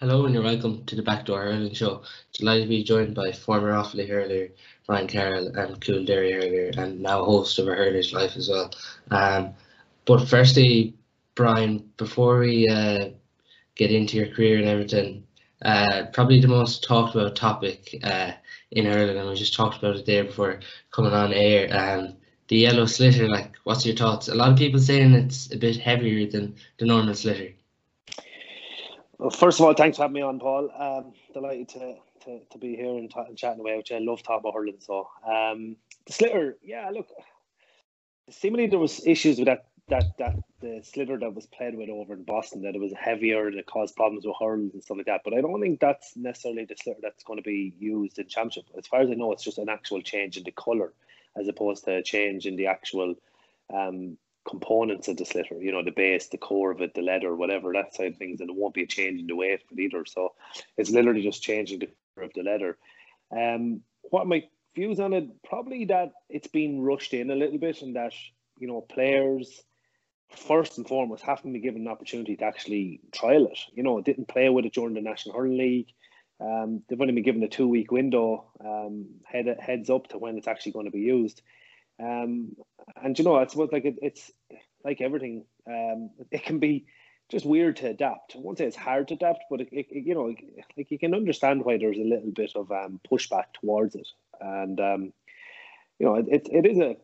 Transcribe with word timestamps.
Hello 0.00 0.24
and 0.24 0.34
you're 0.34 0.42
welcome 0.42 0.84
to 0.86 0.96
the 0.96 1.04
Backdoor 1.04 1.44
Hurling 1.44 1.72
Show. 1.72 2.02
Delighted 2.32 2.64
to 2.64 2.68
be 2.68 2.82
joined 2.82 3.14
by 3.14 3.30
former 3.30 3.70
Offaly 3.70 4.08
hurler 4.08 4.48
Brian 4.88 5.06
Carroll 5.06 5.56
and 5.56 5.80
Coolderry 5.80 6.32
hurler 6.32 6.84
and 6.84 7.00
now 7.00 7.24
host 7.24 7.60
of 7.60 7.68
a 7.68 7.74
Hurler's 7.76 8.12
Life 8.12 8.36
as 8.36 8.48
well. 8.48 8.72
Um, 9.12 9.54
but 10.04 10.28
firstly, 10.28 10.94
Brian, 11.36 11.88
before 11.96 12.40
we 12.40 12.68
uh, 12.68 13.10
get 13.76 13.92
into 13.92 14.16
your 14.16 14.26
career 14.34 14.58
and 14.58 14.66
everything, 14.66 15.24
uh, 15.64 16.06
probably 16.12 16.40
the 16.40 16.48
most 16.48 16.82
talked 16.82 17.14
about 17.14 17.36
topic 17.36 17.96
uh, 18.02 18.32
in 18.72 18.86
hurling, 18.86 19.16
and 19.16 19.28
we 19.28 19.36
just 19.36 19.54
talked 19.54 19.78
about 19.78 19.94
it 19.94 20.06
there 20.06 20.24
before 20.24 20.58
coming 20.90 21.12
on 21.12 21.32
air. 21.32 21.68
Um, 21.72 22.16
the 22.48 22.56
yellow 22.56 22.84
sliotar, 22.86 23.28
like, 23.28 23.54
what's 23.62 23.86
your 23.86 23.94
thoughts? 23.94 24.26
A 24.26 24.34
lot 24.34 24.50
of 24.50 24.58
people 24.58 24.80
saying 24.80 25.14
it's 25.14 25.52
a 25.52 25.56
bit 25.56 25.76
heavier 25.76 26.28
than 26.28 26.56
the 26.78 26.84
normal 26.84 27.14
sliotar. 27.14 27.54
Well, 29.18 29.30
first 29.30 29.60
of 29.60 29.66
all, 29.66 29.74
thanks 29.74 29.96
for 29.96 30.04
having 30.04 30.14
me 30.14 30.22
on, 30.22 30.38
Paul. 30.38 30.70
Um, 30.76 31.12
delighted 31.32 31.68
to, 31.70 31.94
to, 32.24 32.40
to 32.50 32.58
be 32.58 32.76
here 32.76 32.96
and, 32.96 33.12
and 33.14 33.38
chatting 33.38 33.60
away, 33.60 33.76
which 33.76 33.92
I 33.92 33.98
love 33.98 34.22
talking 34.22 34.40
about 34.40 34.54
hurling. 34.54 34.78
So, 34.80 35.08
um, 35.24 35.76
the 36.06 36.12
sliotar, 36.12 36.54
yeah, 36.62 36.90
look, 36.90 37.08
seemingly 38.30 38.66
there 38.66 38.78
was 38.78 39.06
issues 39.06 39.38
with 39.38 39.46
that 39.46 39.66
that 39.88 40.16
that 40.18 40.36
the 40.60 40.82
sliotar 40.82 41.20
that 41.20 41.34
was 41.34 41.46
played 41.46 41.76
with 41.76 41.90
over 41.90 42.14
in 42.14 42.24
Boston 42.24 42.62
that 42.62 42.74
it 42.74 42.80
was 42.80 42.92
heavier 42.98 43.48
and 43.48 43.58
it 43.58 43.66
caused 43.66 43.94
problems 43.96 44.24
with 44.26 44.34
hurls 44.40 44.72
and 44.72 44.82
stuff 44.82 44.96
like 44.96 45.06
that. 45.06 45.20
But 45.24 45.34
I 45.34 45.40
don't 45.42 45.60
think 45.60 45.80
that's 45.80 46.16
necessarily 46.16 46.64
the 46.64 46.74
sliotar 46.74 47.00
that's 47.02 47.24
going 47.24 47.38
to 47.38 47.42
be 47.42 47.74
used 47.78 48.18
in 48.18 48.26
championship. 48.28 48.64
As 48.76 48.86
far 48.86 49.00
as 49.02 49.10
I 49.10 49.14
know, 49.14 49.32
it's 49.32 49.44
just 49.44 49.58
an 49.58 49.68
actual 49.68 50.00
change 50.02 50.36
in 50.36 50.44
the 50.44 50.52
color 50.52 50.92
as 51.36 51.48
opposed 51.48 51.84
to 51.84 51.96
a 51.96 52.02
change 52.02 52.46
in 52.46 52.56
the 52.56 52.66
actual 52.66 53.14
um, 53.72 54.16
components 54.48 55.08
of 55.08 55.16
the 55.16 55.24
sliotar, 55.24 55.62
you 55.62 55.72
know, 55.72 55.82
the 55.82 55.90
base, 55.90 56.28
the 56.28 56.38
core 56.38 56.70
of 56.70 56.80
it, 56.80 56.94
the 56.94 57.02
leather, 57.02 57.34
whatever, 57.34 57.72
that 57.72 57.94
side 57.94 58.12
of 58.12 58.16
things, 58.16 58.40
and 58.40 58.50
it 58.50 58.56
won't 58.56 58.74
be 58.74 58.82
a 58.82 58.86
change 58.86 59.20
in 59.20 59.26
the 59.26 59.36
weight 59.36 59.54
of 59.54 59.60
it 59.70 59.80
either. 59.80 60.04
So 60.04 60.34
it's 60.76 60.90
literally 60.90 61.22
just 61.22 61.42
changing 61.42 61.80
the 61.80 61.88
color 62.14 62.26
of 62.26 62.32
the 62.34 62.42
leather. 62.42 62.76
Um, 63.30 63.80
what 64.10 64.26
my 64.26 64.44
views 64.74 65.00
on 65.00 65.12
it? 65.12 65.28
Probably 65.44 65.86
that 65.86 66.12
it's 66.28 66.48
been 66.48 66.82
rushed 66.82 67.14
in 67.14 67.30
a 67.30 67.36
little 67.36 67.58
bit, 67.58 67.82
and 67.82 67.96
that 67.96 68.12
you 68.58 68.68
know 68.68 68.80
players 68.80 69.62
first 70.30 70.78
and 70.78 70.86
foremost 70.86 71.22
haven't 71.22 71.52
been 71.52 71.62
given 71.62 71.82
an 71.82 71.88
opportunity 71.88 72.36
to 72.36 72.44
actually 72.44 73.00
trial 73.12 73.46
it. 73.46 73.58
You 73.72 73.82
know, 73.82 74.00
didn't 74.00 74.28
play 74.28 74.48
with 74.48 74.64
it 74.64 74.74
during 74.74 74.94
the 74.94 75.00
National 75.00 75.36
Hurling 75.36 75.58
League. 75.58 75.88
Um, 76.40 76.82
they've 76.88 77.00
only 77.00 77.14
been 77.14 77.22
given 77.22 77.42
a 77.42 77.48
two 77.48 77.68
week 77.68 77.90
window 77.92 78.50
um, 78.64 79.06
head 79.24 79.46
heads 79.60 79.88
up 79.88 80.08
to 80.08 80.18
when 80.18 80.36
it's 80.36 80.48
actually 80.48 80.72
going 80.72 80.86
to 80.86 80.92
be 80.92 81.00
used. 81.00 81.42
Um, 82.02 82.56
and 83.02 83.18
you 83.18 83.24
know, 83.24 83.36
I 83.36 83.46
suppose 83.46 83.70
like 83.72 83.84
it, 83.84 83.96
it's 84.02 84.30
like 84.84 85.00
everything, 85.00 85.44
um, 85.66 86.10
it 86.30 86.44
can 86.44 86.58
be 86.58 86.86
just 87.30 87.46
weird 87.46 87.76
to 87.76 87.88
adapt. 87.88 88.36
I 88.36 88.38
won't 88.38 88.58
say 88.58 88.66
it's 88.66 88.76
hard 88.76 89.08
to 89.08 89.14
adapt, 89.14 89.44
but 89.50 89.60
it, 89.60 89.68
it, 89.72 89.86
you 89.90 90.14
know, 90.14 90.34
like 90.76 90.90
you 90.90 90.98
can 90.98 91.14
understand 91.14 91.64
why 91.64 91.78
there's 91.78 91.98
a 91.98 92.02
little 92.02 92.30
bit 92.30 92.52
of 92.54 92.70
um, 92.70 93.00
pushback 93.10 93.44
towards 93.60 93.94
it, 93.94 94.08
and 94.40 94.80
um, 94.80 95.12
you 95.98 96.06
know, 96.06 96.16
it, 96.16 96.48
it 96.50 96.66
is 96.66 96.78
a 96.78 96.96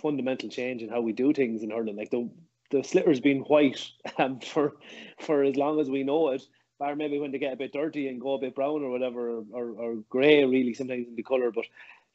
fundamental 0.00 0.48
change 0.48 0.82
in 0.82 0.88
how 0.88 1.00
we 1.00 1.12
do 1.12 1.32
things 1.32 1.62
in 1.62 1.70
hurling. 1.70 1.96
Like 1.96 2.10
the 2.10 2.30
the 2.70 2.78
sliotar's 2.78 3.20
been 3.20 3.40
white 3.40 3.80
um, 4.18 4.40
for 4.40 4.74
for 5.20 5.42
as 5.42 5.56
long 5.56 5.80
as 5.80 5.90
we 5.90 6.02
know 6.02 6.30
it. 6.30 6.42
Bar 6.78 6.94
maybe 6.94 7.18
when 7.18 7.30
they 7.30 7.38
get 7.38 7.54
a 7.54 7.56
bit 7.56 7.72
dirty 7.72 8.06
and 8.08 8.20
go 8.20 8.34
a 8.34 8.38
bit 8.38 8.54
brown 8.54 8.82
or 8.82 8.90
whatever, 8.90 9.38
or, 9.38 9.44
or, 9.50 9.70
or 9.70 9.94
grey 10.10 10.44
really 10.44 10.74
sometimes 10.74 11.08
in 11.08 11.16
the 11.16 11.22
colour. 11.22 11.50
But 11.50 11.64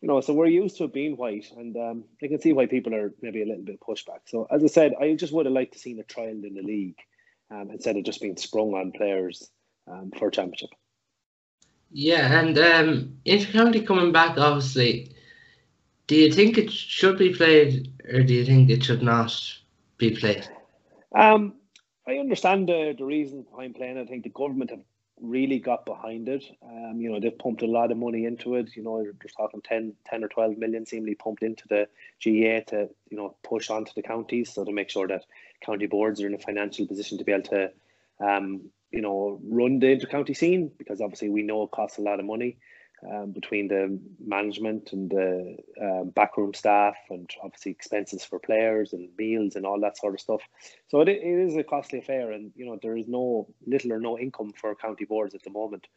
you 0.01 0.07
know, 0.07 0.19
so 0.19 0.33
we're 0.33 0.47
used 0.47 0.77
to 0.77 0.85
it 0.85 0.93
being 0.93 1.15
white, 1.15 1.51
and 1.55 1.77
um, 1.77 2.03
I 2.23 2.27
can 2.27 2.41
see 2.41 2.53
why 2.53 2.65
people 2.65 2.95
are 2.95 3.13
maybe 3.21 3.43
a 3.43 3.45
little 3.45 3.63
bit 3.63 3.79
pushback. 3.79 4.21
So 4.25 4.47
as 4.49 4.63
I 4.63 4.67
said, 4.67 4.93
I 4.99 5.13
just 5.13 5.31
would 5.31 5.45
have 5.45 5.53
liked 5.53 5.73
to 5.73 5.79
seen 5.79 5.99
a 5.99 6.03
trial 6.03 6.29
in 6.29 6.55
the 6.55 6.63
league 6.63 6.97
um, 7.51 7.69
instead 7.71 7.97
of 7.97 8.03
just 8.03 8.19
being 8.19 8.35
sprung 8.35 8.73
on 8.73 8.91
players 8.93 9.49
um, 9.87 10.11
for 10.17 10.31
championship. 10.31 10.69
Yeah, 11.91 12.39
and 12.39 12.57
um, 12.57 13.17
intercounty 13.25 13.85
coming 13.85 14.11
back, 14.11 14.37
obviously. 14.37 15.15
Do 16.07 16.15
you 16.15 16.31
think 16.31 16.57
it 16.57 16.71
should 16.71 17.17
be 17.17 17.33
played, 17.33 17.93
or 18.11 18.23
do 18.23 18.33
you 18.33 18.43
think 18.43 18.69
it 18.69 18.83
should 18.83 19.03
not 19.03 19.33
be 19.97 20.15
played? 20.15 20.47
Um, 21.15 21.55
I 22.07 22.13
understand 22.13 22.69
the, 22.69 22.95
the 22.97 23.05
reasons 23.05 23.45
behind 23.45 23.75
playing. 23.75 23.97
I 23.97 24.05
think 24.05 24.23
the 24.23 24.29
government 24.29 24.71
have 24.71 24.79
really 25.21 25.59
got 25.59 25.85
behind 25.85 26.27
it. 26.27 26.43
Um, 26.63 26.99
you 26.99 27.11
know, 27.11 27.19
they've 27.19 27.37
pumped 27.37 27.61
a 27.61 27.67
lot 27.67 27.91
of 27.91 27.97
money 27.97 28.25
into 28.25 28.55
it. 28.55 28.75
You 28.75 28.83
know, 28.83 29.03
they're 29.03 29.13
talking 29.37 29.61
10, 29.61 29.93
10 30.05 30.23
or 30.23 30.27
12 30.27 30.57
million 30.57 30.85
seemingly 30.85 31.15
pumped 31.15 31.43
into 31.43 31.67
the 31.67 31.87
GAA 32.23 32.69
to, 32.71 32.89
you 33.09 33.17
know, 33.17 33.35
push 33.43 33.69
onto 33.69 33.91
the 33.95 34.01
counties. 34.01 34.53
So 34.53 34.65
to 34.65 34.71
make 34.71 34.89
sure 34.89 35.07
that 35.07 35.25
county 35.63 35.85
boards 35.85 36.21
are 36.21 36.27
in 36.27 36.33
a 36.33 36.39
financial 36.39 36.87
position 36.87 37.17
to 37.19 37.23
be 37.23 37.31
able 37.31 37.43
to, 37.49 37.71
um, 38.19 38.69
you 38.91 39.01
know, 39.01 39.39
run 39.43 39.79
the 39.79 39.91
inter-county 39.91 40.33
scene 40.33 40.71
because 40.77 41.01
obviously 41.01 41.29
we 41.29 41.43
know 41.43 41.63
it 41.63 41.71
costs 41.71 41.97
a 41.97 42.01
lot 42.01 42.19
of 42.19 42.25
money 42.25 42.57
um, 43.09 43.31
between 43.31 43.67
the 43.67 43.99
management 44.23 44.93
and 44.93 45.09
the 45.09 45.57
um, 45.81 46.09
backroom 46.09 46.53
staff 46.53 46.95
and 47.09 47.29
obviously 47.43 47.71
expenses 47.71 48.23
for 48.23 48.39
players 48.39 48.93
and 48.93 49.09
meals 49.17 49.55
and 49.55 49.65
all 49.65 49.79
that 49.79 49.97
sort 49.97 50.13
of 50.13 50.19
stuff. 50.19 50.41
So 50.89 51.01
it, 51.01 51.09
it 51.09 51.23
is 51.23 51.55
a 51.55 51.63
costly 51.63 51.99
affair 51.99 52.31
and, 52.31 52.51
you 52.55 52.65
know, 52.65 52.77
there 52.81 52.97
is 52.97 53.07
no 53.07 53.47
little 53.65 53.93
or 53.93 53.99
no 53.99 54.19
income 54.19 54.53
for 54.55 54.75
county 54.75 55.05
boards 55.05 55.33
at 55.33 55.43
the 55.43 55.49
moment. 55.49 55.87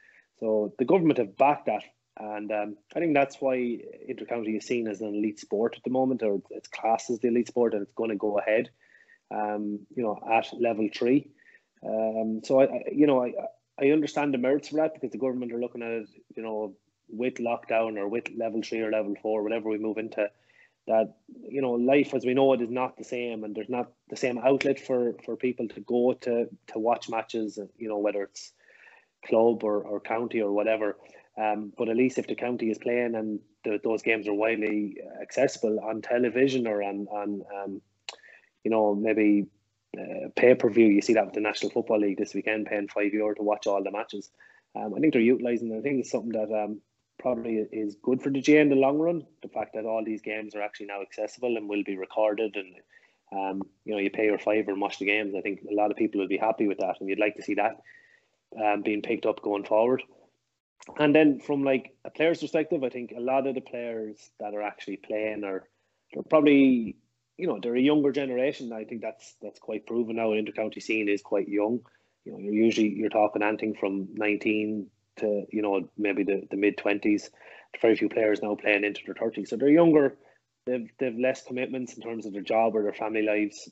So 0.40 0.72
the 0.78 0.84
government 0.84 1.18
have 1.18 1.36
backed 1.36 1.66
that 1.66 1.84
and 2.18 2.50
um, 2.52 2.76
I 2.94 3.00
think 3.00 3.14
that's 3.14 3.40
why 3.40 3.56
intercounty 3.56 4.56
is 4.56 4.66
seen 4.66 4.86
as 4.86 5.00
an 5.00 5.14
elite 5.14 5.40
sport 5.40 5.74
at 5.76 5.82
the 5.82 5.90
moment, 5.90 6.22
or 6.22 6.40
it's 6.50 6.68
classed 6.68 7.10
as 7.10 7.18
the 7.18 7.28
elite 7.28 7.48
sport, 7.48 7.74
and 7.74 7.82
it's 7.82 7.94
going 7.94 8.10
to 8.10 8.16
go 8.16 8.38
ahead, 8.38 8.70
um, 9.32 9.80
you 9.94 10.02
know, 10.02 10.20
at 10.32 10.48
level 10.58 10.88
three. 10.94 11.30
Um, 11.84 12.40
so 12.44 12.60
I, 12.60 12.64
I, 12.64 12.82
you 12.92 13.06
know, 13.06 13.24
I, 13.24 13.32
I 13.80 13.90
understand 13.90 14.32
the 14.32 14.38
merits 14.38 14.68
for 14.68 14.76
that 14.76 14.94
because 14.94 15.10
the 15.10 15.18
government 15.18 15.52
are 15.52 15.58
looking 15.58 15.82
at 15.82 15.90
it, 15.90 16.08
you 16.36 16.42
know, 16.44 16.74
with 17.08 17.34
lockdown 17.34 17.96
or 17.96 18.08
with 18.08 18.28
level 18.36 18.62
three 18.62 18.80
or 18.80 18.90
level 18.90 19.14
four, 19.20 19.42
whatever 19.42 19.68
we 19.68 19.78
move 19.78 19.98
into, 19.98 20.28
that 20.86 21.14
you 21.48 21.62
know 21.62 21.72
life 21.72 22.14
as 22.14 22.24
we 22.24 22.34
know 22.34 22.52
it 22.52 22.60
is 22.60 22.70
not 22.70 22.96
the 22.96 23.04
same, 23.04 23.44
and 23.44 23.54
there's 23.54 23.68
not 23.68 23.90
the 24.10 24.16
same 24.16 24.38
outlet 24.38 24.78
for 24.78 25.14
for 25.24 25.36
people 25.36 25.68
to 25.68 25.80
go 25.80 26.12
to 26.12 26.48
to 26.68 26.78
watch 26.78 27.08
matches. 27.08 27.58
You 27.78 27.88
know 27.88 27.98
whether 27.98 28.22
it's 28.22 28.52
club 29.26 29.64
or, 29.64 29.82
or 29.82 30.00
county 30.00 30.40
or 30.40 30.52
whatever. 30.52 30.96
Um, 31.36 31.72
but 31.76 31.88
at 31.88 31.96
least 31.96 32.18
if 32.18 32.26
the 32.26 32.34
county 32.34 32.70
is 32.70 32.78
playing 32.78 33.14
and 33.16 33.40
the, 33.64 33.80
those 33.82 34.02
games 34.02 34.28
are 34.28 34.34
widely 34.34 34.98
accessible 35.20 35.80
on 35.80 36.02
television 36.02 36.66
or 36.66 36.82
on 36.82 37.08
on 37.08 37.42
um, 37.56 37.82
you 38.62 38.70
know 38.70 38.94
maybe 38.94 39.46
uh, 39.98 40.28
pay 40.36 40.54
per 40.54 40.68
view, 40.70 40.86
you 40.86 41.00
see 41.00 41.14
that 41.14 41.24
with 41.24 41.34
the 41.34 41.40
National 41.40 41.70
Football 41.70 42.00
League 42.00 42.18
this 42.18 42.34
weekend, 42.34 42.66
paying 42.66 42.88
five 42.88 43.12
euro 43.12 43.34
to 43.34 43.42
watch 43.42 43.66
all 43.66 43.82
the 43.82 43.90
matches. 43.90 44.30
Um, 44.74 44.94
I 44.94 45.00
think 45.00 45.12
they're 45.12 45.22
utilising. 45.22 45.76
I 45.76 45.80
think 45.80 46.00
it's 46.00 46.10
something 46.10 46.32
that 46.32 46.52
um, 46.52 46.80
probably 47.24 47.56
is 47.72 47.96
good 48.02 48.20
for 48.22 48.28
the 48.28 48.42
GAA 48.42 48.60
in 48.60 48.68
the 48.68 48.76
long 48.76 48.98
run. 48.98 49.26
The 49.42 49.48
fact 49.48 49.72
that 49.74 49.86
all 49.86 50.04
these 50.04 50.20
games 50.20 50.54
are 50.54 50.60
actually 50.60 50.86
now 50.86 51.00
accessible 51.00 51.56
and 51.56 51.70
will 51.70 51.82
be 51.82 51.96
recorded, 51.96 52.54
and 52.54 52.74
um, 53.32 53.62
you 53.86 53.94
know, 53.94 53.98
you 53.98 54.10
pay 54.10 54.26
your 54.26 54.38
fiver 54.38 54.72
and 54.72 54.80
watch 54.80 54.98
the 54.98 55.06
games. 55.06 55.34
I 55.34 55.40
think 55.40 55.62
a 55.62 55.74
lot 55.74 55.90
of 55.90 55.96
people 55.96 56.20
will 56.20 56.28
be 56.28 56.36
happy 56.36 56.68
with 56.68 56.78
that, 56.78 56.96
and 57.00 57.08
you'd 57.08 57.18
like 57.18 57.36
to 57.36 57.42
see 57.42 57.54
that 57.54 57.80
um, 58.62 58.82
being 58.82 59.00
picked 59.00 59.24
up 59.24 59.40
going 59.40 59.64
forward. 59.64 60.02
And 60.98 61.14
then 61.14 61.40
from 61.40 61.64
like 61.64 61.96
a 62.04 62.10
player's 62.10 62.40
perspective, 62.40 62.84
I 62.84 62.90
think 62.90 63.14
a 63.16 63.20
lot 63.20 63.46
of 63.46 63.54
the 63.54 63.62
players 63.62 64.30
that 64.38 64.52
are 64.52 64.62
actually 64.62 64.98
playing 64.98 65.44
are 65.44 65.66
they're 66.12 66.22
probably 66.22 66.96
you 67.38 67.46
know 67.46 67.58
they're 67.58 67.74
a 67.74 67.80
younger 67.80 68.12
generation. 68.12 68.70
I 68.70 68.84
think 68.84 69.00
that's 69.00 69.34
that's 69.40 69.58
quite 69.58 69.86
proven 69.86 70.16
now. 70.16 70.32
Intercounty 70.32 70.82
scene 70.82 71.08
is 71.08 71.22
quite 71.22 71.48
young. 71.48 71.80
You 72.26 72.32
know, 72.32 72.38
you're 72.38 72.64
usually 72.66 72.90
you're 72.90 73.08
talking 73.08 73.42
anything 73.42 73.74
from 73.80 74.08
19 74.12 74.90
to 75.18 75.44
you 75.50 75.62
know 75.62 75.88
maybe 75.96 76.24
the, 76.24 76.46
the 76.50 76.56
mid 76.56 76.78
twenties. 76.78 77.30
Very 77.82 77.96
few 77.96 78.08
players 78.08 78.40
now 78.40 78.54
playing 78.54 78.84
into 78.84 79.00
their 79.04 79.16
thirties, 79.16 79.50
so 79.50 79.56
they're 79.56 79.68
younger. 79.68 80.16
They've 80.66 80.88
they've 80.98 81.18
less 81.18 81.42
commitments 81.42 81.94
in 81.94 82.02
terms 82.02 82.24
of 82.24 82.32
their 82.32 82.42
job 82.42 82.76
or 82.76 82.82
their 82.82 82.94
family 82.94 83.22
lives, 83.22 83.68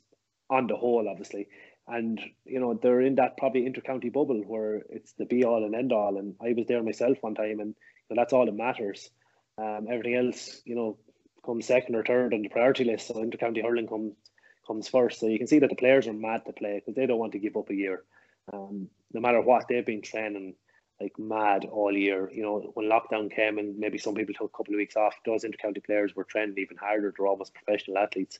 on 0.51 0.67
the 0.67 0.77
whole, 0.77 1.09
obviously. 1.09 1.49
And 1.89 2.21
you 2.45 2.61
know 2.61 2.79
they're 2.81 3.01
in 3.01 3.17
that 3.17 3.37
probably 3.37 3.63
intercounty 3.63 4.13
bubble 4.13 4.43
where 4.47 4.83
it's 4.89 5.13
the 5.15 5.25
be 5.25 5.45
all 5.45 5.65
and 5.65 5.75
end 5.75 5.93
all. 5.93 6.19
And 6.19 6.35
I 6.41 6.53
was 6.53 6.67
there 6.67 6.83
myself 6.83 7.19
one 7.21 7.35
time, 7.35 7.61
and 7.61 7.75
you 8.09 8.17
know, 8.17 8.21
that's 8.21 8.33
all 8.33 8.47
that 8.47 8.55
matters. 8.55 9.11
Um, 9.59 9.87
everything 9.91 10.15
else, 10.15 10.63
you 10.65 10.75
know, 10.75 10.99
comes 11.45 11.67
second 11.67 11.95
or 11.95 12.05
third 12.05 12.35
on 12.35 12.43
the 12.43 12.49
priority 12.49 12.85
list. 12.85 13.09
So 13.09 13.15
intercounty 13.15 13.63
hurling 13.63 13.89
comes 13.89 14.15
comes 14.67 14.89
first. 14.89 15.21
So 15.21 15.27
you 15.27 15.39
can 15.39 15.49
see 15.49 15.59
that 15.59 15.71
the 15.71 15.77
players 15.77 16.07
are 16.07 16.13
mad 16.13 16.43
to 16.47 16.53
play 16.53 16.75
because 16.75 16.95
they 16.95 17.07
don't 17.07 17.19
want 17.19 17.33
to 17.33 17.39
give 17.39 17.57
up 17.57 17.71
a 17.71 17.75
year. 17.75 18.05
Um, 18.53 18.89
no 19.13 19.21
matter 19.21 19.41
what 19.41 19.67
they've 19.69 19.85
been 19.87 20.03
training 20.03 20.55
like 21.03 21.19
mad 21.19 21.65
all 21.71 21.93
year. 21.93 22.31
You 22.33 22.43
know, 22.43 22.71
when 22.75 22.89
lockdown 22.89 23.35
came 23.35 23.59
and 23.59 23.79
maybe 23.79 23.99
some 23.99 24.15
people 24.15 24.35
took 24.35 24.53
a 24.55 24.57
couple 24.57 24.75
of 24.75 24.79
weeks 24.79 24.97
off, 24.97 25.15
those 25.27 25.45
intercounty 25.45 25.85
players 25.85 26.15
were 26.15 26.25
training 26.25 26.55
even 26.59 26.77
harder. 26.77 27.13
They're 27.17 27.27
almost 27.27 27.55
professional 27.55 27.99
athletes, 27.99 28.39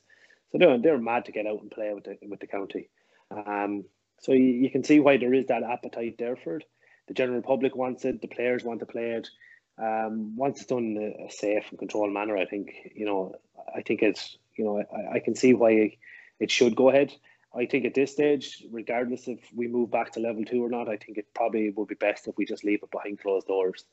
so 0.51 0.57
they're 0.57 0.77
they're 0.77 0.97
mad 0.97 1.25
to 1.25 1.31
get 1.31 1.47
out 1.47 1.61
and 1.61 1.71
play 1.71 1.93
with 1.93 2.05
the 2.05 2.17
with 2.27 2.39
the 2.39 2.47
county. 2.47 2.89
Um, 3.31 3.85
so 4.19 4.31
you, 4.31 4.43
you 4.43 4.69
can 4.69 4.83
see 4.83 4.99
why 4.99 5.17
there 5.17 5.33
is 5.33 5.47
that 5.47 5.63
appetite 5.63 6.15
there 6.17 6.35
for 6.35 6.57
it. 6.57 6.65
The 7.07 7.13
general 7.13 7.41
public 7.41 7.75
wants 7.75 8.05
it. 8.05 8.21
The 8.21 8.27
players 8.27 8.63
want 8.63 8.79
to 8.79 8.85
play 8.85 9.11
it. 9.11 9.29
Um, 9.77 10.35
once 10.35 10.59
it's 10.59 10.67
done 10.67 10.97
in 10.97 11.25
a 11.27 11.31
safe 11.31 11.65
and 11.69 11.79
controlled 11.79 12.13
manner, 12.13 12.37
I 12.37 12.45
think 12.45 12.71
you 12.95 13.05
know. 13.05 13.35
I 13.75 13.81
think 13.81 14.01
it's 14.01 14.37
you 14.55 14.65
know 14.65 14.77
I, 14.79 15.15
I 15.15 15.19
can 15.19 15.35
see 15.35 15.53
why 15.53 15.97
it 16.39 16.51
should 16.51 16.75
go 16.75 16.89
ahead. 16.89 17.13
I 17.55 17.65
think 17.65 17.85
at 17.85 17.93
this 17.93 18.11
stage, 18.11 18.63
regardless 18.71 19.27
if 19.27 19.39
we 19.53 19.67
move 19.67 19.91
back 19.91 20.11
to 20.13 20.19
level 20.19 20.43
two 20.43 20.63
or 20.63 20.69
not, 20.69 20.89
I 20.89 20.97
think 20.97 21.17
it 21.17 21.33
probably 21.35 21.69
would 21.69 21.87
be 21.87 21.95
best 21.95 22.27
if 22.27 22.35
we 22.37 22.45
just 22.45 22.63
leave 22.63 22.81
it 22.81 22.91
behind 22.91 23.19
closed 23.19 23.47
doors. 23.47 23.85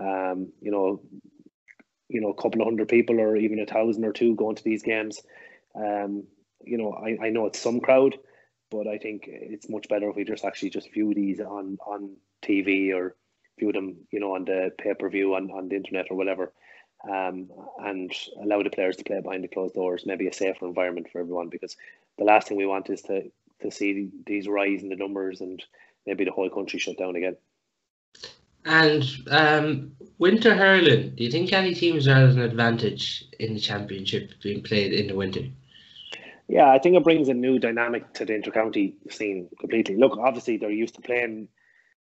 Um, 0.00 0.52
you 0.60 0.70
know, 0.70 1.02
you 2.08 2.20
know, 2.20 2.30
a 2.30 2.40
couple 2.40 2.60
of 2.60 2.66
hundred 2.66 2.88
people 2.88 3.20
or 3.20 3.36
even 3.36 3.58
a 3.58 3.66
thousand 3.66 4.04
or 4.04 4.12
two 4.12 4.36
going 4.36 4.56
to 4.56 4.64
these 4.64 4.82
games. 4.82 5.20
Um, 5.74 6.24
you 6.64 6.78
know, 6.78 6.92
I, 6.92 7.26
I 7.26 7.30
know 7.30 7.46
it's 7.46 7.58
some 7.58 7.80
crowd, 7.80 8.16
but 8.70 8.86
I 8.86 8.98
think 8.98 9.24
it's 9.26 9.68
much 9.68 9.88
better 9.88 10.08
if 10.10 10.16
we 10.16 10.24
just 10.24 10.44
actually 10.44 10.70
just 10.70 10.92
view 10.92 11.12
these 11.12 11.40
on 11.40 11.78
on 11.84 12.16
TV 12.42 12.94
or 12.94 13.16
view 13.58 13.72
them, 13.72 13.96
you 14.12 14.20
know, 14.20 14.36
on 14.36 14.44
the 14.44 14.70
pay 14.78 14.94
per 14.94 15.08
view 15.08 15.34
on, 15.34 15.50
on 15.50 15.68
the 15.68 15.76
internet 15.76 16.06
or 16.10 16.16
whatever 16.16 16.52
um, 17.08 17.50
and 17.78 18.12
allow 18.42 18.62
the 18.62 18.70
players 18.70 18.96
to 18.96 19.04
play 19.04 19.20
behind 19.20 19.44
the 19.44 19.48
closed 19.48 19.74
doors, 19.74 20.04
maybe 20.06 20.26
a 20.26 20.32
safer 20.32 20.66
environment 20.66 21.08
for 21.10 21.20
everyone. 21.20 21.48
Because 21.48 21.76
the 22.18 22.24
last 22.24 22.48
thing 22.48 22.56
we 22.56 22.66
want 22.66 22.90
is 22.90 23.02
to 23.02 23.30
to 23.60 23.70
see 23.70 24.10
these 24.26 24.48
rise 24.48 24.82
in 24.82 24.88
the 24.88 24.96
numbers 24.96 25.40
and 25.40 25.62
maybe 26.06 26.24
the 26.24 26.30
whole 26.30 26.48
country 26.48 26.78
shut 26.78 26.96
down 26.96 27.16
again. 27.16 27.36
And 28.64 29.04
um, 29.30 29.92
winter 30.18 30.54
hurling, 30.54 31.14
do 31.14 31.24
you 31.24 31.30
think 31.30 31.52
any 31.52 31.74
teams 31.74 32.06
are 32.08 32.26
at 32.26 32.30
an 32.30 32.40
advantage 32.40 33.24
in 33.38 33.54
the 33.54 33.60
championship 33.60 34.32
being 34.42 34.62
played 34.62 34.92
in 34.92 35.06
the 35.06 35.14
winter? 35.14 35.42
Yeah, 36.48 36.68
I 36.68 36.78
think 36.78 36.96
it 36.96 37.04
brings 37.04 37.28
a 37.28 37.34
new 37.34 37.58
dynamic 37.58 38.12
to 38.14 38.24
the 38.24 38.32
intercounty 38.32 38.94
scene 39.10 39.48
completely. 39.58 39.96
Look, 39.96 40.18
obviously 40.18 40.56
they're 40.56 40.70
used 40.70 40.96
to 40.96 41.00
playing 41.00 41.48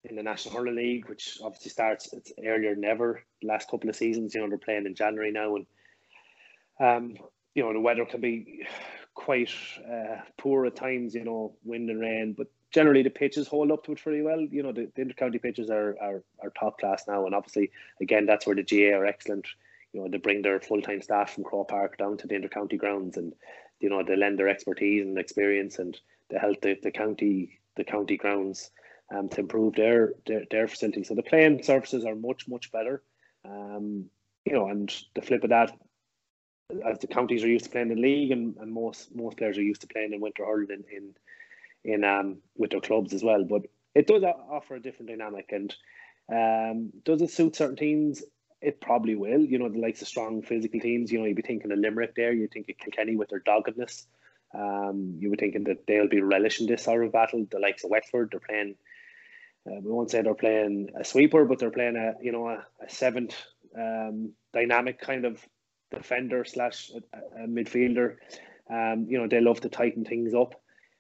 in 0.10 0.16
the 0.16 0.24
National 0.24 0.56
Hurling 0.56 0.76
League, 0.76 1.10
which 1.10 1.40
obviously 1.44 1.72
starts 1.72 2.14
it's 2.14 2.32
earlier 2.46 2.76
than 2.76 2.86
ever. 2.86 3.24
The 3.42 3.48
last 3.48 3.70
couple 3.70 3.90
of 3.90 3.96
seasons, 3.96 4.34
you 4.34 4.42
know, 4.42 4.50
they're 4.50 4.58
playing 4.58 4.86
in 4.86 4.96
January 4.96 5.32
now, 5.32 5.56
and 5.56 5.66
um, 6.80 7.18
you 7.54 7.64
know, 7.64 7.74
the 7.74 7.80
weather 7.80 8.06
can 8.06 8.22
be 8.22 8.66
quite 9.14 9.52
uh, 9.90 10.18
poor 10.38 10.66
at 10.66 10.76
times. 10.76 11.16
You 11.16 11.24
know, 11.24 11.56
wind 11.64 11.90
and 11.90 12.00
rain, 12.00 12.34
but 12.38 12.48
generally 12.72 13.04
the 13.04 13.10
pitches 13.10 13.48
hold 13.48 13.72
up 13.72 13.84
to 13.86 13.94
it 13.94 14.02
pretty 14.02 14.22
well. 14.22 14.42
You 14.42 14.64
know, 14.64 14.72
the, 14.72 14.92
the 14.96 15.04
intercounty 15.04 15.42
pitches 15.42 15.70
are, 15.70 15.96
are 16.02 16.24
are 16.40 16.52
top 16.60 16.80
class 16.80 17.06
now, 17.08 17.26
and 17.26 17.36
obviously, 17.36 17.72
again, 18.02 18.26
that's 18.26 18.46
where 18.46 18.56
the 18.56 18.64
GAA 18.64 18.98
are 18.98 19.06
excellent. 19.06 19.48
You 19.94 20.02
know, 20.02 20.10
they 20.10 20.18
bring 20.18 20.42
their 20.42 20.60
full 20.60 20.82
time 20.82 21.02
staff 21.02 21.34
from 21.34 21.46
Croke 21.46 21.70
Park 21.70 21.98
down 21.98 22.18
to 22.18 22.28
the 22.28 22.36
intercounty 22.36 22.78
grounds, 22.78 23.18
and 23.18 23.34
you 23.80 23.90
know, 23.90 24.04
they 24.04 24.16
lend 24.16 24.40
their 24.40 24.50
expertise 24.50 25.06
and 25.06 25.18
experience, 25.18 25.80
and 25.80 25.98
they 26.30 26.38
help 26.38 26.62
the, 26.62 26.78
the 26.82 26.92
county 26.92 27.60
the 27.76 27.84
county 27.84 28.18
grounds 28.18 28.72
um, 29.14 29.30
to 29.30 29.42
improve 29.42 29.76
their, 29.76 30.14
their 30.26 30.44
their 30.50 30.68
facilities. 30.68 31.08
So 31.08 31.16
the 31.16 31.24
playing 31.24 31.64
surfaces 31.64 32.06
are 32.06 32.16
much 32.16 32.48
much 32.48 32.72
better. 32.72 33.04
Um, 33.44 34.06
you 34.46 34.54
know, 34.54 34.68
and 34.68 34.94
the 35.16 35.22
flip 35.22 35.44
of 35.44 35.50
that, 35.50 35.72
as 36.86 37.00
the 37.00 37.08
counties 37.08 37.44
are 37.44 37.48
used 37.48 37.66
to 37.66 37.72
playing 37.72 37.92
in 37.92 37.96
the 37.96 38.02
league, 38.02 38.32
and, 38.32 38.56
and 38.58 38.72
most 38.72 39.16
most 39.16 39.38
players 39.38 39.58
are 39.58 39.64
used 39.64 39.82
to 39.82 39.88
playing 39.88 40.14
in 40.14 40.22
winter 40.22 40.46
hurling 40.46 40.70
in 40.70 41.14
in, 41.84 41.94
in 41.94 42.04
um 42.04 42.38
with 42.58 42.72
their 42.72 42.82
clubs 42.82 43.14
as 43.14 43.24
well. 43.24 43.44
But 43.44 43.64
it 43.94 44.08
does 44.08 44.24
offer 44.24 44.76
a 44.76 44.82
different 44.82 45.10
dynamic, 45.10 45.52
and 45.52 45.76
um, 46.32 46.92
does 47.04 47.22
it 47.22 47.30
suit 47.30 47.56
certain 47.56 47.76
teams? 47.76 48.24
It 48.62 48.82
probably 48.82 49.16
will. 49.16 49.42
You 49.42 49.60
know, 49.60 49.70
the 49.70 49.80
likes 49.80 50.02
of 50.02 50.08
strong 50.08 50.42
physical 50.42 50.80
teams. 50.80 51.12
You 51.12 51.20
know, 51.20 51.26
you'd 51.26 51.36
be 51.36 51.44
thinking 51.44 51.72
of 51.72 51.78
Limerick 51.78 52.16
there. 52.16 52.34
You'd 52.34 52.52
think 52.52 52.70
of 52.70 52.78
Kilkenny 52.78 53.16
with 53.16 53.30
their 53.30 53.40
doggedness. 53.40 54.08
Um, 54.54 55.16
you 55.20 55.30
were 55.30 55.36
thinking 55.36 55.66
that 55.66 55.86
they'll 55.86 56.08
be 56.08 56.22
relishing 56.22 56.66
this 56.66 56.84
sort 56.84 57.06
of 57.06 57.12
battle. 57.12 57.46
The 57.52 57.60
likes 57.60 57.84
of 57.84 57.92
Wexford, 57.92 58.30
they're 58.32 58.40
playing 58.40 58.76
uh, 59.68 59.80
we 59.82 59.92
won't 59.92 60.12
say 60.12 60.22
they're 60.22 60.36
playing 60.36 60.90
a 61.00 61.04
sweeper, 61.04 61.46
but 61.46 61.60
they're 61.60 61.72
playing 61.72 61.96
a 61.96 62.14
you 62.24 62.32
know 62.32 62.48
a, 62.50 62.66
a 62.84 62.90
seventh 62.90 63.36
um, 63.78 64.32
dynamic 64.54 65.00
kind 65.00 65.26
of 65.26 65.44
defender 65.92 66.46
slash 66.46 66.92
a, 67.14 67.44
a 67.44 67.48
midfielder. 67.48 68.18
Um, 68.70 69.06
you 69.10 69.18
know 69.18 69.28
they 69.28 69.42
love 69.42 69.62
to 69.62 69.70
tighten 69.70 70.06
things 70.06 70.34
up. 70.34 70.56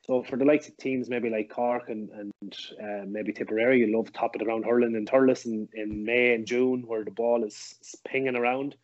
So 0.05 0.21
for 0.21 0.37
the 0.37 0.45
likes 0.45 0.67
of 0.67 0.77
teams 0.77 1.09
maybe 1.09 1.29
like 1.29 1.49
Cork 1.49 1.89
and 1.89 2.09
and 2.11 2.55
uh, 2.81 3.05
maybe 3.07 3.33
Tipperary, 3.33 3.79
you 3.79 3.95
love 3.95 4.11
top 4.13 4.35
of 4.35 4.39
the 4.39 4.45
ground 4.45 4.65
hurling 4.65 4.95
and 4.95 5.09
Thurles 5.09 5.45
in, 5.45 5.67
in 5.73 6.03
May 6.03 6.33
and 6.33 6.45
June 6.45 6.83
where 6.85 7.03
the 7.03 7.11
ball 7.11 7.43
is, 7.43 7.75
is 7.81 7.95
pinging 8.07 8.35
around. 8.35 8.75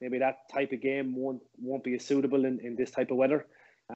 Maybe 0.00 0.18
that 0.18 0.48
type 0.52 0.72
of 0.72 0.80
game 0.80 1.14
won't 1.16 1.42
won't 1.60 1.84
be 1.84 1.94
as 1.94 2.04
suitable 2.04 2.44
in, 2.44 2.60
in 2.60 2.76
this 2.76 2.90
type 2.90 3.10
of 3.10 3.16
weather. 3.16 3.46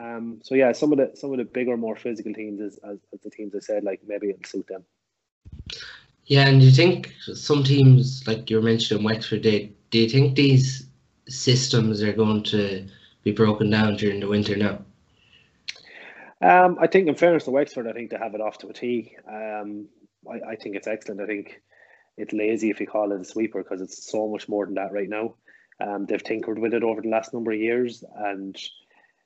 Um, 0.00 0.40
so 0.42 0.54
yeah, 0.54 0.72
some 0.72 0.92
of 0.92 0.98
the 0.98 1.12
some 1.14 1.32
of 1.32 1.38
the 1.38 1.44
bigger, 1.44 1.76
more 1.76 1.96
physical 1.96 2.32
teams, 2.32 2.60
as, 2.60 2.78
as, 2.88 2.98
as 3.12 3.20
the 3.20 3.30
teams 3.30 3.54
I 3.54 3.60
said, 3.60 3.84
like 3.84 4.00
maybe 4.06 4.30
it'll 4.30 4.44
suit 4.44 4.66
them. 4.66 4.84
Yeah, 6.26 6.46
and 6.46 6.60
do 6.60 6.66
you 6.66 6.72
think 6.72 7.12
some 7.34 7.64
teams, 7.64 8.26
like 8.26 8.48
you 8.48 8.56
were 8.56 8.62
mentioning 8.62 9.04
Wexford, 9.04 9.42
they, 9.42 9.72
do 9.90 9.98
you 9.98 10.08
think 10.08 10.36
these 10.36 10.86
systems 11.28 12.02
are 12.02 12.12
going 12.12 12.42
to 12.44 12.86
be 13.24 13.32
broken 13.32 13.70
down 13.70 13.96
during 13.96 14.20
the 14.20 14.28
winter 14.28 14.56
now? 14.56 14.78
Um, 16.40 16.76
I 16.80 16.86
think, 16.86 17.08
in 17.08 17.14
fairness 17.14 17.44
to 17.44 17.50
Wexford, 17.50 17.86
I 17.86 17.92
think 17.92 18.10
they 18.10 18.16
have 18.16 18.34
it 18.34 18.40
off 18.40 18.58
to 18.58 18.68
a 18.68 18.72
T. 18.72 19.16
Um, 19.28 19.88
I, 20.28 20.52
I 20.52 20.56
think 20.56 20.76
it's 20.76 20.88
excellent. 20.88 21.20
I 21.20 21.26
think 21.26 21.62
it's 22.16 22.32
lazy 22.32 22.70
if 22.70 22.80
you 22.80 22.86
call 22.86 23.12
it 23.12 23.20
a 23.20 23.24
sweeper 23.24 23.62
because 23.62 23.80
it's 23.80 24.10
so 24.10 24.28
much 24.28 24.48
more 24.48 24.66
than 24.66 24.74
that 24.74 24.92
right 24.92 25.08
now. 25.08 25.34
Um, 25.80 26.06
they've 26.06 26.22
tinkered 26.22 26.58
with 26.58 26.74
it 26.74 26.82
over 26.82 27.00
the 27.00 27.08
last 27.08 27.32
number 27.32 27.52
of 27.52 27.58
years, 27.58 28.04
and 28.16 28.56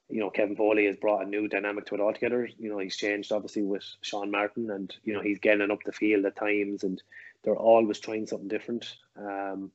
you 0.08 0.20
know, 0.20 0.31
Kevin 0.31 0.56
Foley 0.56 0.87
has 0.87 0.97
brought 0.97 1.25
a 1.25 1.29
new 1.29 1.49
dynamic 1.49 1.87
to 1.87 1.94
it 1.97 2.00
altogether. 2.00 2.49
You 2.58 2.70
know, 2.70 2.79
he's 2.79 2.97
changed 2.97 3.32
obviously 3.32 3.62
with 3.62 3.85
Sean 4.03 4.31
Martin, 4.31 4.70
and 4.70 4.94
you 5.05 5.12
know 5.12 5.20
he's 5.20 5.41
getting 5.41 5.70
up 5.70 5.82
the 5.85 5.93
field 5.93 6.25
at 6.26 6.37
times, 6.37 6.85
and 6.85 7.03
they're 7.43 7.56
always 7.56 7.99
trying 7.99 8.26
something 8.26 8.49
different. 8.49 8.97
Um, 9.17 9.73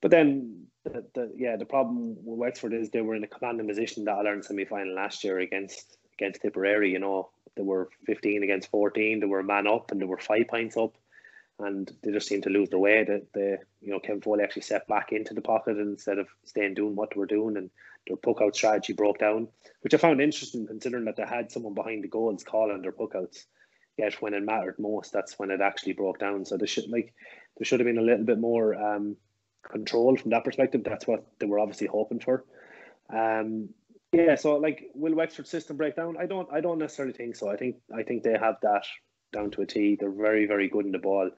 but 0.00 0.10
then, 0.10 0.66
the, 0.84 1.04
the, 1.14 1.32
yeah, 1.36 1.56
the 1.56 1.64
problem 1.64 2.16
with 2.24 2.38
Wexford 2.38 2.74
is 2.74 2.90
they 2.90 3.00
were 3.00 3.16
in 3.16 3.24
a 3.24 3.28
commanding 3.28 3.66
position 3.66 4.04
that 4.04 4.16
Ireland 4.16 4.44
semi 4.44 4.64
final 4.64 4.94
last 4.94 5.24
year 5.24 5.40
against 5.40 5.96
against 6.14 6.42
Tipperary. 6.42 6.92
You 6.92 7.00
know, 7.00 7.30
they 7.56 7.62
were 7.62 7.88
fifteen 8.04 8.44
against 8.44 8.70
fourteen. 8.70 9.18
They 9.18 9.26
were 9.26 9.40
a 9.40 9.44
man 9.44 9.66
up, 9.66 9.90
and 9.90 10.00
they 10.00 10.06
were 10.06 10.18
five 10.18 10.46
points 10.48 10.76
up, 10.76 10.94
and 11.58 11.90
they 12.02 12.12
just 12.12 12.28
seemed 12.28 12.42
to 12.42 12.50
lose 12.50 12.68
their 12.68 12.78
way. 12.78 13.04
That 13.04 13.32
the 13.32 13.58
you 13.80 13.90
know 13.90 14.00
Kevin 14.00 14.20
Foley 14.20 14.42
actually 14.42 14.62
stepped 14.62 14.88
back 14.88 15.12
into 15.12 15.34
the 15.34 15.40
pocket 15.40 15.78
instead 15.78 16.18
of 16.18 16.28
staying 16.44 16.74
doing 16.74 16.96
what 16.96 17.10
they 17.10 17.18
were 17.18 17.26
doing 17.26 17.56
and 17.56 17.70
their 18.06 18.16
puck 18.16 18.38
out 18.40 18.54
strategy 18.54 18.92
broke 18.92 19.18
down, 19.18 19.48
which 19.80 19.94
I 19.94 19.96
found 19.96 20.20
interesting 20.20 20.66
considering 20.66 21.04
that 21.06 21.16
they 21.16 21.24
had 21.24 21.50
someone 21.50 21.74
behind 21.74 22.04
the 22.04 22.08
goals 22.08 22.44
calling 22.44 22.82
their 22.82 22.92
puck 22.92 23.14
outs. 23.16 23.46
Yet 23.96 24.20
when 24.20 24.34
it 24.34 24.42
mattered 24.42 24.78
most, 24.78 25.12
that's 25.12 25.38
when 25.38 25.50
it 25.50 25.62
actually 25.62 25.94
broke 25.94 26.18
down. 26.18 26.44
So 26.44 26.56
there 26.56 26.66
should 26.66 26.88
like 26.90 27.14
there 27.56 27.64
should 27.64 27.80
have 27.80 27.86
been 27.86 27.98
a 27.98 28.02
little 28.02 28.26
bit 28.26 28.38
more 28.38 28.74
um, 28.74 29.16
control 29.62 30.16
from 30.16 30.30
that 30.32 30.44
perspective. 30.44 30.82
That's 30.84 31.06
what 31.06 31.24
they 31.38 31.46
were 31.46 31.58
obviously 31.58 31.86
hoping 31.86 32.20
for. 32.20 32.44
Um, 33.08 33.70
yeah, 34.12 34.34
so 34.34 34.56
like 34.56 34.90
will 34.94 35.14
Wexford 35.14 35.46
system 35.46 35.76
break 35.76 35.96
down? 35.96 36.16
I 36.18 36.26
don't 36.26 36.48
I 36.52 36.60
don't 36.60 36.78
necessarily 36.78 37.14
think 37.14 37.36
so. 37.36 37.50
I 37.50 37.56
think 37.56 37.76
I 37.94 38.02
think 38.02 38.22
they 38.22 38.36
have 38.38 38.56
that 38.62 38.84
down 39.32 39.50
to 39.52 39.62
a 39.62 39.66
T. 39.66 39.96
They're 39.98 40.10
very, 40.10 40.46
very 40.46 40.68
good 40.68 40.86
in 40.86 40.92
the 40.92 40.98
ball. 40.98 41.30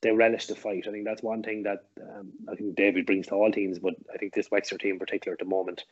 They 0.00 0.12
relish 0.12 0.46
the 0.46 0.54
fight. 0.54 0.86
I 0.86 0.92
think 0.92 1.04
that's 1.04 1.22
one 1.22 1.42
thing 1.42 1.64
that 1.64 1.84
um, 2.00 2.30
I 2.48 2.54
think 2.54 2.76
David 2.76 3.06
brings 3.06 3.26
to 3.28 3.34
all 3.34 3.50
teams, 3.50 3.78
but 3.78 3.94
I 4.12 4.16
think 4.16 4.32
this 4.32 4.50
Wexford 4.50 4.80
team 4.80 4.92
in 4.92 4.98
particular 4.98 5.32
at 5.32 5.40
the 5.40 5.44
moment, 5.44 5.84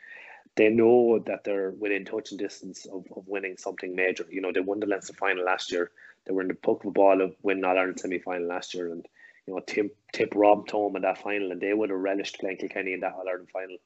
they 0.54 0.68
know 0.68 1.18
that 1.26 1.42
they're 1.44 1.72
within 1.72 2.04
touching 2.04 2.38
distance 2.38 2.86
of, 2.86 3.04
of 3.16 3.26
winning 3.26 3.56
something 3.56 3.96
major. 3.96 4.24
You 4.30 4.40
know, 4.40 4.52
they 4.52 4.60
won 4.60 4.80
the 4.80 4.86
Leinster 4.86 5.12
final 5.14 5.44
last 5.44 5.72
year. 5.72 5.90
They 6.24 6.32
were 6.32 6.42
in 6.42 6.48
the 6.48 6.54
puck 6.54 6.80
of 6.80 6.86
a 6.86 6.90
ball 6.92 7.20
of 7.20 7.34
winning 7.42 7.64
All 7.64 7.76
Ireland 7.76 7.98
semi 7.98 8.18
final 8.18 8.46
last 8.46 8.74
year, 8.74 8.92
and 8.92 9.04
you 9.46 9.54
know, 9.54 9.60
Tip 9.60 9.96
Tip 10.12 10.32
robbed 10.34 10.70
home 10.70 10.96
in 10.96 11.02
that 11.02 11.22
final, 11.22 11.50
and 11.50 11.60
they 11.60 11.72
would 11.72 11.90
have 11.90 11.98
relished 11.98 12.38
playing 12.38 12.58
Kilkenny 12.58 12.92
in 12.92 13.00
that 13.00 13.14
All 13.14 13.28
Ireland 13.28 13.48
final. 13.52 13.76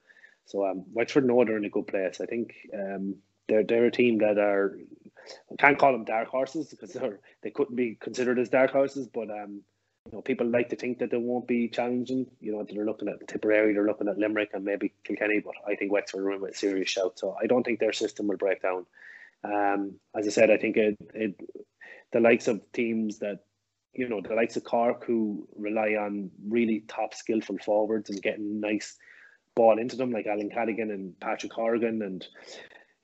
So 0.47 0.67
um, 0.67 0.85
Wexford 0.93 1.27
know 1.27 1.45
they're 1.45 1.57
in 1.57 1.65
a 1.65 1.71
good 1.71 1.87
place. 1.87 2.21
I 2.21 2.27
think 2.27 2.55
um, 2.75 3.17
they're 3.51 3.65
they're 3.65 3.87
a 3.87 3.91
team 3.91 4.19
that 4.19 4.39
are 4.39 4.79
I 5.53 5.57
can't 5.59 5.79
call 5.79 5.93
them 5.93 6.05
dark 6.05 6.29
horses 6.29 6.69
because 6.69 6.93
they're 6.93 7.21
they 7.43 7.51
couldn't 7.51 7.77
be 7.77 7.97
considered 8.01 8.39
as 8.39 8.49
dark 8.49 8.71
horses, 8.71 9.09
but 9.09 9.29
um, 9.31 9.63
you 10.07 10.13
know, 10.13 10.23
people 10.23 10.49
like 10.49 10.71
to 10.71 10.77
think 10.77 10.99
that 10.99 11.11
they 11.11 11.17
won't 11.19 11.47
be 11.47 11.69
challenging. 11.69 12.27
You 12.41 12.53
know, 12.53 12.67
they're 12.69 12.87
looking 12.87 13.09
at 13.09 13.27
Tipperary, 13.29 13.75
they're 13.75 13.87
looking 13.87 14.09
at 14.09 14.19
Limerick, 14.19 14.51
and 14.55 14.65
maybe 14.65 14.95
Kilkenny, 15.05 15.41
but 15.41 15.55
I 15.67 15.75
think 15.75 15.93
Wexford 15.93 16.25
are 16.25 16.33
in 16.33 16.41
with 16.41 16.55
a 16.55 16.57
serious 16.57 16.89
shout. 16.89 17.19
So 17.19 17.37
I 17.41 17.47
don't 17.47 17.65
think 17.65 17.81
their 17.81 17.93
system 17.93 18.27
will 18.29 18.37
break 18.37 18.63
down. 18.63 18.87
Um, 19.45 19.95
as 20.17 20.27
I 20.27 20.31
said, 20.31 20.51
I 20.51 20.57
think 20.57 20.77
it, 20.77 20.97
it 21.15 21.35
the 22.13 22.21
likes 22.21 22.49
of 22.49 22.61
teams 22.73 23.19
that 23.19 23.41
you 23.93 24.09
know 24.09 24.21
the 24.21 24.35
likes 24.35 24.57
of 24.57 24.65
Cork 24.65 25.05
who 25.05 25.47
rely 25.57 25.97
on 26.01 26.31
really 26.49 26.85
top 26.89 27.15
skillful 27.15 27.59
forwards 27.59 28.11
and 28.11 28.23
getting 28.23 28.61
nice 28.61 28.97
ball 29.55 29.79
into 29.79 29.97
them, 29.97 30.13
like 30.13 30.27
Alan 30.27 30.51
Cadogan 30.51 30.91
and 30.91 31.19
Patrick 31.21 31.53
Horgan, 31.53 32.03
and 32.03 32.27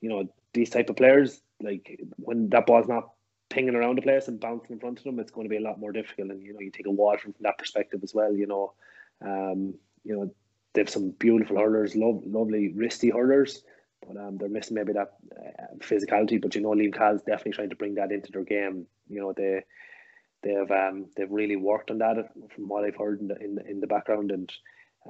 you 0.01 0.09
know 0.09 0.29
these 0.53 0.69
type 0.69 0.89
of 0.89 0.95
players. 0.95 1.41
Like 1.61 1.99
when 2.17 2.49
that 2.49 2.65
ball's 2.67 2.87
not 2.87 3.09
pinging 3.49 3.75
around 3.75 3.97
the 3.97 4.01
place 4.01 4.27
and 4.27 4.39
bouncing 4.39 4.73
in 4.73 4.79
front 4.79 4.99
of 4.99 5.03
them, 5.03 5.19
it's 5.19 5.31
going 5.31 5.45
to 5.45 5.49
be 5.49 5.57
a 5.57 5.67
lot 5.67 5.79
more 5.79 5.91
difficult. 5.91 6.31
And 6.31 6.43
you 6.43 6.53
know, 6.53 6.59
you 6.59 6.71
take 6.71 6.87
a 6.87 6.91
wall 6.91 7.17
from 7.17 7.33
that 7.41 7.57
perspective 7.57 8.01
as 8.03 8.13
well. 8.13 8.33
You 8.33 8.47
know, 8.47 8.73
um, 9.21 9.73
you 10.03 10.15
know, 10.15 10.33
they 10.73 10.81
have 10.81 10.89
some 10.89 11.11
beautiful 11.11 11.57
hurlers, 11.57 11.95
love, 11.95 12.21
lovely 12.25 12.73
wristy 12.75 13.11
hurlers, 13.11 13.63
but 14.05 14.17
um, 14.17 14.37
they're 14.37 14.49
missing 14.49 14.75
maybe 14.75 14.93
that 14.93 15.13
uh, 15.35 15.75
physicality. 15.79 16.41
But 16.41 16.55
you 16.55 16.61
know, 16.61 16.69
Liam 16.69 16.93
Cahill's 16.93 17.23
definitely 17.23 17.53
trying 17.53 17.69
to 17.69 17.75
bring 17.75 17.95
that 17.95 18.11
into 18.11 18.31
their 18.31 18.43
game. 18.43 18.85
You 19.09 19.21
know, 19.21 19.33
they 19.33 19.63
they've 20.43 20.71
um 20.71 21.07
they've 21.15 21.31
really 21.31 21.55
worked 21.55 21.89
on 21.89 21.97
that 21.99 22.15
from 22.53 22.67
what 22.67 22.83
I've 22.83 22.95
heard 22.95 23.21
in 23.21 23.27
the 23.27 23.37
in 23.43 23.55
the, 23.55 23.65
in 23.69 23.79
the 23.79 23.87
background 23.87 24.31
and. 24.31 24.51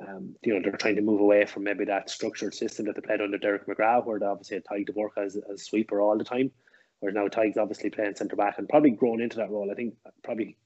Um, 0.06 0.36
you 0.44 0.54
know, 0.54 0.62
they're 0.62 0.78
trying 0.78 0.96
to 0.96 1.02
move 1.02 1.22
away 1.22 1.46
from 1.46 1.64
maybe 1.64 1.86
that 1.86 2.10
structured 2.10 2.54
system 2.54 2.86
that 2.86 2.96
they 2.96 3.02
played 3.02 3.22
under 3.22 3.38
Derek 3.38 3.66
McGrath, 3.68 4.06
where 4.06 4.20
they 4.20 4.26
obviously 4.26 4.58
had 4.58 4.66
Tadhg 4.66 4.86
de 4.86 4.94
Búrca 4.94 5.26
as, 5.26 5.36
a 5.36 5.58
sweeper 5.58 6.02
all 6.02 6.18
the 6.18 6.24
time. 6.24 6.52
whereas 7.00 7.16
now 7.16 7.28
Tadhg's 7.28 7.58
obviously 7.58 7.90
playing 7.90 8.16
centre 8.16 8.36
back 8.36 8.58
and 8.58 8.70
probably 8.70 8.92
grown 8.92 9.22
into 9.22 9.38
that 9.38 9.50
role. 9.50 9.72
I 9.72 9.76
think 9.76 9.96
probably 10.24 10.58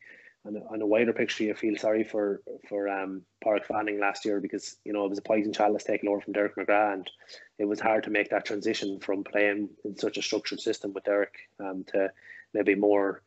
on 0.45 0.55
a, 0.55 0.59
on 0.73 0.81
a 0.81 0.88
wider 0.88 1.13
picture, 1.13 1.43
you 1.43 1.53
feel 1.53 1.77
sorry 1.77 2.03
for 2.03 2.41
for 2.67 2.89
um, 2.89 3.21
Pádraig 3.45 3.65
Fanning 3.65 4.00
last 4.00 4.25
year 4.25 4.39
because 4.39 4.77
you 4.83 4.93
know 4.93 5.05
it 5.05 5.09
was 5.09 5.19
a 5.19 5.23
poison 5.23 5.53
chalice 5.53 5.83
taken 5.83 6.09
over 6.09 6.21
from 6.21 6.33
Derek 6.33 6.55
McGrath, 6.55 6.93
and 6.93 7.11
it 7.59 7.65
was 7.65 7.79
hard 7.79 8.03
to 8.05 8.09
make 8.09 8.29
that 8.31 8.45
transition 8.45 9.00
from 9.00 9.23
playing 9.23 9.69
in 9.85 9.97
such 9.97 10.17
a 10.17 10.21
structured 10.21 10.59
system 10.59 10.93
with 10.93 11.03
Derek 11.03 11.35
um, 11.59 11.83
to 11.91 12.11
maybe 12.53 12.75
more 12.75 13.21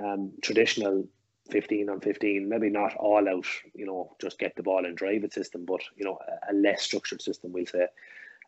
um, 0.00 0.32
traditional 0.42 1.08
15 1.50 1.88
on 1.88 2.00
15, 2.00 2.48
maybe 2.48 2.70
not 2.70 2.94
all 2.96 3.28
out, 3.28 3.46
you 3.74 3.86
know, 3.86 4.14
just 4.20 4.38
get 4.38 4.54
the 4.56 4.62
ball 4.62 4.84
and 4.84 4.96
drive 4.96 5.24
it 5.24 5.32
system, 5.32 5.64
but 5.64 5.80
you 5.96 6.04
know, 6.04 6.18
a, 6.50 6.52
less 6.54 6.82
structured 6.82 7.22
system, 7.22 7.52
we'll 7.52 7.66
say. 7.66 7.86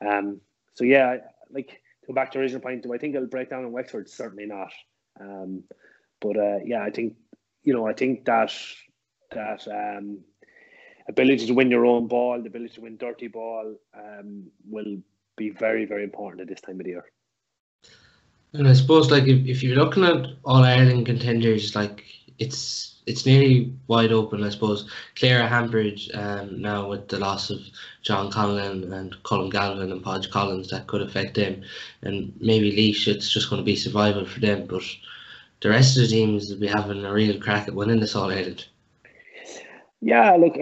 Um, 0.06 0.40
so 0.74 0.84
yeah, 0.84 1.18
like 1.50 1.68
to 1.68 2.06
go 2.08 2.14
back 2.14 2.32
to 2.32 2.38
original 2.38 2.60
point, 2.60 2.82
do 2.82 2.94
I 2.94 2.98
think 2.98 3.14
it'll 3.14 3.28
break 3.28 3.50
down 3.50 3.64
in 3.64 3.72
Wexford? 3.72 4.08
Certainly 4.08 4.46
not. 4.46 4.72
Um, 5.20 5.64
but 6.20 6.36
uh, 6.36 6.58
yeah, 6.64 6.82
I 6.82 6.90
think 6.90 7.16
you 7.62 7.72
know, 7.72 7.86
I 7.86 7.92
think 7.92 8.24
that 8.24 8.52
that 9.32 9.66
um, 9.68 10.20
ability 11.08 11.46
to 11.46 11.52
win 11.52 11.70
your 11.70 11.86
own 11.86 12.06
ball, 12.06 12.40
the 12.40 12.48
ability 12.48 12.74
to 12.74 12.80
win 12.82 12.96
dirty 12.96 13.28
ball, 13.28 13.74
um, 13.96 14.44
will 14.68 14.96
be 15.36 15.50
very, 15.50 15.84
very 15.84 16.04
important 16.04 16.42
at 16.42 16.48
this 16.48 16.60
time 16.60 16.80
of 16.80 16.84
the 16.84 16.90
year. 16.90 17.04
And 18.54 18.66
I 18.66 18.72
suppose, 18.72 19.10
like, 19.10 19.24
if, 19.24 19.46
if 19.46 19.62
you're 19.62 19.76
looking 19.76 20.04
at 20.04 20.26
all 20.44 20.64
Ireland 20.64 21.06
contenders, 21.06 21.74
like, 21.74 22.04
it's 22.38 22.96
it's 23.06 23.24
nearly 23.24 23.72
wide 23.86 24.12
open, 24.12 24.44
I 24.44 24.50
suppose. 24.50 24.88
Clare 25.16 25.48
Hambridge 25.48 26.10
um, 26.12 26.60
now 26.60 26.88
with 26.88 27.08
the 27.08 27.18
loss 27.18 27.48
of 27.48 27.60
John 28.02 28.30
Conlon 28.30 28.92
and 28.92 29.14
Colm 29.22 29.50
Galvin 29.50 29.90
and 29.90 30.02
Podge 30.02 30.30
Collins 30.30 30.68
that 30.70 30.86
could 30.86 31.00
affect 31.00 31.34
them, 31.34 31.62
and 32.02 32.32
maybe 32.38 32.70
Laois 32.70 33.08
it's 33.08 33.30
just 33.30 33.48
going 33.48 33.60
to 33.60 33.64
be 33.66 33.76
survival 33.76 34.26
for 34.26 34.40
them. 34.40 34.66
But 34.66 34.82
the 35.62 35.70
rest 35.70 35.96
of 35.96 36.02
the 36.02 36.08
teams 36.08 36.50
will 36.50 36.58
be 36.58 36.66
having 36.66 37.04
a 37.04 37.12
real 37.12 37.40
crack 37.40 37.66
at 37.66 37.74
winning 37.74 38.00
this 38.00 38.14
All 38.14 38.30
Ireland. 38.30 38.66
Yeah, 40.00 40.36
look, 40.36 40.54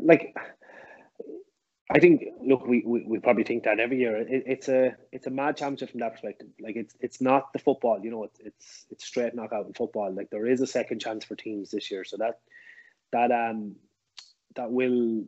like 0.00 0.36
I 1.94 1.98
think 1.98 2.24
look, 2.40 2.66
we, 2.66 2.82
we, 2.86 3.04
we 3.06 3.18
probably 3.18 3.44
think 3.44 3.64
that 3.64 3.78
every 3.78 3.98
year. 3.98 4.16
It, 4.16 4.44
it's 4.46 4.68
a 4.68 4.96
it's 5.12 5.26
a 5.26 5.30
mad 5.30 5.58
championship 5.58 5.90
from 5.90 6.00
that 6.00 6.12
perspective. 6.12 6.48
Like 6.58 6.76
it's 6.76 6.94
it's 7.00 7.20
not 7.20 7.52
the 7.52 7.58
football, 7.58 8.00
you 8.02 8.10
know. 8.10 8.24
It's 8.24 8.40
it's 8.40 8.86
it's 8.90 9.04
straight 9.04 9.34
knockout 9.34 9.66
in 9.66 9.74
football. 9.74 10.12
Like 10.12 10.30
there 10.30 10.46
is 10.46 10.62
a 10.62 10.66
second 10.66 11.00
chance 11.00 11.24
for 11.24 11.36
teams 11.36 11.70
this 11.70 11.90
year, 11.90 12.04
so 12.04 12.16
that 12.16 12.40
that 13.12 13.30
um 13.30 13.76
that 14.56 14.70
will 14.70 15.24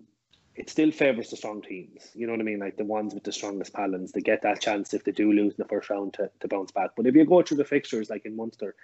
it 0.56 0.70
still 0.70 0.92
favours 0.92 1.30
the 1.30 1.36
strong 1.36 1.60
teams. 1.62 2.10
You 2.14 2.26
know 2.26 2.32
what 2.32 2.40
I 2.40 2.44
mean? 2.44 2.60
Like 2.60 2.76
the 2.76 2.84
ones 2.84 3.12
with 3.12 3.24
the 3.24 3.32
strongest 3.32 3.74
palons, 3.74 4.12
they 4.12 4.20
get 4.20 4.42
that 4.42 4.60
chance 4.60 4.94
if 4.94 5.04
they 5.04 5.12
do 5.12 5.32
lose 5.32 5.54
in 5.54 5.56
the 5.58 5.68
first 5.68 5.90
round 5.90 6.14
to, 6.14 6.30
to 6.40 6.48
bounce 6.48 6.70
back. 6.70 6.90
But 6.96 7.06
if 7.06 7.14
you 7.14 7.26
go 7.26 7.42
through 7.42 7.56
the 7.56 7.64
fixtures 7.64 8.08
like 8.08 8.24
in 8.24 8.36
Munster, 8.36 8.76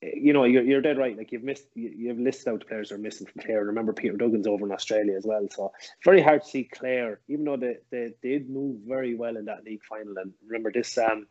you 0.00 0.32
know, 0.32 0.44
you're, 0.44 0.62
you're 0.62 0.80
dead 0.80 0.98
right. 0.98 1.16
Like 1.16 1.32
you've 1.32 1.42
missed, 1.42 1.66
you, 1.74 2.08
have 2.08 2.18
listed 2.18 2.48
out 2.48 2.60
the 2.60 2.66
players 2.66 2.90
who 2.90 2.94
are 2.94 2.98
missing 2.98 3.26
from 3.26 3.42
Clare. 3.42 3.64
Remember, 3.64 3.92
Peter 3.92 4.16
Duggan's 4.16 4.46
over 4.46 4.64
in 4.64 4.72
Australia 4.72 5.16
as 5.16 5.26
well. 5.26 5.46
So 5.50 5.72
very 6.04 6.22
hard 6.22 6.42
to 6.42 6.48
see 6.48 6.64
Clare, 6.64 7.20
even 7.28 7.44
though 7.44 7.56
they, 7.56 7.78
they, 7.90 8.14
did 8.22 8.48
move 8.48 8.80
very 8.86 9.16
well 9.16 9.36
in 9.36 9.46
that 9.46 9.64
league 9.64 9.82
final. 9.82 10.16
And 10.18 10.32
remember, 10.46 10.70
this 10.70 10.96
um 10.98 11.26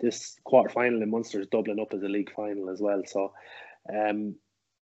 this 0.00 0.36
quarter 0.44 0.68
final 0.68 1.02
in 1.02 1.10
Munster 1.10 1.40
is 1.40 1.46
doubling 1.48 1.80
up 1.80 1.94
as 1.94 2.02
a 2.02 2.08
league 2.08 2.32
final 2.34 2.70
as 2.70 2.80
well. 2.80 3.02
So, 3.06 3.32
um, 3.92 4.34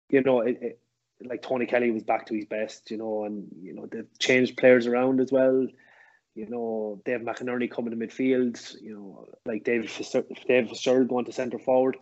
you 0.08 0.22
know, 0.22 0.40
it, 0.40 0.58
it, 0.60 0.80
like 1.24 1.42
Tony 1.42 1.66
Kelly 1.66 1.90
was 1.90 2.02
back 2.02 2.26
to 2.26 2.34
his 2.34 2.44
best, 2.44 2.90
you 2.90 2.96
know, 2.96 3.24
and 3.24 3.48
you 3.60 3.74
know 3.74 3.86
they've 3.86 4.18
changed 4.20 4.56
players 4.56 4.86
around 4.86 5.20
as 5.20 5.32
well. 5.32 5.66
You 6.36 6.46
know, 6.48 7.00
Dave 7.04 7.20
McInerney 7.20 7.70
coming 7.70 7.90
to 7.90 8.06
midfield. 8.06 8.80
You 8.80 8.94
know, 8.94 9.28
like 9.46 9.64
David 9.64 9.90
Fitzgerald 9.90 11.08
going 11.08 11.24
to 11.24 11.32
centre 11.32 11.58
forward 11.58 11.96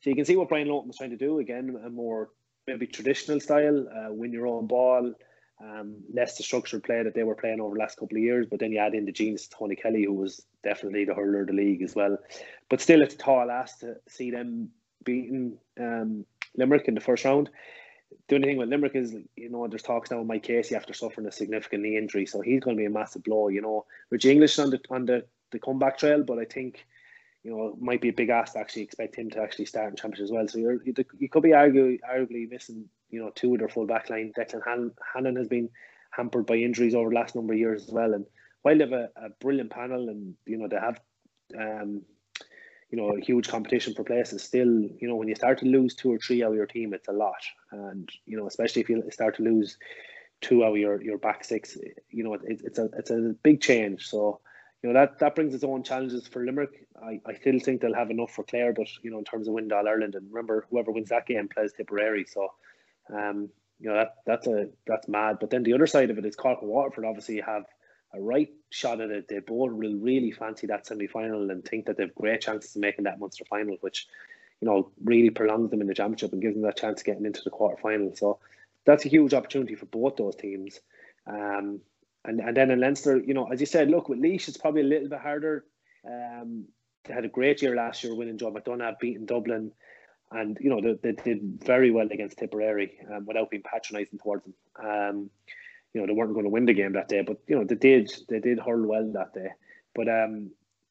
so 0.00 0.10
you 0.10 0.16
can 0.16 0.24
see 0.24 0.36
what 0.36 0.48
Brian 0.48 0.68
Lohan 0.68 0.86
was 0.86 0.96
trying 0.96 1.10
to 1.10 1.16
do 1.16 1.38
again, 1.38 1.78
a 1.84 1.90
more 1.90 2.30
maybe 2.66 2.86
traditional 2.86 3.40
style, 3.40 3.86
uh, 3.88 4.12
win 4.12 4.32
your 4.32 4.46
own 4.46 4.66
ball, 4.66 5.12
um, 5.60 5.96
less 6.12 6.36
the 6.36 6.42
structured 6.42 6.82
play 6.82 7.02
that 7.02 7.14
they 7.14 7.22
were 7.22 7.34
playing 7.34 7.60
over 7.60 7.74
the 7.74 7.80
last 7.80 7.98
couple 7.98 8.16
of 8.16 8.22
years. 8.22 8.46
But 8.50 8.60
then 8.60 8.72
you 8.72 8.78
add 8.78 8.94
in 8.94 9.04
the 9.04 9.12
genius 9.12 9.48
Tony 9.48 9.76
Kelly, 9.76 10.04
who 10.04 10.14
was 10.14 10.42
definitely 10.64 11.04
the 11.04 11.14
hurler 11.14 11.42
of 11.42 11.48
the 11.48 11.52
league 11.52 11.82
as 11.82 11.94
well. 11.94 12.16
But 12.68 12.80
still, 12.80 13.02
it's 13.02 13.14
a 13.14 13.18
tall 13.18 13.50
ask 13.50 13.80
to 13.80 13.96
see 14.08 14.30
them 14.30 14.70
beating 15.04 15.58
um, 15.78 16.24
Limerick 16.56 16.88
in 16.88 16.94
the 16.94 17.00
first 17.00 17.24
round. 17.24 17.50
The 18.28 18.36
only 18.36 18.48
thing 18.48 18.56
with 18.56 18.70
Limerick 18.70 18.96
is, 18.96 19.14
you 19.36 19.50
know, 19.50 19.66
there's 19.68 19.82
talks 19.82 20.10
now 20.10 20.20
of 20.20 20.26
Mike 20.26 20.44
Casey 20.44 20.74
after 20.74 20.94
suffering 20.94 21.26
a 21.26 21.32
significant 21.32 21.82
knee 21.82 21.96
injury, 21.96 22.26
so 22.26 22.40
he's 22.40 22.60
going 22.60 22.76
to 22.76 22.80
be 22.80 22.86
a 22.86 22.90
massive 22.90 23.22
blow. 23.22 23.48
You 23.48 23.60
know, 23.60 23.86
Rich 24.08 24.24
English 24.24 24.58
on 24.58 24.70
the 24.70 24.80
on 24.88 25.04
the, 25.04 25.24
the 25.50 25.58
comeback 25.58 25.98
trail, 25.98 26.22
but 26.22 26.38
I 26.38 26.44
think 26.44 26.86
you 27.42 27.50
know, 27.50 27.76
might 27.80 28.00
be 28.00 28.10
a 28.10 28.12
big 28.12 28.28
ask 28.28 28.52
to 28.52 28.58
actually 28.58 28.82
expect 28.82 29.16
him 29.16 29.30
to 29.30 29.40
actually 29.40 29.64
start 29.64 29.90
in 29.90 29.96
championship 29.96 30.24
as 30.24 30.32
well. 30.32 30.46
So 30.46 30.58
you're, 30.58 30.82
you, 30.84 31.28
could 31.30 31.42
be 31.42 31.54
argue, 31.54 31.98
arguably 31.98 32.50
missing, 32.50 32.88
you 33.08 33.20
know, 33.20 33.30
two 33.34 33.54
of 33.54 33.60
their 33.60 33.68
full 33.68 33.86
back 33.86 34.10
line. 34.10 34.32
Declan 34.36 34.62
Han- 34.64 34.92
Hannon 35.14 35.36
has 35.36 35.48
been 35.48 35.70
hampered 36.10 36.46
by 36.46 36.56
injuries 36.56 36.94
over 36.94 37.08
the 37.08 37.14
last 37.14 37.34
number 37.34 37.54
of 37.54 37.58
years 37.58 37.84
as 37.84 37.90
well. 37.90 38.12
And 38.12 38.26
while 38.62 38.76
they 38.76 38.84
have 38.84 38.92
a, 38.92 39.08
a 39.16 39.30
brilliant 39.40 39.70
panel 39.70 40.08
and, 40.08 40.34
you 40.44 40.58
know, 40.58 40.68
they 40.68 40.76
have, 40.76 41.00
um, 41.58 42.02
you 42.90 42.98
know, 42.98 43.16
a 43.16 43.20
huge 43.20 43.48
competition 43.48 43.94
for 43.94 44.04
places, 44.04 44.42
still, 44.42 44.66
you 44.68 45.08
know, 45.08 45.14
when 45.14 45.28
you 45.28 45.34
start 45.34 45.58
to 45.58 45.66
lose 45.66 45.94
two 45.94 46.12
or 46.12 46.18
three 46.18 46.42
out 46.42 46.50
of 46.50 46.56
your 46.56 46.66
team, 46.66 46.92
it's 46.92 47.08
a 47.08 47.12
lot. 47.12 47.42
And, 47.72 48.10
you 48.26 48.36
know, 48.36 48.48
especially 48.48 48.82
if 48.82 48.90
you 48.90 49.02
start 49.10 49.36
to 49.36 49.42
lose 49.42 49.78
two 50.42 50.64
out 50.64 50.72
of 50.72 50.76
your, 50.76 51.00
your 51.02 51.16
back 51.16 51.44
six, 51.44 51.78
you 52.10 52.24
know, 52.24 52.34
it, 52.34 52.42
it's 52.44 52.78
a 52.78 52.88
it's 52.96 53.10
a 53.10 53.34
big 53.42 53.60
change. 53.60 54.08
So, 54.08 54.40
you 54.82 54.88
know 54.88 54.98
that 54.98 55.18
that 55.18 55.34
brings 55.34 55.54
its 55.54 55.64
own 55.64 55.82
challenges 55.82 56.26
for 56.26 56.44
Limerick. 56.44 56.86
I, 57.02 57.20
I 57.26 57.34
still 57.34 57.58
think 57.58 57.80
they'll 57.80 57.94
have 57.94 58.10
enough 58.10 58.32
for 58.32 58.44
Clare, 58.44 58.72
but 58.72 58.88
you 59.02 59.10
know 59.10 59.18
in 59.18 59.24
terms 59.24 59.46
of 59.46 59.54
winning 59.54 59.72
All 59.72 59.86
Ireland, 59.86 60.14
and 60.14 60.26
remember 60.30 60.66
whoever 60.70 60.90
wins 60.90 61.10
that 61.10 61.26
game 61.26 61.48
plays 61.48 61.72
Tipperary, 61.72 62.24
so 62.24 62.52
um, 63.12 63.50
you 63.78 63.88
know 63.88 63.94
that 63.94 64.16
that's 64.26 64.46
a 64.46 64.68
that's 64.86 65.08
mad. 65.08 65.38
But 65.40 65.50
then 65.50 65.62
the 65.62 65.74
other 65.74 65.86
side 65.86 66.10
of 66.10 66.18
it 66.18 66.24
is 66.24 66.36
Cork 66.36 66.62
and 66.62 66.70
Waterford 66.70 67.04
obviously 67.04 67.40
have 67.40 67.64
a 68.14 68.20
right 68.20 68.50
shot 68.70 69.00
at 69.00 69.10
it. 69.10 69.28
They 69.28 69.38
both 69.38 69.72
will 69.72 69.94
really 69.94 70.32
fancy 70.32 70.66
that 70.68 70.86
semi 70.86 71.06
final 71.06 71.50
and 71.50 71.64
think 71.64 71.86
that 71.86 71.96
they've 71.96 72.14
great 72.14 72.40
chances 72.40 72.74
of 72.74 72.80
making 72.80 73.04
that 73.04 73.20
Munster 73.20 73.44
final, 73.44 73.76
which 73.82 74.06
you 74.62 74.66
know 74.66 74.90
really 75.04 75.30
prolongs 75.30 75.70
them 75.70 75.82
in 75.82 75.88
the 75.88 75.94
championship 75.94 76.32
and 76.32 76.40
gives 76.40 76.54
them 76.54 76.62
that 76.62 76.78
chance 76.78 77.00
of 77.00 77.06
getting 77.06 77.26
into 77.26 77.42
the 77.44 77.50
quarter 77.50 77.76
final. 77.76 78.16
So 78.16 78.38
that's 78.86 79.04
a 79.04 79.10
huge 79.10 79.34
opportunity 79.34 79.74
for 79.74 79.86
both 79.86 80.16
those 80.16 80.36
teams. 80.36 80.80
Um, 81.26 81.80
and 82.24 82.40
and 82.40 82.56
then 82.56 82.70
in 82.70 82.80
Leinster, 82.80 83.18
you 83.18 83.34
know, 83.34 83.46
as 83.46 83.60
you 83.60 83.66
said, 83.66 83.90
look 83.90 84.08
with 84.08 84.18
Laois, 84.18 84.48
it's 84.48 84.56
probably 84.56 84.82
a 84.82 84.84
little 84.84 85.08
bit 85.08 85.20
harder. 85.20 85.64
Um, 86.06 86.66
they 87.04 87.14
had 87.14 87.24
a 87.24 87.28
great 87.28 87.62
year 87.62 87.74
last 87.74 88.04
year, 88.04 88.14
winning 88.14 88.38
Joe 88.38 88.52
McDonagh, 88.52 88.98
beating 88.98 89.26
Dublin, 89.26 89.72
and 90.30 90.58
you 90.60 90.70
know 90.70 90.80
they, 90.80 91.12
they 91.12 91.22
did 91.22 91.62
very 91.64 91.90
well 91.90 92.08
against 92.10 92.38
Tipperary 92.38 92.98
um, 93.12 93.26
without 93.26 93.50
being 93.50 93.62
patronising 93.62 94.18
towards 94.18 94.44
them. 94.44 94.54
Um, 94.78 95.30
you 95.94 96.00
know 96.00 96.06
they 96.06 96.12
weren't 96.12 96.34
going 96.34 96.44
to 96.44 96.50
win 96.50 96.66
the 96.66 96.74
game 96.74 96.92
that 96.92 97.08
day, 97.08 97.22
but 97.22 97.38
you 97.46 97.56
know 97.56 97.64
they 97.64 97.74
did 97.74 98.12
they 98.28 98.40
did 98.40 98.58
hurl 98.58 98.86
well 98.86 99.10
that 99.12 99.32
day. 99.32 99.48
But 99.94 100.08
um, 100.08 100.50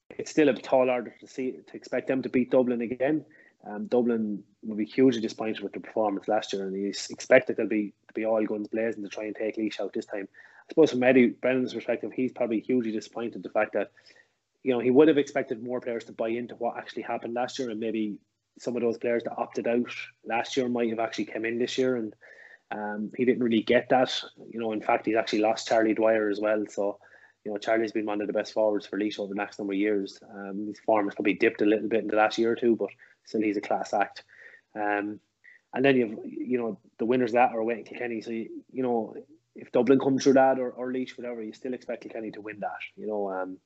it's 0.10 0.32
still 0.32 0.50
a 0.50 0.54
tall 0.54 0.90
order 0.90 1.16
to 1.20 1.28
see 1.28 1.52
to 1.52 1.76
expect 1.76 2.08
them 2.08 2.24
to 2.24 2.30
beat 2.30 2.52
Dublin 2.52 2.82
again. 2.82 3.26
Um, 3.66 3.88
Dublin 3.88 4.44
will 4.64 4.78
be 4.78 4.86
hugely 4.86 5.22
disappointed 5.22 5.62
with 5.62 5.74
the 5.74 5.80
performance 5.80 6.28
last 6.28 6.54
year, 6.54 6.68
and 6.68 6.76
he's 6.76 7.10
expected 7.10 7.58
they'll 7.58 7.68
be 7.68 7.94
to 8.08 8.14
be 8.14 8.26
all 8.26 8.46
guns 8.46 8.68
blazing 8.68 9.04
to 9.04 9.10
try 9.10 9.26
and 9.26 9.36
take 9.36 9.58
Laois 9.58 9.80
out 9.82 9.94
this 9.94 10.06
time. 10.06 10.28
I 10.32 10.70
suppose 10.70 10.92
from 10.92 11.04
Eddie 11.04 11.28
Brennan's 11.28 11.74
perspective, 11.74 12.12
he's 12.14 12.32
probably 12.32 12.60
hugely 12.60 12.92
disappointed 12.92 13.44
the 13.44 13.50
fact 13.50 13.74
that 13.74 13.92
you 14.64 14.72
know 14.72 14.80
he 14.80 14.92
would 14.92 15.08
have 15.08 15.18
expected 15.18 15.64
more 15.64 15.82
players 15.82 16.06
to 16.06 16.14
buy 16.14 16.30
into 16.30 16.56
what 16.56 16.78
actually 16.78 17.04
happened 17.04 17.34
last 17.34 17.60
year, 17.60 17.70
and 17.70 17.80
maybe 17.80 18.18
some 18.60 18.76
of 18.76 18.82
those 18.82 18.98
players 18.98 19.24
that 19.24 19.38
opted 19.38 19.68
out 19.68 19.92
last 20.26 20.56
year 20.58 20.68
might 20.70 20.90
have 20.90 21.00
actually 21.00 21.26
come 21.26 21.46
in 21.46 21.60
this 21.60 21.78
year, 21.78 21.96
and 21.96 22.14
um, 22.72 23.12
he 23.16 23.26
didn't 23.26 23.44
really 23.44 23.62
get 23.62 23.90
that. 23.90 24.22
You 24.50 24.60
know, 24.60 24.72
in 24.72 24.82
fact, 24.82 25.06
he's 25.06 25.16
actually 25.16 25.40
lost 25.40 25.68
Charlie 25.68 25.94
Dwyer 25.94 26.30
as 26.30 26.40
well. 26.40 26.66
So, 26.70 27.00
you 27.44 27.52
know, 27.52 27.58
Charlie's 27.58 27.92
been 27.92 28.06
one 28.06 28.22
of 28.22 28.28
the 28.28 28.34
best 28.34 28.54
forwards 28.54 28.86
for 28.86 29.00
Laois 29.00 29.20
over 29.20 29.34
the 29.34 29.38
next 29.38 29.60
number 29.60 29.74
of 29.74 29.80
years. 29.80 30.20
Um, 30.34 30.68
his 30.68 30.80
form 30.82 31.06
has 31.08 31.16
probably 31.16 31.34
dipped 31.34 31.62
a 31.62 31.66
little 31.66 31.88
bit 31.88 32.02
in 32.02 32.08
the 32.08 32.16
last 32.16 32.38
year 32.38 32.52
or 32.52 32.56
two, 32.56 32.76
but 32.76 32.90
still 33.30 33.42
he's 33.42 33.58
a 33.58 33.62
class 33.62 33.94
act. 33.94 34.24
Um, 34.76 35.20
and 35.74 35.86
then 35.86 35.96
you've 35.96 36.20
you 36.26 36.58
know 36.58 36.80
the 36.98 37.06
winners 37.06 37.34
that 37.34 37.52
are 37.54 37.64
waiting 37.64 37.86
Kilkenny. 37.86 38.22
So 38.22 38.32
you, 38.32 38.50
you 38.72 38.84
know 38.84 39.16
if 39.56 39.72
Dublin 39.72 40.00
come 40.00 40.18
through 40.18 40.34
that 40.34 40.60
or, 40.60 40.72
or 40.72 40.92
Laois, 40.92 41.18
whatever, 41.18 41.42
you 41.42 41.54
still 41.54 41.74
expect 41.74 42.04
Kilkenny 42.04 42.32
to 42.32 42.42
win 42.42 42.60
that. 42.62 42.80
You 42.96 43.08
know, 43.08 43.30
um, 43.30 43.58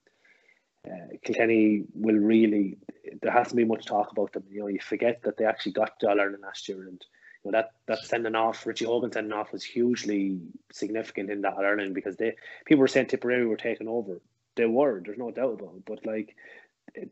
uh, 0.88 1.18
Kilkenny 1.24 1.84
will 1.94 2.16
really. 2.16 2.78
There 3.22 3.32
hasn't 3.32 3.56
been 3.56 3.68
much 3.68 3.86
talk 3.86 4.12
about 4.12 4.34
them. 4.34 4.44
You 4.50 4.62
know, 4.62 4.68
you 4.68 4.80
forget 4.80 5.22
that 5.24 5.38
they 5.38 5.46
actually 5.46 5.74
got 5.74 6.00
to 6.00 6.10
Ireland 6.10 6.40
last 6.42 6.68
year, 6.68 6.82
and 6.82 7.04
you 7.44 7.52
know 7.52 7.58
that 7.58 7.72
that 7.88 8.00
sending 8.00 8.36
off 8.36 8.66
Richie 8.66 8.86
Hogan 8.86 9.12
sending 9.12 9.34
off 9.34 9.54
was 9.54 9.64
hugely 9.64 10.40
significant 10.72 11.30
in 11.30 11.42
that 11.42 11.58
Ireland 11.58 11.94
because 11.94 12.18
they 12.18 12.36
people 12.66 12.82
were 12.82 12.88
saying 12.88 13.08
Tipperary 13.08 13.46
were 13.46 13.58
taking 13.58 13.88
over. 13.88 14.22
They 14.56 14.66
were. 14.66 15.02
There's 15.04 15.18
no 15.18 15.32
doubt 15.32 15.54
about 15.54 15.76
it. 15.78 15.86
But 15.86 16.06
like 16.06 16.36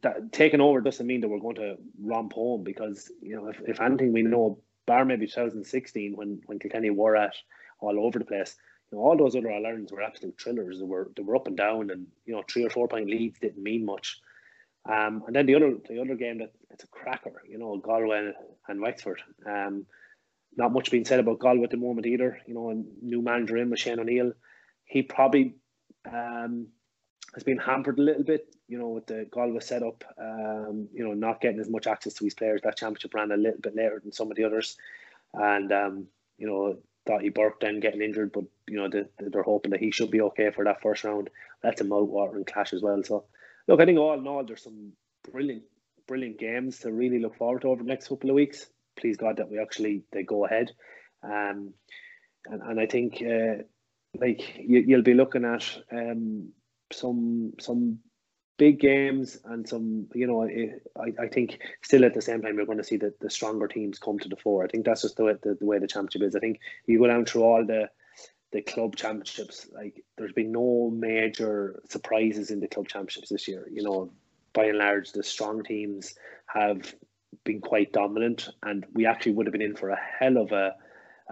that 0.04 0.32
taking 0.32 0.62
over 0.62 0.82
doesn't 0.82 1.08
mean 1.08 1.22
that 1.22 1.28
we're 1.28 1.40
going 1.40 1.56
to 1.56 1.78
romp 2.02 2.34
home 2.34 2.64
because 2.64 3.12
you 3.22 3.36
know 3.36 3.48
if, 3.48 3.60
if 3.68 3.82
anything 3.82 4.14
we 4.14 4.22
know 4.22 4.60
bar 4.86 5.06
maybe 5.06 5.26
2016 5.26 6.16
when 6.16 6.42
when 6.46 6.60
Kilkenny 6.60 6.90
were 6.90 7.16
at 7.16 7.36
all 7.80 8.00
over 8.06 8.20
the 8.20 8.26
place 8.26 8.56
you 8.92 8.98
know, 8.98 9.04
all 9.04 9.18
those 9.18 9.36
other 9.36 9.52
All 9.52 9.66
Irelands 9.66 9.92
were 9.92 10.02
absolute 10.02 10.40
thrillers. 10.40 10.80
They 10.80 10.86
were 10.86 11.12
they 11.16 11.24
were 11.24 11.36
up 11.36 11.48
and 11.48 11.58
down, 11.58 11.90
and 11.92 12.08
you 12.26 12.34
know, 12.34 12.44
three 12.48 12.66
or 12.66 12.70
four 12.70 12.88
point 12.88 13.10
leads 13.10 13.40
didn't 13.40 13.64
mean 13.64 13.86
much. 13.86 14.20
Um, 14.86 15.24
and 15.28 15.36
then 15.36 15.46
the 15.46 15.56
other 15.56 15.76
the 15.88 16.02
other 16.02 16.16
game 16.16 16.40
that 16.40 16.52
it's 16.70 16.84
a 16.84 16.88
cracker, 16.88 17.42
you 17.48 17.58
know, 17.58 17.78
Galway 17.78 18.34
and 18.68 18.82
Wexford. 18.82 19.22
Um, 19.46 19.86
not 20.58 20.74
much 20.74 20.92
being 20.92 21.06
said 21.06 21.20
about 21.20 21.40
Galway 21.40 21.64
at 21.64 21.70
the 21.70 21.78
moment 21.78 22.08
either. 22.08 22.40
You 22.46 22.54
know, 22.54 22.72
a 22.72 23.06
new 23.06 23.22
manager 23.22 23.58
in 23.58 23.70
with 23.70 23.80
Shane 23.80 24.00
O'Neill. 24.00 24.34
He 24.84 25.04
probably 25.04 25.56
um, 26.12 26.68
has 27.34 27.44
been 27.44 27.58
hampered 27.58 28.00
a 28.00 28.02
little 28.02 28.24
bit, 28.24 28.54
you 28.72 28.80
know, 28.80 28.88
with 28.88 29.06
the 29.06 29.28
Galway 29.30 29.60
setup. 29.60 30.06
Um, 30.18 30.88
you 30.94 31.04
know, 31.04 31.14
not 31.14 31.42
getting 31.42 31.60
as 31.60 31.70
much 31.70 31.88
access 31.88 32.14
to 32.14 32.24
his 32.24 32.34
players. 32.34 32.62
That 32.64 32.78
championship 32.78 33.14
ran 33.14 33.34
a 33.34 33.38
little 33.38 33.60
bit 33.60 33.76
later 33.76 34.00
than 34.02 34.14
some 34.14 34.32
of 34.32 34.38
the 34.38 34.46
others, 34.46 34.78
and 35.34 35.70
um, 35.74 36.08
you 36.38 36.48
know, 36.48 36.78
Daithí 37.06 37.34
Burke 37.34 37.60
then 37.60 37.82
getting 37.82 38.02
injured, 38.02 38.32
but 38.32 38.46
you 38.70 38.78
know, 38.78 38.88
they, 38.88 39.04
they're 39.20 39.44
hoping 39.44 39.72
that 39.72 39.82
he 39.82 39.92
should 39.92 40.10
be 40.10 40.22
okay 40.22 40.52
for 40.52 40.64
that 40.64 40.82
first 40.82 41.04
round. 41.04 41.30
That's 41.62 41.82
a 41.82 41.84
mouth-watering 41.84 42.46
clash 42.46 42.72
as 42.72 42.82
well. 42.82 43.04
So, 43.04 43.26
look, 43.68 43.82
I 43.82 43.86
think 43.86 44.00
all 44.00 44.18
in 44.18 44.26
all, 44.26 44.46
there's 44.46 44.64
some 44.64 44.94
brilliant, 45.30 45.64
brilliant 46.08 46.40
games 46.40 46.80
to 46.80 46.94
really 46.94 47.20
look 47.20 47.36
forward 47.36 47.64
to 47.64 47.68
over 47.68 47.84
the 47.84 47.90
next 47.90 48.08
couple 48.08 48.30
of 48.30 48.36
weeks. 48.36 48.68
Please 48.96 49.18
God 49.18 49.38
that 49.38 49.52
we 49.52 49.60
actually 49.60 50.04
they 50.14 50.24
go 50.24 50.46
ahead, 50.46 50.72
um, 51.24 51.74
and 52.46 52.62
and 52.62 52.80
I 52.80 52.86
think 52.86 53.22
uh, 53.22 53.64
like 54.18 54.42
you, 54.58 54.80
you'll 54.88 55.02
be 55.02 55.14
looking 55.14 55.44
at 55.44 55.66
um 55.92 56.54
some 56.94 57.54
some 57.60 58.00
big 58.62 58.80
games 58.80 59.40
and 59.46 59.68
some, 59.68 60.06
you 60.14 60.28
know, 60.28 60.48
I, 60.96 61.14
I 61.20 61.28
think 61.28 61.62
still 61.82 62.06
at 62.06 62.14
the 62.14 62.22
same 62.22 62.44
time 62.44 62.58
you're 62.58 62.68
going 62.68 62.78
to 62.78 62.84
see 62.84 62.98
that 62.98 63.20
the 63.20 63.32
stronger 63.32 63.68
teams 63.68 63.98
come 63.98 64.20
to 64.20 64.30
the 64.30 64.36
fore. 64.36 64.64
I 64.64 64.68
think 64.68 64.86
that's 64.86 65.02
just 65.02 65.18
the 65.18 65.24
way 65.24 65.34
the, 65.42 65.56
the 65.56 65.66
way 65.66 65.80
the 65.80 65.88
championship 65.88 66.22
is. 66.22 66.36
I 66.36 66.40
think 66.42 66.60
you 66.86 67.00
go 67.00 67.08
down 67.08 67.26
through 67.26 67.42
all 67.42 67.66
the 67.66 67.90
the 68.52 68.62
club 68.62 68.96
championships, 68.96 69.68
like 69.74 70.04
there's 70.16 70.34
been 70.34 70.52
no 70.52 70.92
major 70.94 71.82
surprises 71.90 72.52
in 72.52 72.60
the 72.60 72.68
club 72.68 72.88
championships 72.88 73.30
this 73.30 73.48
year. 73.48 73.68
You 73.72 73.82
know, 73.82 74.12
by 74.54 74.66
and 74.66 74.78
large, 74.78 75.12
the 75.12 75.24
strong 75.24 75.64
teams 75.64 76.14
have 76.46 76.94
been 77.44 77.62
quite 77.62 77.94
dominant, 77.94 78.48
and 78.62 78.86
we 78.94 79.08
actually 79.08 79.32
would 79.32 79.48
have 79.48 79.54
been 79.54 79.64
in 79.64 79.76
for 79.76 79.90
a 79.90 80.00
hell 80.20 80.38
of 80.38 80.52
a 80.52 80.76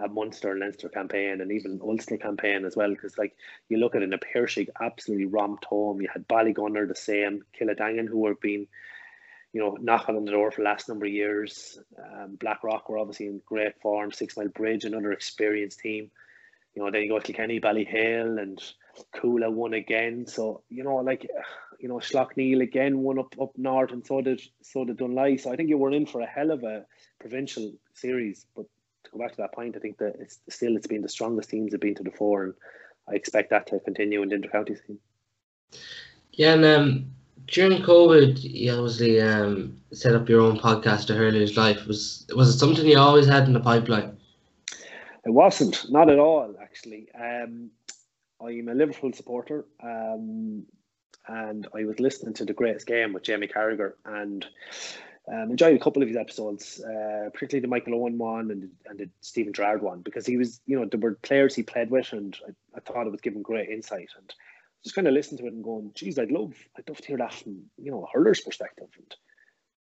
a 0.02 0.08
Munster 0.08 0.50
and 0.50 0.60
Leinster 0.60 0.88
campaign 0.88 1.40
and 1.40 1.52
even 1.52 1.80
Ulster 1.82 2.16
campaign 2.16 2.64
as 2.64 2.76
well. 2.76 2.90
Because 2.90 3.16
like 3.18 3.36
you 3.68 3.78
look 3.78 3.94
at 3.94 4.02
it, 4.02 4.04
in 4.04 4.10
Na 4.10 4.16
Piarsaigh 4.16 4.68
absolutely 4.80 5.26
romped 5.26 5.64
home. 5.64 6.00
You 6.00 6.08
had 6.12 6.28
Ballygunner 6.28 6.86
the 6.86 6.94
same, 6.94 7.44
Kiladangan 7.58 8.08
who 8.08 8.18
were 8.18 8.34
being, 8.34 8.66
you 9.52 9.60
know, 9.60 9.76
knocking 9.80 10.16
on 10.16 10.24
the 10.24 10.32
door 10.32 10.50
for 10.50 10.62
the 10.62 10.68
last 10.68 10.88
number 10.88 11.06
of 11.06 11.12
years. 11.12 11.78
Um, 11.98 12.36
Blackrock 12.36 12.88
were 12.88 12.98
obviously 12.98 13.26
in 13.26 13.40
great 13.44 13.80
form. 13.80 14.10
Sixmilebridge, 14.10 14.84
another 14.84 15.12
experienced 15.12 15.80
team. 15.80 16.10
You 16.74 16.82
know, 16.82 16.90
then 16.90 17.02
you 17.02 17.08
go 17.08 17.18
to 17.18 17.24
Kilkenny, 17.24 17.60
Ballyhale, 17.60 18.40
and 18.40 18.62
Cuala 19.14 19.50
won 19.50 19.74
again. 19.74 20.26
So 20.26 20.62
you 20.68 20.84
know, 20.84 20.96
like 20.96 21.28
you 21.80 21.88
know, 21.88 21.96
Slaughtneil 21.96 22.62
again 22.62 22.98
won 23.00 23.18
up 23.18 23.34
up 23.40 23.56
north, 23.56 23.90
and 23.92 24.06
so 24.06 24.20
did 24.20 24.40
so 24.62 24.84
did 24.84 24.98
Dunloy. 24.98 25.40
So 25.40 25.52
I 25.52 25.56
think 25.56 25.68
you 25.68 25.78
were 25.78 25.90
in 25.92 26.06
for 26.06 26.20
a 26.20 26.26
hell 26.26 26.50
of 26.50 26.62
a 26.62 26.84
provincial 27.18 27.72
series, 27.94 28.46
but 28.54 28.66
to 29.04 29.10
go 29.10 29.18
back 29.18 29.32
to 29.32 29.36
that 29.38 29.52
point, 29.52 29.76
I 29.76 29.80
think 29.80 29.98
that 29.98 30.16
it's 30.18 30.38
still 30.48 30.76
it's 30.76 30.86
been 30.86 31.02
the 31.02 31.08
strongest 31.08 31.50
teams 31.50 31.72
have 31.72 31.80
been 31.80 31.94
to 31.96 32.02
the 32.02 32.10
fore, 32.10 32.44
and 32.44 32.54
I 33.08 33.14
expect 33.14 33.50
that 33.50 33.66
to 33.68 33.80
continue 33.80 34.22
in 34.22 34.28
the 34.28 34.36
intercounty 34.36 34.76
scene. 34.86 34.98
Yeah, 36.32 36.54
and 36.54 36.64
um, 36.64 37.10
during 37.46 37.82
COVID, 37.82 38.38
you 38.42 38.72
obviously 38.72 39.20
um, 39.20 39.80
set 39.92 40.14
up 40.14 40.28
your 40.28 40.40
own 40.40 40.58
podcast, 40.58 41.08
The 41.08 41.14
Hurler's 41.14 41.56
Life. 41.56 41.86
Was 41.86 42.26
was 42.34 42.54
it 42.54 42.58
something 42.58 42.86
you 42.86 42.98
always 42.98 43.26
had 43.26 43.44
in 43.44 43.52
the 43.52 43.60
pipeline? 43.60 44.16
It 45.26 45.30
wasn't, 45.30 45.90
not 45.90 46.08
at 46.08 46.18
all, 46.18 46.54
actually. 46.62 47.08
Um, 47.14 47.70
I'm 48.42 48.68
a 48.68 48.74
Liverpool 48.74 49.12
supporter, 49.12 49.66
um, 49.82 50.64
and 51.28 51.68
I 51.74 51.84
was 51.84 52.00
listening 52.00 52.32
to 52.34 52.44
the 52.44 52.54
Greatest 52.54 52.86
Game 52.86 53.12
with 53.12 53.24
Jamie 53.24 53.48
Carragher, 53.48 53.94
and 54.06 54.46
um, 55.32 55.50
enjoyed 55.50 55.76
a 55.76 55.78
couple 55.78 56.02
of 56.02 56.08
his 56.08 56.16
episodes, 56.16 56.80
uh, 56.80 57.30
particularly 57.32 57.60
the 57.60 57.68
Michael 57.68 57.94
Owen 57.94 58.18
one 58.18 58.50
and, 58.50 58.70
and 58.86 58.98
the 58.98 59.08
Steven 59.20 59.52
Gerrard 59.52 59.82
one, 59.82 60.00
because 60.00 60.26
he 60.26 60.36
was, 60.36 60.60
you 60.66 60.78
know, 60.78 60.86
there 60.86 60.98
were 60.98 61.14
players 61.22 61.54
he 61.54 61.62
played 61.62 61.90
with, 61.90 62.12
and 62.12 62.36
I, 62.46 62.50
I 62.76 62.80
thought 62.80 63.06
it 63.06 63.12
was 63.12 63.20
giving 63.20 63.42
great 63.42 63.68
insight. 63.68 64.08
And 64.16 64.34
just 64.82 64.94
kind 64.94 65.06
of 65.06 65.14
listening 65.14 65.38
to 65.38 65.46
it 65.46 65.52
and 65.52 65.62
going, 65.62 65.92
geez, 65.94 66.18
I'd 66.18 66.32
love, 66.32 66.54
I'd 66.76 66.88
love 66.88 66.98
to 66.98 67.06
hear 67.06 67.18
that 67.18 67.34
from, 67.34 67.62
you 67.76 67.90
know, 67.90 68.04
a 68.04 68.16
hurler's 68.16 68.40
perspective. 68.40 68.88
And 68.96 69.14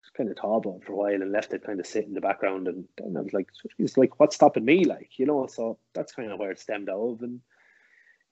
just 0.03 0.15
kind 0.17 0.31
of 0.31 0.37
thought 0.37 0.59
about 0.59 0.81
it 0.81 0.85
for 0.85 0.93
a 0.93 0.97
while 0.97 1.23
and 1.23 1.31
left 1.33 1.53
it 1.53 1.65
kind 1.65 1.79
of 1.79 1.87
sit 1.87 2.07
in 2.07 2.15
the 2.15 2.21
background. 2.21 2.67
And 2.67 2.85
then 2.97 3.17
I 3.17 3.21
was 3.21 3.33
like, 3.33 3.49
it's 3.79 3.97
like, 3.97 4.19
what's 4.19 4.37
stopping 4.37 4.65
me? 4.65 4.85
Like, 4.85 5.11
you 5.19 5.27
know, 5.27 5.47
so 5.47 5.79
that's 5.95 6.13
kind 6.13 6.33
of 6.33 6.39
where 6.39 6.51
it 6.51 6.59
stemmed 6.59 6.89
out 6.89 7.21
of. 7.21 7.23
And 7.23 7.41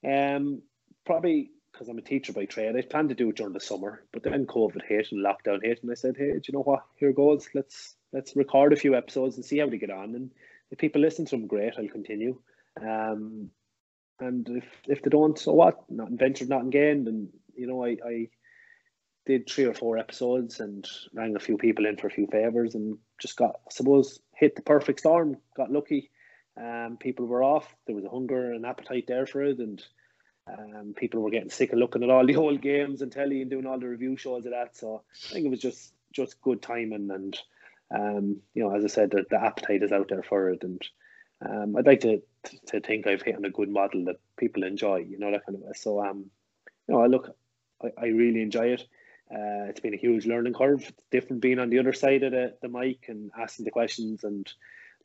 um, 0.05 0.61
probably 1.05 1.51
because 1.75 1.89
I'm 1.89 1.97
a 1.97 2.01
teacher 2.01 2.31
by 2.31 2.45
trade. 2.45 2.75
I 2.75 2.81
planned 2.81 3.09
to 3.09 3.15
do 3.15 3.29
it 3.29 3.35
during 3.35 3.53
the 3.53 3.59
summer, 3.59 4.03
but 4.13 4.23
then 4.23 4.45
COVID 4.45 4.81
hit 4.87 5.11
and 5.11 5.25
lockdown 5.25 5.61
hit, 5.61 5.83
and 5.83 5.91
I 5.91 5.95
said, 5.95 6.15
"Hey, 6.17 6.31
do 6.31 6.41
you 6.47 6.53
know 6.53 6.63
what? 6.63 6.85
Here 6.95 7.11
goes. 7.11 7.49
Let's 7.53 7.95
let's 8.13 8.35
record 8.35 8.71
a 8.71 8.77
few 8.77 8.95
episodes 8.95 9.35
and 9.35 9.43
see 9.43 9.57
how 9.57 9.67
they 9.67 9.77
get 9.77 9.89
on. 9.89 10.15
And 10.15 10.31
if 10.71 10.77
people 10.77 11.01
listen 11.01 11.25
to 11.25 11.31
them, 11.31 11.47
great. 11.47 11.73
I'll 11.77 11.87
continue. 11.89 12.39
Um, 12.81 13.49
and 14.19 14.47
if 14.49 14.65
if 14.87 15.01
they 15.01 15.09
don't, 15.09 15.37
so 15.37 15.53
what? 15.53 15.83
Not 15.89 16.11
ventured, 16.11 16.49
not 16.49 16.69
gained. 16.69 17.07
And 17.09 17.29
you 17.55 17.67
know, 17.67 17.83
I 17.83 17.97
I 18.05 18.29
did 19.25 19.49
three 19.49 19.65
or 19.65 19.73
four 19.73 19.97
episodes 19.97 20.61
and 20.61 20.87
rang 21.13 21.35
a 21.35 21.39
few 21.39 21.57
people 21.57 21.85
in 21.85 21.97
for 21.97 22.07
a 22.07 22.11
few 22.11 22.27
favors, 22.27 22.75
and 22.75 22.97
just 23.19 23.35
got, 23.35 23.55
I 23.67 23.71
suppose, 23.71 24.19
hit 24.33 24.55
the 24.55 24.61
perfect 24.61 24.99
storm. 24.99 25.37
Got 25.57 25.71
lucky. 25.71 26.09
Um, 26.57 26.97
people 27.01 27.25
were 27.25 27.43
off. 27.43 27.75
There 27.85 27.95
was 27.95 28.05
a 28.05 28.09
hunger 28.09 28.53
and 28.53 28.65
appetite 28.65 29.05
there 29.07 29.25
for 29.25 29.43
it, 29.43 29.59
and 29.59 29.83
um, 30.47 30.93
people 30.95 31.21
were 31.21 31.31
getting 31.31 31.49
sick 31.49 31.73
of 31.73 31.79
looking 31.79 32.03
at 32.03 32.09
all 32.09 32.25
the 32.25 32.35
old 32.35 32.61
games 32.61 33.01
and 33.01 33.11
telly 33.11 33.41
and 33.41 33.49
doing 33.49 33.65
all 33.65 33.79
the 33.79 33.87
review 33.87 34.15
shows 34.17 34.45
of 34.45 34.51
that. 34.51 34.75
So 34.77 35.03
I 35.29 35.33
think 35.33 35.45
it 35.45 35.49
was 35.49 35.61
just 35.61 35.93
just 36.11 36.41
good 36.41 36.61
timing 36.61 37.09
and 37.11 37.37
um, 37.91 38.37
you 38.53 38.63
know, 38.63 38.75
as 38.75 38.83
I 38.83 38.87
said, 38.87 39.11
the, 39.11 39.25
the 39.29 39.41
appetite 39.41 39.83
is 39.83 39.91
out 39.91 40.09
there 40.09 40.23
for 40.23 40.49
it, 40.49 40.63
and 40.63 40.81
um, 41.47 41.75
I'd 41.75 41.85
like 41.85 42.01
to 42.01 42.21
to 42.67 42.79
think 42.79 43.07
I've 43.07 43.21
hit 43.21 43.35
on 43.35 43.45
a 43.45 43.49
good 43.49 43.69
model 43.69 44.05
that 44.05 44.17
people 44.37 44.63
enjoy. 44.63 44.97
You 44.97 45.19
know 45.19 45.31
that 45.31 45.45
kind 45.45 45.55
of 45.55 45.61
way. 45.61 45.71
So 45.75 46.03
um, 46.03 46.29
you 46.87 46.95
know, 46.95 47.01
I 47.01 47.07
look, 47.07 47.35
I, 47.83 47.91
I 47.97 48.05
really 48.07 48.41
enjoy 48.41 48.73
it. 48.73 48.81
Uh, 49.31 49.69
it's 49.69 49.79
been 49.79 49.93
a 49.93 49.97
huge 49.97 50.25
learning 50.25 50.53
curve. 50.53 50.81
It's 50.87 51.03
different 51.11 51.41
being 51.41 51.59
on 51.59 51.69
the 51.69 51.79
other 51.79 51.93
side 51.93 52.23
of 52.23 52.31
the, 52.31 52.53
the 52.61 52.69
mic 52.69 53.05
and 53.07 53.31
asking 53.37 53.65
the 53.65 53.71
questions 53.71 54.23
and 54.23 54.51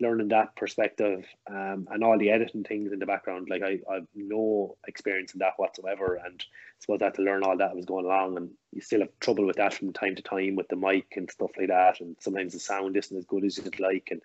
learning 0.01 0.29
that 0.29 0.57
perspective 0.57 1.25
um, 1.49 1.87
and 1.91 2.03
all 2.03 2.19
the 2.19 2.31
editing 2.31 2.65
things 2.65 2.93
in 2.93 2.99
the 2.99 3.07
background. 3.07 3.49
Like 3.51 3.63
I, 3.63 3.81
I've 3.91 4.07
no 4.15 4.77
experience 4.87 5.33
in 5.35 5.39
that 5.41 5.55
whatsoever, 5.59 6.21
and 6.25 6.41
I 6.41 6.81
suppose 6.81 7.03
I 7.03 7.07
had 7.07 7.15
to 7.15 7.23
learn 7.23 7.43
all 7.43 7.57
that 7.57 7.77
was 7.77 7.85
going 7.85 8.07
along. 8.07 8.37
And 8.37 8.51
you 8.73 8.81
still 8.81 9.01
have 9.01 9.11
trouble 9.21 9.47
with 9.47 9.57
that 9.57 9.75
from 9.75 9.93
time 9.93 10.15
to 10.17 10.23
time 10.23 10.57
with 10.57 10.69
the 10.69 10.77
mic 10.77 11.07
and 11.17 11.31
stuff 11.31 11.51
like 11.59 11.69
that. 11.69 12.01
And 12.01 12.17
sometimes 12.21 12.53
the 12.53 12.61
sound 12.61 12.97
isn't 12.97 13.17
as 13.17 13.25
good 13.27 13.45
as 13.45 13.59
you'd 13.59 13.81
like. 13.81 14.09
And 14.11 14.23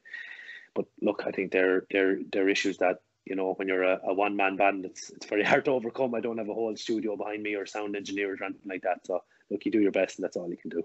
but 0.74 0.86
look, 1.02 1.24
I 1.26 1.32
think 1.32 1.52
there 1.52 1.86
there 1.92 2.20
there 2.32 2.46
are 2.46 2.50
issues 2.50 2.78
that 2.78 3.02
you 3.26 3.36
know 3.36 3.54
when 3.54 3.68
you're 3.68 3.84
a, 3.84 4.00
a 4.06 4.14
one 4.14 4.36
man 4.36 4.56
band, 4.56 4.86
it's 4.86 5.10
it's 5.10 5.26
very 5.26 5.44
hard 5.52 5.66
to 5.66 5.72
overcome. 5.72 6.16
I 6.16 6.22
don't 6.22 6.38
have 6.38 6.50
a 6.50 6.54
whole 6.54 6.76
studio 6.78 7.18
behind 7.18 7.44
me 7.44 7.56
or 7.56 7.66
sound 7.66 7.96
engineers 7.96 8.40
or 8.42 8.46
anything 8.46 8.70
like 8.70 8.84
that. 8.84 9.06
So 9.06 9.24
look, 9.50 9.66
you 9.66 9.72
do 9.72 9.82
your 9.82 9.92
best, 9.92 10.18
and 10.18 10.24
that's 10.24 10.38
all 10.38 10.50
you 10.50 10.58
can 10.58 10.70
do. 10.70 10.84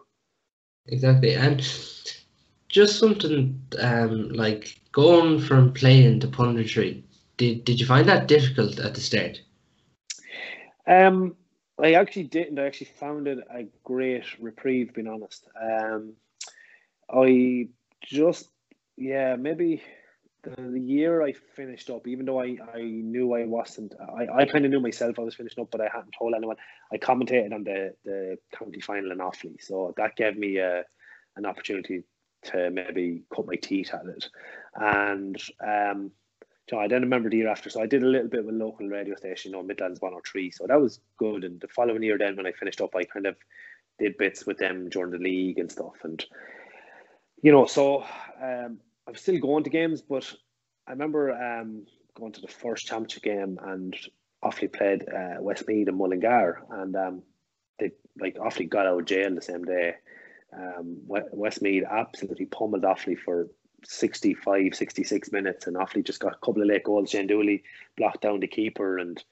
Exactly, 0.86 1.34
and 1.34 1.60
just 2.68 2.98
something 2.98 3.60
um, 3.80 4.30
like 4.30 4.79
going 4.92 5.40
from 5.40 5.72
playing 5.72 6.20
to 6.20 6.28
punditry. 6.28 7.02
Did 7.36 7.64
did 7.64 7.80
you 7.80 7.86
find 7.86 8.08
that 8.08 8.28
difficult 8.28 8.78
at 8.78 8.94
the 8.94 9.00
start? 9.00 9.40
Um, 10.86 11.36
I 11.82 11.94
actually 11.94 12.24
didn't. 12.24 12.58
I 12.58 12.66
actually 12.66 12.90
found 12.98 13.28
it 13.28 13.38
a 13.54 13.66
great 13.84 14.24
reprieve. 14.40 14.94
Being 14.94 15.08
honest, 15.08 15.46
um, 15.60 16.14
I 17.12 17.68
just 18.02 18.48
yeah 18.96 19.36
maybe 19.36 19.82
the, 20.42 20.80
year 20.80 21.22
I 21.22 21.32
finished 21.32 21.90
up, 21.90 22.06
even 22.06 22.26
though 22.26 22.40
I, 22.40 22.56
I 22.74 22.82
knew 22.82 23.34
I 23.34 23.44
wasn't, 23.44 23.94
I, 24.00 24.26
I 24.32 24.44
kind 24.46 24.64
of 24.64 24.70
knew 24.70 24.80
myself 24.80 25.18
I 25.18 25.22
was 25.22 25.34
finishing 25.34 25.62
up, 25.62 25.70
but 25.70 25.80
I 25.80 25.88
hadn't 25.92 26.14
told 26.18 26.34
anyone. 26.34 26.56
I 26.92 26.96
commentated 26.96 27.52
on 27.52 27.64
the, 27.64 27.94
the 28.04 28.38
county 28.56 28.80
final 28.80 29.12
in 29.12 29.18
Offaly, 29.18 29.62
so 29.62 29.94
that 29.96 30.16
gave 30.16 30.36
me 30.36 30.58
a, 30.58 30.84
an 31.36 31.46
opportunity 31.46 32.04
to 32.44 32.70
maybe 32.70 33.22
cut 33.34 33.46
my 33.46 33.56
teeth 33.56 33.92
at 33.92 34.06
it. 34.06 34.28
And 34.74 35.36
um, 35.66 36.12
know, 36.72 36.78
I 36.78 36.88
then 36.88 37.02
remember 37.02 37.30
the 37.30 37.38
year 37.38 37.48
after, 37.48 37.70
so 37.70 37.82
I 37.82 37.86
did 37.86 38.02
a 38.02 38.06
little 38.06 38.28
bit 38.28 38.44
with 38.44 38.54
local 38.54 38.86
radio 38.86 39.14
station, 39.16 39.50
you 39.50 39.56
know, 39.56 39.62
Midlands 39.62 40.00
103. 40.00 40.50
So 40.50 40.66
that 40.66 40.80
was 40.80 41.00
good. 41.16 41.44
And 41.44 41.60
the 41.60 41.68
following 41.68 42.02
year, 42.02 42.18
then 42.18 42.36
when 42.36 42.46
I 42.46 42.52
finished 42.52 42.80
up, 42.80 42.94
I 42.94 43.04
kind 43.04 43.26
of 43.26 43.36
did 43.98 44.16
bits 44.16 44.46
with 44.46 44.58
them 44.58 44.88
during 44.88 45.12
the 45.12 45.18
league 45.18 45.58
and 45.58 45.70
stuff. 45.70 45.94
And 46.02 46.24
you 47.42 47.52
know, 47.52 47.66
so 47.66 48.04
um, 48.42 48.78
I'm 49.06 49.14
still 49.14 49.38
going 49.38 49.64
to 49.64 49.70
games, 49.70 50.02
but 50.02 50.30
I 50.86 50.92
remember 50.92 51.32
um, 51.32 51.86
going 52.14 52.32
to 52.32 52.40
the 52.40 52.48
first 52.48 52.86
championship 52.86 53.22
game 53.22 53.58
and 53.62 53.96
Offaly 54.44 54.72
played 54.72 55.06
uh, 55.08 55.40
Westmeath 55.40 55.88
and 55.88 55.96
Mullingar, 55.96 56.62
and 56.70 56.96
um, 56.96 57.22
they 57.78 57.92
like 58.18 58.36
Offaly 58.36 58.68
got 58.68 58.86
out 58.86 59.00
of 59.00 59.04
jail 59.06 59.34
the 59.34 59.42
same 59.42 59.64
day 59.64 59.94
um, 60.56 60.98
Westmeath 61.06 61.84
absolutely 61.88 62.46
pummeled 62.46 62.82
Offaly 62.82 63.18
for 63.18 63.48
65, 63.84 64.74
66 64.74 65.32
minutes, 65.32 65.66
and 65.66 65.76
Offaly 65.76 66.04
just 66.04 66.20
got 66.20 66.34
a 66.34 66.38
couple 66.46 66.62
of 66.62 66.68
late 66.68 66.84
goals. 66.84 67.10
Shane 67.10 67.26
Dooley 67.26 67.64
blocked 67.96 68.22
down 68.22 68.40
the 68.40 68.48
keeper, 68.48 68.98
and 68.98 69.22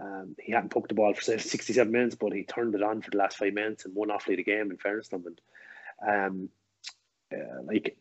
Um, 0.00 0.36
he 0.40 0.52
hadn't 0.52 0.70
poked 0.70 0.88
the 0.88 0.94
ball 0.94 1.14
for 1.14 1.22
67 1.38 1.92
minutes, 1.92 2.16
but 2.16 2.32
he 2.32 2.44
turned 2.44 2.74
it 2.74 2.82
on 2.82 3.02
for 3.02 3.10
the 3.10 3.18
last 3.18 3.36
five 3.36 3.52
minutes 3.54 3.84
and 3.84 3.94
won 3.94 4.08
Offaly 4.10 4.36
the 4.36 4.44
game. 4.44 4.70
In 4.70 4.78
fairness 4.78 5.08
to 5.08 5.16
him, 5.16 5.26
and 5.26 5.40
um, 6.08 6.48
uh, 7.32 7.62
like 7.64 7.96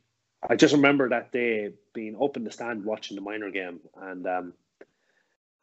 I 0.47 0.55
just 0.55 0.73
remember 0.73 1.09
that 1.09 1.31
day 1.31 1.71
being 1.93 2.15
up 2.21 2.37
in 2.37 2.43
the 2.45 2.51
stand 2.51 2.85
watching 2.85 3.15
the 3.15 3.21
minor 3.21 3.51
game, 3.51 3.81
and 4.01 4.25
um, 4.27 4.53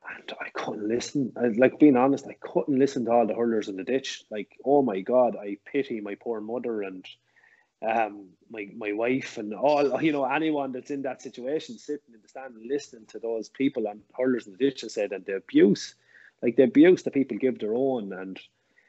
and 0.08 0.32
I 0.40 0.50
couldn't 0.50 0.88
listen. 0.88 1.32
I, 1.36 1.48
like 1.56 1.78
being 1.78 1.96
honest, 1.96 2.26
I 2.28 2.36
couldn't 2.40 2.78
listen 2.78 3.04
to 3.06 3.12
all 3.12 3.26
the 3.26 3.34
hurlers 3.34 3.68
in 3.68 3.76
the 3.76 3.84
ditch. 3.84 4.24
Like, 4.30 4.56
oh 4.64 4.82
my 4.82 5.00
god, 5.00 5.36
I 5.36 5.58
pity 5.64 6.00
my 6.00 6.16
poor 6.16 6.40
mother 6.40 6.82
and 6.82 7.04
um 7.82 8.28
my 8.50 8.68
my 8.76 8.92
wife 8.92 9.36
and 9.36 9.52
all 9.52 10.00
you 10.02 10.12
know 10.12 10.24
anyone 10.24 10.72
that's 10.72 10.90
in 10.90 11.02
that 11.02 11.20
situation 11.20 11.78
sitting 11.78 12.14
in 12.14 12.22
the 12.22 12.28
stand 12.28 12.54
and 12.54 12.66
listening 12.66 13.04
to 13.06 13.18
those 13.18 13.48
people 13.50 13.86
and 13.86 14.00
hurlers 14.16 14.46
in 14.46 14.52
the 14.52 14.58
ditch 14.58 14.82
and 14.82 14.90
said 14.90 15.10
that 15.10 15.26
the 15.26 15.36
abuse, 15.36 15.94
like 16.42 16.56
the 16.56 16.62
abuse 16.62 17.02
that 17.02 17.14
people 17.14 17.36
give 17.36 17.58
their 17.58 17.74
own 17.74 18.12
and. 18.12 18.38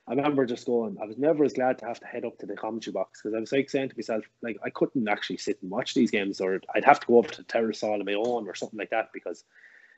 I 0.10 0.14
remember 0.14 0.46
just 0.46 0.66
going, 0.66 0.96
I 1.02 1.06
was 1.06 1.18
never 1.18 1.44
as 1.44 1.52
glad 1.52 1.80
to 1.80 1.86
have 1.86 2.00
to 2.00 2.06
head 2.06 2.24
up 2.24 2.38
to 2.38 2.46
the 2.46 2.56
commentary 2.56 2.94
box 2.94 3.22
because 3.22 3.36
I 3.36 3.42
was 3.42 3.52
like 3.52 3.70
saying 3.70 3.90
to 3.90 3.96
myself, 3.98 4.24
like, 4.42 4.58
I 4.64 4.70
couldn't 4.70 5.06
actually 5.10 5.36
sit 5.36 5.62
and 5.62 5.70
watch 5.70 5.94
these 5.94 6.12
games 6.12 6.40
or 6.40 6.62
I'd 6.74 6.86
have 6.86 7.02
to 7.02 7.08
go 7.08 7.20
up 7.20 7.32
to 7.32 7.44
Terrace 7.44 7.82
Hall 7.82 7.92
on 7.92 8.06
my 8.06 8.14
own 8.14 8.48
or 8.48 8.56
something 8.56 8.80
like 8.80 8.92
that 8.92 9.10
because 9.14 9.44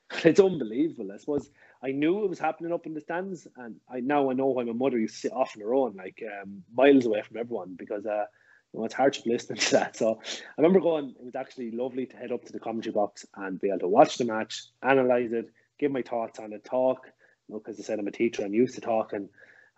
it's 0.24 0.40
unbelievable. 0.40 1.12
I 1.12 1.18
suppose 1.18 1.50
I 1.84 1.92
knew 1.92 2.24
it 2.24 2.30
was 2.30 2.40
happening 2.40 2.74
up 2.74 2.86
in 2.86 2.94
the 2.94 3.02
stands, 3.02 3.48
and 3.58 3.76
I 3.90 4.00
now 4.00 4.30
I 4.30 4.34
know 4.34 4.48
why 4.48 4.64
my 4.64 4.74
mother 4.74 4.98
used 4.98 5.16
to 5.16 5.20
sit 5.22 5.32
off 5.34 5.54
on 5.56 5.62
her 5.62 5.74
own, 5.74 5.96
like 5.96 6.22
um, 6.42 6.64
miles 6.74 7.06
away 7.06 7.22
from 7.22 7.38
everyone, 7.38 7.76
because 7.78 8.06
uh, 8.06 8.26
it's 8.74 8.94
hard 8.94 9.14
to 9.14 9.22
be 9.22 9.32
listening 9.32 9.60
to 9.60 9.72
that. 9.72 9.98
So 9.98 10.20
I 10.24 10.62
remember 10.62 10.80
going. 10.80 11.16
It 11.20 11.26
was 11.26 11.36
actually 11.36 11.72
lovely 11.72 12.06
to 12.08 12.18
head 12.18 12.32
up 12.32 12.46
to 12.46 12.54
the 12.54 12.60
commentary 12.60 12.94
box 12.94 13.26
and 13.36 13.60
be 13.60 13.70
able 13.70 13.80
to 13.80 13.88
watch 13.88 14.18
the 14.18 14.26
match, 14.26 14.66
analyze 14.82 15.32
it, 15.32 15.50
give 15.80 15.92
my 15.92 16.02
thoughts 16.02 16.40
on 16.40 16.54
it, 16.54 16.64
talk. 16.64 17.08
You 17.48 17.56
know, 17.56 17.60
because 17.60 17.80
I 17.80 17.84
said 17.84 18.00
I'm 18.00 18.08
a 18.08 18.12
teacher, 18.12 18.44
I'm 18.44 18.54
used 18.54 18.76
to 18.76 18.82
talking, 18.82 19.30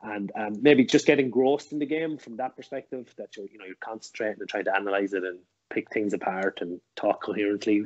and 0.04 0.32
um, 0.36 0.62
maybe 0.62 0.86
just 0.86 1.06
getting 1.06 1.26
engrossed 1.26 1.72
in 1.72 1.80
the 1.80 1.86
game 1.86 2.18
from 2.18 2.38
that 2.38 2.56
perspective. 2.56 3.14
That 3.18 3.38
you're 3.38 3.48
you 3.48 3.58
know 3.58 3.66
you're 3.66 3.76
concentrating 3.80 4.42
and 4.42 4.50
trying 4.50 4.66
to 4.66 4.76
analyze 4.76 5.14
it 5.14 5.24
and 5.24 5.40
pick 5.70 5.92
things 5.92 6.14
apart 6.14 6.60
and 6.62 6.82
talk 6.98 7.24
coherently 7.24 7.86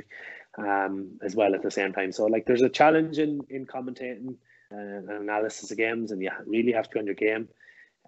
um, 0.57 1.19
as 1.23 1.35
well 1.35 1.53
at 1.53 1.61
the 1.61 1.69
same 1.71 1.93
time. 1.93 2.11
So 2.11 2.25
like 2.25 2.45
there's 2.45 2.61
a 2.61 2.69
challenge 2.69 3.19
in 3.19 3.41
in 3.49 3.65
commentating 3.65 4.35
uh, 4.71 4.77
and 4.77 5.09
analysis 5.09 5.69
of 5.69 5.77
games, 5.77 6.11
and 6.11 6.21
you 6.21 6.31
really 6.47 6.71
have 6.71 6.89
to 6.89 6.93
be 6.93 6.99
on 6.99 7.05
your 7.05 7.15
game. 7.15 7.47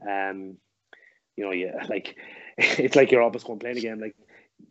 Um, 0.08 0.58
you 1.38 1.46
know, 1.46 1.52
yeah, 1.52 1.86
like 1.90 2.18
it's 2.58 2.96
like 2.96 3.12
you're 3.12 3.22
always 3.22 3.44
going 3.44 3.60
playing 3.60 3.78
a 3.78 3.82
game. 3.82 4.00
Like 4.00 4.16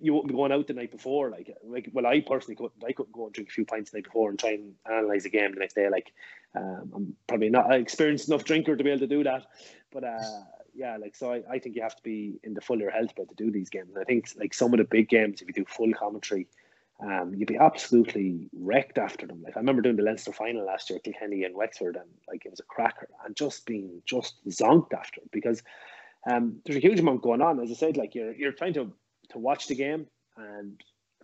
you 0.00 0.12
wouldn't 0.12 0.28
be 0.28 0.34
going 0.36 0.52
out 0.52 0.66
the 0.66 0.74
night 0.74 0.90
before. 0.90 1.30
Like, 1.30 1.56
like 1.64 1.88
well, 1.92 2.06
I 2.06 2.20
personally 2.20 2.56
couldn't. 2.56 2.84
I 2.86 2.92
couldn't 2.92 3.12
go 3.12 3.26
and 3.26 3.32
drink 3.32 3.48
a 3.48 3.52
few 3.52 3.64
pints 3.64 3.90
the 3.90 3.98
night 3.98 4.04
before 4.04 4.28
and 4.28 4.38
try 4.38 4.50
and 4.50 4.74
analyze 4.90 5.24
a 5.24 5.30
game 5.30 5.52
the 5.54 5.60
next 5.60 5.74
day. 5.74 5.88
Like, 5.88 6.12
um, 6.54 6.92
I'm 6.94 7.16
probably 7.26 7.48
not 7.48 7.72
an 7.72 7.80
experienced 7.80 8.28
enough 8.28 8.44
drinker 8.44 8.76
to 8.76 8.84
be 8.84 8.90
able 8.90 9.00
to 9.00 9.06
do 9.06 9.24
that. 9.24 9.46
But 9.92 10.04
uh, 10.04 10.18
yeah, 10.74 10.96
like 10.96 11.14
so, 11.14 11.32
I, 11.32 11.42
I 11.50 11.58
think 11.58 11.76
you 11.76 11.82
have 11.82 11.96
to 11.96 12.02
be 12.02 12.38
in 12.42 12.54
the 12.54 12.60
fuller 12.60 12.90
health 12.90 13.14
to 13.14 13.26
do 13.36 13.50
these 13.50 13.70
games. 13.70 13.90
And 13.94 13.98
I 13.98 14.04
think 14.04 14.28
like 14.36 14.52
some 14.52 14.74
of 14.74 14.78
the 14.78 14.84
big 14.84 15.08
games, 15.08 15.40
if 15.40 15.48
you 15.48 15.54
do 15.54 15.64
full 15.68 15.92
commentary, 15.94 16.48
um, 17.00 17.34
you'd 17.34 17.48
be 17.48 17.56
absolutely 17.58 18.48
wrecked 18.58 18.98
after 18.98 19.26
them. 19.26 19.42
Like 19.42 19.56
I 19.56 19.60
remember 19.60 19.82
doing 19.82 19.96
the 19.96 20.02
Leinster 20.02 20.32
final 20.32 20.64
last 20.64 20.88
year, 20.90 20.98
Kilkenny 20.98 21.44
and 21.44 21.54
Wexford, 21.54 21.96
and 21.96 22.08
like 22.28 22.46
it 22.46 22.50
was 22.50 22.60
a 22.60 22.64
cracker, 22.64 23.08
and 23.24 23.36
just 23.36 23.66
being 23.66 24.02
just 24.06 24.44
zonked 24.48 24.94
after 24.94 25.20
because 25.30 25.62
um, 26.26 26.60
there's 26.64 26.76
a 26.76 26.80
huge 26.80 27.00
amount 27.00 27.22
going 27.22 27.40
on. 27.40 27.60
As 27.60 27.70
I 27.70 27.74
said, 27.74 27.96
like 27.96 28.14
you're 28.14 28.34
you're 28.34 28.52
trying 28.52 28.74
to 28.74 28.92
to 29.30 29.38
watch 29.38 29.66
the 29.68 29.74
game 29.74 30.06
and 30.36 30.80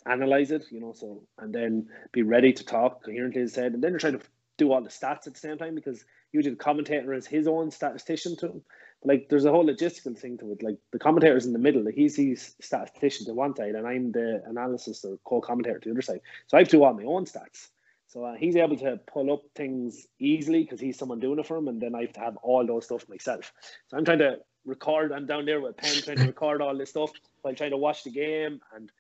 analyze 0.07 0.51
it, 0.51 0.65
you 0.71 0.81
know, 0.81 0.93
so 0.93 1.23
and 1.39 1.55
then 1.55 1.89
be 2.13 2.23
ready 2.23 2.53
to 2.53 2.65
talk 2.65 3.05
coherently, 3.05 3.43
as 3.43 3.53
said, 3.53 3.73
and 3.73 3.83
then 3.83 3.91
you're 3.91 4.01
trying 4.01 4.19
to 4.19 4.25
do 4.59 4.73
all 4.73 4.83
the 4.83 4.89
stats 4.89 5.27
at 5.27 5.35
the 5.35 5.41
same 5.41 5.59
time 5.59 5.75
because 5.75 6.05
usually 6.33 6.55
the 6.55 6.65
commentator 6.65 7.13
is 7.15 7.27
his 7.27 7.47
own 7.47 7.71
statistician 7.71 8.37
to 8.37 8.63
like 9.05 9.29
there's 9.29 9.45
a 9.45 9.51
whole 9.51 9.67
logistical 9.67 10.17
thing 10.17 10.39
to 10.39 10.53
it. 10.53 10.63
Like 10.63 10.79
the 10.93 10.99
commentator's 10.99 11.47
in 11.47 11.53
the 11.53 11.59
middle, 11.59 11.85
like 11.85 11.95
he's 11.95 12.17
he's 12.17 12.55
statistician 12.61 13.27
to 13.27 13.35
one 13.35 13.57
side, 13.57 13.75
and 13.75 13.87
I'm 13.87 14.13
the 14.13 14.43
analysis 14.47 15.05
or 15.05 15.19
co-commentator 15.25 15.81
to 15.81 15.89
the 15.89 15.95
other 15.95 16.03
side. 16.03 16.21
So 16.47 16.57
I 16.57 16.61
have 16.61 16.69
to 16.69 16.77
do 16.77 16.85
all 16.85 16.95
my 16.95 17.05
own 17.05 17.25
stats. 17.25 17.69
So 18.07 18.25
uh, 18.25 18.35
he's 18.35 18.57
able 18.57 18.77
to 18.77 19.01
pull 19.11 19.33
up 19.33 19.43
things 19.57 20.07
easily 20.19 20.65
because 20.65 20.81
he's 20.81 20.99
someone 20.99 21.19
doing 21.19 21.39
it 21.39 21.47
for 21.47 21.57
him, 21.57 21.69
and 21.69 21.81
then 21.81 21.95
I 21.95 22.03
have 22.03 22.13
to 22.13 22.21
have 22.21 22.37
all 22.43 22.67
those 22.67 22.85
stuff 22.85 23.09
myself. 23.09 23.53
So 23.89 23.97
I'm 23.97 24.05
trying 24.05 24.19
to 24.19 24.37
record. 24.65 25.13
I'm 25.13 25.27
down 25.27 25.45
there 25.45 25.61
with 25.61 25.73
a 25.73 25.75
pen 25.75 26.03
trying 26.03 26.19
to 26.19 26.27
record 26.27 26.63
all 26.63 26.77
this 26.77 26.91
stuff 26.91 27.11
while 27.43 27.55
trying 27.55 27.71
to 27.71 27.77
watch 27.77 28.05
the 28.05 28.11
game 28.11 28.61
and 28.75 28.91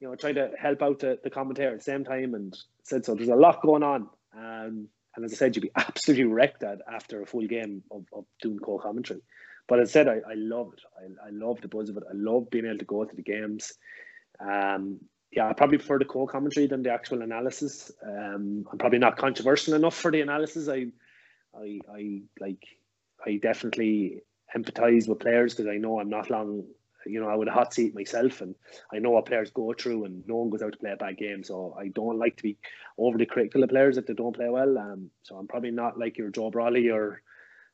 you 0.00 0.08
know 0.08 0.14
trying 0.14 0.36
to 0.36 0.50
help 0.58 0.82
out 0.82 1.00
the, 1.00 1.18
the 1.22 1.30
commentator 1.30 1.70
at 1.70 1.78
the 1.78 1.84
same 1.84 2.04
time. 2.04 2.34
And 2.34 2.56
said 2.84 3.04
so. 3.04 3.14
There's 3.14 3.28
a 3.28 3.34
lot 3.34 3.62
going 3.62 3.82
on. 3.82 4.08
Um, 4.36 4.88
and 5.16 5.24
as 5.24 5.32
I 5.32 5.36
said, 5.36 5.56
you'd 5.56 5.62
be 5.62 5.72
absolutely 5.76 6.24
wrecked 6.24 6.62
at 6.62 6.80
after 6.92 7.22
a 7.22 7.26
full 7.26 7.46
game 7.46 7.82
of, 7.90 8.04
of 8.12 8.24
doing 8.42 8.58
co-commentary. 8.58 9.22
But 9.68 9.80
as 9.80 9.90
I 9.90 9.92
said, 9.92 10.08
I, 10.08 10.20
I 10.28 10.34
love 10.34 10.72
it. 10.72 10.82
I, 10.98 11.28
I 11.28 11.30
love 11.30 11.60
the 11.60 11.68
buzz 11.68 11.88
of 11.88 11.96
it. 11.96 12.02
I 12.08 12.14
love 12.14 12.50
being 12.50 12.66
able 12.66 12.78
to 12.78 12.84
go 12.84 13.04
to 13.04 13.16
the 13.16 13.22
games. 13.22 13.72
Um, 14.40 15.00
yeah, 15.30 15.48
I 15.48 15.52
probably 15.52 15.78
prefer 15.78 15.98
the 15.98 16.04
co-commentary 16.04 16.66
than 16.66 16.82
the 16.82 16.92
actual 16.92 17.22
analysis. 17.22 17.92
Um, 18.04 18.66
I'm 18.70 18.78
probably 18.78 18.98
not 18.98 19.16
controversial 19.16 19.74
enough 19.74 19.94
for 19.94 20.10
the 20.10 20.22
analysis. 20.22 20.68
I, 20.68 20.86
I, 21.56 21.78
I 21.92 22.22
like, 22.40 22.66
I 23.24 23.36
definitely 23.36 24.22
empathize 24.56 25.08
with 25.08 25.20
players 25.20 25.54
because 25.54 25.70
I 25.70 25.76
know 25.76 26.00
I'm 26.00 26.10
not 26.10 26.30
long 26.30 26.64
you 27.06 27.20
know, 27.20 27.28
I 27.28 27.34
would 27.34 27.48
a 27.48 27.52
hot 27.52 27.72
seat 27.72 27.94
myself, 27.94 28.40
and 28.40 28.54
I 28.92 28.98
know 28.98 29.10
what 29.10 29.26
players 29.26 29.50
go 29.50 29.72
through, 29.72 30.04
and 30.04 30.26
no 30.26 30.36
one 30.36 30.50
goes 30.50 30.62
out 30.62 30.72
to 30.72 30.78
play 30.78 30.92
a 30.92 30.96
bad 30.96 31.16
game. 31.16 31.44
So 31.44 31.76
I 31.78 31.88
don't 31.88 32.18
like 32.18 32.36
to 32.36 32.42
be 32.42 32.56
overly 32.98 33.26
critical 33.26 33.62
of 33.62 33.70
players 33.70 33.96
if 33.96 34.06
they 34.06 34.14
don't 34.14 34.36
play 34.36 34.48
well. 34.48 34.78
Um, 34.78 35.10
so 35.22 35.36
I'm 35.36 35.46
probably 35.46 35.70
not 35.70 35.98
like 35.98 36.18
your 36.18 36.30
Joe 36.30 36.50
Brolly 36.50 36.92
or 36.92 37.22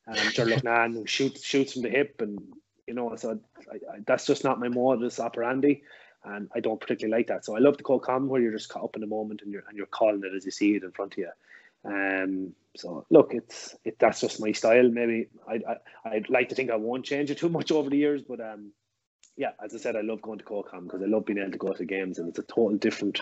um, 0.07 0.17
Sherlock 0.17 0.65
Nan 0.65 0.93
who 0.93 1.07
shoots 1.07 1.45
shoots 1.45 1.73
from 1.73 1.83
the 1.83 1.91
hip, 1.91 2.21
and 2.21 2.39
you 2.87 2.95
know, 2.95 3.15
so 3.17 3.39
I, 3.71 3.77
I, 3.77 3.99
that's 4.07 4.27
just 4.27 4.45
not 4.45 4.61
my 4.61 4.69
modus 4.69 5.19
operandi, 5.19 5.83
and 6.25 6.49
I 6.55 6.61
don't 6.61 6.81
particularly 6.81 7.19
like 7.19 7.29
that. 7.29 7.45
So 7.45 7.57
I 7.57 7.61
love 7.61 7.77
the 7.77 7.83
call 7.83 8.01
com 8.01 8.29
where 8.29 8.41
you're 8.41 8.53
just 8.53 8.69
caught 8.69 8.85
up 8.85 8.97
in 8.97 9.01
the 9.01 9.07
moment 9.07 9.43
and 9.43 9.53
you're 9.53 9.65
and 9.69 9.77
you're 9.77 9.87
calling 9.87 10.23
it 10.25 10.37
as 10.37 10.45
you 10.45 10.51
see 10.51 10.77
it 10.77 10.85
in 10.85 10.93
front 10.93 11.15
of 11.15 11.19
you. 11.19 11.31
Um, 11.85 12.55
so 12.77 13.07
look, 13.11 13.33
it's 13.33 13.77
it 13.85 13.99
that's 13.99 14.21
just 14.21 14.41
my 14.41 14.53
style. 14.53 14.89
Maybe 14.89 15.29
I, 15.49 15.55
I 15.55 16.09
I'd 16.11 16.31
like 16.31 16.49
to 16.51 16.55
think 16.55 16.71
I 16.71 16.77
won't 16.77 17.05
change 17.05 17.31
it 17.31 17.39
too 17.39 17.49
much 17.49 17.73
over 17.73 17.89
the 17.89 17.97
years, 17.97 18.23
but 18.23 18.41
um 18.41 18.73
yeah, 19.37 19.51
as 19.63 19.75
I 19.75 19.79
said, 19.79 19.97
I 19.97 20.01
love 20.01 20.23
going 20.23 20.39
to 20.39 20.45
Co-Com 20.45 20.85
because 20.85 21.03
I 21.03 21.07
love 21.07 21.27
being 21.27 21.39
able 21.39 21.53
to 21.53 21.59
go 21.59 21.73
to 21.73 21.85
games, 21.85 22.19
and 22.19 22.29
it's 22.29 22.39
a 22.39 22.43
total 22.43 22.79
different 22.79 23.21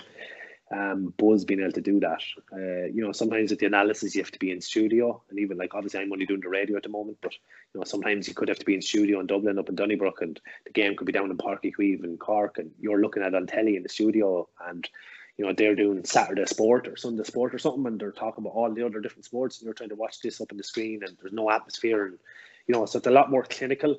um, 0.71 1.13
buzz 1.19 1.45
being 1.45 1.61
able 1.61 1.73
to 1.73 1.81
do 1.81 2.01
that. 2.01 2.23
Uh, 2.53 2.87
you 2.87 3.05
know, 3.05 3.13
sometimes 3.13 3.51
with 3.51 3.59
the 3.59 3.67
analysis, 3.67 4.15
you 4.15 4.23
have 4.23 4.31
to 4.31 4.39
be 4.39 4.51
in 4.51 4.61
studio, 4.61 5.21
and 5.29 5.39
even 5.39 5.59
like 5.59 5.75
obviously, 5.75 6.01
I'm 6.01 6.13
only 6.13 6.27
doing 6.27 6.41
the 6.41 6.49
radio 6.49 6.77
at 6.77 6.85
the 6.85 6.89
moment, 6.89 7.19
but 7.21 7.33
you 7.33 7.81
know, 7.81 7.85
sometimes 7.85 8.29
you 8.29 8.35
could 8.35 8.49
have 8.49 8.61
to 8.61 8.65
be 8.65 8.75
in 8.75 8.83
studio 8.83 9.21
in 9.21 9.27
Dublin, 9.27 9.59
up 9.59 9.69
in 9.69 9.75
Donnybrook, 9.75 10.23
and 10.23 10.41
the 10.65 10.73
game 10.73 10.97
could 10.97 11.07
be 11.07 11.13
down 11.13 11.31
in 11.31 11.37
Uí 11.37 11.73
Chaoimh 11.73 12.05
in 12.05 12.17
Cork, 12.17 12.59
and 12.59 12.71
you're 12.79 13.01
looking 13.01 13.23
at 13.23 13.35
on 13.35 13.47
telly 13.47 13.77
in 13.77 13.83
the 13.83 13.89
studio, 13.89 14.49
and 14.69 14.89
you 15.37 15.45
know 15.45 15.53
they're 15.53 15.75
doing 15.75 16.05
Saturday 16.05 16.47
sport 16.47 16.87
or 16.87 16.97
Sunday 16.97 17.25
sport 17.25 17.55
or 17.55 17.59
something, 17.59 17.87
and 17.87 18.01
they're 18.01 18.13
talking 18.13 18.45
about 18.45 18.55
all 18.55 18.73
the 18.73 18.85
other 18.85 19.01
different 19.01 19.25
sports, 19.25 19.59
and 19.59 19.67
you're 19.67 19.75
trying 19.75 19.89
to 19.91 19.97
watch 19.97 20.21
this 20.21 20.41
up 20.41 20.53
on 20.53 20.59
the 20.59 20.65
screen, 20.65 21.03
and 21.05 21.17
there's 21.21 21.33
no 21.33 21.51
atmosphere, 21.51 22.07
and 22.07 22.19
you 22.67 22.73
know, 22.73 22.87
so 22.87 22.99
it's 22.99 23.07
a 23.07 23.11
lot 23.11 23.31
more 23.31 23.45
clinical. 23.45 23.97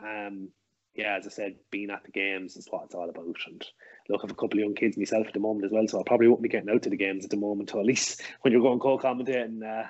Um, 0.00 0.48
yeah, 0.94 1.16
as 1.16 1.26
I 1.26 1.30
said, 1.30 1.54
being 1.70 1.90
at 1.90 2.04
the 2.04 2.10
games 2.10 2.56
is 2.56 2.68
what 2.68 2.84
it's 2.84 2.94
all 2.94 3.08
about. 3.08 3.36
And 3.46 3.64
look, 4.08 4.20
I 4.20 4.24
have 4.24 4.30
a 4.30 4.34
couple 4.34 4.58
of 4.58 4.64
young 4.64 4.74
kids 4.74 4.98
myself 4.98 5.26
at 5.26 5.32
the 5.32 5.40
moment 5.40 5.64
as 5.64 5.70
well, 5.70 5.86
so 5.88 6.00
I 6.00 6.02
probably 6.04 6.28
won't 6.28 6.42
be 6.42 6.50
getting 6.50 6.68
out 6.68 6.82
to 6.82 6.90
the 6.90 6.96
games 6.96 7.24
at 7.24 7.30
the 7.30 7.36
moment. 7.36 7.70
So 7.72 7.80
at 7.80 7.86
least 7.86 8.22
when 8.42 8.52
you're 8.52 8.62
going 8.62 8.78
co-commentating, 8.78 9.62
uh, 9.62 9.88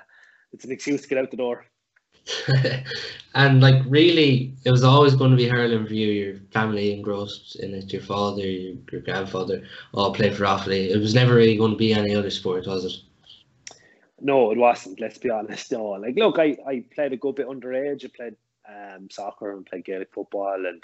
it's 0.53 0.63
an 0.63 0.71
excuse 0.71 1.01
to 1.01 1.07
get 1.09 1.17
out 1.17 1.31
the 1.31 1.37
door. 1.37 1.65
and 3.35 3.61
like 3.61 3.81
really, 3.87 4.53
it 4.65 4.71
was 4.71 4.83
always 4.83 5.15
going 5.15 5.31
to 5.31 5.37
be 5.37 5.47
hurling 5.47 5.85
for 5.85 5.93
you. 5.93 6.07
Your 6.07 6.35
family 6.51 6.93
engrossed 6.93 7.57
in 7.57 7.73
it. 7.73 7.91
Your 7.91 8.01
father, 8.01 8.41
your, 8.41 8.75
your 8.91 9.01
grandfather, 9.01 9.63
all 9.93 10.13
played 10.13 10.35
for 10.35 10.43
Offaly. 10.43 10.89
It 10.89 10.97
was 10.97 11.13
never 11.13 11.33
really 11.33 11.57
going 11.57 11.71
to 11.71 11.77
be 11.77 11.93
any 11.93 12.15
other 12.15 12.29
sport, 12.29 12.67
was 12.67 12.85
it? 12.85 13.75
No, 14.21 14.51
it 14.51 14.57
wasn't. 14.57 14.99
Let's 14.99 15.17
be 15.17 15.29
honest. 15.29 15.71
No, 15.71 15.83
like 15.83 16.15
look, 16.15 16.39
I, 16.39 16.57
I 16.65 16.83
played 16.95 17.13
a 17.13 17.17
good 17.17 17.35
bit 17.35 17.47
underage. 17.47 18.05
I 18.05 18.09
played 18.15 18.35
um, 18.67 19.09
soccer 19.09 19.51
and 19.51 19.65
played 19.65 19.85
Gaelic 19.85 20.13
football 20.13 20.65
and 20.65 20.83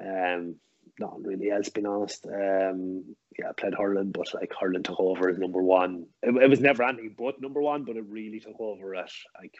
um, 0.00 0.54
not 0.98 1.22
really 1.24 1.50
else, 1.50 1.68
being 1.68 1.86
honest. 1.86 2.26
Um, 2.26 3.04
yeah, 3.38 3.50
I 3.50 3.52
played 3.52 3.74
hurling, 3.74 4.10
but 4.10 4.32
like 4.34 4.52
hurling 4.58 4.82
took 4.82 4.98
over 4.98 5.28
as 5.28 5.38
number 5.38 5.62
one. 5.62 6.06
It, 6.22 6.34
it, 6.42 6.50
was 6.50 6.60
never 6.60 6.82
anything 6.82 7.14
but 7.16 7.40
number 7.40 7.60
one, 7.60 7.84
but 7.84 7.96
it 7.96 8.04
really 8.08 8.40
took 8.40 8.58
over 8.58 8.94
at 8.94 9.10
like, 9.40 9.54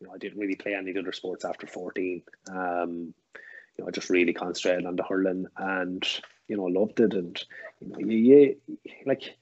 you 0.00 0.06
know, 0.06 0.14
I 0.14 0.18
didn't 0.18 0.38
really 0.38 0.54
play 0.54 0.74
any 0.74 0.96
other 0.96 1.12
sports 1.12 1.44
after 1.44 1.66
14. 1.66 2.22
Um, 2.50 3.14
you 3.76 3.84
know, 3.84 3.88
I 3.88 3.90
just 3.90 4.10
really 4.10 4.32
concentrated 4.32 4.86
on 4.86 4.96
the 4.96 5.02
hurling 5.02 5.46
and, 5.56 6.06
you 6.48 6.56
know, 6.56 6.64
loved 6.64 7.00
it. 7.00 7.14
And, 7.14 7.42
you 7.80 7.88
know, 7.88 7.98
you, 7.98 8.56
you 8.66 8.76
like, 9.06 9.36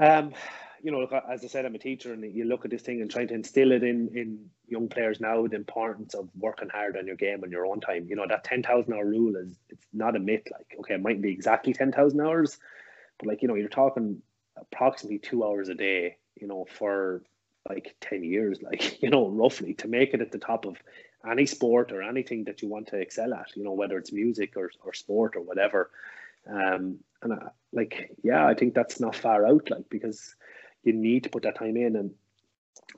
um, 0.00 0.32
you 0.82 0.90
know, 0.90 1.06
as 1.30 1.44
I 1.44 1.46
said, 1.46 1.64
I'm 1.64 1.76
a 1.76 1.78
teacher, 1.78 2.12
and 2.12 2.24
you 2.34 2.44
look 2.44 2.64
at 2.64 2.70
this 2.70 2.82
thing 2.82 3.00
and 3.00 3.10
trying 3.10 3.28
to 3.28 3.34
instill 3.34 3.70
it 3.70 3.84
in 3.84 4.08
in 4.16 4.50
young 4.66 4.88
players 4.88 5.20
now 5.20 5.46
the 5.46 5.54
importance 5.54 6.14
of 6.14 6.28
working 6.36 6.70
hard 6.70 6.96
on 6.96 7.06
your 7.06 7.14
game 7.14 7.44
on 7.44 7.52
your 7.52 7.66
own 7.66 7.80
time. 7.80 8.06
You 8.08 8.16
know, 8.16 8.26
that 8.28 8.42
ten 8.42 8.64
thousand 8.64 8.92
hour 8.92 9.06
rule 9.06 9.36
is 9.36 9.56
it's 9.68 9.86
not 9.92 10.16
a 10.16 10.18
myth. 10.18 10.48
Like, 10.50 10.74
okay, 10.80 10.94
it 10.94 11.02
might 11.02 11.22
be 11.22 11.30
exactly 11.30 11.72
ten 11.72 11.92
thousand 11.92 12.20
hours, 12.20 12.58
but 13.18 13.28
like 13.28 13.42
you 13.42 13.48
know, 13.48 13.54
you're 13.54 13.68
talking 13.68 14.22
approximately 14.56 15.18
two 15.18 15.44
hours 15.44 15.68
a 15.68 15.74
day. 15.74 16.16
You 16.34 16.48
know, 16.48 16.66
for 16.68 17.22
like 17.68 17.94
10 18.00 18.24
years, 18.24 18.60
like, 18.62 19.02
you 19.02 19.10
know, 19.10 19.28
roughly 19.28 19.74
to 19.74 19.88
make 19.88 20.14
it 20.14 20.20
at 20.20 20.32
the 20.32 20.38
top 20.38 20.64
of 20.66 20.76
any 21.30 21.46
sport 21.46 21.92
or 21.92 22.02
anything 22.02 22.44
that 22.44 22.62
you 22.62 22.68
want 22.68 22.88
to 22.88 22.98
excel 22.98 23.32
at, 23.34 23.56
you 23.56 23.62
know, 23.64 23.72
whether 23.72 23.96
it's 23.98 24.12
music 24.12 24.56
or, 24.56 24.70
or 24.84 24.92
sport 24.92 25.36
or 25.36 25.40
whatever. 25.42 25.90
Um, 26.48 26.98
and 27.22 27.32
I, 27.32 27.48
like, 27.72 28.10
yeah, 28.22 28.46
I 28.46 28.54
think 28.54 28.74
that's 28.74 28.98
not 28.98 29.14
far 29.14 29.46
out, 29.46 29.70
like, 29.70 29.88
because 29.88 30.34
you 30.82 30.92
need 30.92 31.24
to 31.24 31.30
put 31.30 31.44
that 31.44 31.56
time 31.56 31.76
in. 31.76 31.94
And 31.94 32.12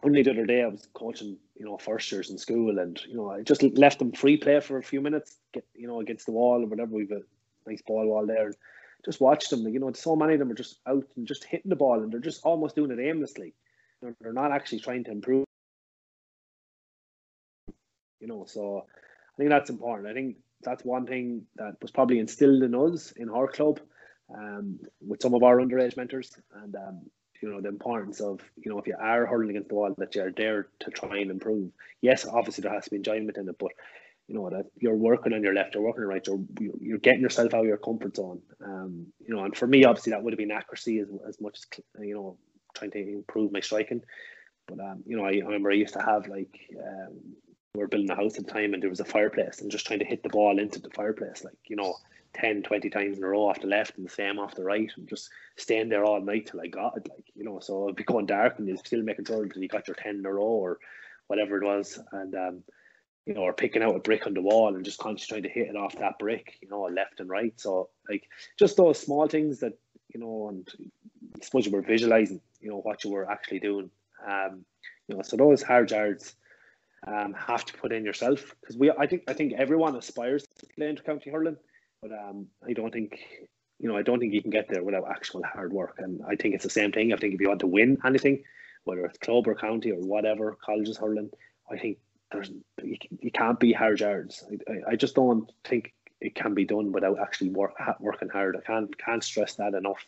only 0.02 0.22
the 0.22 0.30
other 0.30 0.46
day 0.46 0.62
I 0.62 0.68
was 0.68 0.88
coaching, 0.94 1.36
you 1.56 1.64
know, 1.64 1.76
first 1.76 2.10
years 2.10 2.30
in 2.30 2.38
school, 2.38 2.78
and 2.78 3.00
you 3.06 3.16
know, 3.16 3.30
I 3.30 3.42
just 3.42 3.62
left 3.62 3.98
them 3.98 4.12
free 4.12 4.36
play 4.36 4.60
for 4.60 4.78
a 4.78 4.82
few 4.82 5.00
minutes, 5.00 5.36
get 5.52 5.64
you 5.74 5.86
know, 5.86 6.00
against 6.00 6.26
the 6.26 6.32
wall 6.32 6.62
or 6.62 6.66
whatever. 6.66 6.94
We've 6.94 7.10
a 7.10 7.20
nice 7.66 7.82
ball 7.82 8.06
wall 8.06 8.26
there, 8.26 8.46
and 8.46 8.56
just 9.04 9.20
watch 9.20 9.48
them. 9.48 9.66
You 9.68 9.80
know, 9.80 9.92
so 9.92 10.16
many 10.16 10.34
of 10.34 10.38
them 10.38 10.50
are 10.50 10.54
just 10.54 10.78
out 10.86 11.06
and 11.16 11.26
just 11.26 11.44
hitting 11.44 11.68
the 11.68 11.76
ball, 11.76 12.02
and 12.02 12.12
they're 12.12 12.20
just 12.20 12.44
almost 12.44 12.76
doing 12.76 12.90
it 12.90 13.00
aimlessly. 13.00 13.54
They're, 14.20 14.32
not 14.32 14.52
actually 14.52 14.80
trying 14.80 15.04
to 15.04 15.10
improve. 15.10 15.44
You 18.20 18.26
know, 18.26 18.44
so 18.46 18.84
I 19.34 19.36
think 19.36 19.50
that's 19.50 19.70
important. 19.70 20.08
I 20.08 20.14
think 20.14 20.36
that's 20.62 20.84
one 20.84 21.06
thing 21.06 21.46
that 21.56 21.76
was 21.82 21.90
probably 21.90 22.18
instilled 22.18 22.62
in 22.62 22.74
us 22.74 23.12
in 23.12 23.28
our 23.28 23.48
club 23.48 23.80
um, 24.34 24.78
with 25.06 25.22
some 25.22 25.34
of 25.34 25.42
our 25.42 25.58
underage 25.58 25.96
mentors, 25.96 26.32
and 26.62 26.74
um, 26.76 27.02
you 27.42 27.50
know 27.50 27.60
the 27.60 27.68
importance 27.68 28.20
of 28.20 28.40
you 28.56 28.70
know 28.70 28.78
if 28.78 28.86
you 28.86 28.96
are 28.98 29.26
hurling 29.26 29.50
against 29.50 29.68
the 29.68 29.74
wall 29.74 29.94
that 29.98 30.14
you're 30.14 30.32
there 30.32 30.68
to 30.80 30.90
try 30.90 31.18
and 31.18 31.30
improve. 31.30 31.70
Yes, 32.00 32.26
obviously 32.26 32.62
there 32.62 32.72
has 32.72 32.84
to 32.84 32.90
be 32.90 32.96
enjoyment 32.96 33.36
in 33.36 33.48
it, 33.48 33.56
but 33.58 33.72
you 34.28 34.34
know 34.34 34.48
that 34.48 34.66
you're 34.78 34.96
working 34.96 35.34
on 35.34 35.42
your 35.42 35.54
left, 35.54 35.74
you're 35.74 35.82
working 35.82 36.04
on 36.04 36.08
your 36.08 36.14
right, 36.14 36.26
you're 36.26 36.78
you're 36.80 36.98
getting 36.98 37.20
yourself 37.20 37.52
out 37.52 37.60
of 37.60 37.66
your 37.66 37.76
comfort 37.76 38.16
zone. 38.16 38.40
Um, 38.64 39.06
you 39.26 39.34
know, 39.34 39.44
and 39.44 39.54
for 39.54 39.66
me, 39.66 39.84
obviously 39.84 40.12
that 40.12 40.22
would 40.22 40.32
have 40.32 40.38
been 40.38 40.50
accuracy 40.50 41.00
as 41.00 41.08
as 41.28 41.40
much 41.40 41.58
as 41.58 42.06
you 42.06 42.14
know 42.14 42.38
trying 42.74 42.90
to 42.92 42.98
improve 42.98 43.52
my 43.52 43.60
striking. 43.60 44.02
But 44.66 44.80
um, 44.80 45.02
you 45.06 45.16
know, 45.16 45.24
I, 45.24 45.30
I 45.32 45.44
remember 45.44 45.70
I 45.70 45.74
used 45.74 45.94
to 45.94 46.02
have 46.02 46.26
like 46.26 46.58
um, 46.78 47.18
we 47.74 47.80
were 47.80 47.88
building 47.88 48.10
a 48.10 48.16
house 48.16 48.38
at 48.38 48.46
the 48.46 48.52
time 48.52 48.72
and 48.72 48.82
there 48.82 48.90
was 48.90 49.00
a 49.00 49.04
fireplace 49.04 49.60
and 49.60 49.70
just 49.70 49.86
trying 49.86 49.98
to 49.98 50.04
hit 50.04 50.22
the 50.22 50.28
ball 50.28 50.58
into 50.58 50.80
the 50.80 50.90
fireplace, 50.90 51.44
like 51.44 51.58
you 51.66 51.76
know, 51.76 51.96
10, 52.34 52.62
20 52.62 52.90
times 52.90 53.16
in 53.16 53.24
a 53.24 53.28
row 53.28 53.48
off 53.48 53.60
the 53.60 53.66
left 53.66 53.96
and 53.96 54.06
the 54.06 54.10
same 54.10 54.38
off 54.38 54.54
the 54.54 54.64
right 54.64 54.90
and 54.96 55.08
just 55.08 55.30
staying 55.56 55.88
there 55.88 56.04
all 56.04 56.20
night 56.20 56.46
till 56.46 56.60
I 56.60 56.66
got 56.66 56.96
it. 56.96 57.08
Like, 57.08 57.24
you 57.34 57.44
know, 57.44 57.60
so 57.60 57.84
it'd 57.84 57.96
be 57.96 58.04
going 58.04 58.26
dark 58.26 58.58
and 58.58 58.68
you're 58.68 58.76
still 58.76 59.02
making 59.02 59.24
sure 59.24 59.46
that 59.46 59.56
you 59.56 59.68
got 59.68 59.88
your 59.88 59.94
10 59.94 60.16
in 60.16 60.26
a 60.26 60.32
row 60.32 60.42
or 60.42 60.78
whatever 61.28 61.56
it 61.56 61.64
was. 61.64 61.98
And, 62.12 62.34
um, 62.34 62.64
you 63.26 63.34
know, 63.34 63.42
or 63.42 63.54
picking 63.54 63.82
out 63.82 63.96
a 63.96 64.00
brick 64.00 64.26
on 64.26 64.34
the 64.34 64.42
wall 64.42 64.74
and 64.74 64.84
just 64.84 64.98
constantly 64.98 65.42
trying 65.42 65.54
to 65.54 65.60
hit 65.60 65.74
it 65.74 65.76
off 65.76 65.98
that 65.98 66.18
brick, 66.18 66.58
you 66.60 66.68
know, 66.68 66.82
left 66.82 67.20
and 67.20 67.30
right. 67.30 67.54
So, 67.56 67.88
like, 68.08 68.28
just 68.58 68.76
those 68.76 68.98
small 68.98 69.26
things 69.28 69.60
that, 69.60 69.78
you 70.12 70.20
know, 70.20 70.48
and 70.48 70.68
I 71.40 71.44
suppose 71.44 71.64
you 71.64 71.72
were 71.72 71.80
visualizing, 71.80 72.40
you 72.64 72.70
know, 72.70 72.80
what 72.80 73.04
you 73.04 73.10
were 73.10 73.30
actually 73.30 73.60
doing. 73.60 73.90
Um, 74.26 74.64
you 75.06 75.16
know, 75.16 75.22
so 75.22 75.36
those 75.36 75.62
hard 75.62 75.90
yards 75.90 76.34
um, 77.06 77.34
have 77.34 77.64
to 77.66 77.74
put 77.74 77.92
in 77.92 78.04
yourself 78.04 78.54
because 78.60 78.76
we, 78.76 78.90
I 78.90 79.06
think, 79.06 79.22
I 79.28 79.34
think 79.34 79.52
everyone 79.52 79.94
aspires 79.94 80.44
to 80.58 80.66
play 80.74 80.88
into 80.88 81.02
county 81.02 81.30
hurling 81.30 81.58
but 82.04 82.12
um, 82.12 82.46
I 82.66 82.74
don't 82.74 82.92
think 82.92 83.18
you 83.78 83.88
know 83.88 83.96
I 83.96 84.02
don't 84.02 84.20
think 84.20 84.34
you 84.34 84.42
can 84.42 84.50
get 84.50 84.68
there 84.68 84.82
without 84.84 85.08
actual 85.10 85.42
hard 85.42 85.72
work. 85.72 85.96
And 85.98 86.20
I 86.28 86.36
think 86.36 86.54
it's 86.54 86.64
the 86.64 86.70
same 86.70 86.92
thing. 86.92 87.12
I 87.12 87.16
think 87.16 87.34
if 87.34 87.40
you 87.40 87.48
want 87.48 87.60
to 87.60 87.66
win 87.66 87.96
anything, 88.04 88.44
whether 88.84 89.06
it's 89.06 89.18
club 89.18 89.48
or 89.48 89.54
county 89.54 89.90
or 89.90 90.00
whatever, 90.00 90.56
colleges 90.64 90.98
hurling, 90.98 91.30
I 91.70 91.78
think 91.78 91.98
there's 92.30 92.50
you, 92.82 93.30
can't 93.32 93.58
be 93.58 93.72
hard 93.72 94.00
yards. 94.00 94.44
I, 94.68 94.92
I 94.92 94.96
just 94.96 95.14
don't 95.14 95.50
think 95.64 95.94
it 96.20 96.34
can 96.34 96.52
be 96.52 96.66
done 96.66 96.92
without 96.92 97.18
actually 97.18 97.50
work, 97.50 97.72
working 98.00 98.28
hard. 98.28 98.56
I 98.56 98.60
can't 98.60 98.96
can't 98.98 99.24
stress 99.24 99.54
that 99.54 99.72
enough. 99.72 100.06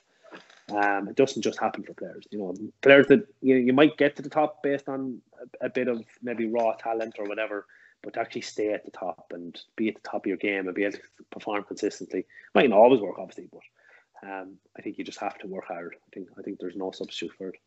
Um, 0.72 1.08
it 1.08 1.16
doesn't 1.16 1.42
just 1.42 1.60
happen 1.60 1.84
for 1.84 1.94
players. 1.94 2.26
You 2.30 2.38
know, 2.38 2.54
players 2.82 3.06
that 3.08 3.26
you, 3.40 3.56
you 3.56 3.72
might 3.72 3.96
get 3.96 4.16
to 4.16 4.22
the 4.22 4.28
top 4.28 4.62
based 4.62 4.88
on 4.88 5.20
a, 5.60 5.66
a 5.66 5.68
bit 5.68 5.88
of 5.88 6.04
maybe 6.22 6.46
raw 6.46 6.74
talent 6.74 7.16
or 7.18 7.26
whatever, 7.26 7.66
but 8.02 8.14
to 8.14 8.20
actually 8.20 8.40
stay 8.42 8.72
at 8.72 8.84
the 8.84 8.90
top 8.90 9.32
and 9.32 9.60
be 9.76 9.88
at 9.88 9.94
the 9.94 10.08
top 10.08 10.24
of 10.24 10.26
your 10.26 10.36
game 10.36 10.66
and 10.66 10.74
be 10.74 10.84
able 10.84 10.96
to 10.96 11.02
perform 11.30 11.62
consistently 11.62 12.24
might 12.54 12.68
not 12.68 12.78
always 12.78 13.00
work, 13.00 13.18
obviously, 13.18 13.48
but 13.52 14.28
um, 14.28 14.54
I 14.76 14.82
think 14.82 14.98
you 14.98 15.04
just 15.04 15.20
have 15.20 15.38
to 15.38 15.46
work 15.46 15.66
hard. 15.66 15.94
I 15.94 16.08
think 16.14 16.28
I 16.38 16.42
think 16.42 16.58
there's 16.58 16.76
no 16.76 16.90
substitute 16.90 17.32
for 17.36 17.50
it. 17.50 17.60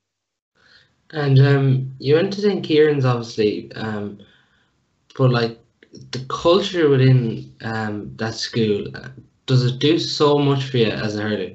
And 1.11 1.39
um, 1.39 1.95
you 1.99 2.15
went 2.15 2.33
to 2.33 2.41
St. 2.41 2.63
Kieran's, 2.63 3.05
obviously, 3.05 3.71
um, 3.73 4.19
but 5.17 5.31
like 5.31 5.59
the 6.11 6.23
culture 6.29 6.89
within 6.89 7.51
um, 7.61 8.15
that 8.17 8.35
school, 8.35 8.85
uh, 8.95 9.09
does 9.47 9.65
it 9.65 9.79
do 9.79 9.97
so 9.97 10.37
much 10.37 10.65
for 10.65 10.77
you 10.77 10.87
as 10.87 11.15
a 11.15 11.23
hurler? 11.23 11.51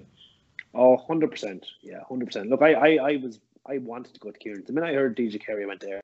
Oh, 0.75 0.99
100%. 1.09 1.65
Yeah, 1.83 2.01
100%. 2.11 2.49
Look, 2.49 2.63
I, 2.63 2.75
I, 2.75 3.13
I 3.13 3.17
was 3.17 3.39
I 3.67 3.79
wanted 3.79 4.15
to 4.15 4.21
go 4.21 4.31
to 4.31 4.39
Kieran's. 4.39 4.67
The 4.67 4.73
minute 4.73 4.91
I 4.91 4.95
heard 4.95 5.17
DJ 5.17 5.41
Carey 5.41 5.67
went 5.67 5.81
there, 5.81 6.01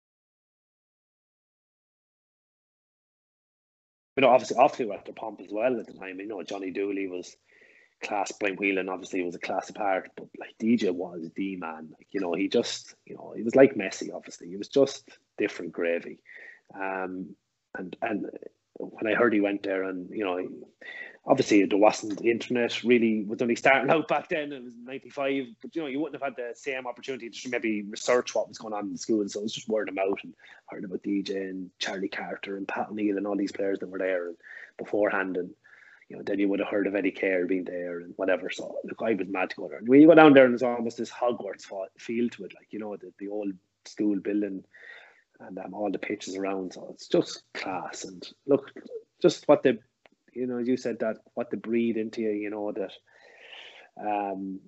you 4.16 4.22
know, 4.22 4.28
obviously, 4.28 4.56
obviously 4.56 4.86
we 4.86 4.94
after 4.94 5.12
Pomp 5.12 5.40
as 5.40 5.50
well 5.50 5.78
at 5.78 5.86
the 5.86 5.94
time. 5.94 6.20
You 6.20 6.26
know, 6.26 6.42
Johnny 6.42 6.70
Dooley 6.70 7.06
was 7.06 7.36
class. 8.02 8.32
Brian 8.38 8.56
Whelahan 8.56 8.88
obviously 8.88 9.22
was 9.22 9.34
a 9.34 9.40
class 9.40 9.70
apart, 9.70 10.10
but 10.16 10.28
like 10.38 10.54
DJ 10.60 10.90
was 10.90 11.30
the 11.34 11.56
man. 11.56 11.88
Like 11.90 12.06
you 12.10 12.20
know, 12.20 12.34
he 12.34 12.48
just 12.48 12.94
you 13.06 13.16
know 13.16 13.34
he 13.36 13.42
was 13.42 13.54
like 13.54 13.74
Messi. 13.74 14.14
Obviously, 14.14 14.48
he 14.48 14.56
was 14.56 14.68
just 14.68 15.08
different 15.38 15.72
gravy. 15.72 16.22
Um, 16.74 17.34
and 17.76 17.96
and 18.02 18.26
when 18.80 19.12
I 19.12 19.16
heard 19.16 19.32
he 19.32 19.40
went 19.40 19.62
there, 19.62 19.84
and 19.84 20.08
you 20.10 20.24
know, 20.24 20.48
obviously 21.26 21.64
there 21.64 21.78
wasn't 21.78 22.18
the 22.18 22.30
internet 22.30 22.82
really 22.82 23.24
was 23.24 23.42
only 23.42 23.56
starting 23.56 23.90
out 23.90 24.08
back 24.08 24.28
then. 24.28 24.52
It 24.52 24.62
was 24.62 24.74
'95, 24.84 25.46
but 25.62 25.74
you 25.74 25.82
know, 25.82 25.88
you 25.88 26.00
wouldn't 26.00 26.20
have 26.22 26.36
had 26.36 26.36
the 26.36 26.54
same 26.54 26.86
opportunity 26.86 27.30
to 27.30 27.48
maybe 27.48 27.82
research 27.82 28.34
what 28.34 28.48
was 28.48 28.58
going 28.58 28.74
on 28.74 28.90
in 28.90 28.96
school. 28.96 29.28
So 29.28 29.40
it 29.40 29.44
was 29.44 29.54
just 29.54 29.68
word 29.68 29.88
of 29.88 29.94
mouth 29.94 30.18
and 30.22 30.34
heard 30.66 30.84
about 30.84 31.02
DJ 31.02 31.50
and 31.50 31.70
Charlie 31.78 32.08
Carter 32.08 32.56
and 32.56 32.68
Pat 32.68 32.88
O'Neill 32.90 33.16
and 33.16 33.26
all 33.26 33.36
these 33.36 33.52
players 33.52 33.78
that 33.80 33.88
were 33.88 33.98
there 33.98 34.28
and 34.28 34.36
beforehand. 34.78 35.36
And 35.36 35.50
you 36.08 36.16
know, 36.16 36.22
then 36.24 36.40
you 36.40 36.48
would 36.48 36.58
have 36.58 36.68
heard 36.68 36.86
of 36.86 36.96
Eddie 36.96 37.12
Keher 37.12 37.46
being 37.46 37.64
there 37.64 38.00
and 38.00 38.12
whatever. 38.16 38.50
So 38.50 38.76
look, 38.84 39.00
I 39.00 39.14
was 39.14 39.28
mad 39.28 39.50
to 39.50 39.56
go 39.56 39.68
there. 39.68 39.80
When 39.84 40.00
you 40.00 40.08
go 40.08 40.14
down 40.14 40.34
there, 40.34 40.44
and 40.44 40.52
there's 40.52 40.62
almost 40.62 40.98
this 40.98 41.10
Hogwarts 41.10 41.66
feel 41.98 42.28
to 42.30 42.44
it, 42.44 42.54
like 42.54 42.68
you 42.70 42.80
know, 42.80 42.96
the, 42.96 43.12
the 43.18 43.28
old 43.28 43.52
school 43.84 44.18
building 44.18 44.64
and 45.40 45.58
um, 45.58 45.74
all 45.74 45.90
the 45.90 45.98
pitches 45.98 46.36
around. 46.36 46.74
So 46.74 46.88
it's 46.92 47.08
just 47.08 47.42
class. 47.54 48.04
And 48.04 48.26
look, 48.46 48.70
just 49.20 49.46
what 49.48 49.62
they, 49.62 49.78
you 50.32 50.46
know, 50.46 50.58
you 50.58 50.76
said 50.76 50.98
that 51.00 51.18
what 51.34 51.50
they 51.50 51.56
breed 51.56 51.96
into 51.96 52.22
you, 52.22 52.30
you 52.30 52.50
know, 52.50 52.72
that, 52.72 52.92
um, 54.00 54.60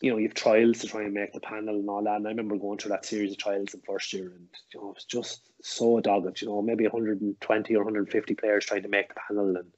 you 0.00 0.10
know, 0.10 0.16
you 0.18 0.28
have 0.28 0.34
trials 0.34 0.80
to 0.80 0.88
try 0.88 1.02
and 1.02 1.14
make 1.14 1.32
the 1.32 1.40
panel 1.40 1.76
and 1.76 1.88
all 1.88 2.02
that. 2.02 2.16
And 2.16 2.26
I 2.26 2.30
remember 2.30 2.56
going 2.56 2.78
through 2.78 2.90
that 2.90 3.06
series 3.06 3.32
of 3.32 3.38
trials 3.38 3.74
in 3.74 3.80
first 3.86 4.12
year, 4.12 4.32
and 4.34 4.48
you 4.74 4.80
know, 4.80 4.90
it 4.90 4.94
was 4.94 5.04
just 5.04 5.42
so 5.62 6.00
dogged. 6.00 6.42
You 6.42 6.48
know, 6.48 6.62
maybe 6.62 6.84
120 6.84 7.74
or 7.74 7.84
150 7.84 8.34
players 8.34 8.64
trying 8.64 8.82
to 8.82 8.88
make 8.88 9.08
the 9.08 9.20
panel, 9.28 9.56
and 9.56 9.72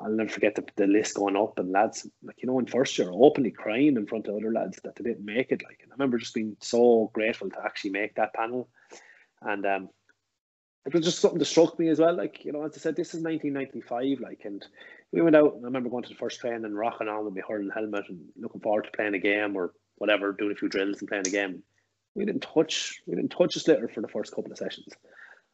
I'll 0.00 0.10
never 0.10 0.28
forget 0.28 0.54
the, 0.54 0.64
the 0.76 0.86
list 0.86 1.16
going 1.16 1.36
up 1.36 1.58
and 1.58 1.72
lads 1.72 2.06
like 2.22 2.36
you 2.42 2.46
know 2.46 2.58
in 2.58 2.66
first 2.66 2.98
year 2.98 3.10
openly 3.10 3.50
crying 3.50 3.96
in 3.96 4.06
front 4.06 4.28
of 4.28 4.36
other 4.36 4.52
lads 4.52 4.78
that 4.84 4.96
they 4.96 5.04
didn't 5.04 5.24
make 5.24 5.50
it. 5.50 5.62
Like, 5.64 5.80
and 5.82 5.90
I 5.90 5.94
remember 5.94 6.18
just 6.18 6.34
being 6.34 6.56
so 6.60 7.10
grateful 7.14 7.48
to 7.48 7.64
actually 7.64 7.90
make 7.90 8.16
that 8.16 8.34
panel 8.34 8.68
and 9.42 9.64
um, 9.66 9.88
it 10.86 10.94
was 10.94 11.04
just 11.04 11.18
something 11.18 11.38
that 11.38 11.44
struck 11.44 11.78
me 11.78 11.88
as 11.88 11.98
well. 11.98 12.14
Like, 12.14 12.44
you 12.44 12.52
know, 12.52 12.62
as 12.62 12.72
I 12.74 12.78
said, 12.78 12.96
this 12.96 13.14
is 13.14 13.22
1995, 13.22 14.20
like, 14.20 14.42
and 14.44 14.64
we 15.12 15.20
went 15.20 15.36
out, 15.36 15.56
I 15.60 15.64
remember 15.64 15.90
going 15.90 16.02
to 16.04 16.08
the 16.08 16.14
first 16.14 16.40
train 16.40 16.64
and 16.64 16.76
rocking 16.76 17.08
on 17.08 17.24
with 17.24 17.34
my 17.34 17.42
hurling 17.46 17.70
helmet 17.74 18.04
and 18.08 18.20
looking 18.36 18.60
forward 18.60 18.84
to 18.84 18.90
playing 18.92 19.14
a 19.14 19.18
game 19.18 19.56
or 19.56 19.72
whatever, 19.96 20.32
doing 20.32 20.52
a 20.52 20.54
few 20.54 20.68
drills 20.68 21.00
and 21.00 21.08
playing 21.08 21.26
a 21.26 21.30
game. 21.30 21.62
We 22.14 22.24
didn't 22.24 22.42
touch, 22.42 23.00
we 23.06 23.16
didn't 23.16 23.30
touch 23.30 23.56
a 23.56 23.58
sliotar 23.58 23.92
for 23.92 24.00
the 24.00 24.08
first 24.08 24.34
couple 24.34 24.50
of 24.50 24.58
sessions. 24.58 24.92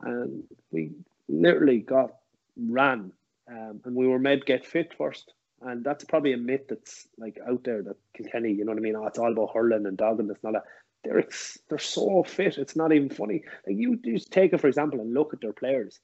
And 0.02 0.44
we 0.70 0.92
literally 1.28 1.78
got 1.78 2.14
ran 2.56 3.12
um, 3.50 3.80
and 3.84 3.94
we 3.94 4.06
were 4.06 4.18
made 4.18 4.46
get 4.46 4.64
fit 4.64 4.94
first. 4.96 5.32
And 5.62 5.82
that's 5.82 6.04
probably 6.04 6.32
a 6.32 6.38
myth 6.38 6.68
that's 6.68 7.08
like 7.18 7.38
out 7.48 7.64
there 7.64 7.82
that 7.82 7.96
Kilkenny, 8.16 8.52
you 8.52 8.64
know 8.64 8.72
what 8.72 8.78
I 8.78 8.82
mean? 8.82 8.96
Oh, 8.96 9.06
it's 9.06 9.18
all 9.18 9.32
about 9.32 9.54
hurling 9.54 9.86
and 9.86 9.96
dogging. 9.96 10.30
It's 10.30 10.44
not 10.44 10.56
a, 10.56 10.62
they're 11.04 11.24
they're 11.68 11.78
so 11.78 12.22
fit. 12.24 12.58
It's 12.58 12.76
not 12.76 12.92
even 12.92 13.08
funny. 13.08 13.42
Like 13.66 13.76
you 13.76 13.98
just 14.04 14.32
take 14.32 14.52
it 14.52 14.60
for 14.60 14.68
example 14.68 15.00
and 15.00 15.14
look 15.14 15.32
at 15.32 15.40
their 15.40 15.52
players. 15.52 16.00